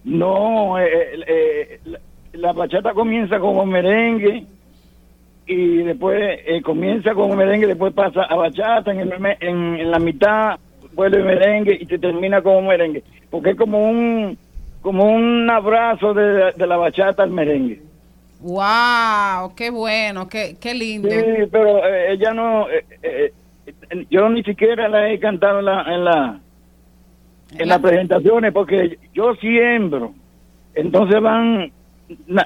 No, 0.04 0.78
eh, 0.78 0.86
eh, 0.88 1.24
eh, 1.26 1.80
la, 1.84 1.98
la 2.34 2.52
bachata 2.52 2.94
comienza 2.94 3.38
como 3.38 3.66
merengue 3.66 4.46
y 5.46 5.76
después 5.78 6.38
eh, 6.46 6.62
comienza 6.62 7.12
como 7.14 7.34
merengue, 7.34 7.66
después 7.66 7.92
pasa 7.92 8.22
a 8.22 8.36
bachata, 8.36 8.92
en, 8.92 9.00
el 9.00 9.12
en 9.40 9.90
la 9.90 9.98
mitad 9.98 10.58
vuelve 10.92 11.22
merengue 11.22 11.78
y 11.80 11.86
se 11.86 11.98
termina 11.98 12.42
como 12.42 12.62
merengue, 12.62 13.02
porque 13.30 13.50
es 13.50 13.56
como 13.56 13.90
un 13.90 14.38
como 14.82 15.04
un 15.04 15.48
abrazo 15.50 16.14
de, 16.14 16.52
de 16.52 16.66
la 16.66 16.76
bachata 16.76 17.22
al 17.22 17.30
merengue. 17.30 17.82
¡Wow! 18.40 19.54
¡Qué 19.54 19.68
bueno! 19.70 20.26
¡Qué, 20.26 20.56
qué 20.58 20.72
lindo! 20.74 21.10
Sí, 21.10 21.46
pero 21.50 21.84
eh, 21.86 22.12
ella 22.12 22.32
no, 22.32 22.70
eh, 22.70 22.84
eh, 23.02 23.32
eh, 23.66 24.06
yo 24.10 24.28
ni 24.30 24.42
siquiera 24.42 24.88
la 24.88 25.10
he 25.10 25.18
cantado 25.18 25.58
en 25.58 25.64
la, 25.66 25.82
en 25.82 26.04
la, 26.04 26.40
en 27.58 27.68
las 27.68 27.78
presentaciones 27.80 28.52
porque 28.52 28.98
yo 29.12 29.34
siembro, 29.34 30.14
entonces 30.74 31.20
van, 31.20 31.70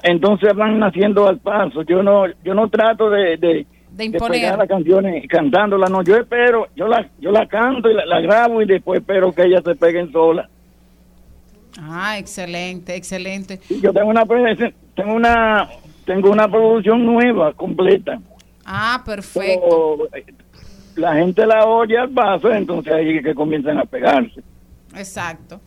entonces 0.03 0.53
van 0.53 0.79
naciendo 0.79 1.27
al 1.27 1.39
paso. 1.39 1.83
Yo 1.83 2.03
no, 2.03 2.25
yo 2.43 2.53
no 2.53 2.67
trato 2.69 3.09
de, 3.09 3.37
de, 3.37 3.65
De 3.95 4.05
imponer. 4.05 4.41
pegar 4.41 4.57
las 4.57 4.67
canciones 4.67 5.25
cantándolas, 5.27 5.89
no. 5.89 6.03
Yo 6.03 6.17
espero, 6.17 6.67
yo 6.75 6.87
la, 6.87 7.09
yo 7.19 7.31
la 7.31 7.47
canto 7.47 7.89
y 7.89 7.93
la, 7.93 8.05
la 8.05 8.19
grabo 8.19 8.61
y 8.61 8.65
después 8.65 8.99
espero 8.99 9.31
que 9.31 9.43
ellas 9.43 9.63
se 9.63 9.75
peguen 9.75 10.11
solas. 10.11 10.49
Ah, 11.79 12.17
excelente, 12.17 12.95
excelente. 12.95 13.59
Y 13.69 13.81
Yo 13.81 13.93
tengo 13.93 14.09
una, 14.09 14.25
tengo 14.95 15.13
una, 15.13 15.69
tengo 16.05 16.31
una 16.31 16.47
producción 16.49 17.05
nueva, 17.05 17.53
completa. 17.53 18.19
Ah, 18.65 19.01
perfecto. 19.05 20.07
Pero, 20.11 20.17
eh, 20.17 20.33
la 20.95 21.15
gente 21.15 21.45
la 21.45 21.65
oye 21.65 21.97
al 21.97 22.09
paso, 22.09 22.51
entonces 22.51 22.93
ahí 22.93 23.17
es 23.17 23.23
que 23.23 23.35
comienzan 23.35 23.77
a 23.77 23.85
pegarse. 23.85 24.41
Exacto. 24.95 25.59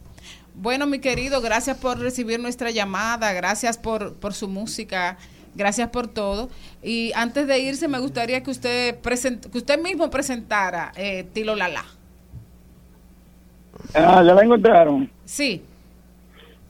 Bueno, 0.54 0.86
mi 0.86 0.98
querido, 0.98 1.40
gracias 1.40 1.76
por 1.78 1.98
recibir 1.98 2.40
nuestra 2.40 2.70
llamada, 2.70 3.32
gracias 3.32 3.78
por, 3.78 4.14
por 4.14 4.32
su 4.32 4.48
música, 4.48 5.18
gracias 5.54 5.88
por 5.90 6.08
todo. 6.08 6.48
Y 6.82 7.12
antes 7.14 7.46
de 7.46 7.58
irse, 7.58 7.88
me 7.88 7.98
gustaría 7.98 8.42
que 8.42 8.50
usted 8.50 8.98
present, 9.00 9.46
que 9.46 9.58
usted 9.58 9.80
mismo 9.82 10.10
presentara 10.10 10.92
eh, 10.96 11.26
Tilo 11.32 11.54
Lala. 11.54 11.84
Ah, 13.94 14.22
ya 14.24 14.34
la 14.34 14.42
encontraron. 14.42 15.10
Sí. 15.24 15.62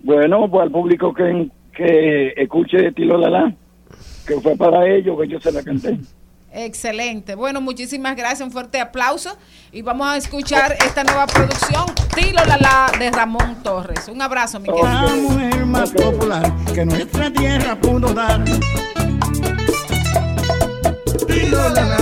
Bueno, 0.02 0.48
pues 0.50 0.62
al 0.62 0.70
público 0.70 1.12
que, 1.12 1.48
que 1.72 2.34
escuche 2.36 2.92
Tilo 2.92 3.18
Lala, 3.18 3.55
que 4.26 4.40
fue 4.40 4.56
para 4.56 4.86
ellos 4.88 5.18
que 5.20 5.28
yo 5.28 5.40
se 5.40 5.52
la 5.52 5.62
canté. 5.62 5.98
Excelente. 6.52 7.34
Bueno, 7.34 7.60
muchísimas 7.60 8.16
gracias, 8.16 8.40
un 8.40 8.50
fuerte 8.50 8.80
aplauso 8.80 9.36
y 9.70 9.82
vamos 9.82 10.08
a 10.08 10.16
escuchar 10.16 10.76
esta 10.84 11.04
nueva 11.04 11.26
producción, 11.26 11.84
Tilo 12.14 12.42
Lala 12.44 12.90
de 12.98 13.10
Ramón 13.10 13.62
Torres. 13.62 14.08
Un 14.08 14.22
abrazo, 14.22 14.58
mi 14.58 14.68
querido. 14.68 14.84
La 14.84 15.14
mujer 15.14 15.66
más 15.66 15.90
popular 15.90 16.50
que 16.74 16.86
nuestra 16.86 17.30
tierra 17.30 17.78
pudo 17.78 18.14
dar. 18.14 18.42
Tilo 21.26 21.68
la 21.68 21.84
la. 21.84 21.98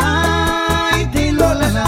Ay, 0.00 1.06
tilo 1.12 1.52
la 1.54 1.68
la. 1.68 1.84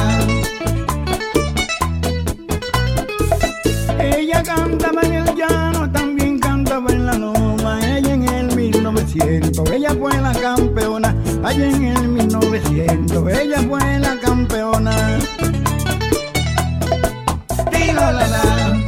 Ella 3.99 4.43
cantaba 4.43 5.01
en 5.03 5.15
el 5.15 5.35
llano, 5.35 5.91
también 5.91 6.39
cantaba 6.39 6.91
en 6.93 7.07
la 7.07 7.15
loma. 7.15 7.81
Ella 7.97 8.13
en 8.13 8.29
el 8.29 8.55
1900, 8.55 9.71
ella 9.71 9.95
fue 9.99 10.13
la 10.21 10.33
campeona. 10.33 10.66
Allá 11.47 11.69
en 11.69 11.85
el 11.85 12.09
1900, 12.09 13.33
ella 13.33 13.63
fue 13.69 14.01
la 14.01 14.19
campeona. 14.19 15.19
Tilo 17.71 18.01
la 18.01 18.27
la. 18.27 18.85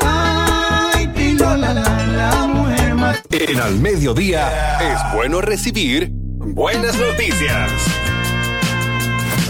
Ay, 0.00 1.06
tilo 1.08 1.56
la 1.58 1.74
la, 1.74 2.06
la 2.06 2.46
mujer 2.46 2.94
más. 2.94 3.20
En 3.32 3.60
Al 3.60 3.78
Mediodía 3.80 4.78
es 4.80 5.14
bueno 5.14 5.42
recibir 5.42 6.08
buenas 6.10 6.98
noticias. 6.98 7.70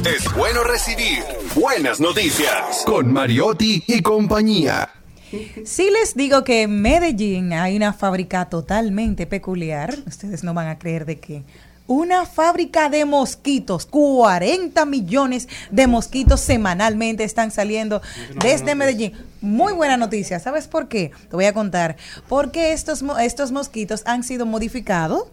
Es 0.05 0.35
bueno 0.35 0.65
recibir 0.65 1.23
buenas 1.55 2.01
noticias 2.01 2.83
con 2.85 3.13
Mariotti 3.13 3.85
y 3.87 4.03
compañía. 4.03 5.00
Si 5.65 5.91
les 5.91 6.15
digo 6.15 6.45
que 6.45 6.63
en 6.63 6.81
Medellín 6.83 7.53
hay 7.53 7.77
una 7.77 7.93
fábrica 7.93 8.47
totalmente 8.47 9.27
peculiar, 9.27 9.97
ustedes 10.07 10.45
no 10.45 10.55
van 10.55 10.69
a 10.69 10.79
creer 10.79 11.07
de 11.07 11.19
qué. 11.19 11.43
una 11.87 12.25
fábrica 12.25 12.89
de 12.89 13.05
mosquitos. 13.05 13.85
40 13.87 14.85
millones 14.87 15.49
de 15.73 15.89
mosquitos 15.89 16.41
semanalmente 16.41 17.25
están 17.25 17.51
saliendo 17.51 18.01
desde 18.41 18.77
Medellín. 18.77 19.13
Muy 19.41 19.73
buena 19.73 19.97
noticia. 19.97 20.39
¿Sabes 20.39 20.69
por 20.69 20.87
qué? 20.87 21.11
Te 21.29 21.35
voy 21.35 21.47
a 21.47 21.53
contar. 21.53 21.97
Porque 22.29 22.73
estos, 22.73 23.03
estos 23.21 23.51
mosquitos 23.51 24.03
han 24.07 24.23
sido 24.23 24.47
modificados 24.47 25.25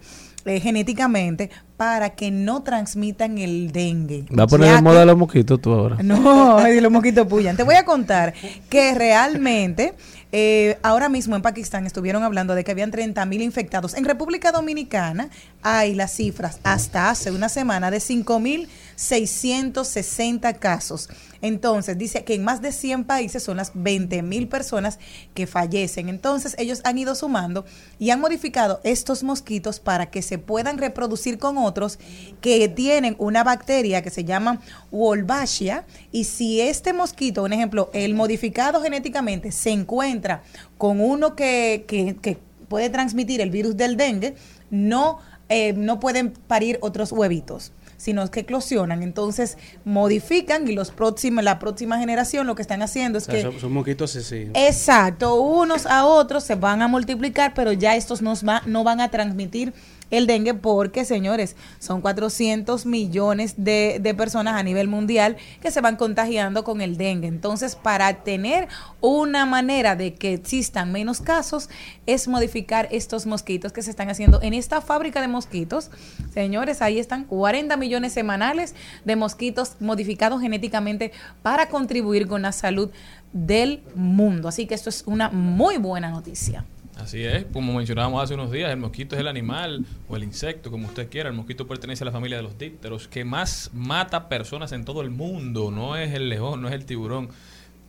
eh, 0.47 0.59
genéticamente 0.59 1.49
para 1.77 2.11
que 2.11 2.31
no 2.31 2.63
transmitan 2.63 3.37
el 3.37 3.71
dengue. 3.71 4.25
Va 4.37 4.43
a 4.43 4.47
poner 4.47 4.75
de 4.75 4.81
moda 4.81 5.01
que- 5.01 5.05
los 5.05 5.17
mosquitos 5.17 5.61
tú 5.61 5.73
ahora. 5.73 5.97
no, 6.01 6.59
los 6.81 6.91
mosquitos 6.91 7.27
puyan. 7.27 7.55
Te 7.55 7.63
voy 7.63 7.75
a 7.75 7.85
contar 7.85 8.33
que 8.69 8.93
realmente 8.95 9.93
eh, 10.31 10.77
ahora 10.83 11.07
mismo 11.07 11.35
en 11.35 11.41
Pakistán 11.41 11.85
estuvieron 11.85 12.23
hablando 12.23 12.53
de 12.55 12.63
que 12.63 12.71
habían 12.71 12.91
30 12.91 13.25
mil 13.25 13.41
infectados. 13.41 13.93
En 13.93 14.05
República 14.05 14.51
Dominicana 14.51 15.29
hay 15.61 15.93
las 15.95 16.11
cifras 16.11 16.59
hasta 16.63 17.09
hace 17.09 17.31
una 17.31 17.47
semana 17.49 17.91
de 17.91 17.99
5 17.99 18.39
mil 18.39 18.67
660 18.97 20.53
casos. 20.55 21.07
Entonces, 21.41 21.97
dice 21.97 22.23
que 22.23 22.33
en 22.33 22.43
más 22.43 22.61
de 22.63 22.71
100 22.71 23.03
países 23.05 23.43
son 23.43 23.57
las 23.57 23.71
20 23.75 24.23
mil 24.23 24.47
personas 24.47 24.97
que 25.35 25.45
fallecen. 25.45 26.09
Entonces, 26.09 26.55
ellos 26.57 26.81
han 26.83 26.97
ido 26.97 27.13
sumando 27.15 27.63
y 27.99 28.09
han 28.09 28.19
modificado 28.19 28.81
estos 28.83 29.23
mosquitos 29.23 29.79
para 29.79 30.07
que 30.09 30.21
se 30.23 30.39
puedan 30.39 30.79
reproducir 30.79 31.37
con 31.37 31.57
otros 31.59 31.99
que 32.41 32.67
tienen 32.69 33.15
una 33.19 33.43
bacteria 33.43 34.01
que 34.01 34.09
se 34.09 34.23
llama 34.25 34.61
Wolbachia. 34.91 35.85
Y 36.11 36.23
si 36.23 36.59
este 36.59 36.91
mosquito, 36.91 37.43
un 37.43 37.53
ejemplo, 37.53 37.91
el 37.93 38.15
modificado 38.15 38.81
genéticamente 38.81 39.51
se 39.51 39.69
encuentra 39.69 40.41
con 40.79 40.99
uno 41.01 41.35
que, 41.35 41.85
que- 41.87 42.15
que 42.19 42.39
puede 42.67 42.89
transmitir 42.89 43.41
el 43.41 43.51
virus 43.51 43.77
del 43.77 43.95
dengue, 43.95 44.35
no, 44.71 45.19
eh, 45.49 45.73
no 45.73 45.99
pueden 45.99 46.31
parir 46.31 46.79
otros 46.81 47.11
huevitos 47.11 47.71
sino 47.97 48.29
que 48.29 48.41
eclosionan, 48.41 49.01
entonces 49.03 49.57
modifican 49.83 50.67
y 50.67 50.73
los 50.73 50.91
próximos, 50.91 51.43
la 51.43 51.57
próxima 51.59 51.97
generación 51.99 52.45
lo 52.47 52.53
que 52.55 52.61
están 52.61 52.81
haciendo 52.83 53.17
O 53.17 53.19
es 53.19 53.25
sea, 53.25 53.33
que 53.35 53.41
son, 53.41 53.59
son 53.59 53.73
mosquitos 53.73 54.15
asesinos. 54.15 54.51
Exacto, 54.55 55.35
unos 55.41 55.85
a 55.87 56.05
otros 56.05 56.43
se 56.43 56.55
van 56.55 56.81
a 56.81 56.87
multiplicar, 56.87 57.53
pero 57.55 57.71
ya 57.71 57.95
estos 57.95 58.21
nos 58.21 58.45
va- 58.47 58.61
no 58.65 58.83
van 58.83 59.01
a 59.01 59.09
transmitir 59.09 59.73
el 60.11 60.27
dengue 60.27 60.53
porque, 60.53 61.05
señores, 61.05 61.55
son 61.79 62.01
400 62.01 62.85
millones 62.85 63.55
de, 63.57 63.99
de 64.01 64.13
personas 64.13 64.55
a 64.55 64.63
nivel 64.63 64.87
mundial 64.87 65.37
que 65.61 65.71
se 65.71 65.81
van 65.81 65.95
contagiando 65.95 66.63
con 66.63 66.81
el 66.81 66.97
dengue. 66.97 67.27
Entonces, 67.27 67.75
para 67.75 68.23
tener 68.23 68.67
una 69.01 69.45
manera 69.45 69.95
de 69.95 70.13
que 70.13 70.33
existan 70.33 70.91
menos 70.91 71.21
casos, 71.21 71.69
es 72.05 72.27
modificar 72.27 72.87
estos 72.91 73.25
mosquitos 73.25 73.73
que 73.73 73.81
se 73.81 73.89
están 73.89 74.09
haciendo 74.09 74.41
en 74.41 74.53
esta 74.53 74.81
fábrica 74.81 75.21
de 75.21 75.27
mosquitos. 75.27 75.91
Señores, 76.33 76.81
ahí 76.81 76.99
están 76.99 77.23
40 77.25 77.75
millones 77.77 78.13
semanales 78.13 78.75
de 79.05 79.15
mosquitos 79.15 79.75
modificados 79.79 80.41
genéticamente 80.41 81.11
para 81.41 81.69
contribuir 81.69 82.27
con 82.27 82.41
la 82.41 82.51
salud 82.51 82.89
del 83.33 83.83
mundo. 83.95 84.47
Así 84.47 84.65
que 84.65 84.75
esto 84.75 84.89
es 84.89 85.03
una 85.05 85.29
muy 85.29 85.77
buena 85.77 86.09
noticia. 86.09 86.65
Así 86.99 87.23
es, 87.23 87.45
como 87.53 87.73
mencionábamos 87.73 88.23
hace 88.23 88.33
unos 88.33 88.51
días, 88.51 88.71
el 88.71 88.77
mosquito 88.77 89.15
es 89.15 89.21
el 89.21 89.27
animal 89.27 89.85
o 90.09 90.15
el 90.15 90.23
insecto, 90.23 90.71
como 90.71 90.87
usted 90.87 91.09
quiera. 91.09 91.29
El 91.29 91.35
mosquito 91.35 91.67
pertenece 91.67 92.03
a 92.03 92.05
la 92.05 92.11
familia 92.11 92.37
de 92.37 92.43
los 92.43 92.57
dípteros, 92.57 93.07
que 93.07 93.23
más 93.23 93.69
mata 93.73 94.27
personas 94.29 94.71
en 94.71 94.83
todo 94.83 95.01
el 95.01 95.09
mundo. 95.09 95.71
No 95.71 95.95
es 95.95 96.13
el 96.13 96.27
león, 96.29 96.61
no 96.61 96.67
es 96.67 96.73
el 96.73 96.85
tiburón, 96.85 97.29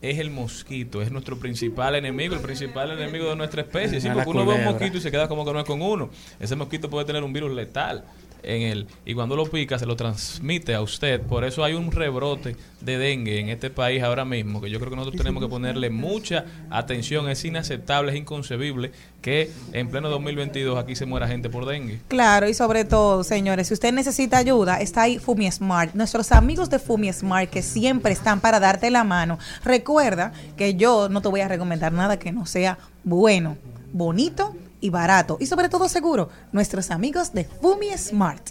es 0.02 0.18
el 0.18 0.30
mosquito. 0.30 1.00
Es 1.02 1.10
nuestro 1.10 1.38
principal 1.38 1.94
enemigo, 1.94 2.34
el 2.34 2.42
principal 2.42 2.90
enemigo 2.90 3.30
de 3.30 3.36
nuestra 3.36 3.62
especie. 3.62 4.00
Sí, 4.00 4.08
porque 4.12 4.30
uno 4.30 4.44
ve 4.44 4.54
un 4.54 4.64
mosquito 4.64 4.98
y 4.98 5.00
se 5.00 5.10
queda 5.10 5.26
como 5.26 5.44
que 5.44 5.52
no 5.52 5.60
es 5.60 5.66
con 5.66 5.80
uno. 5.80 6.10
Ese 6.38 6.54
mosquito 6.54 6.90
puede 6.90 7.06
tener 7.06 7.24
un 7.24 7.32
virus 7.32 7.52
letal 7.52 8.04
en 8.42 8.62
él 8.62 8.86
y 9.04 9.14
cuando 9.14 9.36
lo 9.36 9.46
pica 9.46 9.78
se 9.78 9.86
lo 9.86 9.96
transmite 9.96 10.74
a 10.74 10.80
usted. 10.80 11.20
Por 11.22 11.44
eso 11.44 11.64
hay 11.64 11.74
un 11.74 11.90
rebrote 11.90 12.56
de 12.80 12.98
dengue 12.98 13.40
en 13.40 13.48
este 13.48 13.70
país 13.70 14.02
ahora 14.02 14.24
mismo, 14.24 14.60
que 14.60 14.70
yo 14.70 14.78
creo 14.78 14.90
que 14.90 14.96
nosotros 14.96 15.18
tenemos 15.18 15.42
que 15.42 15.48
ponerle 15.48 15.90
mucha 15.90 16.44
atención. 16.70 17.28
Es 17.28 17.44
inaceptable, 17.44 18.12
es 18.12 18.18
inconcebible 18.18 18.92
que 19.20 19.50
en 19.72 19.88
pleno 19.88 20.08
2022 20.08 20.78
aquí 20.78 20.94
se 20.94 21.06
muera 21.06 21.26
gente 21.26 21.50
por 21.50 21.66
dengue. 21.66 22.00
Claro, 22.08 22.48
y 22.48 22.54
sobre 22.54 22.84
todo, 22.84 23.24
señores, 23.24 23.68
si 23.68 23.74
usted 23.74 23.92
necesita 23.92 24.38
ayuda, 24.38 24.80
está 24.80 25.02
ahí 25.02 25.18
Fumi 25.18 25.50
Smart. 25.50 25.94
Nuestros 25.94 26.32
amigos 26.32 26.70
de 26.70 26.78
Fumi 26.78 27.12
Smart 27.12 27.50
que 27.50 27.62
siempre 27.62 28.12
están 28.12 28.40
para 28.40 28.60
darte 28.60 28.90
la 28.90 29.04
mano. 29.04 29.38
Recuerda 29.64 30.32
que 30.56 30.74
yo 30.74 31.08
no 31.08 31.20
te 31.20 31.28
voy 31.28 31.40
a 31.40 31.48
recomendar 31.48 31.92
nada 31.92 32.18
que 32.18 32.32
no 32.32 32.46
sea 32.46 32.78
bueno, 33.04 33.56
bonito 33.92 34.54
y 34.80 34.90
barato. 34.90 35.36
Y 35.40 35.46
sobre 35.46 35.68
todo 35.68 35.88
seguro, 35.88 36.28
nuestros 36.52 36.90
amigos 36.90 37.32
de 37.32 37.44
Fumi 37.44 37.96
Smart. 37.96 38.50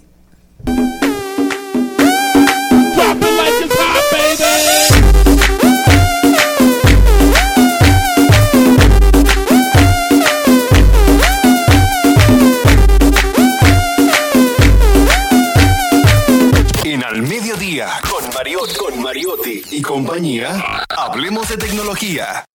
En 16.83 17.03
Al 17.03 17.21
Mediodía, 17.21 17.89
con 18.09 18.33
Mariotti, 18.33 18.75
con 18.75 19.01
Mariotti 19.01 19.61
y 19.71 19.81
compañía, 19.81 20.83
hablemos 20.89 21.49
de 21.49 21.57
tecnología. 21.57 22.45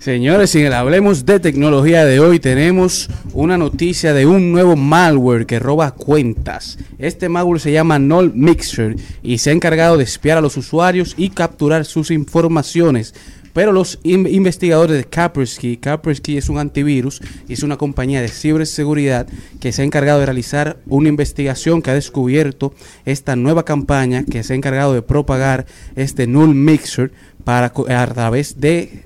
Señores, 0.00 0.48
si 0.48 0.64
hablemos 0.64 1.26
de 1.26 1.40
tecnología 1.40 2.06
de 2.06 2.20
hoy, 2.20 2.40
tenemos 2.40 3.10
una 3.34 3.58
noticia 3.58 4.14
de 4.14 4.24
un 4.24 4.50
nuevo 4.50 4.74
malware 4.74 5.44
que 5.44 5.58
roba 5.58 5.90
cuentas. 5.90 6.78
Este 6.98 7.28
malware 7.28 7.60
se 7.60 7.72
llama 7.72 7.98
Null 7.98 8.32
Mixer 8.34 8.96
y 9.22 9.36
se 9.36 9.50
ha 9.50 9.52
encargado 9.52 9.98
de 9.98 10.04
espiar 10.04 10.38
a 10.38 10.40
los 10.40 10.56
usuarios 10.56 11.14
y 11.18 11.28
capturar 11.28 11.84
sus 11.84 12.10
informaciones. 12.10 13.14
Pero 13.52 13.72
los 13.72 13.98
in- 14.04 14.28
investigadores 14.28 14.96
de 14.96 15.04
Kaspersky, 15.04 15.76
Kaspersky 15.76 16.38
es 16.38 16.48
un 16.48 16.58
antivirus 16.58 17.20
es 17.48 17.64
una 17.64 17.76
compañía 17.76 18.22
de 18.22 18.28
ciberseguridad 18.28 19.26
que 19.60 19.72
se 19.72 19.82
ha 19.82 19.84
encargado 19.84 20.20
de 20.20 20.26
realizar 20.26 20.78
una 20.86 21.08
investigación 21.08 21.82
que 21.82 21.90
ha 21.90 21.94
descubierto 21.94 22.72
esta 23.04 23.34
nueva 23.34 23.64
campaña 23.64 24.24
que 24.24 24.44
se 24.44 24.52
ha 24.52 24.56
encargado 24.56 24.94
de 24.94 25.02
propagar 25.02 25.66
este 25.96 26.28
Null 26.28 26.54
Mixer 26.54 27.10
para 27.44 27.72
a 27.88 28.06
través 28.06 28.60
de 28.60 29.04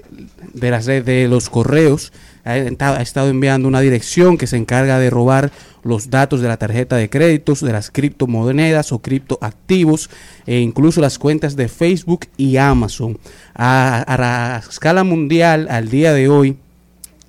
de 0.53 0.71
las 0.71 0.87
de 0.87 1.27
los 1.29 1.51
correos 1.51 2.13
ha, 2.45 2.57
estado 3.01 3.29
enviando 3.29 3.69
una 3.69 3.81
dirección 3.81 4.37
que 4.37 4.47
se 4.47 4.57
encarga 4.57 4.99
de 4.99 5.11
robar 5.11 5.51
los 5.83 6.11
datos 6.11 6.41
de 6.41 6.49
la 6.49 6.59
tarjeta 6.59 6.97
de 6.97 7.09
créditos, 7.11 7.61
de 7.61 7.73
las 7.73 7.91
criptomonedas 7.91 8.93
o 8.93 9.01
criptoactivos 9.01 10.11
e 10.47 10.61
incluso 10.61 11.01
las 11.01 11.19
cuentas 11.19 11.57
de 11.57 11.69
Facebook 11.69 12.27
y 12.37 12.57
Amazon. 12.57 13.19
A, 13.55 14.01
a 14.01 14.19
la 14.19 14.63
escala 14.69 15.05
mundial, 15.05 15.69
al 15.71 15.89
día 15.89 16.13
de 16.13 16.29
hoy, 16.29 16.57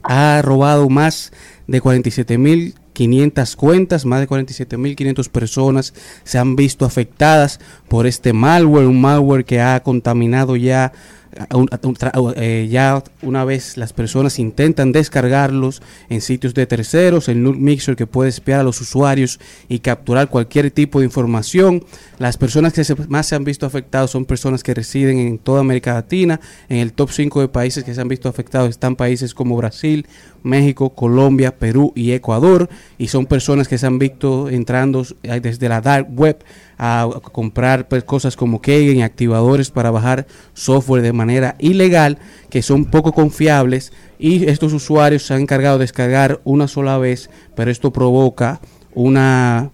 ha 0.03 0.41
robado 0.41 0.90
más 0.90 1.32
de 1.68 1.82
47.500 2.96 3.56
cuentas, 3.56 4.06
más 4.06 4.20
de 4.20 4.28
47.500 4.28 5.30
personas 5.30 5.94
se 6.24 6.38
han 6.38 6.56
visto 6.56 6.86
afectadas 6.86 7.60
por 7.88 8.08
este 8.08 8.34
malware, 8.34 8.88
un 8.88 9.02
malware 9.02 9.46
que 9.46 9.62
ha 9.62 9.82
contaminado 9.84 10.56
ya 10.56 10.94
eh, 12.36 12.68
ya 12.70 13.03
una 13.22 13.44
vez 13.44 13.78
las 13.78 13.94
personas 13.94 14.40
intentan 14.40 14.91
descargarlos 14.91 15.82
en 16.10 16.22
sitios 16.22 16.53
de 16.53 16.66
terceros, 16.66 17.28
el 17.28 17.44
Null 17.44 17.57
Mixer 17.57 17.95
que 17.95 18.07
puede 18.07 18.30
espiar 18.30 18.62
a 18.62 18.64
los 18.64 18.80
usuarios 18.82 19.40
y 19.68 19.80
capturar 19.80 20.30
cualquier 20.30 20.72
tipo 20.72 20.99
de 20.99 21.06
información. 21.06 21.84
Las 22.20 22.38
personas 22.38 22.74
que 22.74 22.84
más 23.10 23.28
se 23.28 23.36
han 23.36 23.44
visto 23.44 23.66
afectados 23.66 24.12
son 24.12 24.26
personas 24.26 24.64
que 24.64 24.74
residen 24.74 25.20
en 25.20 25.38
toda 25.38 25.60
América 25.60 25.94
Latina. 25.94 26.40
En 26.70 26.78
el 26.78 26.94
top 26.94 27.12
5 27.12 27.41
de 27.41 27.48
países 27.49 27.84
que 27.84 27.94
se 27.94 28.02
han 28.02 28.07
visto 28.07 28.30
afectados 28.30 28.70
están 28.70 28.95
países 28.95 29.34
como 29.34 29.57
Brasil, 29.57 30.07
México, 30.44 30.91
Colombia, 30.91 31.57
Perú 31.57 31.91
y 31.95 32.12
Ecuador. 32.12 32.70
Y 32.98 33.07
son 33.10 33.26
personas 33.26 33.68
que 33.68 33.78
se 33.78 33.86
han 33.86 33.99
visto 33.99 34.49
entrando 34.49 35.06
eh, 35.24 35.40
desde 35.41 35.68
la 35.68 35.82
dark 35.82 36.07
web 36.10 36.44
a 36.77 37.10
comprar 37.31 37.88
pues, 37.88 38.03
cosas 38.03 38.35
como 38.35 38.61
Kagan 38.61 38.97
y 38.97 39.03
activadores 39.03 39.72
para 39.72 39.91
bajar 39.91 40.27
software 40.53 41.02
de 41.02 41.14
manera 41.14 41.56
ilegal 41.60 42.18
que 42.49 42.61
son 42.61 42.85
poco 42.85 43.14
confiables 43.14 43.93
y 44.19 44.49
estos 44.49 44.73
usuarios 44.73 45.26
se 45.26 45.34
han 45.34 45.41
encargado 45.41 45.77
de 45.77 45.84
descargar 45.84 46.41
una 46.43 46.68
sola 46.68 46.97
vez, 46.97 47.30
pero 47.56 47.72
esto 47.72 47.91
provoca 47.91 48.60
una 48.93 49.72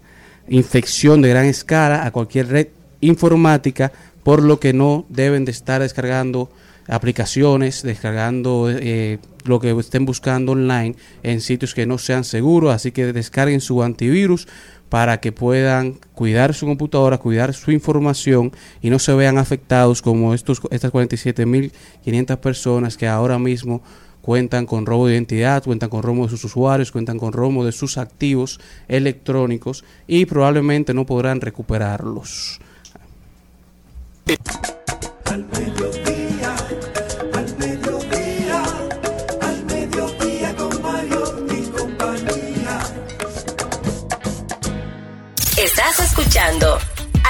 infección 0.47 1.21
de 1.21 1.29
gran 1.29 1.45
escala 1.45 2.05
a 2.05 2.11
cualquier 2.11 2.47
red 2.47 2.67
informática, 2.99 3.91
por 4.23 4.43
lo 4.43 4.59
que 4.59 4.73
no 4.73 5.05
deben 5.09 5.45
de 5.45 5.51
estar 5.51 5.81
descargando 5.81 6.51
aplicaciones, 6.91 7.83
descargando 7.83 8.69
eh, 8.69 9.19
lo 9.45 9.59
que 9.59 9.71
estén 9.71 10.05
buscando 10.05 10.51
online 10.51 10.95
en 11.23 11.39
sitios 11.39 11.73
que 11.73 11.85
no 11.85 11.97
sean 11.97 12.23
seguros, 12.23 12.73
así 12.75 12.91
que 12.91 13.13
descarguen 13.13 13.61
su 13.61 13.81
antivirus 13.81 14.47
para 14.89 15.21
que 15.21 15.31
puedan 15.31 15.93
cuidar 16.13 16.53
su 16.53 16.65
computadora, 16.65 17.17
cuidar 17.17 17.53
su 17.53 17.71
información 17.71 18.51
y 18.81 18.89
no 18.89 18.99
se 18.99 19.13
vean 19.13 19.37
afectados 19.37 20.01
como 20.01 20.33
estos 20.33 20.59
estas 20.69 20.91
47.500 20.91 22.37
personas 22.37 22.97
que 22.97 23.07
ahora 23.07 23.39
mismo 23.39 23.81
cuentan 24.21 24.65
con 24.65 24.85
robo 24.85 25.07
de 25.07 25.13
identidad, 25.13 25.63
cuentan 25.63 25.89
con 25.89 26.03
robo 26.03 26.23
de 26.23 26.29
sus 26.29 26.43
usuarios, 26.43 26.91
cuentan 26.91 27.17
con 27.17 27.31
robo 27.31 27.63
de 27.63 27.71
sus 27.71 27.97
activos 27.97 28.59
electrónicos 28.89 29.85
y 30.07 30.25
probablemente 30.25 30.93
no 30.93 31.05
podrán 31.05 31.39
recuperarlos. 31.39 32.59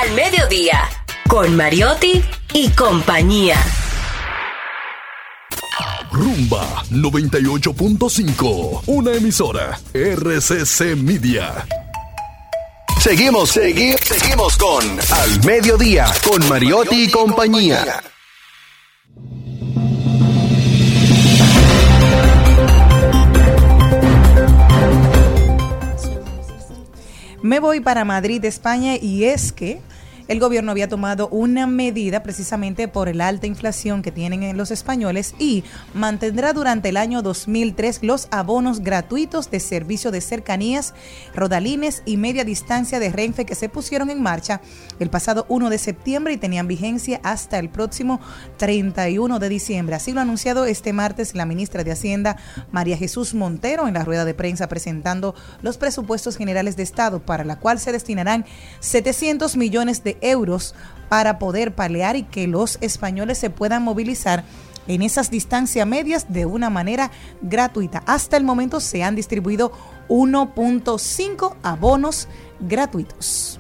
Al 0.01 0.11
Mediodía 0.15 0.89
con 1.27 1.55
Mariotti 1.55 2.23
y 2.53 2.69
compañía. 2.69 3.63
Rumba 6.11 6.83
98.5, 6.89 8.81
una 8.87 9.13
emisora 9.13 9.79
RCC 9.93 10.95
Media. 10.95 11.67
Seguimos, 12.99 13.51
seguimos, 13.51 14.01
seguimos 14.01 14.57
con 14.57 14.83
Al 15.11 15.45
Mediodía, 15.45 16.07
con 16.27 16.49
Mariotti 16.49 17.03
y 17.03 17.11
compañía. 17.11 18.01
Me 27.43 27.59
voy 27.59 27.81
para 27.81 28.03
Madrid, 28.05 28.43
España, 28.45 28.95
y 28.95 29.25
es 29.25 29.51
que 29.51 29.81
el 30.31 30.39
gobierno 30.39 30.71
había 30.71 30.87
tomado 30.87 31.27
una 31.27 31.67
medida 31.67 32.23
precisamente 32.23 32.87
por 32.87 33.09
el 33.09 33.19
alta 33.19 33.47
inflación 33.47 34.01
que 34.01 34.13
tienen 34.13 34.43
en 34.43 34.55
los 34.55 34.71
españoles 34.71 35.35
y 35.37 35.65
mantendrá 35.93 36.53
durante 36.53 36.87
el 36.87 36.95
año 36.95 37.21
2003 37.21 37.99
los 38.01 38.29
abonos 38.31 38.79
gratuitos 38.79 39.51
de 39.51 39.59
servicio 39.59 40.09
de 40.09 40.21
cercanías, 40.21 40.93
rodalines 41.35 42.01
y 42.05 42.15
media 42.15 42.45
distancia 42.45 43.01
de 43.01 43.09
Renfe 43.09 43.45
que 43.45 43.55
se 43.55 43.67
pusieron 43.67 44.09
en 44.09 44.21
marcha 44.21 44.61
el 45.01 45.09
pasado 45.09 45.45
1 45.49 45.69
de 45.69 45.77
septiembre 45.77 46.31
y 46.31 46.37
tenían 46.37 46.65
vigencia 46.65 47.19
hasta 47.23 47.59
el 47.59 47.67
próximo 47.67 48.21
31 48.55 49.37
de 49.37 49.49
diciembre. 49.49 49.97
Así 49.97 50.13
lo 50.13 50.21
ha 50.21 50.23
anunciado 50.23 50.63
este 50.63 50.93
martes 50.93 51.35
la 51.35 51.45
ministra 51.45 51.83
de 51.83 51.91
Hacienda, 51.91 52.37
María 52.71 52.95
Jesús 52.95 53.33
Montero, 53.33 53.85
en 53.85 53.95
la 53.95 54.05
rueda 54.05 54.23
de 54.23 54.33
prensa 54.33 54.69
presentando 54.69 55.35
los 55.61 55.77
presupuestos 55.77 56.37
generales 56.37 56.77
de 56.77 56.83
Estado, 56.83 57.19
para 57.19 57.43
la 57.43 57.59
cual 57.59 57.79
se 57.79 57.91
destinarán 57.91 58.45
700 58.79 59.57
millones 59.57 60.05
de 60.05 60.20
euros 60.21 60.75
para 61.09 61.39
poder 61.39 61.73
paliar 61.75 62.15
y 62.15 62.23
que 62.23 62.47
los 62.47 62.77
españoles 62.81 63.37
se 63.37 63.49
puedan 63.49 63.83
movilizar 63.83 64.43
en 64.87 65.01
esas 65.01 65.29
distancias 65.29 65.85
medias 65.87 66.25
de 66.33 66.45
una 66.45 66.69
manera 66.69 67.11
gratuita. 67.41 68.01
Hasta 68.05 68.37
el 68.37 68.43
momento 68.43 68.79
se 68.79 69.03
han 69.03 69.15
distribuido 69.15 69.71
1.5 70.09 71.55
abonos 71.63 72.27
gratuitos. 72.59 73.59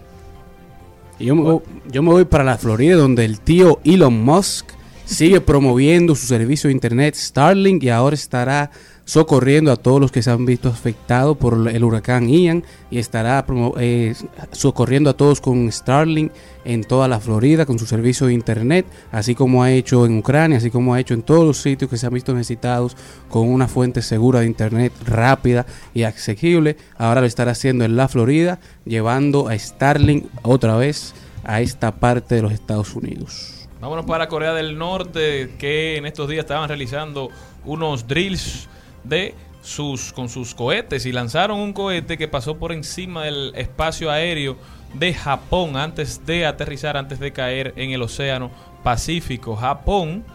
Yo 1.19 1.35
me, 1.35 1.41
voy- 1.43 1.61
yo 1.91 2.01
me 2.01 2.09
voy 2.11 2.25
para 2.25 2.43
la 2.43 2.57
Florida, 2.57 2.95
donde 2.95 3.25
el 3.25 3.39
tío 3.39 3.79
Elon 3.83 4.23
Musk 4.23 4.65
sigue 5.05 5.41
promoviendo 5.41 6.15
su 6.15 6.25
servicio 6.25 6.67
de 6.69 6.73
internet 6.73 7.15
Starlink 7.15 7.83
y 7.83 7.89
ahora 7.89 8.15
estará 8.15 8.71
socorriendo 9.05 9.71
a 9.71 9.75
todos 9.75 9.99
los 9.99 10.11
que 10.11 10.21
se 10.21 10.31
han 10.31 10.45
visto 10.45 10.69
afectados 10.69 11.37
por 11.37 11.69
el 11.69 11.83
huracán 11.83 12.29
Ian 12.29 12.63
y 12.89 12.99
estará 12.99 13.45
eh, 13.79 14.13
socorriendo 14.51 15.09
a 15.09 15.13
todos 15.13 15.41
con 15.41 15.71
Starlink 15.71 16.31
en 16.63 16.83
toda 16.83 17.07
la 17.07 17.19
Florida 17.19 17.65
con 17.65 17.79
su 17.79 17.85
servicio 17.85 18.27
de 18.27 18.33
internet, 18.33 18.85
así 19.11 19.35
como 19.35 19.63
ha 19.63 19.71
hecho 19.71 20.05
en 20.05 20.19
Ucrania, 20.19 20.57
así 20.57 20.69
como 20.69 20.93
ha 20.93 20.99
hecho 20.99 21.13
en 21.13 21.23
todos 21.23 21.45
los 21.45 21.57
sitios 21.57 21.89
que 21.89 21.97
se 21.97 22.05
han 22.05 22.13
visto 22.13 22.33
necesitados 22.33 22.95
con 23.29 23.47
una 23.47 23.67
fuente 23.67 24.01
segura 24.01 24.41
de 24.41 24.45
internet 24.45 24.93
rápida 25.05 25.65
y 25.93 26.03
accesible. 26.03 26.77
Ahora 26.97 27.21
lo 27.21 27.27
estará 27.27 27.51
haciendo 27.51 27.83
en 27.85 27.95
la 27.95 28.07
Florida, 28.07 28.59
llevando 28.85 29.47
a 29.47 29.57
Starlink 29.57 30.25
otra 30.43 30.75
vez 30.77 31.13
a 31.43 31.61
esta 31.61 31.95
parte 31.95 32.35
de 32.35 32.43
los 32.43 32.53
Estados 32.53 32.95
Unidos. 32.95 33.67
Vámonos 33.79 34.05
para 34.05 34.27
Corea 34.27 34.53
del 34.53 34.77
Norte, 34.77 35.55
que 35.57 35.97
en 35.97 36.05
estos 36.05 36.29
días 36.29 36.41
estaban 36.41 36.67
realizando 36.67 37.29
unos 37.65 38.07
drills 38.07 38.69
de 39.03 39.35
sus 39.61 40.11
con 40.11 40.27
sus 40.27 40.55
cohetes 40.55 41.05
y 41.05 41.11
lanzaron 41.11 41.59
un 41.59 41.73
cohete 41.73 42.17
que 42.17 42.27
pasó 42.27 42.57
por 42.57 42.71
encima 42.71 43.25
del 43.25 43.53
espacio 43.55 44.09
aéreo 44.09 44.57
de 44.93 45.13
Japón 45.13 45.77
antes 45.77 46.25
de 46.25 46.45
aterrizar, 46.45 46.97
antes 46.97 47.19
de 47.19 47.31
caer 47.31 47.73
en 47.77 47.91
el 47.91 48.01
océano 48.01 48.51
Pacífico. 48.83 49.55
Japón 49.55 50.25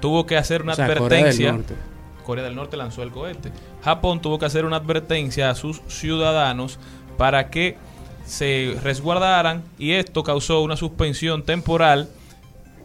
tuvo 0.00 0.24
que 0.24 0.36
hacer 0.36 0.62
una 0.62 0.72
O 0.72 0.76
sea, 0.76 0.86
Corea 0.86 1.00
del 1.00 1.06
advertencia. 1.06 1.52
Norte. 1.52 1.74
Corea 2.24 2.44
del 2.44 2.54
Norte 2.54 2.76
lanzó 2.76 3.02
el 3.02 3.10
cohete. 3.10 3.52
Japón 3.82 4.22
tuvo 4.22 4.38
que 4.38 4.46
hacer 4.46 4.64
una 4.64 4.76
advertencia 4.76 5.50
a 5.50 5.54
sus 5.54 5.82
ciudadanos 5.88 6.78
para 7.18 7.50
que 7.50 7.76
se 8.24 8.76
resguardaran 8.82 9.62
y 9.78 9.92
esto 9.92 10.22
causó 10.22 10.62
una 10.62 10.76
suspensión 10.76 11.42
temporal 11.42 12.08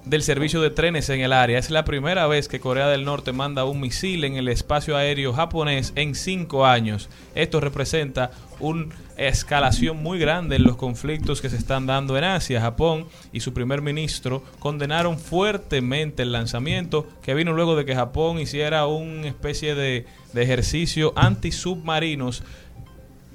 del 0.06 0.22
servicio 0.22 0.62
de 0.62 0.70
trenes 0.70 1.10
en 1.10 1.22
el 1.22 1.34
área. 1.34 1.58
Es 1.58 1.72
la 1.72 1.84
primera 1.84 2.28
vez 2.28 2.48
que 2.48 2.60
Corea 2.60 2.88
del 2.88 3.06
Norte 3.06 3.34
manda 3.34 3.66
un 3.66 3.82
misil 3.82 4.24
en 4.24 4.36
el 4.36 4.48
espacio 4.48 4.96
aéreo 4.96 5.34
japonés 5.34 5.94
en 5.96 6.16
cinco 6.16 6.66
años. 6.66 7.10
Esto 7.34 7.60
representa 7.60 8.32
una 8.60 8.96
escalación 9.18 10.02
muy 10.02 10.20
grande 10.20 10.58
en 10.58 10.64
los 10.64 10.78
conflictos 10.78 11.42
que 11.42 11.50
se 11.50 11.58
están 11.58 11.88
dando 11.88 12.18
en 12.18 12.24
Asia. 12.24 12.62
Japón 12.62 13.08
y 13.34 13.40
su 13.40 13.54
primer 13.54 13.82
ministro 13.82 14.44
condenaron 14.60 15.18
fuertemente 15.18 16.24
el 16.24 16.32
lanzamiento 16.32 17.08
que 17.24 17.34
vino 17.34 17.54
luego 17.54 17.76
de 17.76 17.86
que 17.86 17.96
Japón 17.96 18.40
hiciera 18.40 18.86
una 18.86 19.28
especie 19.28 19.74
de, 19.74 20.06
de 20.34 20.44
ejercicio 20.44 21.14
antisubmarinos 21.16 22.44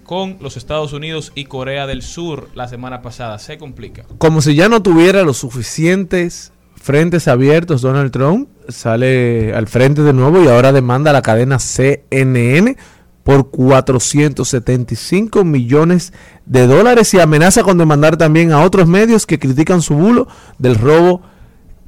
con 0.04 0.38
los 0.40 0.56
Estados 0.56 0.92
Unidos 0.92 1.30
y 1.34 1.44
Corea 1.44 1.86
del 1.86 2.02
Sur 2.02 2.48
la 2.54 2.66
semana 2.68 3.02
pasada. 3.02 3.38
Se 3.38 3.58
complica. 3.58 4.04
Como 4.18 4.40
si 4.40 4.54
ya 4.54 4.68
no 4.68 4.82
tuviera 4.82 5.22
los 5.22 5.38
suficientes 5.38 6.52
frentes 6.80 7.28
abiertos, 7.28 7.82
Donald 7.82 8.10
Trump 8.10 8.48
sale 8.68 9.54
al 9.54 9.68
frente 9.68 10.02
de 10.02 10.12
nuevo 10.12 10.42
y 10.42 10.48
ahora 10.48 10.72
demanda 10.72 11.10
a 11.10 11.12
la 11.12 11.22
cadena 11.22 11.58
CNN 11.58 12.76
por 13.22 13.50
475 13.50 15.44
millones 15.44 16.12
de 16.46 16.66
dólares 16.66 17.12
y 17.14 17.20
amenaza 17.20 17.62
con 17.62 17.78
demandar 17.78 18.16
también 18.16 18.50
a 18.52 18.62
otros 18.62 18.88
medios 18.88 19.26
que 19.26 19.38
critican 19.38 19.82
su 19.82 19.94
bulo 19.94 20.26
del 20.58 20.76
robo 20.76 21.22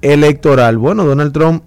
electoral. 0.03 0.77
Bueno, 0.77 1.05
Donald 1.05 1.33
Trump 1.33 1.65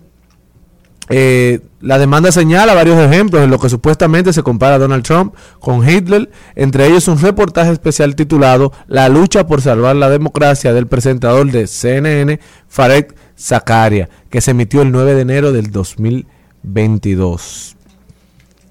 eh, 1.09 1.59
la 1.81 1.99
demanda 1.99 2.31
señala 2.31 2.73
varios 2.73 2.97
ejemplos 2.99 3.43
en 3.43 3.51
lo 3.51 3.59
que 3.59 3.69
supuestamente 3.69 4.33
se 4.33 4.41
compara 4.41 4.75
a 4.75 4.79
Donald 4.79 5.03
Trump 5.03 5.35
con 5.59 5.87
Hitler, 5.87 6.31
entre 6.55 6.87
ellos 6.87 7.07
un 7.07 7.19
reportaje 7.19 7.71
especial 7.71 8.15
titulado 8.15 8.73
La 8.87 9.07
lucha 9.07 9.45
por 9.45 9.61
salvar 9.61 9.95
la 9.95 10.09
democracia 10.09 10.73
del 10.73 10.87
presentador 10.87 11.51
de 11.51 11.67
CNN, 11.67 12.39
Fared 12.67 13.05
Zakaria, 13.37 14.09
que 14.29 14.41
se 14.41 14.51
emitió 14.51 14.81
el 14.81 14.91
9 14.91 15.13
de 15.13 15.21
enero 15.21 15.51
del 15.51 15.71
2022. 15.71 17.75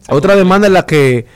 Otra 0.08 0.36
demanda 0.36 0.66
en 0.66 0.72
la 0.72 0.86
que 0.86 1.26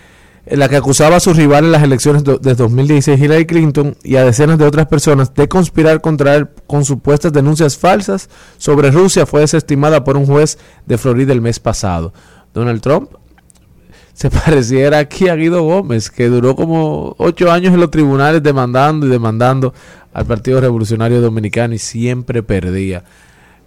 la 0.51 0.69
que 0.69 0.77
acusaba 0.77 1.17
a 1.17 1.21
su 1.21 1.33
rival 1.35 1.65
en 1.65 1.73
las 1.73 1.83
elecciones 1.83 2.25
de 2.25 2.55
2016 2.55 3.21
Hillary 3.21 3.47
Clinton 3.47 3.97
y 4.03 4.17
a 4.17 4.25
decenas 4.25 4.59
de 4.59 4.65
otras 4.65 4.87
personas 4.87 5.35
de 5.35 5.49
conspirar 5.49 6.01
contra 6.01 6.35
él 6.37 6.49
con 6.67 6.85
supuestas 6.85 7.33
denuncias 7.33 7.77
falsas 7.77 8.31
sobre 8.57 8.91
Rusia 8.91 9.27
fue 9.27 9.41
desestimada 9.41 10.05
por 10.05 10.17
un 10.17 10.27
juez 10.27 10.59
de 10.87 10.99
Florida 10.99 11.33
el 11.33 11.41
mes 11.41 11.61
pasado. 11.61 12.13
Donald 12.55 12.81
Trump 12.81 13.11
se 14.15 14.31
pareciera 14.31 14.99
aquí 14.99 15.29
a 15.29 15.37
Guido 15.37 15.63
Gómez, 15.63 16.11
que 16.11 16.29
duró 16.29 16.57
como 16.57 17.15
ocho 17.19 17.53
años 17.53 17.75
en 17.75 17.81
los 17.81 17.91
tribunales 17.91 18.43
demandando 18.43 19.07
y 19.07 19.11
demandando 19.11 19.75
al 20.13 20.27
Partido 20.27 20.61
Revolucionario 20.61 21.21
Dominicano 21.21 21.75
y 21.75 21.79
siempre 21.79 22.43
perdía. 22.43 23.05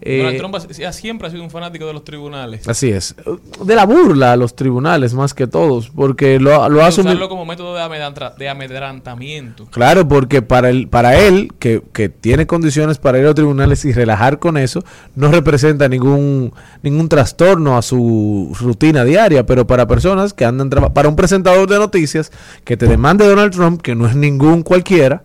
Eh, 0.02 0.18
Donald 0.18 0.38
Trump 0.38 0.56
ha- 0.56 0.94
siempre 0.94 1.28
ha 1.28 1.32
sido 1.32 1.44
un 1.44 1.52
fanático 1.52 1.86
de 1.86 1.94
los 1.94 2.04
tribunales. 2.04 2.68
Así 2.68 2.90
es. 2.90 3.16
De 3.64 3.76
la 3.76 3.86
burla 3.86 4.34
a 4.34 4.36
los 4.36 4.56
tribunales 4.56 5.14
más 5.14 5.34
que 5.34 5.46
todos, 5.46 5.90
porque 5.90 6.40
lo, 6.40 6.68
lo 6.70 6.88
usarlo 6.88 7.30
como 7.30 7.46
método 7.46 7.76
de, 7.76 8.50
amedrantamiento. 8.50 9.66
Claro, 9.68 10.08
porque 10.08 10.42
para 10.42 10.70
él, 10.70 10.88
para 10.88 11.20
él 11.20 11.50
que, 11.60 11.84
que 11.94 12.10
tiene 12.10 12.48
condiciones 12.48 12.98
para 12.98 13.20
ir 13.20 13.26
a 13.26 13.28
los 13.28 13.36
tribunales 13.36 13.86
y 13.86 13.94
relajar 13.94 14.40
con 14.40 14.58
eso, 14.58 14.84
no 15.16 15.32
representa 15.32 15.88
ningún 15.88 16.52
ningún 16.82 17.08
trastorno 17.08 17.78
a 17.78 17.82
su 17.82 18.56
rutina 18.60 19.04
diaria, 19.04 19.46
pero 19.46 19.68
para 19.68 19.88
personas 19.88 20.34
que 20.34 20.46
andan 20.46 20.70
para 20.70 21.10
un 21.10 21.16
presentador 21.16 21.70
de 21.70 21.78
noticias 21.78 22.32
que 22.64 22.78
te 22.78 22.88
demande 22.88 23.28
Donald 23.28 23.54
Trump, 23.54 23.82
que 23.82 23.96
no 23.96 24.08
es 24.08 24.16
ningún 24.16 24.64
cualquiera, 24.64 25.24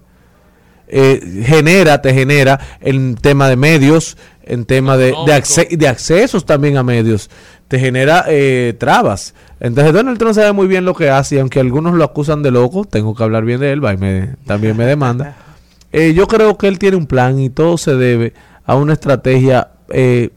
eh, 0.89 1.43
genera, 1.45 2.01
te 2.03 2.13
genera 2.15 2.61
en 2.81 3.15
tema 3.17 3.49
de 3.49 3.57
medios, 3.57 4.17
en 4.45 4.65
tema 4.65 4.97
de, 4.97 5.07
de, 5.27 5.33
acce- 5.35 5.77
de 5.77 5.89
accesos 5.89 6.45
también 6.47 6.77
a 6.77 6.83
medios, 6.83 7.29
te 7.69 7.79
genera 7.81 8.25
eh, 8.29 8.75
trabas. 8.79 9.35
Entonces 9.59 9.93
Donald 9.93 10.19
Trump 10.19 10.35
sabe 10.35 10.53
muy 10.53 10.67
bien 10.69 10.85
lo 10.85 10.95
que 10.95 11.11
hace 11.11 11.37
y 11.37 11.39
aunque 11.39 11.59
algunos 11.61 11.95
lo 11.95 12.05
acusan 12.05 12.43
de 12.43 12.51
loco, 12.53 12.85
tengo 12.85 13.15
que 13.15 13.23
hablar 13.25 13.45
bien 13.45 13.59
de 13.61 13.73
él, 13.73 13.85
va 13.85 13.95
y 13.95 13.97
me- 13.97 14.37
también 14.47 14.77
me 14.77 14.85
demanda. 14.87 15.37
Eh, 15.93 16.13
yo 16.15 16.27
creo 16.27 16.59
que 16.59 16.69
él 16.69 16.79
tiene 16.79 16.97
un 16.97 17.07
plan 17.07 17.39
y 17.41 17.49
todo 17.49 17.79
se 17.79 17.95
debe 17.95 18.35
a 18.67 18.75
una 18.75 18.93
estrategia 18.93 19.69
eh, 19.89 20.29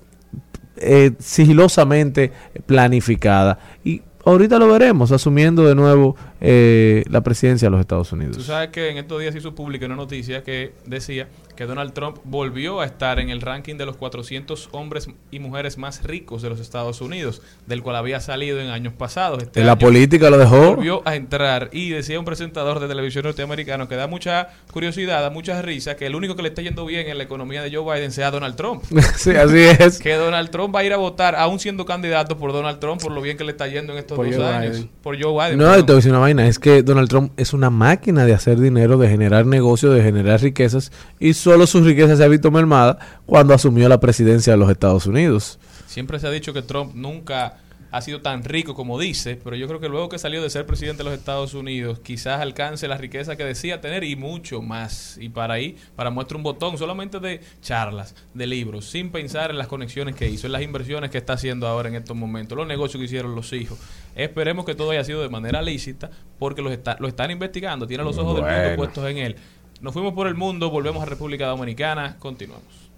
eh, 0.78 1.12
sigilosamente 1.20 2.32
planificada. 2.66 3.60
Y 3.84 4.02
ahorita 4.24 4.58
lo 4.60 4.70
veremos, 4.70 5.12
asumiendo 5.12 5.66
de 5.66 5.76
nuevo 5.76 6.16
eh, 6.42 7.04
la 7.10 7.22
presidencia 7.22 7.68
de 7.68 7.72
los 7.72 7.80
Estados 7.80 8.10
Tú 8.10 8.16
Unidos. 8.16 8.44
sabes 8.46 8.70
que 8.70 8.90
en 8.90 8.98
estos 8.98 9.20
días 9.22 9.36
hizo 9.36 9.56
pública 9.56 9.86
una 9.86 9.96
noticia 9.96 10.44
que 10.44 10.74
decía 10.86 11.28
que 11.56 11.66
Donald 11.66 11.92
Trump 11.92 12.18
volvió 12.24 12.80
a 12.80 12.86
estar 12.86 13.20
en 13.20 13.30
el 13.30 13.42
ranking 13.42 13.76
de 13.76 13.86
los 13.86 13.98
400 13.98 14.70
hombres 14.72 15.10
y 15.30 15.40
mujeres 15.40 15.78
más 15.78 16.04
ricos 16.04 16.42
de 16.42 16.50
los 16.50 16.60
Estados 16.62 17.02
Unidos, 17.02 17.42
del 17.68 17.84
cual 17.84 17.98
había 17.98 18.22
salido 18.22 18.62
en 18.62 18.70
años 18.70 18.94
pasados. 18.94 19.44
Este 19.44 19.60
En 19.60 19.66
la 19.66 19.74
año 19.74 19.80
política 19.80 20.30
lo 20.30 20.38
dejó. 20.38 20.76
Volvió 20.76 21.02
a 21.06 21.16
entrar 21.18 21.70
y 21.74 21.90
decía 21.90 22.18
un 22.18 22.24
presentador 22.24 22.80
de 22.80 22.88
televisión 22.88 23.26
norteamericano 23.26 23.90
que 23.90 23.96
da 23.96 24.08
mucha 24.08 24.48
curiosidad, 24.72 25.22
da 25.22 25.30
mucha 25.30 25.62
risa, 25.62 25.98
que 25.98 26.06
el 26.06 26.16
único 26.16 26.38
que 26.38 26.44
le 26.44 26.48
está 26.50 26.62
yendo 26.62 26.86
bien 26.86 27.08
en 27.10 27.18
la 27.18 27.26
economía 27.26 27.62
de 27.62 27.76
Joe 27.76 27.94
Biden 27.94 28.12
sea 28.12 28.32
Donald 28.32 28.56
Trump. 28.56 28.84
Sí, 29.20 29.32
así 29.32 29.58
es. 29.60 30.00
Que 30.00 30.14
Donald 30.14 30.50
Trump 30.52 30.74
va 30.74 30.80
a 30.80 30.84
ir 30.86 30.94
a 30.94 30.98
votar, 30.98 31.36
aún 31.36 31.60
siendo 31.60 31.86
candidato 31.86 32.38
por 32.38 32.54
Donald 32.54 32.80
Trump, 32.80 33.02
por 33.02 33.12
lo 33.12 33.22
bien 33.22 33.36
que 33.38 33.44
le 33.44 33.52
está 33.52 33.68
yendo 33.68 33.92
en 33.92 34.00
estos 34.00 34.16
Por 34.16 34.28
dos 34.28 34.36
Joe 34.38 34.46
años. 34.46 34.78
Biden. 34.78 34.90
Por 35.04 35.22
Joe 35.22 35.34
Biden. 35.34 35.58
No, 35.58 35.66
perdón. 35.66 35.86
te 35.86 35.92
voy 35.92 35.94
a 35.94 35.96
decir 35.98 36.12
una 36.12 36.20
es 36.38 36.60
que 36.60 36.84
Donald 36.84 37.10
Trump 37.10 37.32
es 37.38 37.54
una 37.54 37.72
máquina 37.72 38.26
de 38.26 38.34
hacer 38.34 38.60
dinero, 38.60 39.00
de 39.00 39.10
generar 39.10 39.48
negocios, 39.48 39.96
de 39.96 40.04
generar 40.04 40.42
riquezas, 40.42 40.92
y 41.20 41.34
solo 41.34 41.66
su 41.66 41.82
riqueza 41.82 42.16
se 42.16 42.24
ha 42.24 42.28
visto 42.28 42.52
mermada 42.52 43.00
cuando 43.26 43.56
asumió 43.56 43.90
la 43.90 44.00
presidencia 44.00 44.54
de 44.54 44.58
los 44.58 44.70
Estados 44.70 45.08
Unidos. 45.08 45.58
Siempre 45.88 46.20
se 46.20 46.28
ha 46.28 46.32
dicho 46.32 46.54
que 46.54 46.62
Trump 46.62 46.94
nunca 46.94 47.58
ha 47.92 48.02
sido 48.02 48.22
tan 48.22 48.44
rico 48.44 48.76
como 48.76 49.00
dice, 49.00 49.40
pero 49.44 49.56
yo 49.56 49.68
creo 49.68 49.80
que 49.80 49.90
luego 49.90 50.10
que 50.10 50.20
salió 50.20 50.42
de 50.42 50.50
ser 50.50 50.66
presidente 50.66 51.00
de 51.04 51.10
los 51.10 51.18
Estados 51.18 51.54
Unidos, 51.54 52.00
quizás 52.00 52.40
alcance 52.42 52.88
la 52.88 52.98
riqueza 52.98 53.36
que 53.36 53.44
decía 53.44 53.82
tener 53.82 54.04
y 54.04 54.16
mucho 54.16 54.62
más. 54.62 55.18
Y 55.20 55.30
para 55.30 55.56
ahí, 55.56 55.76
para 55.96 56.10
muestra 56.10 56.38
un 56.38 56.44
botón 56.44 56.78
solamente 56.78 57.20
de 57.20 57.42
charlas, 57.62 58.16
de 58.34 58.48
libros, 58.48 58.86
sin 58.86 59.12
pensar 59.12 59.50
en 59.52 59.58
las 59.58 59.68
conexiones 59.68 60.16
que 60.16 60.30
hizo, 60.30 60.48
en 60.48 60.54
las 60.54 60.62
inversiones 60.62 61.10
que 61.10 61.18
está 61.18 61.34
haciendo 61.34 61.68
ahora 61.68 61.90
en 61.90 61.96
estos 61.96 62.16
momentos, 62.16 62.58
los 62.58 62.68
negocios 62.68 63.00
que 63.00 63.06
hicieron 63.06 63.36
los 63.36 63.52
hijos. 63.54 63.80
Esperemos 64.16 64.66
que 64.66 64.76
todo 64.76 64.92
haya 64.92 65.04
sido 65.04 65.22
de 65.22 65.30
manera 65.30 65.62
lícita, 65.62 66.10
porque 66.38 66.62
los 66.62 66.72
está- 66.72 66.98
lo 67.00 67.08
están 67.08 67.32
investigando, 67.32 67.88
tiene 67.88 68.04
los 68.04 68.18
ojos 68.18 68.36
del 68.36 68.46
mundo 68.46 68.76
puestos 68.76 69.10
en 69.10 69.18
él. 69.18 69.36
Nos 69.82 69.94
fuimos 69.94 70.14
por 70.14 70.28
el 70.28 70.36
mundo, 70.36 70.70
volvemos 70.70 71.02
a 71.02 71.06
República 71.06 71.48
Dominicana, 71.48 72.18
continuamos. 72.20 72.90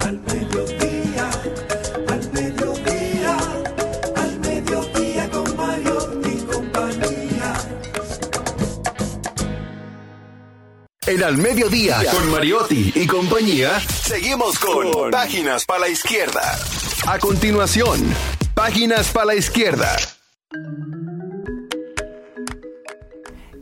Al 0.00 0.18
En 11.10 11.24
Al 11.24 11.38
Mediodía, 11.38 12.04
con 12.12 12.30
Mariotti 12.30 12.92
y 12.94 13.04
compañía, 13.04 13.80
seguimos 13.80 14.60
con 14.60 15.10
Páginas 15.10 15.64
para 15.64 15.80
la 15.80 15.88
Izquierda. 15.88 16.40
A 17.04 17.18
continuación, 17.18 18.14
Páginas 18.54 19.10
para 19.10 19.26
la 19.26 19.34
Izquierda. 19.34 19.96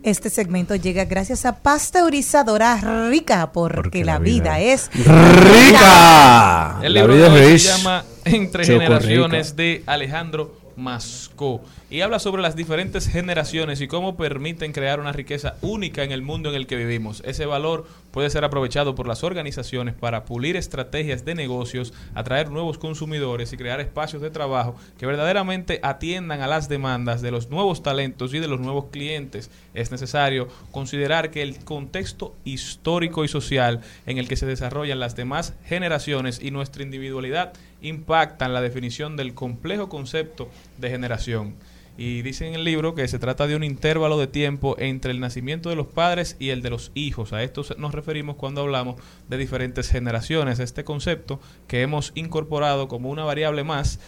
Este 0.02 0.28
segmento 0.28 0.74
llega 0.76 1.06
gracias 1.06 1.46
a 1.46 1.62
Pasteurizadora 1.62 3.08
Rica, 3.08 3.50
porque, 3.50 4.04
la, 4.04 4.18
vida, 4.18 4.60
es 4.60 4.90
¡Rica! 4.92 6.80
El 6.82 6.92
La 6.92 7.00
libro 7.00 7.14
vida 7.14 7.30
de 7.30 7.46
hoy 7.46 7.52
es 7.54 7.62
se 7.62 7.78
llama 7.78 8.04
Entre 8.26 8.66
Choco 8.66 8.78
generaciones 8.78 9.56
de 9.56 9.82
Alejandro 9.86 10.57
Mascó 10.78 11.60
y 11.90 12.02
habla 12.02 12.20
sobre 12.20 12.40
las 12.40 12.54
diferentes 12.54 13.08
generaciones 13.08 13.80
y 13.80 13.88
cómo 13.88 14.16
permiten 14.16 14.72
crear 14.72 15.00
una 15.00 15.12
riqueza 15.12 15.56
única 15.60 16.04
en 16.04 16.12
el 16.12 16.22
mundo 16.22 16.48
en 16.48 16.54
el 16.54 16.66
que 16.66 16.76
vivimos. 16.76 17.20
Ese 17.26 17.46
valor 17.46 17.86
puede 18.10 18.30
ser 18.30 18.44
aprovechado 18.44 18.94
por 18.94 19.06
las 19.06 19.24
organizaciones 19.24 19.94
para 19.94 20.24
pulir 20.24 20.56
estrategias 20.56 21.24
de 21.24 21.34
negocios, 21.34 21.92
atraer 22.14 22.50
nuevos 22.50 22.78
consumidores 22.78 23.52
y 23.52 23.56
crear 23.56 23.80
espacios 23.80 24.22
de 24.22 24.30
trabajo 24.30 24.76
que 24.98 25.06
verdaderamente 25.06 25.80
atiendan 25.82 26.40
a 26.40 26.46
las 26.46 26.68
demandas 26.68 27.22
de 27.22 27.30
los 27.30 27.50
nuevos 27.50 27.82
talentos 27.82 28.34
y 28.34 28.38
de 28.38 28.48
los 28.48 28.60
nuevos 28.60 28.86
clientes. 28.90 29.50
Es 29.74 29.90
necesario 29.90 30.48
considerar 30.70 31.30
que 31.30 31.42
el 31.42 31.64
contexto 31.64 32.34
histórico 32.44 33.24
y 33.24 33.28
social 33.28 33.80
en 34.06 34.18
el 34.18 34.28
que 34.28 34.36
se 34.36 34.46
desarrollan 34.46 35.00
las 35.00 35.16
demás 35.16 35.54
generaciones 35.64 36.40
y 36.42 36.50
nuestra 36.50 36.82
individualidad 36.82 37.52
impactan 37.80 38.54
la 38.54 38.60
definición 38.60 39.16
del 39.16 39.34
complejo 39.34 39.88
concepto 39.88 40.48
de 40.78 40.90
generación. 40.90 41.54
Y 42.00 42.22
dice 42.22 42.46
en 42.46 42.54
el 42.54 42.62
libro 42.62 42.94
que 42.94 43.08
se 43.08 43.18
trata 43.18 43.48
de 43.48 43.56
un 43.56 43.64
intervalo 43.64 44.18
de 44.18 44.28
tiempo 44.28 44.76
entre 44.78 45.10
el 45.10 45.18
nacimiento 45.18 45.68
de 45.68 45.74
los 45.74 45.88
padres 45.88 46.36
y 46.38 46.50
el 46.50 46.62
de 46.62 46.70
los 46.70 46.92
hijos. 46.94 47.32
A 47.32 47.42
esto 47.42 47.64
nos 47.76 47.92
referimos 47.92 48.36
cuando 48.36 48.60
hablamos 48.60 49.02
de 49.28 49.36
diferentes 49.36 49.90
generaciones. 49.90 50.60
Este 50.60 50.84
concepto 50.84 51.40
que 51.66 51.82
hemos 51.82 52.12
incorporado 52.14 52.86
como 52.86 53.10
una 53.10 53.24
variable 53.24 53.64
más 53.64 53.98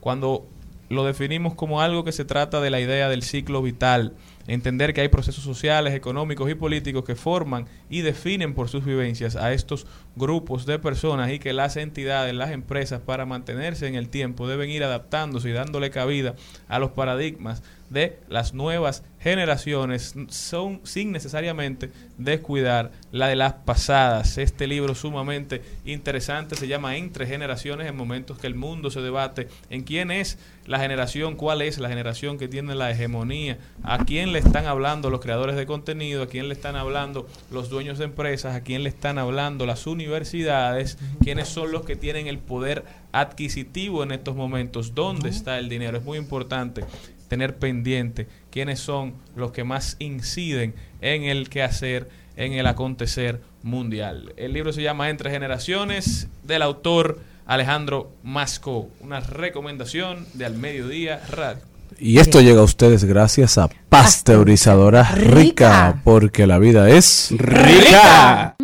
cuando 0.00 0.46
lo 0.88 1.04
definimos 1.04 1.54
como 1.54 1.82
algo 1.82 2.02
que 2.02 2.12
se 2.12 2.24
trata 2.24 2.62
de 2.62 2.70
la 2.70 2.80
idea 2.80 3.10
del 3.10 3.22
ciclo 3.22 3.60
vital. 3.60 4.14
Entender 4.46 4.92
que 4.92 5.00
hay 5.00 5.08
procesos 5.08 5.44
sociales, 5.44 5.94
económicos 5.94 6.50
y 6.50 6.54
políticos 6.54 7.04
que 7.04 7.14
forman 7.14 7.66
y 7.88 8.02
definen 8.02 8.54
por 8.54 8.68
sus 8.68 8.84
vivencias 8.84 9.36
a 9.36 9.52
estos 9.52 9.86
grupos 10.16 10.66
de 10.66 10.78
personas 10.78 11.30
y 11.30 11.38
que 11.38 11.52
las 11.52 11.76
entidades, 11.76 12.34
las 12.34 12.50
empresas, 12.50 13.00
para 13.00 13.26
mantenerse 13.26 13.86
en 13.86 13.94
el 13.94 14.08
tiempo, 14.08 14.46
deben 14.46 14.70
ir 14.70 14.84
adaptándose 14.84 15.50
y 15.50 15.52
dándole 15.52 15.90
cabida 15.90 16.34
a 16.68 16.78
los 16.78 16.90
paradigmas 16.90 17.62
de 17.90 18.18
las 18.28 18.54
nuevas 18.54 19.02
generaciones 19.20 20.14
son 20.28 20.80
sin 20.84 21.12
necesariamente 21.12 21.90
descuidar 22.18 22.92
la 23.12 23.28
de 23.28 23.36
las 23.36 23.54
pasadas. 23.54 24.36
Este 24.36 24.66
libro 24.66 24.94
sumamente 24.94 25.62
interesante 25.86 26.56
se 26.56 26.68
llama 26.68 26.96
Entre 26.96 27.26
generaciones 27.26 27.88
en 27.88 27.96
momentos 27.96 28.38
que 28.38 28.46
el 28.46 28.54
mundo 28.54 28.90
se 28.90 29.00
debate 29.00 29.48
en 29.70 29.82
quién 29.82 30.10
es 30.10 30.38
la 30.66 30.78
generación, 30.78 31.36
cuál 31.36 31.62
es 31.62 31.78
la 31.78 31.88
generación 31.88 32.36
que 32.36 32.48
tiene 32.48 32.74
la 32.74 32.90
hegemonía, 32.90 33.58
a 33.82 34.04
quién 34.04 34.32
le 34.34 34.40
están 34.40 34.66
hablando 34.66 35.10
los 35.10 35.20
creadores 35.20 35.54
de 35.54 35.64
contenido, 35.64 36.24
a 36.24 36.26
quién 36.26 36.48
le 36.48 36.54
están 36.54 36.74
hablando 36.74 37.28
los 37.52 37.70
dueños 37.70 37.98
de 37.98 38.06
empresas, 38.06 38.56
a 38.56 38.62
quién 38.62 38.82
le 38.82 38.88
están 38.88 39.16
hablando 39.16 39.64
las 39.64 39.86
universidades, 39.86 40.98
quiénes 41.22 41.46
son 41.46 41.70
los 41.70 41.84
que 41.84 41.94
tienen 41.94 42.26
el 42.26 42.40
poder 42.40 42.84
adquisitivo 43.12 44.02
en 44.02 44.10
estos 44.10 44.34
momentos, 44.34 44.92
dónde 44.92 45.28
está 45.28 45.60
el 45.60 45.68
dinero. 45.68 45.98
Es 45.98 46.04
muy 46.04 46.18
importante 46.18 46.84
tener 47.28 47.58
pendiente 47.58 48.26
quiénes 48.50 48.80
son 48.80 49.14
los 49.36 49.52
que 49.52 49.62
más 49.62 49.94
inciden 50.00 50.74
en 51.00 51.22
el 51.22 51.48
quehacer, 51.48 52.08
en 52.36 52.54
el 52.54 52.66
acontecer 52.66 53.40
mundial. 53.62 54.32
El 54.36 54.52
libro 54.52 54.72
se 54.72 54.82
llama 54.82 55.10
Entre 55.10 55.30
Generaciones 55.30 56.26
del 56.42 56.62
autor 56.62 57.20
Alejandro 57.46 58.10
Masco, 58.24 58.88
una 58.98 59.20
recomendación 59.20 60.26
de 60.34 60.44
Al 60.44 60.56
Mediodía 60.56 61.24
Radio. 61.30 61.73
Y 61.98 62.18
esto 62.18 62.40
llega 62.40 62.60
a 62.60 62.64
ustedes 62.64 63.04
gracias 63.04 63.56
a 63.58 63.68
Pasteurizadora 63.88 65.04
Rica, 65.14 65.30
Rica. 65.34 66.00
porque 66.04 66.46
la 66.46 66.58
vida 66.58 66.88
es 66.90 67.28
rica. 67.36 68.56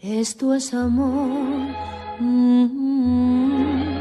Esto 0.00 0.54
es 0.54 0.74
amor. 0.74 1.28
Mm, 2.18 3.92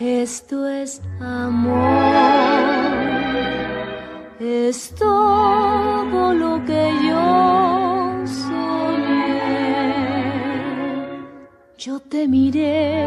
Esto 0.00 0.68
es 0.68 1.00
amor. 1.20 1.78
Es 4.40 4.94
todo 4.94 6.32
lo 6.34 6.64
que 6.64 6.92
yo 7.08 7.87
Yo 11.78 12.00
te 12.00 12.26
miré 12.26 13.06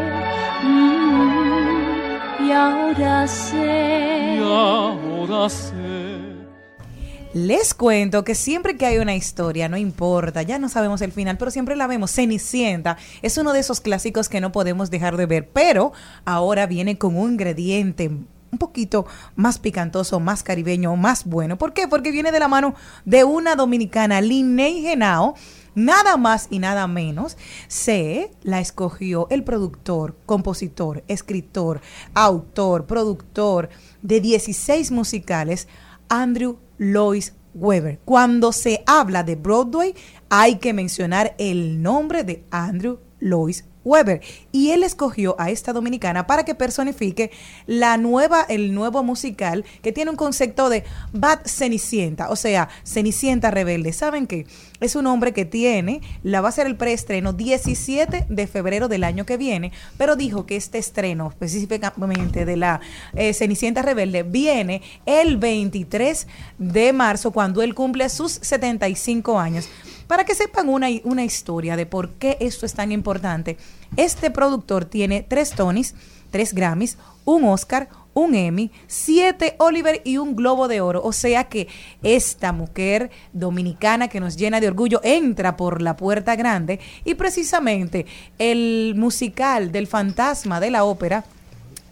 mm, 0.64 2.46
y 2.48 2.52
ahora 2.54 3.28
sé. 3.28 4.40
ahora 4.40 5.50
sé. 5.50 5.74
Les 7.34 7.74
cuento 7.74 8.24
que 8.24 8.34
siempre 8.34 8.78
que 8.78 8.86
hay 8.86 9.00
una 9.00 9.14
historia, 9.14 9.68
no 9.68 9.76
importa, 9.76 10.42
ya 10.44 10.58
no 10.58 10.70
sabemos 10.70 11.02
el 11.02 11.12
final, 11.12 11.38
pero 11.38 11.52
siempre 11.52 11.76
la 11.76 11.86
vemos. 11.86 12.12
Cenicienta 12.12 12.96
es 13.22 13.38
uno 13.38 13.52
de 13.52 13.60
esos 13.60 13.82
clásicos 13.82 14.30
que 14.30 14.40
no 14.40 14.54
podemos 14.54 14.90
dejar 14.90 15.18
de 15.18 15.26
ver, 15.26 15.50
pero 15.50 15.92
ahora 16.24 16.66
viene 16.66 16.98
con 16.98 17.18
un 17.18 17.34
ingrediente 17.34 18.08
un 18.08 18.58
poquito 18.58 19.06
más 19.36 19.60
picantoso, 19.60 20.22
más 20.22 20.44
caribeño, 20.44 20.96
más 20.96 21.26
bueno. 21.26 21.58
¿Por 21.58 21.74
qué? 21.74 21.90
Porque 21.90 22.12
viene 22.12 22.32
de 22.32 22.40
la 22.40 22.48
mano 22.48 22.74
de 23.04 23.26
una 23.26 23.56
dominicana, 23.56 24.22
Linney 24.22 24.82
Genao. 24.82 25.36
Nada 25.74 26.18
más 26.18 26.48
y 26.50 26.60
nada 26.60 26.86
menos, 26.88 27.38
se 27.68 28.32
la 28.44 28.60
escogió 28.60 29.28
el 29.30 29.44
productor, 29.44 30.18
compositor, 30.26 31.04
escritor, 31.08 31.82
autor, 32.14 32.86
productor 32.86 33.70
de 34.02 34.20
16 34.20 34.92
musicales, 34.92 35.68
Andrew 36.10 36.58
Lois 36.78 37.34
Weber. 37.54 38.00
Cuando 38.04 38.52
se 38.52 38.84
habla 38.86 39.24
de 39.24 39.36
Broadway, 39.36 39.96
hay 40.30 40.58
que 40.58 40.74
mencionar 40.74 41.36
el 41.38 41.82
nombre 41.82 42.24
de 42.24 42.44
Andrew 42.52 43.00
Lois 43.20 43.66
Weber. 43.84 44.22
Y 44.52 44.72
él 44.72 44.84
escogió 44.84 45.36
a 45.40 45.50
esta 45.50 45.74
dominicana 45.74 46.28
para 46.28 46.46
que 46.46 46.56
personifique 46.56 47.32
la 47.66 47.98
nueva, 47.98 48.46
el 48.48 48.74
nuevo 48.74 49.04
musical 49.04 49.66
que 49.82 49.92
tiene 49.92 50.12
un 50.12 50.18
concepto 50.18 50.70
de 50.70 50.84
Bad 51.14 51.42
Cenicienta, 51.46 52.30
o 52.30 52.36
sea, 52.36 52.70
Cenicienta 52.84 53.52
rebelde. 53.52 53.94
¿Saben 53.94 54.28
qué? 54.28 54.46
Es 54.80 54.96
un 54.96 55.08
hombre 55.08 55.34
que 55.34 55.46
tiene, 55.46 56.02
la 56.24 56.42
va 56.42 56.48
a 56.48 56.50
hacer 56.50 56.68
el 56.68 56.76
preestreno 56.76 57.34
17 57.34 58.26
de 58.30 58.48
febrero 58.48 58.88
del 58.88 59.04
año 59.04 59.26
que 59.26 59.38
viene, 59.38 59.72
pero 59.98 60.16
dijo 60.16 60.46
que 60.46 60.56
este 60.56 60.78
estreno 60.78 61.30
específicamente 61.30 62.46
de 62.46 62.58
la 62.58 62.82
eh, 63.14 63.34
Cenicienta 63.34 63.82
rebelde 63.82 64.24
viene 64.24 64.82
el 65.06 65.38
23 65.38 66.28
de 66.58 66.94
marzo 66.94 67.32
cuando 67.32 67.62
él 67.62 67.76
cumple 67.76 68.10
sus 68.10 68.32
75 68.32 69.40
años. 69.40 69.70
Para 70.12 70.26
que 70.26 70.36
sepan 70.36 70.68
una, 70.68 70.90
historia 71.24 71.78
de 71.78 71.86
por 71.86 72.10
qué 72.10 72.36
esto 72.42 72.66
es 72.66 72.74
tan 72.74 72.92
importante, 72.92 73.56
este 73.96 74.30
productor 74.30 74.84
tiene 74.84 75.26
tres 75.26 75.52
Tonys, 75.52 75.96
tres 76.32 76.54
Grammys, 76.54 76.98
un 77.24 77.46
Oscar, 77.46 77.88
un 78.14 78.36
Emmy, 78.36 78.72
siete 78.88 79.56
Oliver 79.58 80.02
y 80.04 80.18
un 80.18 80.36
Globo 80.36 80.68
de 80.68 80.82
Oro. 80.82 81.02
O 81.02 81.14
sea 81.14 81.46
que 81.46 81.70
esta 82.04 82.52
mujer 82.52 83.10
dominicana 83.32 84.10
que 84.10 84.20
nos 84.20 84.36
llena 84.36 84.60
de 84.60 84.68
orgullo 84.68 85.00
entra 85.02 85.56
por 85.56 85.82
la 85.82 85.96
puerta 85.96 86.36
grande 86.36 86.82
y 87.06 87.16
precisamente 87.16 88.06
el 88.38 88.96
musical 88.98 89.72
del 89.72 89.88
fantasma 89.88 90.60
de 90.60 90.72
la 90.72 90.84
ópera 90.84 91.24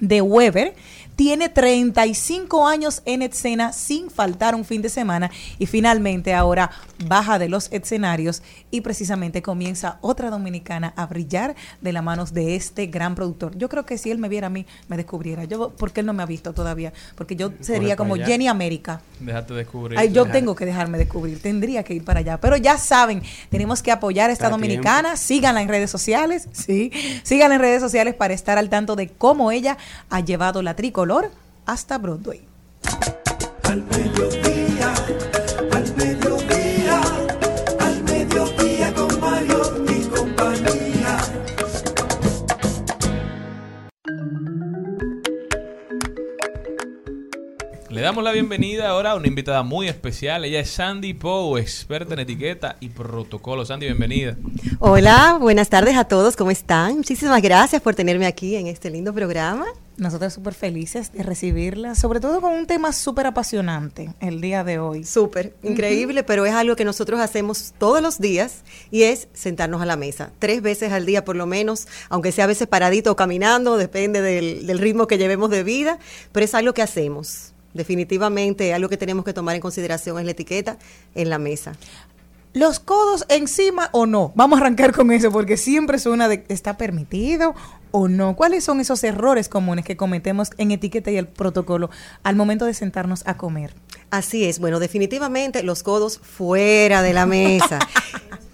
de 0.01 0.21
Weber 0.21 0.75
tiene 1.19 1.49
35 1.49 2.65
años 2.65 3.01
en 3.03 3.21
escena 3.23 3.73
sin 3.73 4.09
faltar 4.09 4.55
un 4.55 4.63
fin 4.63 4.81
de 4.81 4.87
semana 4.87 5.29
y 5.57 5.65
finalmente 5.65 6.33
ahora 6.33 6.71
baja 7.07 7.37
de 7.37 7.49
los 7.49 7.67
escenarios 7.73 8.41
y 8.71 8.79
precisamente 8.79 9.41
comienza 9.41 9.97
otra 9.99 10.29
dominicana 10.29 10.93
a 10.95 11.07
brillar 11.07 11.57
de 11.81 11.91
las 11.91 12.05
manos 12.05 12.33
de 12.33 12.55
este 12.55 12.85
gran 12.85 13.15
productor. 13.15 13.57
Yo 13.57 13.67
creo 13.67 13.85
que 13.85 13.97
si 13.97 14.11
él 14.11 14.17
me 14.17 14.29
viera 14.29 14.47
a 14.47 14.49
mí, 14.49 14.65
me 14.87 14.95
descubriera. 14.95 15.43
Yo, 15.43 15.71
porque 15.71 15.99
él 15.99 16.05
no 16.05 16.13
me 16.13 16.23
ha 16.23 16.25
visto 16.25 16.53
todavía, 16.53 16.93
porque 17.15 17.35
yo 17.35 17.51
sería 17.59 17.97
como 17.97 18.13
allá. 18.13 18.25
Jenny 18.25 18.47
América. 18.47 19.01
Déjate 19.19 19.55
descubrir. 19.55 19.99
Ay, 19.99 20.13
yo 20.13 20.25
tengo 20.25 20.55
que 20.55 20.65
dejarme 20.65 20.97
descubrir, 20.97 21.41
tendría 21.41 21.83
que 21.83 21.95
ir 21.95 22.05
para 22.05 22.21
allá. 22.21 22.39
Pero 22.39 22.55
ya 22.55 22.77
saben, 22.77 23.23
tenemos 23.49 23.83
que 23.83 23.91
apoyar 23.91 24.29
a 24.29 24.33
esta 24.33 24.49
dominicana, 24.49 25.17
síganla 25.17 25.61
en 25.61 25.67
redes 25.67 25.91
sociales, 25.91 26.47
sí, 26.53 26.93
síganla 27.23 27.55
en 27.55 27.61
redes 27.61 27.81
sociales 27.81 28.15
para 28.15 28.33
estar 28.33 28.57
al 28.57 28.69
tanto 28.69 28.95
de 28.95 29.09
cómo 29.09 29.51
ella 29.51 29.77
ha 30.09 30.21
llevado 30.21 30.61
la 30.61 30.77
tricolor 30.77 31.08
hasta 31.65 31.97
Broadway. 31.97 32.47
Le 47.99 48.05
damos 48.05 48.23
la 48.23 48.31
bienvenida 48.31 48.87
ahora 48.87 49.11
a 49.11 49.15
una 49.15 49.27
invitada 49.27 49.61
muy 49.61 49.89
especial. 49.89 50.45
Ella 50.45 50.61
es 50.61 50.69
Sandy 50.69 51.13
Poe, 51.13 51.59
experta 51.59 52.13
en 52.13 52.21
etiqueta 52.21 52.77
y 52.79 52.87
protocolo. 52.87 53.65
Sandy, 53.65 53.87
bienvenida. 53.87 54.37
Hola, 54.79 55.37
buenas 55.37 55.67
tardes 55.67 55.97
a 55.97 56.05
todos, 56.05 56.37
¿cómo 56.37 56.49
están? 56.49 56.95
Muchísimas 56.95 57.41
gracias 57.41 57.81
por 57.81 57.95
tenerme 57.95 58.25
aquí 58.25 58.55
en 58.55 58.67
este 58.67 58.89
lindo 58.89 59.13
programa. 59.13 59.65
Nosotros 59.97 60.31
súper 60.31 60.53
felices 60.53 61.11
de 61.11 61.23
recibirla, 61.23 61.93
sobre 61.93 62.21
todo 62.21 62.39
con 62.39 62.53
un 62.53 62.67
tema 62.67 62.93
súper 62.93 63.27
apasionante 63.27 64.13
el 64.21 64.39
día 64.39 64.63
de 64.63 64.79
hoy. 64.79 65.03
Súper, 65.03 65.53
increíble, 65.61 66.23
pero 66.23 66.45
es 66.45 66.53
algo 66.53 66.77
que 66.77 66.85
nosotros 66.85 67.19
hacemos 67.19 67.73
todos 67.79 68.01
los 68.01 68.17
días 68.17 68.63
y 68.91 69.03
es 69.03 69.27
sentarnos 69.33 69.81
a 69.81 69.85
la 69.85 69.97
mesa, 69.97 70.31
tres 70.39 70.61
veces 70.61 70.93
al 70.93 71.05
día 71.05 71.25
por 71.25 71.35
lo 71.35 71.47
menos, 71.47 71.85
aunque 72.07 72.31
sea 72.31 72.45
a 72.45 72.47
veces 72.47 72.65
paradito 72.65 73.11
o 73.11 73.17
caminando, 73.17 73.75
depende 73.75 74.21
del, 74.21 74.65
del 74.67 74.79
ritmo 74.79 75.05
que 75.05 75.17
llevemos 75.17 75.49
de 75.49 75.63
vida, 75.63 75.99
pero 76.31 76.45
es 76.45 76.55
algo 76.55 76.73
que 76.73 76.81
hacemos. 76.81 77.51
Definitivamente 77.73 78.73
algo 78.73 78.89
que 78.89 78.97
tenemos 78.97 79.25
que 79.25 79.33
tomar 79.33 79.55
en 79.55 79.61
consideración 79.61 80.19
es 80.19 80.25
la 80.25 80.31
etiqueta 80.31 80.77
en 81.15 81.29
la 81.29 81.39
mesa. 81.39 81.75
¿Los 82.53 82.79
codos 82.79 83.25
encima 83.29 83.89
o 83.91 84.07
no? 84.07 84.31
Vamos 84.33 84.57
a 84.57 84.61
arrancar 84.63 84.91
con 84.91 85.11
eso 85.11 85.31
porque 85.31 85.55
siempre 85.55 85.99
suena 85.99 86.27
de 86.27 86.45
¿está 86.49 86.77
permitido 86.77 87.53
o 87.91 88.07
no? 88.07 88.35
¿Cuáles 88.35 88.63
son 88.63 88.79
esos 88.79 89.03
errores 89.03 89.49
comunes 89.49 89.85
que 89.85 89.97
cometemos 89.97 90.49
en 90.57 90.71
etiqueta 90.71 91.11
y 91.11 91.17
el 91.17 91.27
protocolo 91.27 91.89
al 92.23 92.35
momento 92.35 92.65
de 92.65 92.73
sentarnos 92.73 93.23
a 93.25 93.37
comer? 93.37 93.73
Así 94.11 94.45
es, 94.45 94.59
bueno, 94.59 94.79
definitivamente 94.79 95.61
los 95.63 95.83
codos 95.83 96.19
fuera 96.19 97.01
de 97.01 97.13
la 97.13 97.25
mesa. 97.25 97.79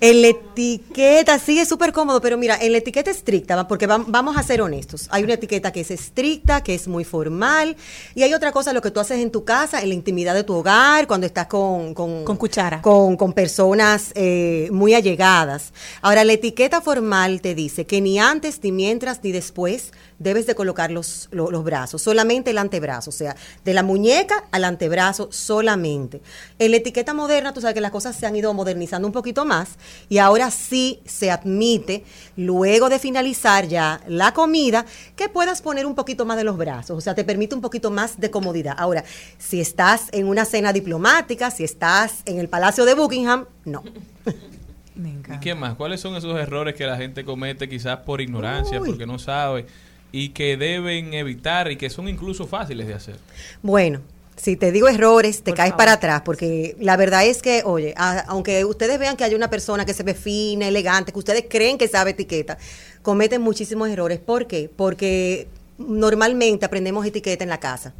En 0.02 0.22
la 0.22 0.28
etiqueta 0.28 1.40
sí 1.40 1.58
es 1.58 1.70
súper 1.70 1.94
cómodo, 1.94 2.20
pero 2.22 2.38
mira, 2.38 2.58
en 2.62 2.74
la 2.74 2.80
etiqueta 2.80 3.10
estricta, 3.10 3.66
porque 3.66 3.88
vam- 3.88 4.04
vamos 4.08 4.36
a 4.36 4.44
ser 4.44 4.62
honestos, 4.62 5.08
hay 5.10 5.24
una 5.24 5.34
etiqueta 5.36 5.72
que 5.72 5.80
es 5.80 5.90
estricta, 5.90 6.62
que 6.62 6.76
es 6.76 6.90
muy 6.90 7.06
formal, 7.06 7.78
y 8.14 8.24
hay 8.24 8.34
otra 8.34 8.52
cosa, 8.52 8.74
lo 8.74 8.82
que 8.82 8.92
tú 8.92 9.00
haces 9.00 9.20
en 9.20 9.32
tu 9.32 9.46
casa, 9.46 9.82
en 9.82 9.88
la 9.90 9.96
intimidad 9.96 10.36
de 10.36 10.44
tu 10.44 10.54
hogar, 10.54 11.08
cuando 11.08 11.26
estás 11.26 11.48
con... 11.48 11.94
Con, 11.94 12.26
cuchara. 12.38 12.82
Con, 12.82 13.16
con 13.16 13.32
personas 13.32 14.12
eh, 14.16 14.68
muy 14.72 14.94
allegadas. 14.94 15.72
Ahora, 16.02 16.26
la 16.26 16.34
etiqueta 16.34 16.82
formal 16.82 17.40
te 17.42 17.56
dice 17.56 17.86
que 17.86 18.02
ni 18.02 18.20
antes, 18.20 18.60
ni 18.64 18.74
mientras, 18.74 19.22
ni 19.26 19.32
después 19.32 19.92
debes 20.20 20.46
de 20.46 20.54
colocar 20.56 20.92
los, 20.92 21.28
lo- 21.32 21.50
los 21.52 21.64
brazos, 21.64 22.02
solamente 22.02 22.52
el 22.52 22.58
antebrazo, 22.60 23.10
o 23.10 23.14
sea, 23.14 23.36
de 23.66 23.74
la 23.74 23.82
muñeca 23.84 24.46
al 24.52 24.64
antebrazo 24.64 25.30
solamente. 25.32 26.22
En 26.60 26.72
la 26.72 26.78
etiqueta 26.78 27.14
moderna, 27.14 27.54
tú 27.54 27.60
sabes 27.60 27.74
que 27.74 27.82
las 27.82 27.92
cosas 27.92 28.16
se 28.16 28.26
han 28.28 28.36
ido 28.36 28.54
modernizando 28.54 29.08
un 29.08 29.12
poquito 29.12 29.44
más 29.44 29.70
y 30.08 30.20
ahora 30.20 30.52
sí 30.52 31.02
se 31.06 31.32
admite, 31.32 32.06
luego 32.38 32.88
de 32.88 33.00
finalizar 33.00 33.68
ya 33.68 34.00
la 34.08 34.34
comida, 34.34 34.86
que 35.16 35.28
puedas 35.28 35.62
poner 35.62 35.86
un 35.86 35.96
poquito 35.96 36.26
más 36.26 36.38
de 36.38 36.44
los 36.44 36.56
brazos, 36.56 36.98
o 36.98 37.02
sea, 37.02 37.16
te 37.16 37.24
permite 37.24 37.56
un 37.56 37.62
poquito 37.62 37.90
más 37.92 38.20
de 38.20 38.30
comodidad. 38.32 38.76
Ahora, 38.78 39.04
si 39.40 39.60
estás 39.60 40.04
en 40.12 40.28
una 40.28 40.46
cena 40.46 40.72
diplomática, 40.72 41.50
si 41.50 41.64
estás 41.64 42.22
en 42.26 42.38
el 42.40 42.48
Palacio 42.48 42.86
de 42.86 42.94
Buckingham, 42.94 43.46
no. 43.66 43.84
¿Y 44.98 45.40
qué 45.42 45.56
más? 45.56 45.76
¿Cuáles 45.76 46.00
son 46.00 46.16
esos 46.16 46.38
errores 46.40 46.76
que 46.76 46.86
la 46.86 46.98
gente 46.98 47.26
comete 47.26 47.68
quizás 47.68 47.98
por 47.98 48.22
ignorancia, 48.22 48.80
Uy. 48.80 48.88
porque 48.90 49.06
no 49.06 49.20
sabe 49.20 49.66
y 50.12 50.30
que 50.30 50.56
deben 50.58 51.14
evitar 51.14 51.70
y 51.72 51.76
que 51.76 51.90
son 51.90 52.08
incluso 52.08 52.48
fáciles 52.48 52.88
de 52.88 52.94
hacer? 52.94 53.18
Bueno, 53.62 54.00
si 54.38 54.56
te 54.56 54.72
digo 54.72 54.88
errores, 54.88 55.44
te 55.44 55.54
caes 55.54 55.74
para 55.74 55.94
atrás, 55.94 56.22
porque 56.24 56.76
la 56.80 56.96
verdad 56.98 57.26
es 57.26 57.42
que, 57.42 57.62
oye, 57.66 57.94
a- 57.98 58.20
aunque 58.28 58.64
ustedes 58.66 58.98
vean 59.00 59.18
que 59.18 59.24
hay 59.26 59.34
una 59.36 59.50
persona 59.50 59.86
que 59.86 59.94
se 59.94 60.04
ve 60.04 60.14
fina, 60.14 60.68
elegante, 60.68 61.12
que 61.12 61.20
ustedes 61.20 61.46
creen 61.50 61.78
que 61.78 61.88
sabe 61.88 62.12
etiqueta, 62.12 62.58
cometen 63.02 63.42
muchísimos 63.42 63.90
errores. 63.90 64.20
¿Por 64.20 64.48
qué? 64.48 64.70
Porque 64.76 65.48
normalmente 65.78 66.66
aprendemos 66.66 67.06
etiqueta 67.06 67.44
en 67.44 67.50
la 67.50 67.60
casa. 67.60 67.94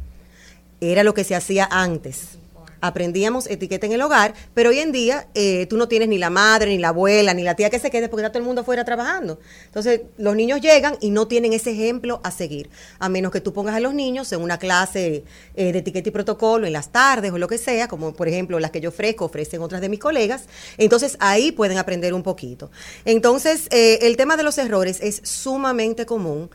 Era 0.80 1.02
lo 1.04 1.14
que 1.14 1.24
se 1.24 1.34
hacía 1.34 1.66
antes. 1.70 2.38
Aprendíamos 2.80 3.48
etiqueta 3.48 3.86
en 3.86 3.92
el 3.92 4.02
hogar, 4.02 4.34
pero 4.54 4.70
hoy 4.70 4.78
en 4.78 4.92
día 4.92 5.28
eh, 5.34 5.66
tú 5.66 5.76
no 5.76 5.88
tienes 5.88 6.08
ni 6.08 6.18
la 6.18 6.30
madre, 6.30 6.70
ni 6.70 6.78
la 6.78 6.88
abuela, 6.88 7.34
ni 7.34 7.42
la 7.42 7.54
tía 7.54 7.70
que 7.70 7.78
se 7.78 7.90
quede 7.90 8.08
porque 8.08 8.22
está 8.22 8.32
todo 8.32 8.40
el 8.40 8.46
mundo 8.46 8.62
afuera 8.62 8.84
trabajando. 8.84 9.38
Entonces, 9.66 10.02
los 10.18 10.36
niños 10.36 10.60
llegan 10.60 10.96
y 11.00 11.10
no 11.10 11.26
tienen 11.26 11.52
ese 11.52 11.72
ejemplo 11.72 12.20
a 12.24 12.30
seguir, 12.30 12.70
a 12.98 13.08
menos 13.08 13.32
que 13.32 13.40
tú 13.40 13.52
pongas 13.52 13.74
a 13.74 13.80
los 13.80 13.94
niños 13.94 14.32
en 14.32 14.40
una 14.40 14.58
clase 14.58 15.24
eh, 15.54 15.72
de 15.72 15.78
etiqueta 15.78 16.08
y 16.08 16.12
protocolo 16.12 16.66
en 16.66 16.72
las 16.72 16.90
tardes 16.92 17.32
o 17.32 17.38
lo 17.38 17.48
que 17.48 17.58
sea, 17.58 17.88
como 17.88 18.14
por 18.14 18.28
ejemplo 18.28 18.58
las 18.60 18.70
que 18.70 18.80
yo 18.80 18.90
ofrezco, 18.90 19.24
ofrecen 19.24 19.62
otras 19.62 19.80
de 19.80 19.88
mis 19.88 20.00
colegas. 20.00 20.44
Entonces, 20.78 21.16
ahí 21.20 21.52
pueden 21.52 21.78
aprender 21.78 22.14
un 22.14 22.22
poquito. 22.22 22.70
Entonces, 23.04 23.68
eh, 23.70 23.98
el 24.02 24.16
tema 24.16 24.36
de 24.36 24.42
los 24.42 24.58
errores 24.58 25.00
es 25.00 25.20
sumamente 25.24 26.06
común 26.06 26.50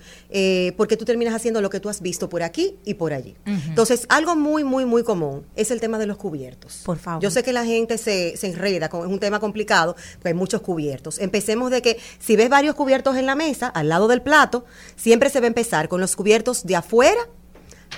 porque 0.77 0.95
tú 0.95 1.03
terminas 1.03 1.33
haciendo 1.33 1.59
lo 1.59 1.69
que 1.69 1.81
tú 1.81 1.89
has 1.89 2.01
visto 2.01 2.29
por 2.29 2.41
aquí 2.41 2.77
y 2.85 2.93
por 2.93 3.11
allí. 3.11 3.35
Entonces, 3.45 4.05
algo 4.07 4.35
muy, 4.35 4.63
muy, 4.63 4.85
muy 4.85 5.03
común 5.03 5.45
es 5.55 5.71
el 5.71 5.81
tema 5.81 5.99
de 5.99 6.05
los 6.05 6.10
cubiertos. 6.17 6.81
Por 6.85 6.97
favor. 6.97 7.21
Yo 7.21 7.31
sé 7.31 7.43
que 7.43 7.53
la 7.53 7.65
gente 7.65 7.97
se, 7.97 8.35
se 8.37 8.47
enreda, 8.47 8.89
con, 8.89 9.01
es 9.01 9.11
un 9.11 9.19
tema 9.19 9.39
complicado, 9.39 9.95
porque 10.13 10.29
hay 10.29 10.33
muchos 10.33 10.61
cubiertos. 10.61 11.19
Empecemos 11.19 11.71
de 11.71 11.81
que 11.81 11.97
si 12.19 12.35
ves 12.35 12.49
varios 12.49 12.75
cubiertos 12.75 13.15
en 13.17 13.25
la 13.25 13.35
mesa, 13.35 13.67
al 13.67 13.89
lado 13.89 14.07
del 14.07 14.21
plato, 14.21 14.65
siempre 14.95 15.29
se 15.29 15.39
va 15.39 15.45
a 15.45 15.47
empezar 15.47 15.87
con 15.87 16.01
los 16.01 16.15
cubiertos 16.15 16.65
de 16.65 16.75
afuera 16.75 17.21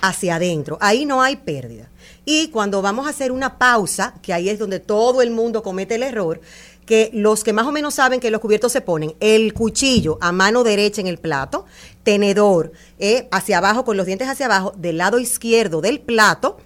hacia 0.02 0.36
adentro. 0.36 0.78
Ahí 0.82 1.06
no 1.06 1.22
hay 1.22 1.38
pérdida. 1.38 1.90
Y 2.26 2.50
cuando 2.50 2.82
vamos 2.82 3.08
a 3.08 3.10
hacer 3.10 3.32
una 3.32 3.58
pausa, 3.58 4.16
que 4.22 4.34
ahí 4.34 4.50
es 4.50 4.60
donde 4.60 4.80
todo 4.80 5.22
el 5.22 5.32
mundo 5.32 5.64
comete 5.64 5.96
el 5.96 6.04
error, 6.04 6.42
que 6.86 7.10
los 7.14 7.44
que 7.44 7.54
más 7.54 7.66
o 7.66 7.72
menos 7.72 7.94
saben 7.94 8.20
que 8.20 8.32
los 8.32 8.42
cubiertos 8.42 8.72
se 8.72 8.82
ponen 8.82 9.16
el 9.20 9.54
cuchillo 9.54 10.18
a 10.22 10.32
mano 10.32 10.64
derecha 10.64 11.02
en 11.02 11.08
el 11.08 11.18
plato, 11.18 11.66
tenedor 12.04 12.74
eh, 13.00 13.28
hacia 13.32 13.60
abajo 13.60 13.86
con 13.86 13.98
los 13.98 14.06
dientes 14.06 14.28
hacia 14.28 14.48
abajo 14.48 14.74
del 14.78 14.98
lado 14.98 15.20
izquierdo 15.20 15.82
del 15.82 16.02
plato 16.02 16.58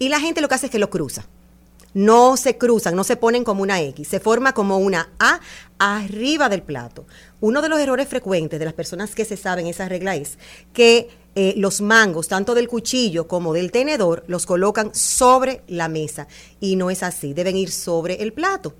y 0.00 0.08
la 0.08 0.18
gente 0.18 0.40
lo 0.40 0.48
que 0.48 0.56
hace 0.56 0.66
es 0.66 0.72
que 0.72 0.80
lo 0.80 0.90
cruza. 0.90 1.26
No 1.92 2.36
se 2.36 2.56
cruzan, 2.56 2.96
no 2.96 3.04
se 3.04 3.16
ponen 3.16 3.44
como 3.44 3.62
una 3.62 3.80
X, 3.80 4.08
se 4.08 4.18
forma 4.18 4.52
como 4.52 4.78
una 4.78 5.10
A 5.18 5.40
arriba 5.78 6.48
del 6.48 6.62
plato. 6.62 7.04
Uno 7.40 7.62
de 7.62 7.68
los 7.68 7.78
errores 7.78 8.08
frecuentes 8.08 8.58
de 8.58 8.64
las 8.64 8.74
personas 8.74 9.14
que 9.14 9.24
se 9.24 9.36
saben 9.36 9.66
esa 9.66 9.88
regla 9.88 10.16
es 10.16 10.38
que 10.72 11.10
eh, 11.34 11.54
los 11.56 11.80
mangos, 11.80 12.28
tanto 12.28 12.54
del 12.54 12.66
cuchillo 12.66 13.28
como 13.28 13.52
del 13.52 13.72
tenedor, 13.72 14.24
los 14.26 14.46
colocan 14.46 14.94
sobre 14.94 15.62
la 15.68 15.88
mesa. 15.88 16.28
Y 16.60 16.76
no 16.76 16.90
es 16.90 17.02
así, 17.02 17.34
deben 17.34 17.56
ir 17.56 17.70
sobre 17.70 18.22
el 18.22 18.32
plato. 18.32 18.74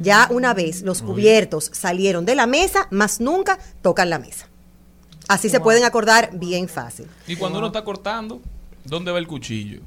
Ya 0.00 0.26
una 0.30 0.52
vez 0.52 0.82
los 0.82 1.00
cubiertos 1.00 1.70
salieron 1.72 2.24
de 2.24 2.34
la 2.34 2.46
mesa, 2.46 2.88
más 2.90 3.20
nunca 3.20 3.58
tocan 3.82 4.10
la 4.10 4.18
mesa. 4.18 4.48
Así 5.28 5.48
se 5.48 5.60
pueden 5.60 5.84
acordar 5.84 6.30
bien 6.34 6.68
fácil. 6.68 7.06
Y 7.26 7.36
cuando 7.36 7.58
uno 7.58 7.68
está 7.68 7.84
cortando, 7.84 8.42
¿dónde 8.84 9.12
va 9.12 9.18
el 9.18 9.26
cuchillo? 9.26 9.80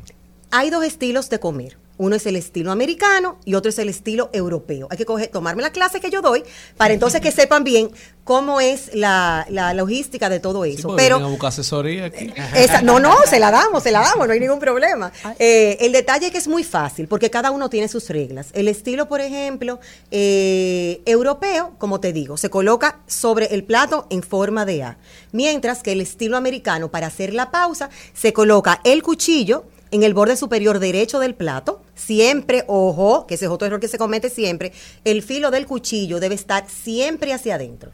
Hay 0.52 0.70
dos 0.70 0.84
estilos 0.84 1.30
de 1.30 1.40
comer. 1.40 1.78
Uno 1.98 2.18
es 2.18 2.26
el 2.26 2.36
estilo 2.36 2.74
americano 2.74 3.38
y 3.46 3.56
otro 3.56 3.70
es 3.70 3.80
el 3.80 3.88
estilo 3.88 4.30
europeo. 4.34 4.90
Hay 4.92 4.98
que 4.98 5.06
coger, 5.06 5.30
tomarme 5.30 5.62
la 5.62 5.72
clase 5.72 6.02
que 6.02 6.10
yo 6.10 6.22
doy 6.22 6.44
para 6.76 6.94
entonces 6.94 7.22
que 7.22 7.32
sepan 7.32 7.64
bien 7.64 7.90
cómo 8.26 8.60
es 8.60 8.94
la, 8.94 9.46
la 9.50 9.74
logística 9.74 10.28
de 10.28 10.42
todo 10.42 10.66
eso. 10.66 10.90
Porque 10.90 11.04
Pero 11.04 11.16
a 11.18 11.28
buscar 11.28 11.48
asesoría 11.50 12.04
aquí. 12.06 12.34
esa- 12.54 12.82
no, 12.82 13.00
no, 13.00 13.16
se 13.30 13.40
la 13.40 13.50
damos, 13.50 13.82
se 13.82 13.92
la 13.92 14.02
damos, 14.02 14.28
no 14.28 14.34
hay 14.34 14.42
ningún 14.42 14.60
problema. 14.60 15.14
Eh, 15.40 15.78
el 15.80 15.94
detalle 15.94 16.26
es 16.26 16.32
que 16.34 16.38
es 16.40 16.50
muy 16.50 16.66
fácil, 16.66 17.08
porque 17.08 17.30
cada 17.30 17.52
uno 17.52 17.70
tiene 17.70 17.88
sus 17.88 18.10
reglas. 18.10 18.48
El 18.52 18.68
estilo, 18.68 19.08
por 19.08 19.22
ejemplo, 19.22 19.80
eh, 20.12 21.02
europeo, 21.06 21.76
como 21.78 22.02
te 22.02 22.12
digo, 22.12 22.36
se 22.36 22.50
coloca 22.50 23.00
sobre 23.08 23.54
el 23.56 23.64
plato 23.64 24.06
en 24.10 24.22
forma 24.22 24.66
de 24.66 24.84
A. 24.84 24.98
Mientras 25.32 25.82
que 25.82 25.94
el 25.94 26.02
estilo 26.02 26.36
americano, 26.36 26.92
para 26.92 27.08
hacer 27.08 27.34
la 27.34 27.52
pausa, 27.52 27.90
se 28.14 28.34
coloca 28.34 28.82
el 28.84 29.02
cuchillo 29.02 29.64
en 29.96 30.04
el 30.04 30.14
borde 30.14 30.36
superior 30.36 30.80
derecho 30.80 31.20
del 31.20 31.36
plato. 31.36 31.82
Siempre, 31.96 32.66
ojo, 32.68 33.26
que 33.26 33.36
ese 33.36 33.46
es 33.46 33.52
otro 33.52 33.66
error 33.66 33.80
que 33.80 33.88
se 33.88 33.98
comete 33.98 34.30
siempre, 34.30 34.74
el 35.04 35.24
filo 35.24 35.52
del 35.52 35.66
cuchillo 35.66 36.20
debe 36.20 36.36
estar 36.36 36.70
siempre 36.70 37.34
hacia 37.34 37.56
adentro. 37.56 37.92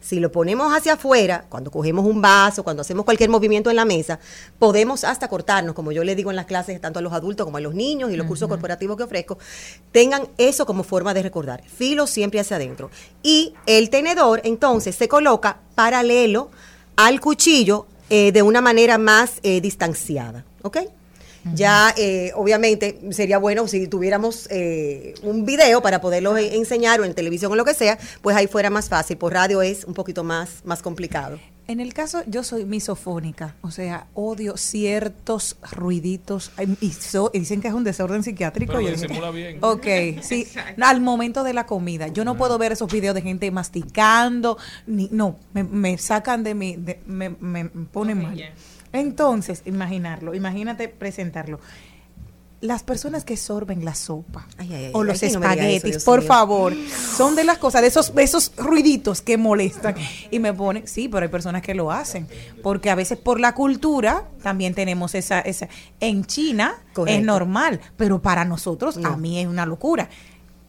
Si 0.00 0.18
lo 0.18 0.32
ponemos 0.32 0.76
hacia 0.76 0.94
afuera, 0.94 1.44
cuando 1.48 1.70
cogemos 1.70 2.04
un 2.04 2.20
vaso, 2.20 2.64
cuando 2.64 2.80
hacemos 2.80 3.04
cualquier 3.04 3.30
movimiento 3.30 3.70
en 3.70 3.76
la 3.76 3.84
mesa, 3.84 4.18
podemos 4.58 5.04
hasta 5.04 5.28
cortarnos, 5.28 5.76
como 5.76 5.92
yo 5.92 6.02
le 6.02 6.16
digo 6.16 6.30
en 6.30 6.36
las 6.36 6.46
clases 6.46 6.80
tanto 6.80 6.98
a 6.98 7.02
los 7.02 7.12
adultos 7.12 7.46
como 7.46 7.58
a 7.58 7.60
los 7.60 7.72
niños 7.72 8.10
y 8.10 8.16
los 8.16 8.26
cursos 8.26 8.48
corporativos 8.48 8.96
que 8.96 9.04
ofrezco, 9.04 9.38
tengan 9.92 10.26
eso 10.38 10.66
como 10.66 10.82
forma 10.82 11.14
de 11.14 11.22
recordar. 11.22 11.62
Filo 11.62 12.08
siempre 12.08 12.40
hacia 12.40 12.56
adentro. 12.56 12.90
Y 13.22 13.54
el 13.66 13.90
tenedor 13.90 14.40
entonces 14.42 14.96
se 14.96 15.06
coloca 15.06 15.58
paralelo 15.76 16.50
al 16.96 17.20
cuchillo 17.20 17.86
eh, 18.10 18.32
de 18.32 18.42
una 18.42 18.60
manera 18.60 18.98
más 18.98 19.34
eh, 19.44 19.60
distanciada. 19.60 20.44
¿Ok? 20.62 20.78
Ya, 21.54 21.92
eh, 21.96 22.30
obviamente, 22.34 23.00
sería 23.10 23.38
bueno 23.38 23.66
si 23.68 23.86
tuviéramos 23.88 24.46
eh, 24.50 25.14
un 25.22 25.44
video 25.44 25.82
para 25.82 26.00
poderlo 26.00 26.36
eh, 26.36 26.56
enseñar 26.56 27.00
o 27.00 27.04
en 27.04 27.14
televisión 27.14 27.50
o 27.52 27.56
lo 27.56 27.64
que 27.64 27.74
sea, 27.74 27.98
pues 28.20 28.36
ahí 28.36 28.46
fuera 28.46 28.70
más 28.70 28.88
fácil. 28.88 29.16
Por 29.16 29.32
radio 29.32 29.60
es 29.62 29.84
un 29.84 29.94
poquito 29.94 30.22
más, 30.24 30.60
más 30.64 30.82
complicado. 30.82 31.38
En 31.68 31.78
el 31.78 31.94
caso, 31.94 32.22
yo 32.26 32.42
soy 32.42 32.64
misofónica, 32.64 33.54
o 33.62 33.70
sea, 33.70 34.06
odio 34.14 34.56
ciertos 34.56 35.56
ruiditos 35.70 36.50
y, 36.80 36.90
so- 36.90 37.30
y 37.32 37.38
dicen 37.38 37.60
que 37.60 37.68
es 37.68 37.74
un 37.74 37.84
desorden 37.84 38.22
psiquiátrico. 38.24 38.72
Pero 38.72 38.82
y 38.82 38.90
disimula 38.92 39.30
bien. 39.30 39.58
Ok, 39.62 39.86
sí, 40.22 40.46
al 40.80 41.00
momento 41.00 41.44
de 41.44 41.54
la 41.54 41.64
comida. 41.66 42.08
Yo 42.08 42.24
no 42.24 42.36
puedo 42.36 42.58
ver 42.58 42.72
esos 42.72 42.90
videos 42.92 43.14
de 43.14 43.22
gente 43.22 43.50
masticando, 43.52 44.58
ni, 44.86 45.08
no, 45.12 45.36
me, 45.54 45.62
me 45.64 45.98
sacan 45.98 46.42
de 46.42 46.54
mi, 46.54 46.76
de- 46.76 47.00
me, 47.06 47.30
me 47.30 47.64
ponen 47.66 48.22
mal. 48.22 48.36
Entonces, 48.92 49.62
imaginarlo, 49.64 50.34
imagínate 50.34 50.88
presentarlo. 50.88 51.60
Las 52.60 52.84
personas 52.84 53.24
que 53.24 53.36
sorben 53.36 53.84
la 53.84 53.92
sopa 53.96 54.46
ay, 54.56 54.90
o 54.92 55.00
ay, 55.00 55.06
los 55.06 55.20
no 55.20 55.26
eso, 55.26 55.26
espaguetis, 55.40 56.04
por 56.04 56.20
mío. 56.20 56.28
favor, 56.28 56.72
son 57.16 57.34
de 57.34 57.42
las 57.42 57.58
cosas, 57.58 57.80
de 57.82 57.88
esos, 57.88 58.14
de 58.14 58.22
esos 58.22 58.52
ruiditos 58.56 59.20
que 59.20 59.36
molestan 59.36 59.96
y 60.30 60.38
me 60.38 60.52
ponen, 60.52 60.86
sí, 60.86 61.08
pero 61.08 61.24
hay 61.24 61.28
personas 61.28 61.62
que 61.62 61.74
lo 61.74 61.90
hacen, 61.90 62.28
porque 62.62 62.88
a 62.88 62.94
veces 62.94 63.18
por 63.18 63.40
la 63.40 63.52
cultura 63.52 64.28
también 64.44 64.74
tenemos 64.74 65.16
esa, 65.16 65.40
esa, 65.40 65.68
en 65.98 66.24
China 66.24 66.76
Correcto. 66.92 67.18
es 67.18 67.26
normal, 67.26 67.80
pero 67.96 68.22
para 68.22 68.44
nosotros 68.44 68.96
No. 68.96 69.08
a 69.08 69.16
mí 69.16 69.40
es 69.40 69.48
una 69.48 69.66
locura. 69.66 70.08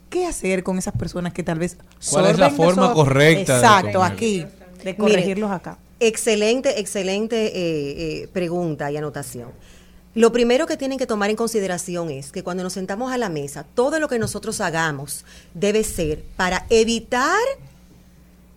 ¿Qué 0.10 0.26
hacer 0.26 0.64
con 0.64 0.80
esas 0.80 0.96
personas 0.96 1.32
que 1.34 1.44
tal 1.44 1.60
vez 1.60 1.78
¿Cuál 2.10 2.26
es 2.26 2.40
la 2.40 2.50
forma 2.50 2.84
sopa? 2.88 2.94
correcta 2.96 3.56
Exacto, 3.58 4.04
aquí, 4.04 4.40
de 4.40 4.48
Mire, 4.84 4.98
corregirlos 4.98 5.52
acá. 5.52 5.78
Excelente, 6.06 6.82
excelente 6.82 7.46
eh, 7.46 7.54
eh, 8.24 8.28
pregunta 8.34 8.92
y 8.92 8.98
anotación. 8.98 9.52
Lo 10.16 10.34
primero 10.34 10.68
que 10.68 10.76
tienen 10.76 11.00
que 11.00 11.08
tomar 11.08 11.30
en 11.30 11.38
consideración 11.38 12.12
es 12.12 12.34
que 12.34 12.44
cuando 12.44 12.62
nos 12.62 12.74
sentamos 12.74 13.14
a 13.14 13.18
la 13.18 13.30
mesa, 13.30 13.66
todo 13.74 14.02
lo 14.02 14.10
que 14.10 14.20
nosotros 14.20 14.60
hagamos 14.60 15.24
debe 15.54 15.86
ser 15.86 16.22
para 16.36 16.66
evitar 16.70 17.40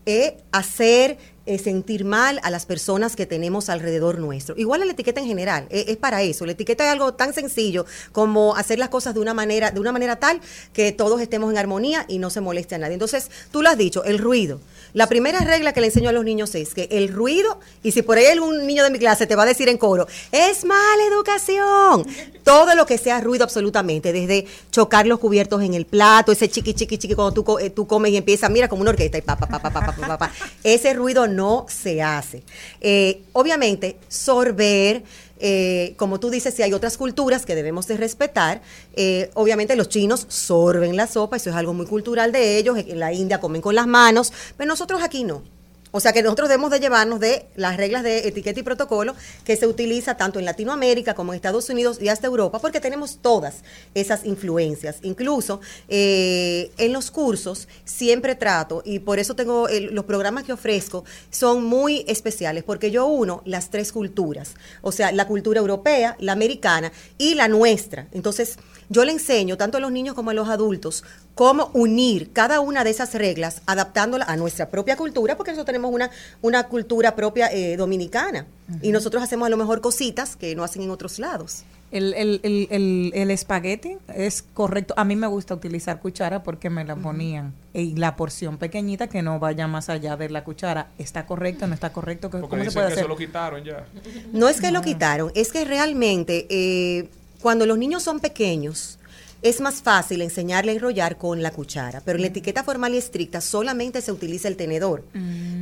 eh, 0.06 0.39
hacer 0.51 1.18
eh, 1.48 1.60
sentir 1.60 2.05
mal 2.05 2.40
a 2.43 2.51
las 2.51 2.66
personas 2.66 3.14
que 3.14 3.24
tenemos 3.24 3.68
alrededor 3.68 4.18
nuestro. 4.18 4.56
Igual 4.59 4.81
la 4.85 4.90
etiqueta 4.90 5.20
en 5.20 5.28
general, 5.28 5.68
eh, 5.70 5.85
es 5.86 5.97
para 5.97 6.23
eso. 6.23 6.44
La 6.44 6.52
etiqueta 6.52 6.85
es 6.85 6.90
algo 6.90 7.14
tan 7.14 7.32
sencillo 7.32 7.86
como 8.10 8.56
hacer 8.56 8.81
las 8.81 8.89
cosas 8.89 9.14
de 9.14 9.20
una 9.20 9.32
manera, 9.32 9.70
de 9.70 9.78
una 9.78 9.93
manera 9.93 10.16
tal 10.16 10.40
que 10.73 10.90
todos 10.90 11.20
estemos 11.20 11.52
en 11.52 11.59
armonía 11.59 12.05
y 12.09 12.18
no 12.18 12.31
se 12.31 12.40
moleste 12.40 12.74
a 12.74 12.78
nadie. 12.78 12.94
Entonces, 12.94 13.31
tú 13.52 13.62
lo 13.62 13.68
has 13.68 13.78
dicho, 13.78 14.02
el 14.02 14.18
ruido. 14.18 14.59
La 14.93 15.09
primera 15.09 15.39
regla 15.39 15.73
que 15.73 15.81
le 15.81 15.86
enseño 15.86 16.09
a 16.09 16.12
los 16.12 16.24
niños 16.24 16.52
es 16.56 16.74
que 16.74 16.89
el 16.90 17.12
ruido, 17.12 17.60
y 17.85 17.93
si 17.93 18.02
por 18.02 18.18
ahí 18.18 18.27
algún 18.27 18.66
niño 18.66 18.82
de 18.82 18.90
mi 18.90 18.98
clase 18.98 19.28
te 19.28 19.36
va 19.36 19.44
a 19.44 19.47
decir 19.47 19.68
en 19.68 19.78
coro, 19.78 20.09
es 20.32 20.64
mala 20.64 21.05
educación. 21.09 22.09
Todo 22.43 22.74
lo 22.74 22.86
que 22.86 22.98
sea 22.98 23.20
ruido 23.20 23.44
absolutamente, 23.44 24.12
desde 24.12 24.47
chocar 24.73 25.06
los 25.06 25.20
cubiertos 25.20 25.62
en 25.62 25.74
el 25.74 25.86
plato, 25.86 26.32
ese 26.32 26.48
chiqui, 26.48 26.74
chiqui, 26.74 26.98
chiqui, 26.98 27.14
cuando 27.14 27.40
tú, 27.40 27.59
eh, 27.60 27.70
tú 27.70 27.86
comes 27.86 28.10
y 28.10 28.16
empiezas, 28.16 28.51
mira, 28.51 28.68
como 28.68 28.82
una 28.82 28.90
orquesta 28.90 29.18
y 29.18 29.23
pa, 29.23 29.36
pa, 29.36 29.47
pa, 29.47 29.60
pa, 29.60 29.70
pa, 29.70 29.85
pa, 29.85 29.93
pa, 29.93 30.18
pa. 30.18 30.32
Ese 30.64 30.93
ruido 30.94 31.28
no 31.28 31.35
se 31.68 32.02
hace. 32.02 32.42
Eh, 32.80 33.22
obviamente, 33.32 33.98
sorber, 34.08 35.02
eh, 35.38 35.94
como 35.96 36.18
tú 36.18 36.30
dices, 36.30 36.54
si 36.54 36.62
hay 36.62 36.72
otras 36.72 36.96
culturas 36.96 37.44
que 37.44 37.54
debemos 37.54 37.86
de 37.86 37.96
respetar, 37.96 38.62
eh, 38.94 39.30
obviamente 39.34 39.76
los 39.76 39.88
chinos 39.88 40.26
sorben 40.28 40.96
la 40.96 41.06
sopa, 41.06 41.36
eso 41.36 41.50
es 41.50 41.56
algo 41.56 41.74
muy 41.74 41.86
cultural 41.86 42.32
de 42.32 42.58
ellos, 42.58 42.78
en 42.78 42.98
la 42.98 43.12
India 43.12 43.40
comen 43.40 43.60
con 43.60 43.74
las 43.74 43.86
manos, 43.86 44.32
pero 44.56 44.68
nosotros 44.68 45.02
aquí 45.02 45.24
no. 45.24 45.55
O 45.97 46.01
sea 46.01 46.12
que 46.12 46.23
nosotros 46.23 46.51
debemos 46.51 46.70
de 46.70 46.78
llevarnos 46.78 47.20
de 47.20 47.47
las 47.56 47.78
reglas 47.78 48.02
de 48.02 48.28
etiqueta 48.28 48.60
y 48.60 48.62
protocolo 48.62 49.14
que 49.47 49.56
se 49.56 49.66
utiliza 49.66 50.18
tanto 50.18 50.39
en 50.39 50.44
Latinoamérica 50.44 51.14
como 51.14 51.32
en 51.32 51.36
Estados 51.36 51.70
Unidos 51.70 51.97
y 52.02 52.09
hasta 52.10 52.27
Europa, 52.27 52.59
porque 52.59 52.81
tenemos 52.82 53.16
todas 53.23 53.55
esas 53.94 54.27
influencias. 54.27 54.97
Incluso 55.01 55.62
eh, 55.89 56.70
en 56.77 56.93
los 56.93 57.10
cursos 57.10 57.66
siempre 57.86 58.35
trato, 58.35 58.82
y 58.85 58.98
por 58.98 59.18
eso 59.18 59.35
tengo 59.36 59.68
el- 59.68 59.94
los 59.94 60.05
programas 60.05 60.44
que 60.44 60.52
ofrezco, 60.52 61.02
son 61.31 61.64
muy 61.64 62.05
especiales, 62.09 62.62
porque 62.62 62.90
yo 62.90 63.06
uno 63.06 63.40
las 63.47 63.70
tres 63.70 63.90
culturas, 63.90 64.51
o 64.82 64.93
sea, 64.93 65.12
la 65.12 65.27
cultura 65.27 65.60
europea, 65.60 66.14
la 66.20 66.32
americana 66.32 66.93
y 67.16 67.36
la 67.36 67.48
nuestra. 67.48 68.06
Entonces, 68.12 68.59
yo 68.88 69.04
le 69.04 69.12
enseño 69.12 69.56
tanto 69.56 69.78
a 69.78 69.80
los 69.80 69.92
niños 69.92 70.14
como 70.14 70.30
a 70.30 70.34
los 70.34 70.48
adultos 70.48 71.04
cómo 71.34 71.70
unir 71.74 72.32
cada 72.32 72.60
una 72.60 72.82
de 72.84 72.90
esas 72.90 73.14
reglas 73.14 73.60
adaptándola 73.66 74.24
a 74.24 74.36
nuestra 74.36 74.70
propia 74.70 74.96
cultura, 74.96 75.36
porque 75.36 75.50
nosotros 75.52 75.66
tenemos 75.66 75.92
una, 75.92 76.10
una 76.42 76.64
cultura 76.68 77.14
propia 77.14 77.52
eh, 77.52 77.76
dominicana 77.76 78.46
y 78.82 78.90
nosotros 78.92 79.22
hacemos 79.22 79.46
a 79.46 79.50
lo 79.50 79.56
mejor 79.56 79.80
cositas 79.80 80.36
que 80.36 80.54
no 80.54 80.64
hacen 80.64 80.82
en 80.82 80.90
otros 80.90 81.18
lados. 81.18 81.64
El, 81.92 82.14
el, 82.14 82.40
el, 82.42 82.66
el, 82.70 83.12
el 83.14 83.30
espagueti 83.30 83.96
es 84.12 84.42
correcto. 84.42 84.92
A 84.96 85.04
mí 85.04 85.14
me 85.14 85.28
gusta 85.28 85.54
utilizar 85.54 86.00
cuchara 86.00 86.42
porque 86.42 86.68
me 86.68 86.84
la 86.84 86.96
ponían. 86.96 87.54
Y 87.72 87.94
la 87.94 88.16
porción 88.16 88.58
pequeñita 88.58 89.06
que 89.06 89.22
no 89.22 89.38
vaya 89.38 89.68
más 89.68 89.88
allá 89.88 90.16
de 90.16 90.28
la 90.28 90.42
cuchara. 90.42 90.88
¿Está 90.98 91.26
correcto? 91.26 91.68
¿No 91.68 91.74
está 91.74 91.92
correcto? 91.92 92.28
¿Cómo 92.28 92.48
Porque 92.48 92.64
se 92.64 92.72
puede 92.72 92.88
que 92.88 92.92
hacer? 92.94 93.04
se 93.04 93.08
lo 93.08 93.16
quitaron 93.16 93.62
ya. 93.62 93.86
No 94.32 94.48
es 94.48 94.60
que 94.60 94.72
lo 94.72 94.82
quitaron, 94.82 95.30
es 95.36 95.52
que 95.52 95.64
realmente 95.64 96.46
eh, 96.50 97.08
cuando 97.40 97.66
los 97.66 97.78
niños 97.78 98.02
son 98.02 98.20
pequeños 98.20 98.98
es 99.42 99.60
más 99.60 99.82
fácil 99.82 100.22
enseñarle 100.22 100.72
a 100.72 100.74
enrollar 100.74 101.18
con 101.18 101.42
la 101.42 101.50
cuchara, 101.50 102.00
pero 102.04 102.16
en 102.16 102.22
la 102.22 102.28
etiqueta 102.28 102.64
formal 102.64 102.94
y 102.94 102.98
estricta 102.98 103.40
solamente 103.40 104.00
se 104.00 104.10
utiliza 104.10 104.48
el 104.48 104.56
tenedor. 104.56 105.04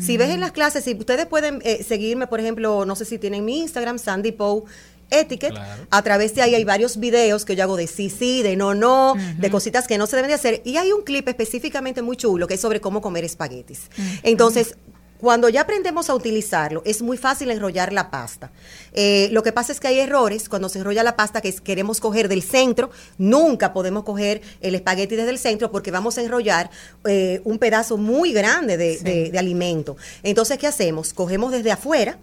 Si 0.01 0.17
ves 0.17 0.31
en 0.31 0.41
las 0.41 0.53
clases, 0.53 0.85
si 0.85 0.95
ustedes 0.95 1.27
pueden 1.27 1.61
eh, 1.65 1.83
seguirme, 1.83 2.27
por 2.27 2.41
ejemplo, 2.41 2.85
no 2.87 2.97
sé 2.97 3.05
si 3.05 3.19
tienen 3.19 3.45
mi 3.45 3.59
Instagram, 3.61 3.99
Sandy 3.99 4.33
Poe 4.33 4.63
Etiquette, 5.11 5.55
a 5.91 6.03
través 6.03 6.35
de 6.35 6.43
ahí 6.43 6.55
hay 6.55 6.65
varios 6.65 6.99
videos 6.99 7.45
que 7.45 7.57
yo 7.57 7.63
hago 7.63 7.77
de 7.77 7.87
sí, 7.87 8.11
sí, 8.11 8.43
de 8.43 8.57
no, 8.57 8.75
no, 8.75 9.15
de 9.39 9.51
cositas 9.51 9.87
que 9.87 9.99
no 9.99 10.07
se 10.07 10.17
deben 10.17 10.29
de 10.29 10.35
hacer, 10.35 10.63
y 10.65 10.77
hay 10.77 10.93
un 10.93 11.03
clip 11.03 11.29
específicamente 11.29 12.01
muy 12.01 12.17
chulo 12.17 12.47
que 12.47 12.55
es 12.55 12.61
sobre 12.61 12.81
cómo 12.81 13.01
comer 13.01 13.25
espaguetis. 13.25 13.91
Entonces, 14.23 14.77
cuando 15.25 15.49
ya 15.49 15.63
aprendemos 15.63 16.09
a 16.11 16.15
utilizarlo, 16.15 16.83
es 16.85 17.03
muy 17.03 17.17
fácil 17.17 17.51
enrollar 17.51 17.93
la 17.93 18.11
pasta. 18.11 18.53
Eh, 18.93 19.29
lo 19.33 19.43
que 19.43 19.51
pasa 19.53 19.73
es 19.73 19.81
que 19.81 19.89
hay 19.89 19.99
errores 19.99 20.49
cuando 20.49 20.69
se 20.69 20.79
enrolla 20.79 21.03
la 21.03 21.17
pasta 21.17 21.41
que 21.41 21.49
es- 21.49 21.61
queremos 21.61 21.99
coger 21.99 22.29
del 22.29 22.43
centro. 22.43 22.91
Nunca 23.19 23.73
podemos 23.73 24.05
coger 24.05 24.43
el 24.61 24.75
espagueti 24.75 25.17
desde 25.17 25.31
el 25.31 25.39
centro 25.39 25.73
porque 25.73 25.91
vamos 25.91 26.19
a 26.19 26.23
enrollar 26.23 26.71
eh, 27.07 27.41
un 27.45 27.59
pedazo 27.59 27.97
muy 27.97 28.33
grande 28.33 28.77
de, 28.77 28.99
de- 28.99 29.31
de 29.31 29.39
alimento. 29.39 29.97
Entonces, 30.23 30.59
¿qué 30.59 30.67
hacemos? 30.69 31.13
Cogemos 31.15 31.51
desde 31.53 31.73
afuera. 31.73 32.19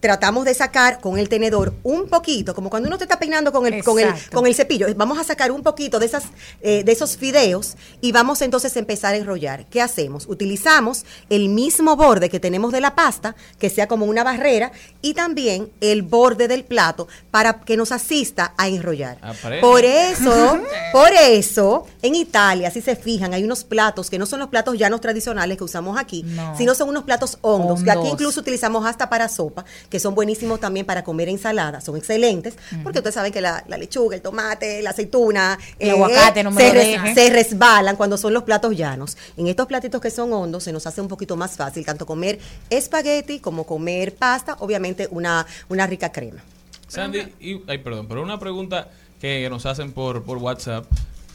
Tratamos 0.00 0.44
de 0.44 0.54
sacar 0.54 1.00
con 1.00 1.18
el 1.18 1.28
tenedor 1.28 1.74
un 1.82 2.08
poquito, 2.08 2.54
como 2.54 2.70
cuando 2.70 2.88
uno 2.88 2.98
te 2.98 3.04
está 3.04 3.18
peinando 3.18 3.50
con 3.50 3.66
el, 3.66 3.82
con 3.82 3.98
el, 3.98 4.08
con 4.32 4.46
el 4.46 4.54
cepillo. 4.54 4.86
Vamos 4.94 5.18
a 5.18 5.24
sacar 5.24 5.50
un 5.50 5.62
poquito 5.62 5.98
de, 5.98 6.06
esas, 6.06 6.24
eh, 6.60 6.84
de 6.84 6.92
esos 6.92 7.16
fideos 7.16 7.76
y 8.00 8.12
vamos 8.12 8.40
entonces 8.42 8.76
a 8.76 8.78
empezar 8.78 9.14
a 9.14 9.16
enrollar. 9.16 9.66
¿Qué 9.66 9.82
hacemos? 9.82 10.26
Utilizamos 10.28 11.04
el 11.30 11.48
mismo 11.48 11.96
borde 11.96 12.28
que 12.30 12.38
tenemos 12.38 12.70
de 12.72 12.80
la 12.80 12.94
pasta, 12.94 13.34
que 13.58 13.70
sea 13.70 13.88
como 13.88 14.06
una 14.06 14.22
barrera, 14.22 14.70
y 15.02 15.14
también 15.14 15.70
el 15.80 16.02
borde 16.02 16.46
del 16.46 16.64
plato 16.64 17.08
para 17.32 17.60
que 17.60 17.76
nos 17.76 17.90
asista 17.90 18.54
a 18.56 18.68
enrollar. 18.68 19.18
Aprende. 19.22 19.60
Por 19.60 19.84
eso, 19.84 20.58
Por 20.92 21.10
eso, 21.12 21.86
en 22.02 22.14
Italia, 22.14 22.70
si 22.70 22.80
se 22.80 22.96
fijan, 22.96 23.34
hay 23.34 23.44
unos 23.44 23.64
platos 23.64 24.08
que 24.10 24.18
no 24.18 24.26
son 24.26 24.38
los 24.40 24.48
platos 24.48 24.78
llanos 24.78 25.00
tradicionales 25.00 25.58
que 25.58 25.64
usamos 25.64 25.98
aquí, 25.98 26.22
No. 26.22 26.56
sino 26.56 26.74
son 26.74 26.88
unos 26.88 27.02
platos 27.04 27.38
hondos, 27.42 27.82
que 27.82 27.90
aquí 27.90 27.98
Hondos. 27.98 28.12
incluso 28.14 28.40
utilizamos 28.40 28.86
hasta 28.86 29.08
para 29.10 29.28
sopa, 29.28 29.64
que 29.90 29.98
son 30.00 30.14
buenísimos 30.14 30.60
también 30.60 30.84
para 30.84 31.02
comer 31.04 31.28
ensalada, 31.28 31.80
son 31.80 31.96
excelentes, 31.96 32.54
porque 32.82 32.98
ustedes 32.98 33.14
saben 33.14 33.32
que 33.32 33.40
la, 33.40 33.64
la 33.68 33.78
lechuga, 33.78 34.16
el 34.16 34.22
tomate, 34.22 34.82
la 34.82 34.90
aceituna, 34.90 35.58
El 35.78 35.90
aguacate, 35.90 36.42
no 36.44 36.50
me 36.50 36.60
se, 36.60 36.68
lo 36.68 36.72
res- 36.74 37.14
se 37.14 37.30
resbalan 37.30 37.96
cuando 37.96 38.16
son 38.18 38.34
los 38.34 38.42
platos 38.42 38.76
llanos. 38.76 39.16
En 39.36 39.46
estos 39.46 39.66
platitos 39.66 40.00
que 40.00 40.10
son 40.10 40.32
hondos 40.32 40.64
se 40.64 40.72
nos 40.72 40.86
hace 40.86 41.00
un 41.00 41.08
poquito 41.08 41.36
más 41.36 41.56
fácil 41.56 41.84
tanto 41.86 42.04
comer 42.06 42.38
espagueti 42.70 43.40
como 43.40 43.64
comer 43.64 44.14
pasta, 44.14 44.56
obviamente 44.60 45.08
una, 45.10 45.46
una 45.68 45.86
rica 45.86 46.12
crema. 46.12 46.42
Sandy, 46.86 47.20
y, 47.40 47.62
ay, 47.66 47.78
perdón, 47.78 48.06
pero 48.08 48.22
una 48.22 48.38
pregunta 48.38 48.88
que 49.20 49.48
nos 49.50 49.66
hacen 49.66 49.92
por, 49.92 50.22
por 50.22 50.38
WhatsApp. 50.38 50.84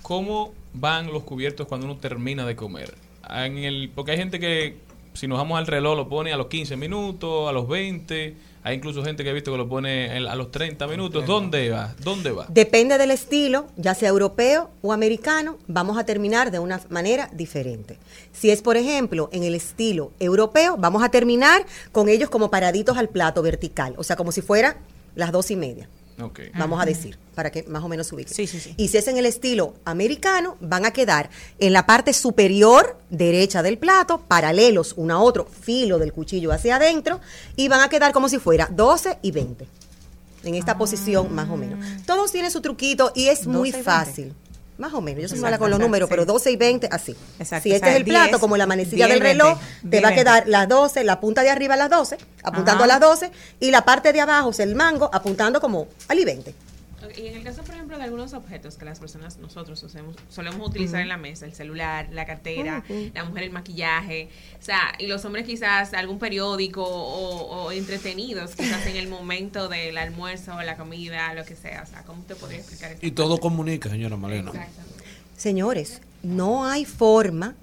¿Cómo 0.02 0.54
van 0.74 1.08
los 1.08 1.24
cubiertos 1.24 1.68
cuando 1.68 1.86
uno 1.86 1.98
termina 1.98 2.46
de 2.46 2.56
comer? 2.56 2.94
En 3.30 3.58
el, 3.58 3.90
porque 3.94 4.12
hay 4.12 4.18
gente 4.18 4.40
que, 4.40 4.78
si 5.14 5.28
nos 5.28 5.38
vamos 5.38 5.58
al 5.58 5.68
reloj, 5.68 5.96
lo 5.96 6.10
pone 6.10 6.34
a 6.34 6.38
los 6.38 6.48
15 6.48 6.76
minutos, 6.76 7.48
a 7.48 7.52
los 7.52 7.68
20. 7.68 8.36
Hay 8.66 8.76
incluso 8.76 9.04
gente 9.04 9.24
que 9.24 9.30
he 9.30 9.34
visto 9.34 9.52
que 9.52 9.58
lo 9.58 9.68
pone 9.68 10.10
a 10.26 10.36
los 10.36 10.52
30 10.52 10.88
minutos. 10.88 11.26
¿Dónde 11.26 11.70
va? 11.70 11.94
¿Dónde 12.00 12.32
va? 12.32 12.46
Depende 12.50 12.98
del 12.98 13.12
estilo, 13.12 13.68
ya 13.76 13.94
sea 13.94 14.10
europeo 14.10 14.70
o 14.82 14.94
americano, 14.94 15.58
vamos 15.68 15.98
a 15.98 16.06
terminar 16.06 16.50
de 16.50 16.60
una 16.60 16.82
manera 16.90 17.30
diferente. 17.34 17.98
Si 18.32 18.52
es, 18.52 18.62
por 18.62 18.78
ejemplo, 18.78 19.30
en 19.34 19.44
el 19.44 19.54
estilo 19.54 20.12
europeo, 20.20 20.78
vamos 20.78 21.04
a 21.04 21.10
terminar 21.10 21.66
con 21.92 22.08
ellos 22.08 22.30
como 22.30 22.50
paraditos 22.50 22.98
al 22.98 23.10
plato 23.10 23.42
vertical, 23.42 23.96
o 23.98 24.04
sea, 24.04 24.16
como 24.16 24.32
si 24.32 24.42
fuera 24.42 24.78
las 25.16 25.32
dos 25.32 25.52
y 25.52 25.58
media. 25.58 25.90
Ok. 26.22 26.40
Vamos 26.58 26.82
a 26.82 26.86
decir, 26.86 27.18
para 27.36 27.52
que 27.52 27.64
más 27.64 27.84
o 27.84 27.88
menos 27.88 28.08
se 28.08 28.16
ubiquen. 28.16 28.36
Y 28.78 28.88
si 28.88 28.98
es 28.98 29.08
en 29.08 29.18
el 29.18 29.26
estilo 29.26 29.74
americano, 29.86 30.58
van 30.60 30.86
a 30.86 30.92
quedar 30.92 31.30
en 31.60 31.74
la 31.74 31.86
parte 31.86 32.14
superior 32.14 32.98
derecha 33.10 33.64
del 33.64 33.78
plato, 33.78 34.20
paralelos 34.28 34.94
uno 34.98 35.16
a 35.16 35.20
otro, 35.20 35.46
filo 35.46 36.00
del 36.00 36.14
cuchillo 36.14 36.52
hacia 36.52 36.76
adentro, 36.76 37.20
y 37.56 37.68
van 37.68 37.82
a 37.82 37.90
quedar 37.90 38.14
como 38.14 38.30
si 38.30 38.40
fuera 38.40 38.70
12 38.72 39.20
y 39.22 39.32
20. 39.32 39.68
En 40.44 40.56
esta 40.56 40.78
posición, 40.78 41.34
más 41.34 41.50
o 41.50 41.56
menos. 41.56 41.80
Todos 42.06 42.32
tienen 42.32 42.52
su 42.52 42.62
truquito 42.62 43.12
y 43.16 43.28
es 43.28 43.46
12 43.46 43.50
muy 43.50 43.70
y 43.70 43.72
20. 43.72 43.84
fácil. 43.84 44.34
Más 44.78 44.94
o 44.94 45.02
menos, 45.02 45.22
yo 45.22 45.28
soy 45.28 45.40
mala 45.40 45.60
con 45.60 45.70
los 45.70 45.80
números, 45.80 46.08
sí. 46.08 46.12
pero 46.12 46.26
12 46.26 46.52
y 46.52 46.56
20, 46.56 46.90
así. 46.92 47.16
Exacto, 47.40 47.64
si 47.64 47.72
o 47.72 47.76
este 47.76 47.86
sea, 47.86 47.94
es 47.94 48.00
el 48.00 48.06
plato, 48.06 48.30
10, 48.30 48.40
como 48.40 48.58
la 48.58 48.66
manecilla 48.66 49.06
10, 49.06 49.10
del 49.10 49.20
reloj, 49.20 49.60
20, 49.84 49.90
te 49.90 50.02
va 50.02 50.08
a 50.08 50.12
20. 50.12 50.24
quedar 50.24 50.48
las 50.48 50.68
12, 50.68 51.04
la 51.04 51.20
punta 51.20 51.44
de 51.44 51.50
arriba 51.52 51.76
a 51.76 51.78
las 51.78 51.90
12, 51.92 52.18
apuntando 52.44 52.84
Ajá. 52.84 52.96
a 52.96 53.00
las 53.00 53.00
12, 53.00 53.32
y 53.60 53.70
la 53.70 53.86
parte 53.86 54.14
de 54.14 54.22
abajo, 54.22 54.50
o 54.50 54.54
sea, 54.54 54.66
el 54.66 54.76
mango, 54.76 55.10
apuntando 55.14 55.62
como 55.62 55.88
al 56.08 56.20
y 56.20 56.26
20. 56.26 56.56
Y 57.18 57.28
en 57.28 57.36
el 57.36 57.44
caso, 57.44 57.64
por 57.64 57.76
ejemplo, 57.76 57.98
de 57.98 58.04
algunos 58.04 58.34
objetos 58.34 58.76
que 58.76 58.86
las 58.86 59.00
personas, 59.00 59.38
nosotros 59.38 59.82
usemos, 59.84 60.16
solemos 60.30 60.68
utilizar 60.68 61.02
en 61.02 61.10
la 61.10 61.18
mesa, 61.18 61.46
el 61.46 61.54
celular, 61.54 62.08
la 62.12 62.26
cartera, 62.26 62.84
Ujú. 62.90 63.12
la 63.14 63.24
mujer 63.26 63.44
el 63.44 63.52
maquillaje, 63.52 64.30
o 64.60 64.64
sea, 64.64 64.94
y 65.00 65.08
los 65.08 65.24
hombres 65.26 65.46
quizás 65.46 65.94
algún 65.94 66.20
periódico 66.20 66.84
o, 66.84 67.66
o 67.66 67.72
entretenidos, 67.72 68.56
quizás 68.56 68.86
en 68.88 68.96
el 68.96 69.08
momento 69.08 69.68
del 69.68 69.98
almuerzo, 69.98 70.62
la 70.64 70.78
comida, 70.78 71.34
lo 71.34 71.46
que 71.46 71.56
sea, 71.56 71.84
o 71.84 71.86
sea, 71.86 72.04
¿cómo 72.04 72.24
te 72.24 72.36
podría 72.36 72.60
explicar 72.60 72.92
eso? 72.92 73.06
Y 73.06 73.12
todo 73.12 73.38
comunica, 73.40 73.90
señora 73.90 74.16
Malena. 74.18 74.52
Señores, 75.38 76.02
no 76.22 76.66
hay 76.66 76.86
forma 76.86 77.56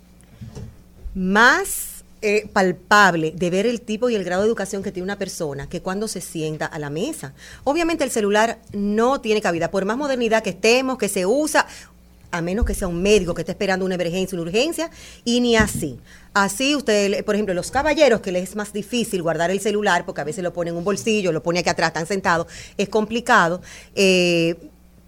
más 1.15 1.90
eh, 2.23 2.49
palpable 2.53 3.33
de 3.35 3.51
ver 3.51 3.67
el 3.67 3.81
tipo 3.81 4.11
y 4.11 4.15
el 4.15 4.25
grado 4.25 4.43
de 4.43 4.49
educación 4.49 4.83
que 4.83 4.93
tiene 4.93 5.05
una 5.05 5.19
persona 5.19 5.69
que 5.69 5.81
cuando 5.81 6.07
se 6.09 6.21
sienta 6.21 6.67
a 6.67 6.79
la 6.79 6.91
mesa. 6.91 7.33
Obviamente 7.65 8.05
el 8.05 8.11
celular 8.11 8.59
no 8.73 9.21
tiene 9.21 9.41
cabida, 9.41 9.71
por 9.71 9.85
más 9.85 9.97
modernidad 9.97 10.43
que 10.43 10.51
estemos, 10.51 10.99
que 10.99 11.09
se 11.09 11.25
usa, 11.27 11.67
a 12.31 12.43
menos 12.43 12.65
que 12.65 12.75
sea 12.75 12.89
un 12.89 13.03
médico 13.03 13.35
que 13.35 13.43
esté 13.43 13.53
esperando 13.53 13.85
una 13.85 13.95
emergencia, 13.95 14.37
una 14.37 14.43
urgencia, 14.43 14.91
y 15.25 15.41
ni 15.41 15.57
así. 15.57 15.99
Así 16.33 16.77
usted, 16.77 17.25
por 17.25 17.35
ejemplo, 17.35 17.55
los 17.55 17.71
caballeros, 17.71 18.21
que 18.21 18.33
les 18.33 18.51
es 18.51 18.57
más 18.57 18.73
difícil 18.73 19.23
guardar 19.23 19.51
el 19.51 19.61
celular, 19.61 20.05
porque 20.05 20.21
a 20.21 20.25
veces 20.25 20.45
lo 20.45 20.53
pone 20.53 20.71
en 20.71 20.77
un 20.77 20.85
bolsillo, 20.85 21.33
lo 21.33 21.43
pone 21.43 21.61
aquí 21.61 21.71
atrás, 21.71 21.89
están 21.89 22.07
sentados, 22.07 22.47
es 22.77 22.89
complicado, 22.89 23.63
eh, 23.95 24.57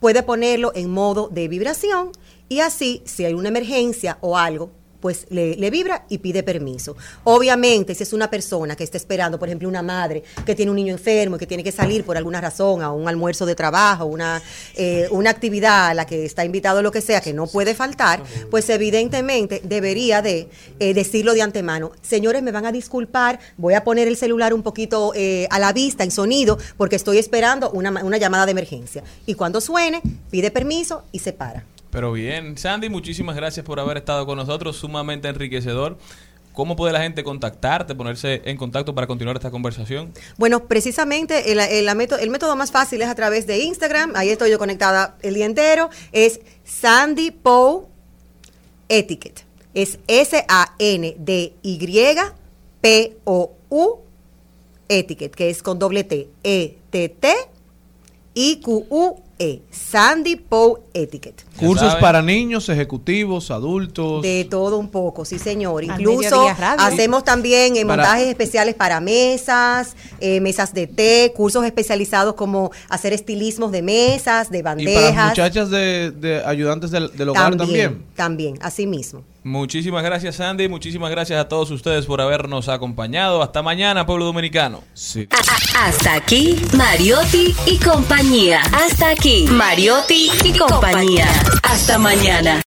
puede 0.00 0.22
ponerlo 0.22 0.72
en 0.74 0.90
modo 0.90 1.28
de 1.28 1.46
vibración 1.46 2.10
y 2.48 2.60
así, 2.60 3.02
si 3.06 3.24
hay 3.24 3.34
una 3.34 3.48
emergencia 3.48 4.18
o 4.20 4.36
algo, 4.36 4.70
pues 5.02 5.26
le, 5.30 5.70
vibra 5.70 6.06
y 6.08 6.18
pide 6.18 6.44
permiso. 6.44 6.96
Obviamente, 7.24 7.92
si 7.94 8.04
es 8.04 8.12
una 8.12 8.30
persona 8.30 8.76
que 8.76 8.84
está 8.84 8.96
esperando, 8.96 9.36
por 9.36 9.48
ejemplo, 9.48 9.68
una 9.68 9.82
madre 9.82 10.22
que 10.46 10.54
tiene 10.54 10.70
un 10.70 10.76
niño 10.76 10.92
enfermo 10.92 11.36
y 11.36 11.38
que 11.40 11.46
tiene 11.46 11.64
que 11.64 11.72
salir 11.72 12.04
por 12.04 12.16
alguna 12.16 12.40
razón 12.40 12.82
a 12.82 12.92
un 12.92 13.08
almuerzo 13.08 13.44
de 13.44 13.56
trabajo, 13.56 14.04
una, 14.04 14.40
eh, 14.76 15.08
una 15.10 15.30
actividad 15.30 15.88
a 15.88 15.94
la 15.94 16.06
que 16.06 16.24
está 16.24 16.44
invitado, 16.44 16.82
lo 16.82 16.92
que 16.92 17.00
sea, 17.00 17.20
que 17.20 17.32
no 17.32 17.48
puede 17.48 17.74
faltar, 17.74 18.22
pues 18.48 18.70
evidentemente 18.70 19.60
debería 19.64 20.22
de 20.22 20.48
eh, 20.78 20.94
decirlo 20.94 21.34
de 21.34 21.42
antemano. 21.42 21.90
Señores, 22.00 22.40
me 22.44 22.52
van 22.52 22.64
a 22.64 22.70
disculpar, 22.70 23.40
voy 23.56 23.74
a 23.74 23.82
poner 23.82 24.06
el 24.06 24.16
celular 24.16 24.54
un 24.54 24.62
poquito 24.62 25.12
eh, 25.16 25.48
a 25.50 25.58
la 25.58 25.72
vista, 25.72 26.04
en 26.04 26.12
sonido, 26.12 26.58
porque 26.76 26.94
estoy 26.94 27.18
esperando 27.18 27.72
una, 27.72 27.90
una 28.04 28.18
llamada 28.18 28.46
de 28.46 28.52
emergencia. 28.52 29.02
Y 29.26 29.34
cuando 29.34 29.60
suene, 29.60 30.00
pide 30.30 30.52
permiso 30.52 31.02
y 31.10 31.18
se 31.18 31.32
para. 31.32 31.64
Pero 31.92 32.10
bien, 32.10 32.56
Sandy, 32.56 32.88
muchísimas 32.88 33.36
gracias 33.36 33.66
por 33.66 33.78
haber 33.78 33.98
estado 33.98 34.24
con 34.24 34.38
nosotros, 34.38 34.78
sumamente 34.78 35.28
enriquecedor. 35.28 35.98
¿Cómo 36.54 36.74
puede 36.74 36.94
la 36.94 37.02
gente 37.02 37.22
contactarte, 37.22 37.94
ponerse 37.94 38.40
en 38.46 38.56
contacto 38.56 38.94
para 38.94 39.06
continuar 39.06 39.36
esta 39.36 39.50
conversación? 39.50 40.10
Bueno, 40.38 40.68
precisamente 40.68 41.52
el, 41.52 41.94
método, 41.94 42.18
el 42.18 42.30
método 42.30 42.56
más 42.56 42.72
fácil 42.72 43.02
es 43.02 43.08
a 43.08 43.14
través 43.14 43.46
de 43.46 43.58
Instagram. 43.58 44.12
Ahí 44.16 44.30
estoy 44.30 44.50
yo 44.50 44.58
conectada 44.58 45.18
el 45.20 45.34
día 45.34 45.44
entero. 45.44 45.90
Es 46.12 46.40
Sandy 46.64 47.30
Poe 47.30 47.82
Etiquette. 48.88 49.44
Es 49.74 49.98
S-A-N-D-Y-P-O-U 50.06 50.48
Etiquette, 54.88 55.34
que 55.34 55.50
es 55.50 55.62
con 55.62 55.78
doble 55.78 56.04
T. 56.04 56.30
E-T-T 56.42 57.52
I-Q-U-E. 58.34 59.62
Sandy 59.70 60.36
Poe 60.36 60.80
Etiquette. 60.94 61.44
Cursos 61.56 61.88
saben. 61.88 62.00
para 62.00 62.22
niños, 62.22 62.68
ejecutivos, 62.68 63.50
adultos. 63.50 64.22
De 64.22 64.46
todo 64.50 64.78
un 64.78 64.88
poco, 64.88 65.24
sí 65.24 65.38
señor. 65.38 65.84
Incluso 65.84 66.46
hacemos 66.78 67.24
también 67.24 67.76
eh, 67.76 67.84
Para- 67.86 68.02
montajes 68.04 68.28
especiales 68.28 68.74
para 68.74 69.00
mesas, 69.00 69.94
eh, 70.20 70.40
mesas 70.40 70.72
de 70.74 70.86
té, 70.86 71.32
cursos 71.36 71.64
especializados 71.64 72.34
como 72.34 72.70
hacer 72.88 73.12
estilismos 73.12 73.70
de 73.72 73.82
mesas, 73.82 74.50
de 74.50 74.58
y 74.58 74.62
para 74.62 74.76
las 74.76 74.84
bandejas. 74.86 75.28
muchachas 75.30 75.70
de, 75.70 76.10
de 76.10 76.44
ayudantes 76.44 76.90
del, 76.90 77.14
del 77.16 77.28
hogar 77.28 77.56
también. 77.56 78.02
También, 78.16 78.58
así 78.62 78.86
mismo. 78.86 79.22
Muchísimas 79.44 80.04
gracias, 80.04 80.36
Sandy. 80.36 80.68
Muchísimas 80.68 81.10
gracias 81.10 81.40
a 81.40 81.48
todos 81.48 81.68
ustedes 81.72 82.06
por 82.06 82.20
habernos 82.20 82.68
acompañado. 82.68 83.42
Hasta 83.42 83.60
mañana, 83.60 84.06
pueblo 84.06 84.24
dominicano. 84.26 84.82
Sí. 84.94 85.26
Hasta 85.76 86.14
aquí, 86.14 86.56
Mariotti 86.76 87.52
y 87.66 87.76
compañía. 87.78 88.60
Hasta 88.72 89.10
aquí, 89.10 89.46
Mariotti 89.50 90.30
y 90.44 90.56
compañía. 90.56 91.26
Hasta 91.62 91.98
mañana. 91.98 92.60